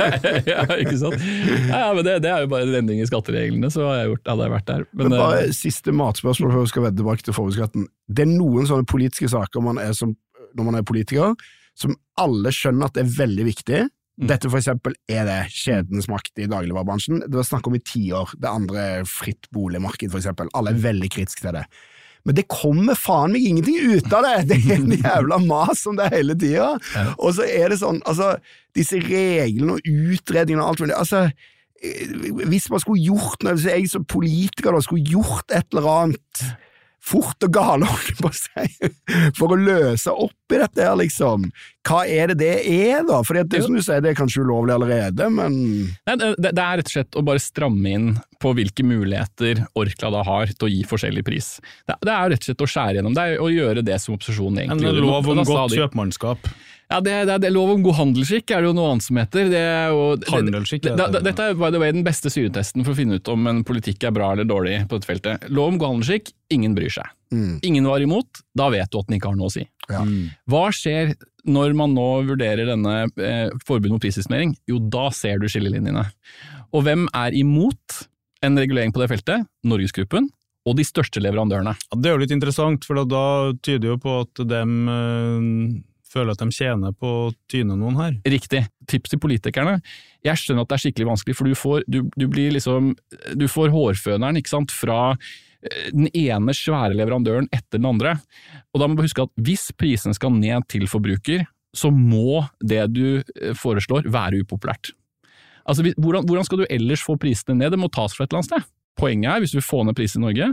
ja, 0.52 0.64
ikke 0.78 0.96
sant? 1.00 1.18
Ja, 1.68 1.88
ja, 1.88 1.92
men 1.96 2.04
det, 2.06 2.18
det 2.24 2.30
er 2.30 2.44
jo 2.46 2.50
bare 2.54 2.66
en 2.68 2.78
endring 2.82 3.02
i 3.02 3.08
skattereglene, 3.10 3.70
så 3.74 3.84
hadde 3.88 4.00
jeg, 4.04 4.10
gjort, 4.14 4.26
hadde 4.32 4.46
jeg 4.46 4.54
vært 4.56 4.68
der. 4.70 4.86
Men, 4.92 5.08
Men 5.10 5.18
bare 5.18 5.42
eh, 5.48 5.54
siste 5.56 5.94
matspørsmål 5.96 6.54
før 6.54 6.66
vi 6.66 6.72
skal 6.74 6.86
vedde 6.86 7.02
tilbake 7.02 7.26
til 7.26 7.36
formuesskatten. 7.36 7.88
Det 8.10 8.24
er 8.26 8.30
noen 8.32 8.66
sånne 8.70 8.86
politiske 8.90 9.30
saker 9.30 9.64
man 9.64 9.78
er 9.82 9.92
som, 9.96 10.14
når 10.56 10.70
man 10.70 10.78
er 10.80 10.86
politiker, 10.86 11.34
som 11.78 11.96
alle 12.20 12.52
skjønner 12.54 12.90
at 12.90 13.00
er 13.00 13.08
veldig 13.16 13.46
viktig. 13.48 13.84
Mm. 14.20 14.26
Dette 14.28 14.50
for 14.50 14.60
eksempel 14.60 14.96
er 15.08 15.24
det 15.28 15.38
kjedens 15.54 16.10
makt 16.12 16.42
i 16.42 16.48
dagligvarebransjen. 16.50 17.22
Det 17.24 17.38
var 17.38 17.46
snakk 17.48 17.70
om 17.70 17.78
i 17.78 17.84
tiår. 17.84 18.34
Det 18.36 18.50
andre 18.50 18.84
fritt 19.08 19.48
boligmarked, 19.54 20.10
for 20.12 20.20
eksempel. 20.20 20.50
Alle 20.56 20.74
er 20.74 20.84
veldig 20.84 21.08
kritiske 21.14 21.46
til 21.46 21.56
det. 21.56 21.64
Men 22.28 22.36
det 22.36 22.50
kommer 22.52 22.98
faen 23.00 23.32
meg 23.32 23.46
ingenting 23.48 23.78
ut 23.94 24.12
av 24.12 24.26
det! 24.26 24.34
Det 24.50 24.58
er 24.60 24.74
en 24.76 24.92
jævla 25.06 25.38
mas 25.40 25.86
om 25.88 25.96
det 25.96 26.10
hele 26.12 26.36
tida. 26.38 26.74
Og 27.16 27.32
så 27.38 27.46
er 27.48 27.72
det 27.72 27.80
sånn, 27.80 28.02
altså, 28.08 28.34
disse 28.76 29.00
reglene 29.00 29.78
og 29.78 29.88
utredningene 29.88 30.64
og 30.64 30.74
alt 30.74 30.84
mulig 30.84 30.98
altså, 30.98 31.24
eh, 31.80 32.12
Hvis 32.50 32.68
man 32.72 32.82
skulle 32.82 33.06
gjort 33.08 33.40
noe, 33.46 33.56
hvis 33.56 33.70
jeg 33.72 33.88
som 33.92 34.04
politiker 34.04 34.76
da 34.76 34.82
skulle 34.84 35.16
gjort 35.16 35.48
et 35.56 35.72
eller 35.72 35.88
annet 35.94 36.44
fort 37.00 37.46
og 37.46 37.52
gale, 37.54 37.88
holdt 37.88 38.10
jeg 38.12 38.18
på 38.20 38.30
å 38.30 38.36
si, 38.36 38.90
for 39.38 39.54
å 39.54 39.58
løse 39.58 40.12
opp 40.12 40.54
i 40.54 40.60
dette 40.60 40.84
her, 40.84 40.96
liksom. 41.00 41.46
Hva 41.86 42.02
er 42.04 42.32
det 42.32 42.40
det 42.42 42.56
er, 42.68 43.04
da? 43.08 43.22
For 43.24 43.38
det 43.38 43.58
er 43.58 43.64
som 43.64 43.76
du 43.76 43.82
sier, 43.82 44.02
det 44.04 44.12
er 44.12 44.18
kanskje 44.18 44.44
ulovlig 44.44 44.74
allerede, 44.76 45.30
men 45.32 45.56
Nei, 46.06 46.16
det, 46.20 46.34
det 46.44 46.52
er 46.52 46.80
rett 46.80 46.90
og 46.90 46.94
slett 46.94 47.16
å 47.18 47.24
bare 47.26 47.42
stramme 47.42 47.94
inn 47.94 48.10
på 48.40 48.52
hvilke 48.56 48.84
muligheter 48.86 49.64
Orkla 49.78 50.12
da 50.12 50.24
har 50.26 50.52
til 50.52 50.68
å 50.68 50.72
gi 50.72 50.82
forskjellig 50.88 51.24
pris. 51.26 51.54
Det, 51.88 51.96
det 52.04 52.12
er 52.16 52.34
rett 52.34 52.44
og 52.44 52.50
slett 52.50 52.66
å 52.66 52.70
skjære 52.74 53.00
gjennom, 53.00 53.16
det 53.16 53.26
er 53.26 53.44
å 53.44 53.48
gjøre 53.52 53.86
det 53.86 53.96
som 54.02 54.16
opposisjonen 54.18 54.66
En 54.66 54.84
gjør. 54.84 55.00
En 55.00 55.08
lov 55.08 55.32
om 55.32 55.42
godt 55.44 55.78
kjøpmannskap. 55.78 56.52
Ja, 56.90 56.98
det, 57.00 57.12
det, 57.28 57.36
det 57.44 57.52
Lov 57.54 57.70
om 57.76 57.84
god 57.84 57.96
handelsskikk 58.00 58.50
er 58.50 58.64
det 58.64 58.70
jo 58.70 58.74
noe 58.74 58.90
annet 58.92 59.06
som 59.06 59.18
heter. 59.20 59.50
Det 59.52 59.60
er 59.62 59.92
jo, 59.94 60.06
Handelsskikk, 60.32 60.82
det, 60.82 60.96
det 60.96 61.04
heter 61.04 61.12
det, 61.12 61.20
det. 61.20 61.24
Dette 61.28 61.46
er 61.52 61.58
by 61.60 61.70
the 61.70 61.80
way, 61.82 61.94
den 61.94 62.06
beste 62.06 62.32
syretesten 62.34 62.82
for 62.82 62.94
å 62.94 62.98
finne 62.98 63.20
ut 63.20 63.30
om 63.30 63.46
en 63.46 63.62
politikk 63.66 64.08
er 64.08 64.14
bra 64.16 64.32
eller 64.34 64.48
dårlig 64.48 64.80
på 64.90 64.98
dette 64.98 65.10
feltet. 65.10 65.46
Lov 65.54 65.70
om 65.70 65.78
god 65.78 65.94
handelsskikk, 65.94 66.32
ingen 66.56 66.74
bryr 66.74 66.90
seg. 66.96 67.12
Mm. 67.30 67.60
Ingen 67.70 67.86
var 67.86 68.02
imot, 68.02 68.42
da 68.58 68.66
vet 68.74 68.90
du 68.90 68.98
at 68.98 69.06
den 69.06 69.20
ikke 69.20 69.30
har 69.30 69.38
noe 69.38 69.52
å 69.52 69.54
si. 69.54 69.62
Ja. 69.90 70.02
Hva 70.50 70.64
skjer 70.74 71.14
når 71.46 71.76
man 71.78 71.94
nå 71.94 72.08
vurderer 72.26 72.68
denne 72.68 72.96
eh, 73.22 73.46
forbud 73.68 73.94
mot 73.94 74.02
prisdiskriminering? 74.02 74.56
Jo, 74.68 74.80
da 74.82 75.06
ser 75.14 75.38
du 75.38 75.46
skillelinjene. 75.50 76.02
Og 76.74 76.84
hvem 76.86 77.06
er 77.16 77.38
imot 77.38 78.02
en 78.42 78.58
regulering 78.58 78.90
på 78.94 79.02
det 79.02 79.12
feltet? 79.12 79.46
Norgesgruppen 79.66 80.26
og 80.68 80.76
de 80.76 80.84
største 80.84 81.22
leverandørene. 81.22 81.72
Ja, 81.72 81.96
det 81.96 82.10
er 82.10 82.16
jo 82.18 82.22
litt 82.24 82.34
interessant, 82.34 82.84
for 82.84 82.98
da 83.08 83.22
tyder 83.64 83.94
jo 83.94 84.00
på 84.02 84.18
at 84.26 84.42
de 84.50 84.60
føler 86.10 86.34
at 86.34 86.42
de 86.42 86.54
tjener 86.54 86.94
på 86.96 87.10
å 87.26 87.28
tyne 87.50 87.76
noen 87.78 87.98
her. 88.00 88.16
Riktig. 88.28 88.64
Tips 88.90 89.12
til 89.12 89.22
politikerne. 89.22 89.78
Jeg 90.26 90.40
skjønner 90.40 90.66
at 90.66 90.72
det 90.72 90.78
er 90.78 90.84
skikkelig 90.86 91.10
vanskelig, 91.12 91.36
for 91.38 91.50
du 91.50 91.58
får, 91.58 91.86
du, 91.86 92.02
du 92.16 92.26
blir 92.30 92.54
liksom, 92.56 92.92
du 93.38 93.46
får 93.50 93.72
hårføneren 93.74 94.40
ikke 94.40 94.52
sant, 94.52 94.74
fra 94.74 95.00
eh, 95.14 95.88
den 95.94 96.10
ene 96.10 96.56
svære 96.56 96.96
leverandøren 96.98 97.48
etter 97.54 97.78
den 97.78 97.88
andre. 97.92 98.16
Og 98.74 98.82
da 98.82 98.88
må 98.88 98.98
man 98.98 99.06
huske 99.06 99.26
at 99.26 99.34
hvis 99.40 99.70
prisene 99.78 100.16
skal 100.16 100.34
ned 100.36 100.66
til 100.72 100.88
forbruker, 100.90 101.46
så 101.76 101.92
må 101.94 102.42
det 102.58 102.82
du 102.96 103.20
eh, 103.20 103.54
foreslår 103.58 104.10
være 104.10 104.42
upopulært. 104.44 104.92
Altså, 105.68 105.84
hvordan, 105.96 106.26
hvordan 106.26 106.46
skal 106.46 106.62
du 106.62 106.68
ellers 106.72 107.02
få 107.04 107.14
prisene 107.20 107.60
ned? 107.60 107.74
Det 107.74 107.78
må 107.80 107.90
tas 107.92 108.16
fra 108.16 108.26
et 108.26 108.32
eller 108.32 108.42
annet 108.42 108.50
sted. 108.50 108.70
Poenget 108.98 109.30
er, 109.30 109.42
hvis 109.42 109.54
du 109.54 109.60
vil 109.60 109.68
få 109.68 109.84
ned 109.86 109.96
prisene 109.96 110.24
i 110.24 110.26
Norge, 110.26 110.48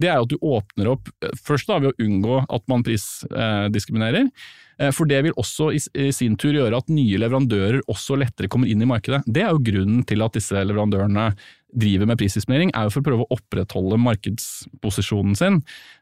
det 0.00 0.08
er 0.08 0.22
at 0.22 0.30
du 0.30 0.38
åpner 0.40 0.94
opp 0.94 1.10
eh, 1.22 1.34
først 1.44 1.68
da 1.70 1.78
ved 1.82 1.92
å 1.92 2.06
unngå 2.06 2.42
at 2.48 2.68
man 2.72 2.84
prisdiskriminerer, 2.86 4.28
eh, 4.30 4.60
for 4.94 5.08
det 5.08 5.20
vil 5.26 5.36
også 5.38 5.70
i, 5.76 5.80
sin 6.14 6.36
tur 6.40 6.56
gjøre 6.56 6.78
at 6.80 6.92
nye 6.92 7.18
leverandører 7.20 7.82
også 7.92 8.16
lettere 8.18 8.50
kommer 8.52 8.70
inn 8.70 8.82
i 8.82 8.88
markedet. 8.88 9.22
Det 9.26 9.44
er 9.44 9.52
jo 9.52 9.62
grunnen 9.62 10.02
til 10.08 10.24
at 10.24 10.38
disse 10.38 10.64
leverandørene 10.64 11.30
driver 11.72 12.08
med 12.08 12.18
prisdisponering, 12.20 12.72
er 12.76 12.86
jo 12.86 12.92
for 12.92 13.00
å 13.00 13.06
prøve 13.06 13.24
å 13.24 13.36
opprettholde 13.38 13.98
markedsposisjonen 14.02 15.36
sin, 15.38 15.62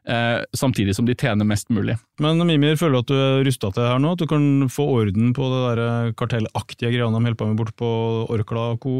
samtidig 0.57 0.95
som 0.97 1.05
de 1.05 1.13
tjener 1.13 1.45
mest 1.45 1.69
mulig. 1.69 1.97
Men 2.21 2.41
Mimir, 2.47 2.77
føler 2.79 2.97
du 2.97 3.01
at 3.03 3.11
du 3.11 3.17
er 3.17 3.43
rusta 3.45 3.69
til 3.69 3.83
det 3.83 3.91
her 3.91 4.01
nå? 4.01 4.15
At 4.15 4.23
du 4.23 4.29
kan 4.29 4.47
få 4.71 4.87
orden 4.97 5.33
på 5.37 5.49
det 5.51 5.61
der 5.65 5.83
eh, 5.85 6.13
kartellaktige 6.17 6.89
greiene 6.93 7.13
de 7.13 7.21
holder 7.29 7.37
på 7.37 7.49
med 7.51 7.61
bort 7.61 7.75
på 7.77 7.91
Orkla 8.33 8.71
og 8.75 8.81
co.? 8.81 8.95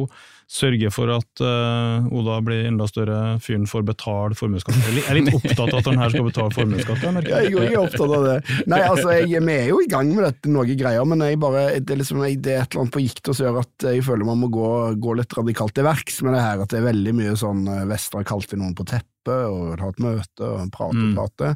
Sørge 0.52 0.90
for 0.92 1.08
at 1.16 1.40
uh, 1.40 2.04
Oda 2.12 2.42
blir 2.44 2.66
enda 2.68 2.84
større 2.90 3.38
fyren 3.40 3.64
får 3.72 3.86
betale 3.88 4.36
formuesskatt? 4.36 4.76
Jeg 4.84 5.06
er 5.08 5.16
litt- 5.16 5.30
jeg 5.32 5.38
opptatt 5.38 5.62
av 5.72 5.78
at 5.80 5.88
han 5.88 6.02
her 6.02 6.12
skal 6.12 6.26
betale 6.28 6.52
formuesskatt. 6.58 7.06
jeg 7.06 7.16
merker. 7.16 7.32
Ja, 7.32 7.62
jeg 7.64 7.70
er 7.70 7.80
opptatt 7.80 8.16
av 8.18 8.26
det. 8.26 8.34
Nei, 8.68 8.82
altså, 8.84 9.14
jeg, 9.16 9.40
Vi 9.48 9.54
er 9.56 9.70
jo 9.70 9.80
i 9.80 9.88
gang 9.88 10.12
med 10.12 10.26
dette, 10.28 10.52
noe 10.52 10.66
greier, 10.68 11.08
men 11.08 11.24
jeg 11.24 11.40
bare, 11.40 11.80
det, 11.80 11.96
er 11.96 12.02
liksom, 12.02 12.20
jeg, 12.28 12.42
det 12.44 12.58
er 12.58 12.66
et 12.66 12.76
eller 12.76 12.84
annet 12.84 12.96
på 12.98 13.06
gikt 13.06 13.32
som 13.32 13.48
gjør 13.48 13.62
at 13.62 13.88
jeg 13.94 14.04
føler 14.04 14.28
man 14.28 14.42
må 14.44 14.52
gå, 14.52 14.68
gå 15.00 15.16
litt 15.22 15.38
radikalt 15.40 15.78
til 15.78 15.88
verks 15.88 16.20
med 16.28 16.36
det 16.36 16.44
her. 16.44 16.66
At 16.66 16.76
det 16.76 16.82
er 16.82 16.90
veldig 16.90 17.16
mye 17.22 17.38
sånn 17.40 17.64
har 17.72 17.88
kalt 17.96 18.28
kalte 18.28 18.60
noen 18.60 18.76
på 18.76 18.84
teppet 18.92 19.21
og 19.30 19.70
vil 19.76 19.80
ha 19.84 19.90
et 19.90 20.00
møte 20.00 20.42
og 20.48 20.72
prate 20.72 20.98
og 20.98 21.12
Mm. 21.12 21.16
prate. 21.16 21.56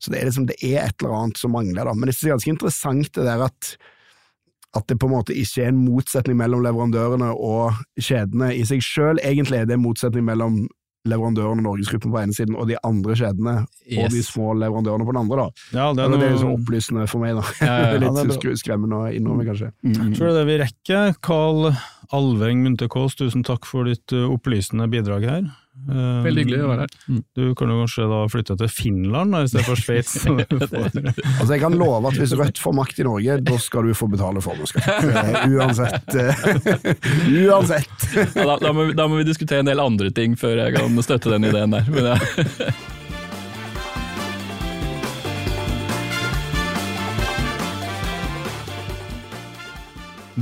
Så 0.00 0.10
det 0.10 0.20
er 0.22 0.24
liksom, 0.30 0.46
det 0.46 0.56
er 0.62 0.86
et 0.86 0.94
eller 1.02 1.12
annet 1.14 1.36
som 1.38 1.52
mangler. 1.52 1.84
da. 1.84 1.92
Men 1.92 2.08
det 2.08 2.16
er 2.22 2.32
ganske 2.36 2.48
interessant 2.50 3.12
det 3.12 3.24
der 3.24 3.42
at 3.44 3.76
at 4.74 4.86
det 4.88 4.96
på 4.98 5.04
en 5.04 5.12
måte 5.12 5.34
ikke 5.36 5.64
er 5.64 5.68
en 5.68 5.84
motsetning 5.84 6.34
mellom 6.38 6.62
leverandørene 6.64 7.34
og 7.36 7.74
kjedene 8.00 8.54
i 8.56 8.62
seg 8.64 8.80
sjøl. 8.80 9.18
Egentlig 9.20 9.58
er 9.60 9.66
det 9.66 9.74
en 9.74 9.82
motsetning 9.84 10.24
mellom 10.24 10.66
leverandørene 11.04 11.60
og 11.60 11.76
Norgesgruppen 11.76 12.10
på 12.10 12.20
ene 12.22 12.32
siden 12.32 12.56
og 12.56 12.68
de 12.68 12.76
andre 12.82 13.12
kjedene 13.12 13.66
og 13.98 14.10
de 14.10 14.22
små 14.22 14.54
leverandørene 14.56 15.04
på 15.04 15.12
den 15.12 15.20
andre. 15.20 15.36
da. 15.36 15.50
Ja, 15.76 15.92
det 15.92 16.04
er, 16.04 16.08
noe... 16.08 16.18
det 16.22 16.26
er 16.28 16.32
liksom 16.38 16.54
opplysende 16.56 17.04
for 17.10 17.18
meg, 17.20 17.34
da. 17.36 17.42
Ja, 17.60 17.66
ja, 17.66 17.74
er 17.84 17.92
Ja, 17.92 17.98
det 17.98 18.08
er 18.22 18.30
litt 18.30 18.38
skru- 18.40 18.56
skremmende 18.56 18.96
å 18.96 19.10
innrømme, 19.12 19.44
kanskje. 19.44 19.72
Jeg 19.84 20.16
tror 20.16 20.30
det 20.30 20.32
er 20.32 20.38
det 20.40 20.46
vi 20.48 20.58
rekker. 20.62 21.14
Carl 21.20 21.74
Alveng 22.12 22.62
Munthe 22.64 22.88
Kaas, 22.88 23.14
tusen 23.14 23.44
takk 23.44 23.66
for 23.68 23.84
ditt 23.84 24.08
uh, 24.16 24.30
opplysende 24.32 24.88
bidrag 24.88 25.28
her. 25.28 25.50
Um, 25.88 26.20
Veldig 26.22 26.42
hyggelig 26.44 26.58
å 26.62 26.68
være 26.68 26.84
her. 26.84 26.92
Mm. 27.08 27.20
Du 27.34 27.42
kan 27.58 27.70
jo 27.72 27.78
kanskje 27.80 28.04
da 28.10 28.18
flytte 28.30 28.56
til 28.60 28.68
Finland 28.70 29.32
da, 29.34 29.40
i 29.42 29.48
stedet 29.50 29.64
for 29.66 29.80
Sveits. 29.80 30.12
Altså, 31.40 31.48
Jeg 31.54 31.62
kan 31.64 31.74
love 31.80 32.12
at 32.12 32.18
hvis 32.20 32.34
Rødt 32.38 32.60
får 32.60 32.76
makt 32.76 33.00
i 33.02 33.06
Norge, 33.08 33.38
da 33.48 33.56
skal 33.58 33.88
du 33.88 33.94
få 33.96 34.10
betale 34.12 34.44
formuesskatt. 34.44 34.90
Eh, 35.22 35.56
Uansett. 35.56 36.14
eh, 36.14 36.46
Uansett. 37.48 38.08
Ja, 38.36 38.44
da, 38.52 38.56
da, 38.62 38.72
må, 38.76 38.90
da 38.96 39.08
må 39.10 39.18
vi 39.22 39.26
diskutere 39.26 39.64
en 39.64 39.70
del 39.72 39.80
andre 39.82 40.12
ting 40.14 40.36
før 40.38 40.60
jeg 40.66 40.76
kan 40.76 41.02
støtte 41.04 41.32
den 41.32 41.48
ideen 41.50 41.72
der. 41.74 41.88
Men 41.92 42.12
ja. 42.12 42.72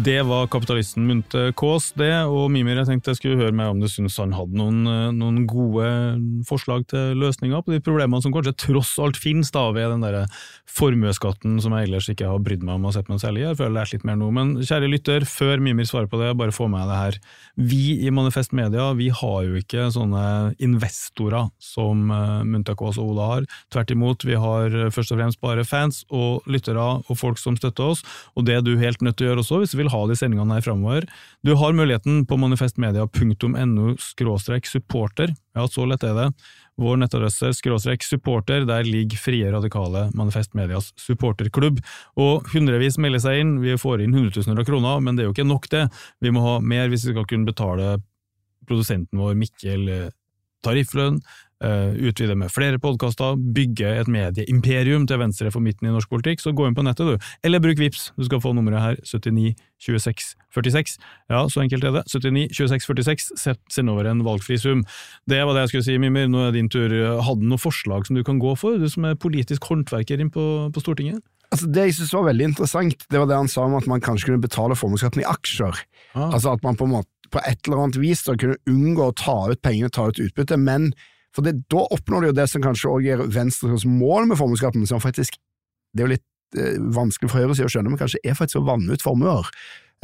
Det 0.00 0.22
var 0.24 0.46
kapitalisten 0.48 1.04
Munte 1.04 1.50
Kaas, 1.60 1.90
det. 1.98 2.12
Og 2.24 2.46
Mimir, 2.48 2.78
jeg 2.78 2.88
tenkte 2.88 3.10
jeg 3.12 3.18
skulle 3.18 3.40
høre 3.42 3.52
med 3.52 3.68
om 3.68 3.80
du 3.82 3.88
syns 3.90 4.14
han 4.22 4.32
hadde 4.32 4.56
noen, 4.56 4.78
eh, 4.88 5.10
noen 5.12 5.42
gode 5.50 5.90
forslag 6.48 6.86
til 6.88 7.18
løsninger 7.20 7.60
på 7.66 7.74
de 7.74 7.82
problemene 7.84 8.22
som 8.24 8.32
kanskje 8.32 8.54
tross 8.64 8.94
alt 9.02 9.18
finnes 9.20 9.52
da 9.52 9.66
ved 9.76 9.90
den 9.92 10.06
der 10.06 10.30
formuesskatten 10.70 11.58
som 11.60 11.74
jeg 11.74 11.88
ellers 11.88 12.08
ikke 12.08 12.30
har 12.30 12.40
brydd 12.40 12.64
meg 12.64 12.78
om 12.78 12.86
å 12.88 12.92
sette 12.94 13.12
meg 13.12 13.20
særlig 13.20 13.42
i. 13.42 13.46
Jeg 13.50 13.58
føler 13.58 13.66
jeg 13.66 13.74
har 13.74 13.76
lært 13.76 13.94
litt 13.96 14.06
mer 14.08 14.16
nå. 14.22 14.30
Men 14.38 14.54
kjære 14.62 14.90
lytter, 14.94 15.26
før 15.28 15.60
Mimir 15.66 15.90
svarer 15.90 16.08
på 16.08 16.22
det, 16.22 16.30
bare 16.38 16.54
få 16.54 16.70
med 16.72 16.88
det 16.88 17.00
her. 17.02 17.20
Vi 17.60 17.82
i 18.06 18.14
Manifest 18.14 18.54
Media 18.56 18.88
vi 18.96 19.10
har 19.12 19.38
jo 19.50 19.60
ikke 19.60 19.90
sånne 19.92 20.54
investorer 20.64 21.50
som 21.60 22.08
eh, 22.08 22.40
Munte 22.48 22.76
Kaas 22.78 22.96
og 22.96 23.12
Ola 23.12 23.28
har. 23.34 23.50
Tvert 23.74 23.92
imot, 23.92 24.24
vi 24.24 24.40
har 24.40 24.70
eh, 24.72 24.88
først 24.94 25.12
og 25.12 25.20
fremst 25.20 25.42
bare 25.44 25.66
fans 25.68 26.06
og 26.08 26.48
lyttere 26.48 26.88
og 27.02 27.12
folk 27.20 27.36
som 27.42 27.58
støtter 27.60 27.92
oss. 27.92 28.04
Og 28.32 28.48
det 28.48 28.56
er 28.56 28.64
du 28.64 28.78
helt 28.80 29.04
nødt 29.04 29.20
til 29.20 29.28
å 29.28 29.34
gjøre 29.34 29.44
også, 29.44 29.60
hvis 29.60 29.76
du 29.76 29.80
vil 29.82 29.89
ha 29.92 30.00
de 30.08 30.16
sendingene 30.18 30.56
her 30.56 30.64
framover. 30.64 31.06
Du 31.46 31.54
har 31.58 31.76
muligheten 31.76 32.24
på 32.26 32.38
manifestmedia.no 32.40 33.94
supporter. 34.70 35.34
Ja, 35.54 35.66
så 35.68 35.86
lett 35.86 36.04
er 36.06 36.14
det. 36.16 36.28
Vår 36.80 36.96
nettadresse 36.96 37.50
skråstrek 37.52 38.02
supporter, 38.06 38.64
der 38.64 38.86
ligger 38.86 39.20
Frie 39.20 39.50
Radikale 39.52 40.06
Manifest 40.16 40.54
Medias 40.54 40.92
supporterklubb. 40.96 41.82
Og 42.16 42.46
hundrevis 42.54 42.96
melder 42.98 43.20
seg 43.20 43.42
inn, 43.42 43.58
vi 43.60 43.76
får 43.76 44.04
inn 44.04 44.16
hundretusener 44.16 44.62
av 44.62 44.68
kroner, 44.68 45.02
men 45.04 45.16
det 45.16 45.24
er 45.24 45.28
jo 45.28 45.34
ikke 45.36 45.50
nok 45.50 45.68
det. 45.72 45.84
Vi 46.24 46.32
må 46.32 46.44
ha 46.46 46.56
mer 46.64 46.88
hvis 46.88 47.04
vi 47.08 47.16
skal 47.16 47.28
kunne 47.28 47.50
betale 47.50 47.98
produsenten 48.70 49.20
vår 49.20 49.36
Mikkel 49.40 49.88
eh, 49.90 50.08
tarifflønn, 50.64 51.20
utvide 51.60 52.36
med 52.40 52.48
flere 52.52 52.78
podkaster, 52.80 53.36
bygge 53.54 53.90
et 54.00 54.08
medieimperium 54.08 55.06
til 55.06 55.18
venstre 55.20 55.50
for 55.52 55.60
midten 55.60 55.88
i 55.88 55.92
norsk 55.92 56.08
politikk, 56.08 56.40
så 56.40 56.54
gå 56.56 56.66
inn 56.68 56.76
på 56.76 56.84
nettet, 56.86 57.06
du. 57.18 57.32
Eller 57.44 57.60
bruk 57.60 57.78
VIPS. 57.78 58.12
du 58.16 58.24
skal 58.24 58.40
få 58.40 58.54
nummeret 58.56 58.80
her, 58.80 58.96
79 59.04 59.54
26 59.80 60.34
46. 60.54 60.96
Ja, 61.30 61.42
så 61.48 61.60
enkelt 61.62 61.84
er 61.84 61.92
det. 61.98 62.04
79 62.08 62.48
26 62.56 62.86
46, 62.86 63.28
Sett- 63.36 63.60
send 63.72 63.90
over 63.92 64.08
en 64.08 64.22
valgfri 64.24 64.58
sum. 64.60 64.84
Det 65.28 65.42
var 65.44 65.54
det 65.54 65.66
jeg 65.66 65.68
skulle 65.74 65.84
si, 65.88 65.98
Mimir. 65.98 66.28
Nå 66.28 66.48
er 66.48 66.52
din 66.56 66.68
tur. 66.68 66.88
Hadde 67.22 67.40
du 67.44 67.48
noen 67.52 67.60
forslag 67.60 68.06
som 68.06 68.16
du 68.16 68.24
kan 68.24 68.40
gå 68.40 68.56
for, 68.58 68.78
du 68.80 68.88
som 68.88 69.04
er 69.04 69.14
politisk 69.20 69.68
håndverker 69.70 70.20
inn 70.20 70.32
på, 70.32 70.72
på 70.72 70.80
Stortinget? 70.82 71.20
Altså, 71.50 71.66
det 71.66 71.84
jeg 71.88 71.94
synes 71.98 72.12
var 72.14 72.28
veldig 72.30 72.44
interessant, 72.52 73.06
det 73.10 73.18
var 73.18 73.26
det 73.26 73.36
han 73.40 73.48
sa 73.50 73.64
om 73.66 73.74
at 73.74 73.86
man 73.90 74.00
kanskje 74.00 74.28
kunne 74.30 74.42
betale 74.44 74.76
formuesskatten 74.78 75.22
i 75.24 75.26
aksjer. 75.26 75.80
Ah. 76.14 76.28
Altså 76.30 76.52
at 76.54 76.62
man 76.62 76.76
på, 76.78 76.86
en 76.86 76.92
måte, 77.00 77.08
på 77.30 77.40
et 77.42 77.58
eller 77.66 77.84
annet 77.84 77.98
vis 77.98 78.22
da 78.26 78.36
kunne 78.38 78.58
unngå 78.70 79.08
å 79.10 79.16
ta 79.18 79.34
ut 79.50 79.60
pengene, 79.62 79.90
ta 79.90 80.06
ut 80.12 80.20
utbytte, 80.22 80.56
men 80.60 80.92
for 81.36 81.46
det, 81.46 81.54
da 81.70 81.84
oppnår 81.94 82.24
du 82.24 82.30
jo 82.30 82.38
det 82.40 82.48
som 82.50 82.64
kanskje 82.64 82.90
også 82.90 83.14
er 83.14 83.22
Venstres 83.34 83.86
mål 83.86 84.30
med 84.30 84.40
formuesskatten, 84.40 84.86
som 84.88 85.02
faktisk 85.02 85.38
Det 85.90 86.04
er 86.04 86.06
jo 86.06 86.12
litt 86.12 86.58
eh, 86.58 86.76
vanskelig 86.94 87.32
for 87.32 87.42
Høyre 87.42 87.66
å 87.66 87.70
skjønne, 87.70 87.90
men 87.90 87.98
kanskje 87.98 88.20
er 88.22 88.36
faktisk 88.38 88.60
å 88.60 88.66
vanne 88.68 88.94
ut 88.94 89.02
formuer. 89.02 89.48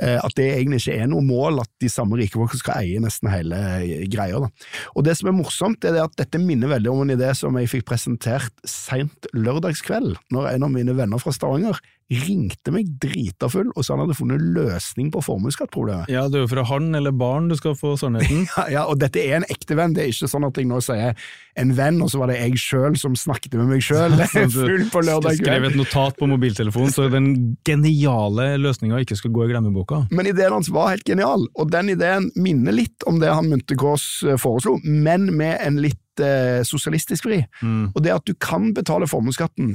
Eh, 0.03 0.19
at 0.21 0.35
det 0.37 0.51
egentlig 0.53 0.83
ikke 0.83 0.99
er 1.01 1.09
noe 1.09 1.25
mål 1.25 1.63
at 1.63 1.71
de 1.81 1.89
samme 1.89 2.19
rike 2.21 2.37
folkene 2.37 2.61
skal 2.61 2.83
eie 2.83 3.01
nesten 3.01 3.31
hele 3.33 3.57
eh, 3.81 4.05
greia. 4.13 4.43
Da. 4.45 4.51
Og 4.93 5.07
det 5.07 5.17
som 5.17 5.31
er 5.31 5.37
morsomt, 5.39 5.87
er 5.89 5.97
det 5.97 6.05
at 6.05 6.19
dette 6.21 6.41
minner 6.43 6.69
veldig 6.75 6.93
om 6.93 7.05
en 7.07 7.15
idé 7.17 7.31
som 7.39 7.57
jeg 7.57 7.73
fikk 7.73 7.87
presentert 7.89 8.53
seint 8.69 9.31
lørdagskveld, 9.33 10.19
når 10.37 10.51
en 10.53 10.69
av 10.69 10.75
mine 10.75 10.97
venner 10.99 11.23
fra 11.23 11.33
Stavanger 11.33 11.81
ringte 12.07 12.71
meg 12.71 12.87
drita 13.03 13.49
full 13.51 13.73
og 13.73 13.83
sa 13.83 13.97
han 13.97 14.05
hadde 14.05 14.15
funnet 14.15 14.43
løsning 14.55 15.09
på 15.11 15.23
formuesskattproblemet. 15.27 16.11
Ja, 16.13 16.29
det 16.31 16.39
er 16.39 16.45
jo 16.45 16.51
fra 16.53 16.63
han 16.69 16.93
eller 16.95 17.11
barn 17.11 17.49
du 17.51 17.57
skal 17.59 17.75
få 17.79 17.97
sannheten. 17.99 18.45
Ja, 18.57 18.65
ja, 18.71 18.83
og 18.87 19.01
dette 19.01 19.21
er 19.21 19.41
en 19.41 19.47
ekte 19.51 19.75
venn, 19.77 19.95
det 19.97 20.05
er 20.05 20.13
ikke 20.13 20.29
sånn 20.31 20.47
at 20.47 20.57
jeg 20.57 20.69
nå 20.71 20.79
sier 20.85 21.17
en 21.59 21.73
venn, 21.77 21.99
og 22.05 22.11
så 22.13 22.21
var 22.21 22.31
det 22.31 22.39
jeg 22.39 22.61
sjøl 22.61 22.97
som 23.01 23.17
snakket 23.19 23.57
med 23.59 23.73
meg 23.73 23.83
sjøl 23.85 24.15
full 24.55 24.87
på 24.93 25.03
lørdag 25.03 25.39
Skrev 25.41 25.65
kveld. 25.65 25.69
et 25.73 25.79
notat 25.81 26.19
på 26.21 26.29
mobiltelefonen, 26.31 26.95
så 26.95 27.09
den 27.13 27.29
geniale 27.67 28.53
løsninga 28.61 29.01
ikke 29.03 29.19
skal 29.19 29.35
gå 29.35 29.47
i 29.47 29.51
glemmeboka. 29.51 29.86
Men 30.11 30.27
ideen 30.31 30.53
hans 30.53 30.69
var 30.73 30.93
helt 30.93 31.07
genial, 31.09 31.47
og 31.55 31.71
den 31.73 31.91
ideen 31.95 32.31
minner 32.35 32.75
litt 32.75 33.07
om 33.07 33.21
det 33.23 33.33
han 33.33 33.49
Munte 33.51 33.77
Kaas 33.79 34.07
eh, 34.27 34.37
foreslo, 34.41 34.79
men 34.85 35.29
med 35.37 35.59
en 35.65 35.81
litt 35.83 36.23
eh, 36.23 36.63
sosialistisk 36.67 37.27
vri. 37.29 37.43
Mm. 37.63 37.93
Og 37.95 38.03
det 38.05 38.15
at 38.15 38.27
du 38.27 38.35
kan 38.35 38.73
betale 38.77 39.09
formuesskatten 39.11 39.75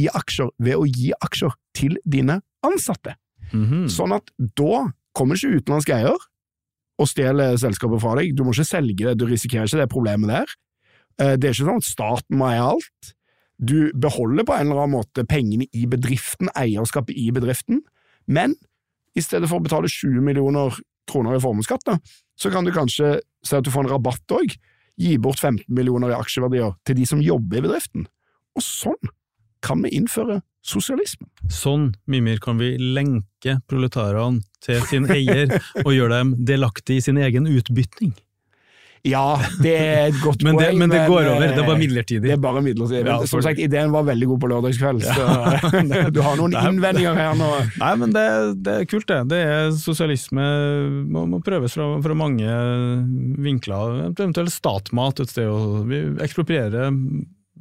i 0.00 0.08
aksjer 0.10 0.50
ved 0.58 0.78
å 0.80 0.86
gi 0.88 1.12
aksjer 1.22 1.54
til 1.76 1.98
dine 2.04 2.40
ansatte. 2.66 3.16
Mhm. 3.52 3.86
Sånn 3.92 4.14
at 4.16 4.30
da 4.38 4.88
kommer 5.14 5.38
ikke 5.38 5.60
utenlandske 5.60 5.94
eier 5.94 6.16
og 6.98 7.10
stjeler 7.10 7.56
selskapet 7.60 8.00
fra 8.02 8.14
deg. 8.18 8.32
Du 8.34 8.42
må 8.46 8.54
ikke 8.54 8.66
selge 8.66 9.04
det, 9.06 9.18
du 9.18 9.26
risikerer 9.30 9.68
ikke 9.68 9.82
det 9.82 9.90
problemet 9.92 10.30
der. 10.30 10.54
Eh, 11.20 11.36
Det 11.36 11.48
er 11.48 11.54
ikke 11.54 11.68
sånn 11.68 11.82
at 11.82 11.90
staten 11.90 12.38
må 12.38 12.48
eie 12.50 12.62
alt. 12.62 13.14
Du 13.58 13.92
beholder 13.94 14.44
på 14.44 14.54
en 14.56 14.66
eller 14.70 14.82
annen 14.82 14.96
måte 14.98 15.24
pengene 15.30 15.68
i 15.72 15.86
bedriften, 15.86 16.50
eierskapet 16.58 17.14
i 17.14 17.30
bedriften, 17.30 17.82
men 18.26 18.56
i 19.14 19.22
stedet 19.22 19.48
for 19.50 19.60
å 19.60 19.64
betale 19.64 19.90
20 19.90 20.24
millioner 20.24 20.74
kroner 21.10 21.36
i 21.36 21.42
formuesskatt, 21.42 21.90
så 22.40 22.50
kan 22.50 22.66
du 22.66 22.72
kanskje 22.74 23.18
se 23.44 23.58
at 23.58 23.66
du 23.66 23.72
får 23.72 23.86
en 23.86 23.94
rabatt 23.94 24.34
òg. 24.34 24.56
Gi 25.00 25.16
bort 25.18 25.40
15 25.42 25.66
millioner 25.74 26.12
i 26.12 26.16
aksjeverdier 26.16 26.76
til 26.86 26.98
de 26.98 27.06
som 27.08 27.22
jobber 27.22 27.60
i 27.60 27.64
bedriften. 27.66 28.06
Og 28.54 28.62
sånn 28.62 29.12
kan 29.64 29.82
vi 29.82 29.94
innføre 29.96 30.40
sosialisme. 30.64 31.26
Sånn, 31.52 31.92
Mimir, 32.10 32.38
kan 32.42 32.60
vi 32.60 32.74
lenke 32.78 33.58
proletarene 33.68 34.44
til 34.64 34.80
sin 34.88 35.08
eier 35.12 35.50
og 35.84 35.92
gjøre 35.92 36.20
dem 36.20 36.34
delaktige 36.46 37.00
i 37.00 37.04
sin 37.04 37.20
egen 37.20 37.48
utbytting. 37.50 38.14
Ja, 39.04 39.36
det 39.60 39.72
er 39.76 40.06
et 40.08 40.16
godt 40.24 40.40
Men 40.46 40.56
det, 40.56 40.70
poeng. 40.70 40.78
men 40.80 40.88
det 40.94 41.00
går 41.10 41.26
over, 41.28 41.42
det 41.44 41.58
er 41.60 41.66
bare 41.66 41.74
eh, 41.76 41.80
midlertidig. 41.82 42.22
Det 42.24 42.32
er 42.32 42.40
bare 42.40 42.62
midlertidig. 42.64 43.04
Ja, 43.04 43.18
som 43.28 43.42
sagt, 43.44 43.58
ideen 43.60 43.92
var 43.92 44.06
veldig 44.08 44.28
god 44.30 44.40
på 44.40 44.48
lørdagskveld, 44.48 45.04
så 45.04 46.08
du 46.14 46.20
har 46.24 46.38
noen 46.40 46.54
er- 46.56 46.70
innvendinger 46.70 47.18
her 47.18 47.36
nå. 47.36 47.50
Nei, 47.82 47.90
men 48.00 48.14
det, 48.16 48.24
det 48.64 48.78
er 48.80 48.88
kult, 48.88 49.04
det. 49.12 49.18
Det 49.34 49.42
er 49.44 49.68
sosialisme 49.76 50.46
må, 51.12 51.26
må 51.34 51.42
prøves 51.44 51.76
fra, 51.76 51.90
fra 52.00 52.16
mange 52.16 52.48
vinkler. 53.44 54.06
Eventuelt 54.14 54.54
statmat 54.56 55.20
et 55.20 55.34
sted. 55.36 55.52
å- 55.52 55.84
Vi 55.84 56.00
eksproprierer 56.24 56.88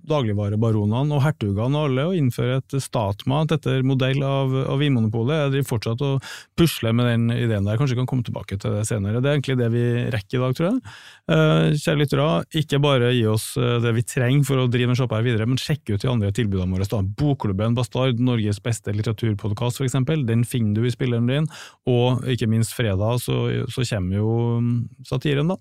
dagligvarebaronene 0.10 1.16
og 1.16 1.24
hertugene 1.24 1.80
og 1.80 1.88
alle 1.88 2.06
og 2.10 2.18
innføre 2.18 2.60
et 2.60 2.76
statmat 2.84 3.54
etter 3.56 3.84
modell 3.88 4.20
av, 4.26 4.54
av 4.74 4.82
Vinmonopolet. 4.82 5.38
Jeg 5.38 5.54
driver 5.54 5.70
fortsatt 5.70 6.04
og 6.06 6.28
pusler 6.60 6.96
med 6.96 7.10
den 7.12 7.30
ideen 7.36 7.68
der. 7.68 7.80
Kanskje 7.80 7.98
kan 8.00 8.10
komme 8.10 8.26
tilbake 8.28 8.58
til 8.60 8.76
det 8.76 8.84
senere. 8.90 9.22
Det 9.24 9.32
er 9.32 9.38
egentlig 9.38 9.58
det 9.62 9.70
vi 9.74 9.86
rekker 10.14 10.40
i 10.40 10.44
dag, 10.44 10.58
tror 10.58 10.70
jeg. 10.70 10.94
Eh, 11.34 11.68
kjære 11.80 12.02
lyttere, 12.02 12.28
ikke 12.64 12.82
bare 12.84 13.14
gi 13.16 13.24
oss 13.32 13.48
eh, 13.60 13.80
det 13.84 13.96
vi 13.98 14.06
trenger 14.14 14.48
for 14.50 14.64
å 14.64 14.68
drive 14.72 14.92
den 14.92 15.00
shoppa 15.00 15.20
her 15.20 15.28
videre, 15.28 15.48
men 15.50 15.62
sjekk 15.62 15.94
ut 15.94 16.04
de 16.04 16.12
andre 16.12 16.34
tilbudene 16.36 16.76
våre. 16.76 16.90
Da. 16.94 17.02
Bokklubben 17.24 17.78
Bastard, 17.78 18.22
Norges 18.24 18.62
beste 18.64 18.94
litteraturpodkast 18.96 19.84
eksempel, 19.84 20.28
den 20.28 20.44
finner 20.48 20.82
du 20.82 20.88
i 20.88 20.94
spilleren 20.94 21.30
din, 21.30 21.50
og 21.90 22.24
ikke 22.30 22.50
minst 22.52 22.76
fredag 22.76 23.22
så, 23.24 23.46
så 23.72 23.86
kommer 23.88 24.20
jo 24.20 24.38
mm, 24.64 24.80
satiren, 25.10 25.52
da. 25.54 25.60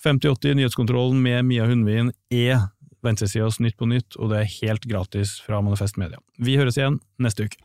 5080 0.00 0.56
Nyhetskontrollen 0.56 1.18
med 1.20 1.44
Mia 1.44 1.66
Hundvin 1.68 2.08
er 2.32 2.70
venstresidas 3.06 3.60
Nytt 3.60 3.76
på 3.80 3.88
nytt, 3.90 4.16
og 4.18 4.32
det 4.32 4.42
er 4.42 4.54
helt 4.60 4.86
gratis 4.88 5.38
fra 5.44 5.60
Manifest 5.64 5.98
Media. 6.00 6.20
Vi 6.38 6.56
høres 6.60 6.78
igjen 6.80 7.00
neste 7.20 7.48
uke. 7.48 7.60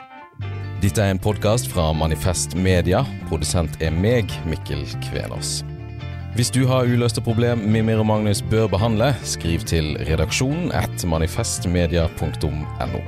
Dette 0.83 1.01
er 1.01 1.13
en 1.13 1.21
podkast 1.21 1.69
fra 1.71 1.93
Manifest 1.95 2.55
Media. 2.59 3.05
Produsent 3.29 3.79
er 3.81 3.95
meg, 3.95 4.31
Mikkel 4.49 4.83
Kvenås. 5.07 5.63
Hvis 6.35 6.51
du 6.51 6.65
har 6.67 6.83
uløste 6.83 7.23
problem 7.23 7.61
Mimir 7.71 8.01
og 8.03 8.09
Magnus 8.09 8.41
bør 8.51 8.67
behandle, 8.67 9.13
skriv 9.23 9.63
til 9.63 9.93
redaksjonen 10.09 10.73
at 10.75 11.05
manifestmedia.no. 11.07 13.03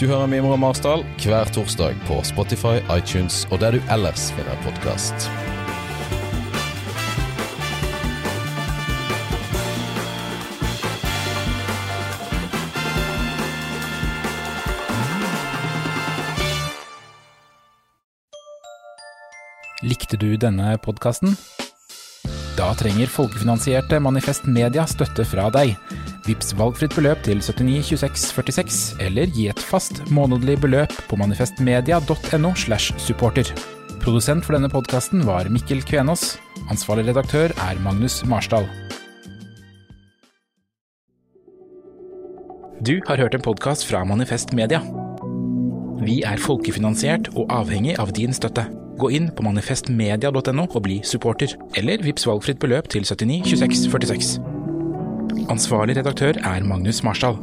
Du 0.00 0.06
hører 0.08 0.26
Mimir 0.26 0.56
og 0.56 0.62
Marsdal 0.64 1.04
hver 1.22 1.52
torsdag 1.52 2.00
på 2.08 2.22
Spotify, 2.24 2.80
iTunes 2.96 3.44
og 3.52 3.60
der 3.60 3.76
du 3.76 3.92
ellers 3.92 4.32
finner 4.32 4.56
podkast. 4.64 5.28
Likte 19.84 20.16
du 20.16 20.30
denne 20.40 20.78
podkasten? 20.80 21.34
Da 22.56 22.70
trenger 22.78 23.10
folkefinansierte 23.10 23.98
Manifest 24.00 24.46
Media 24.48 24.86
støtte 24.88 25.26
fra 25.28 25.50
deg. 25.52 25.74
Vips 26.24 26.54
valgfritt 26.56 26.94
beløp 26.96 27.20
til 27.26 27.42
79 27.44 27.90
26 27.90 28.22
46, 28.32 28.78
eller 29.04 29.28
gi 29.36 29.50
et 29.52 29.60
fast 29.60 30.00
månedlig 30.08 30.56
beløp 30.62 30.94
på 31.10 31.18
manifestmedia.no 31.20 32.52
slash 32.56 32.96
supporter. 32.96 33.50
Produsent 34.00 34.46
for 34.46 34.56
denne 34.56 34.70
podkasten 34.72 35.26
var 35.28 35.50
Mikkel 35.52 35.82
Kvenås. 35.84 36.38
Ansvarlig 36.72 37.10
redaktør 37.10 37.52
er 37.52 37.82
Magnus 37.84 38.22
Marsdal. 38.24 38.64
Du 42.84 42.96
har 43.04 43.20
hørt 43.20 43.36
en 43.36 43.44
podkast 43.44 43.84
fra 43.90 44.00
Manifest 44.08 44.56
Media. 44.56 44.80
Vi 46.04 46.22
er 46.24 46.40
folkefinansiert 46.40 47.34
og 47.36 47.52
avhengig 47.52 47.98
av 48.00 48.16
din 48.16 48.32
støtte. 48.36 48.64
Gå 48.98 49.10
inn 49.10 49.30
på 49.34 49.42
manifestmedia.no 49.46 50.66
og 50.68 50.82
bli 50.86 51.00
supporter, 51.06 51.56
eller 51.78 52.04
vips 52.04 52.28
valgfritt 52.30 52.62
beløp 52.62 52.88
til 52.94 53.06
79 53.06 53.50
26 53.56 53.90
46. 53.90 54.38
Ansvarlig 55.50 55.98
redaktør 55.98 56.38
er 56.38 56.64
Magnus 56.64 57.02
Marsdal. 57.04 57.38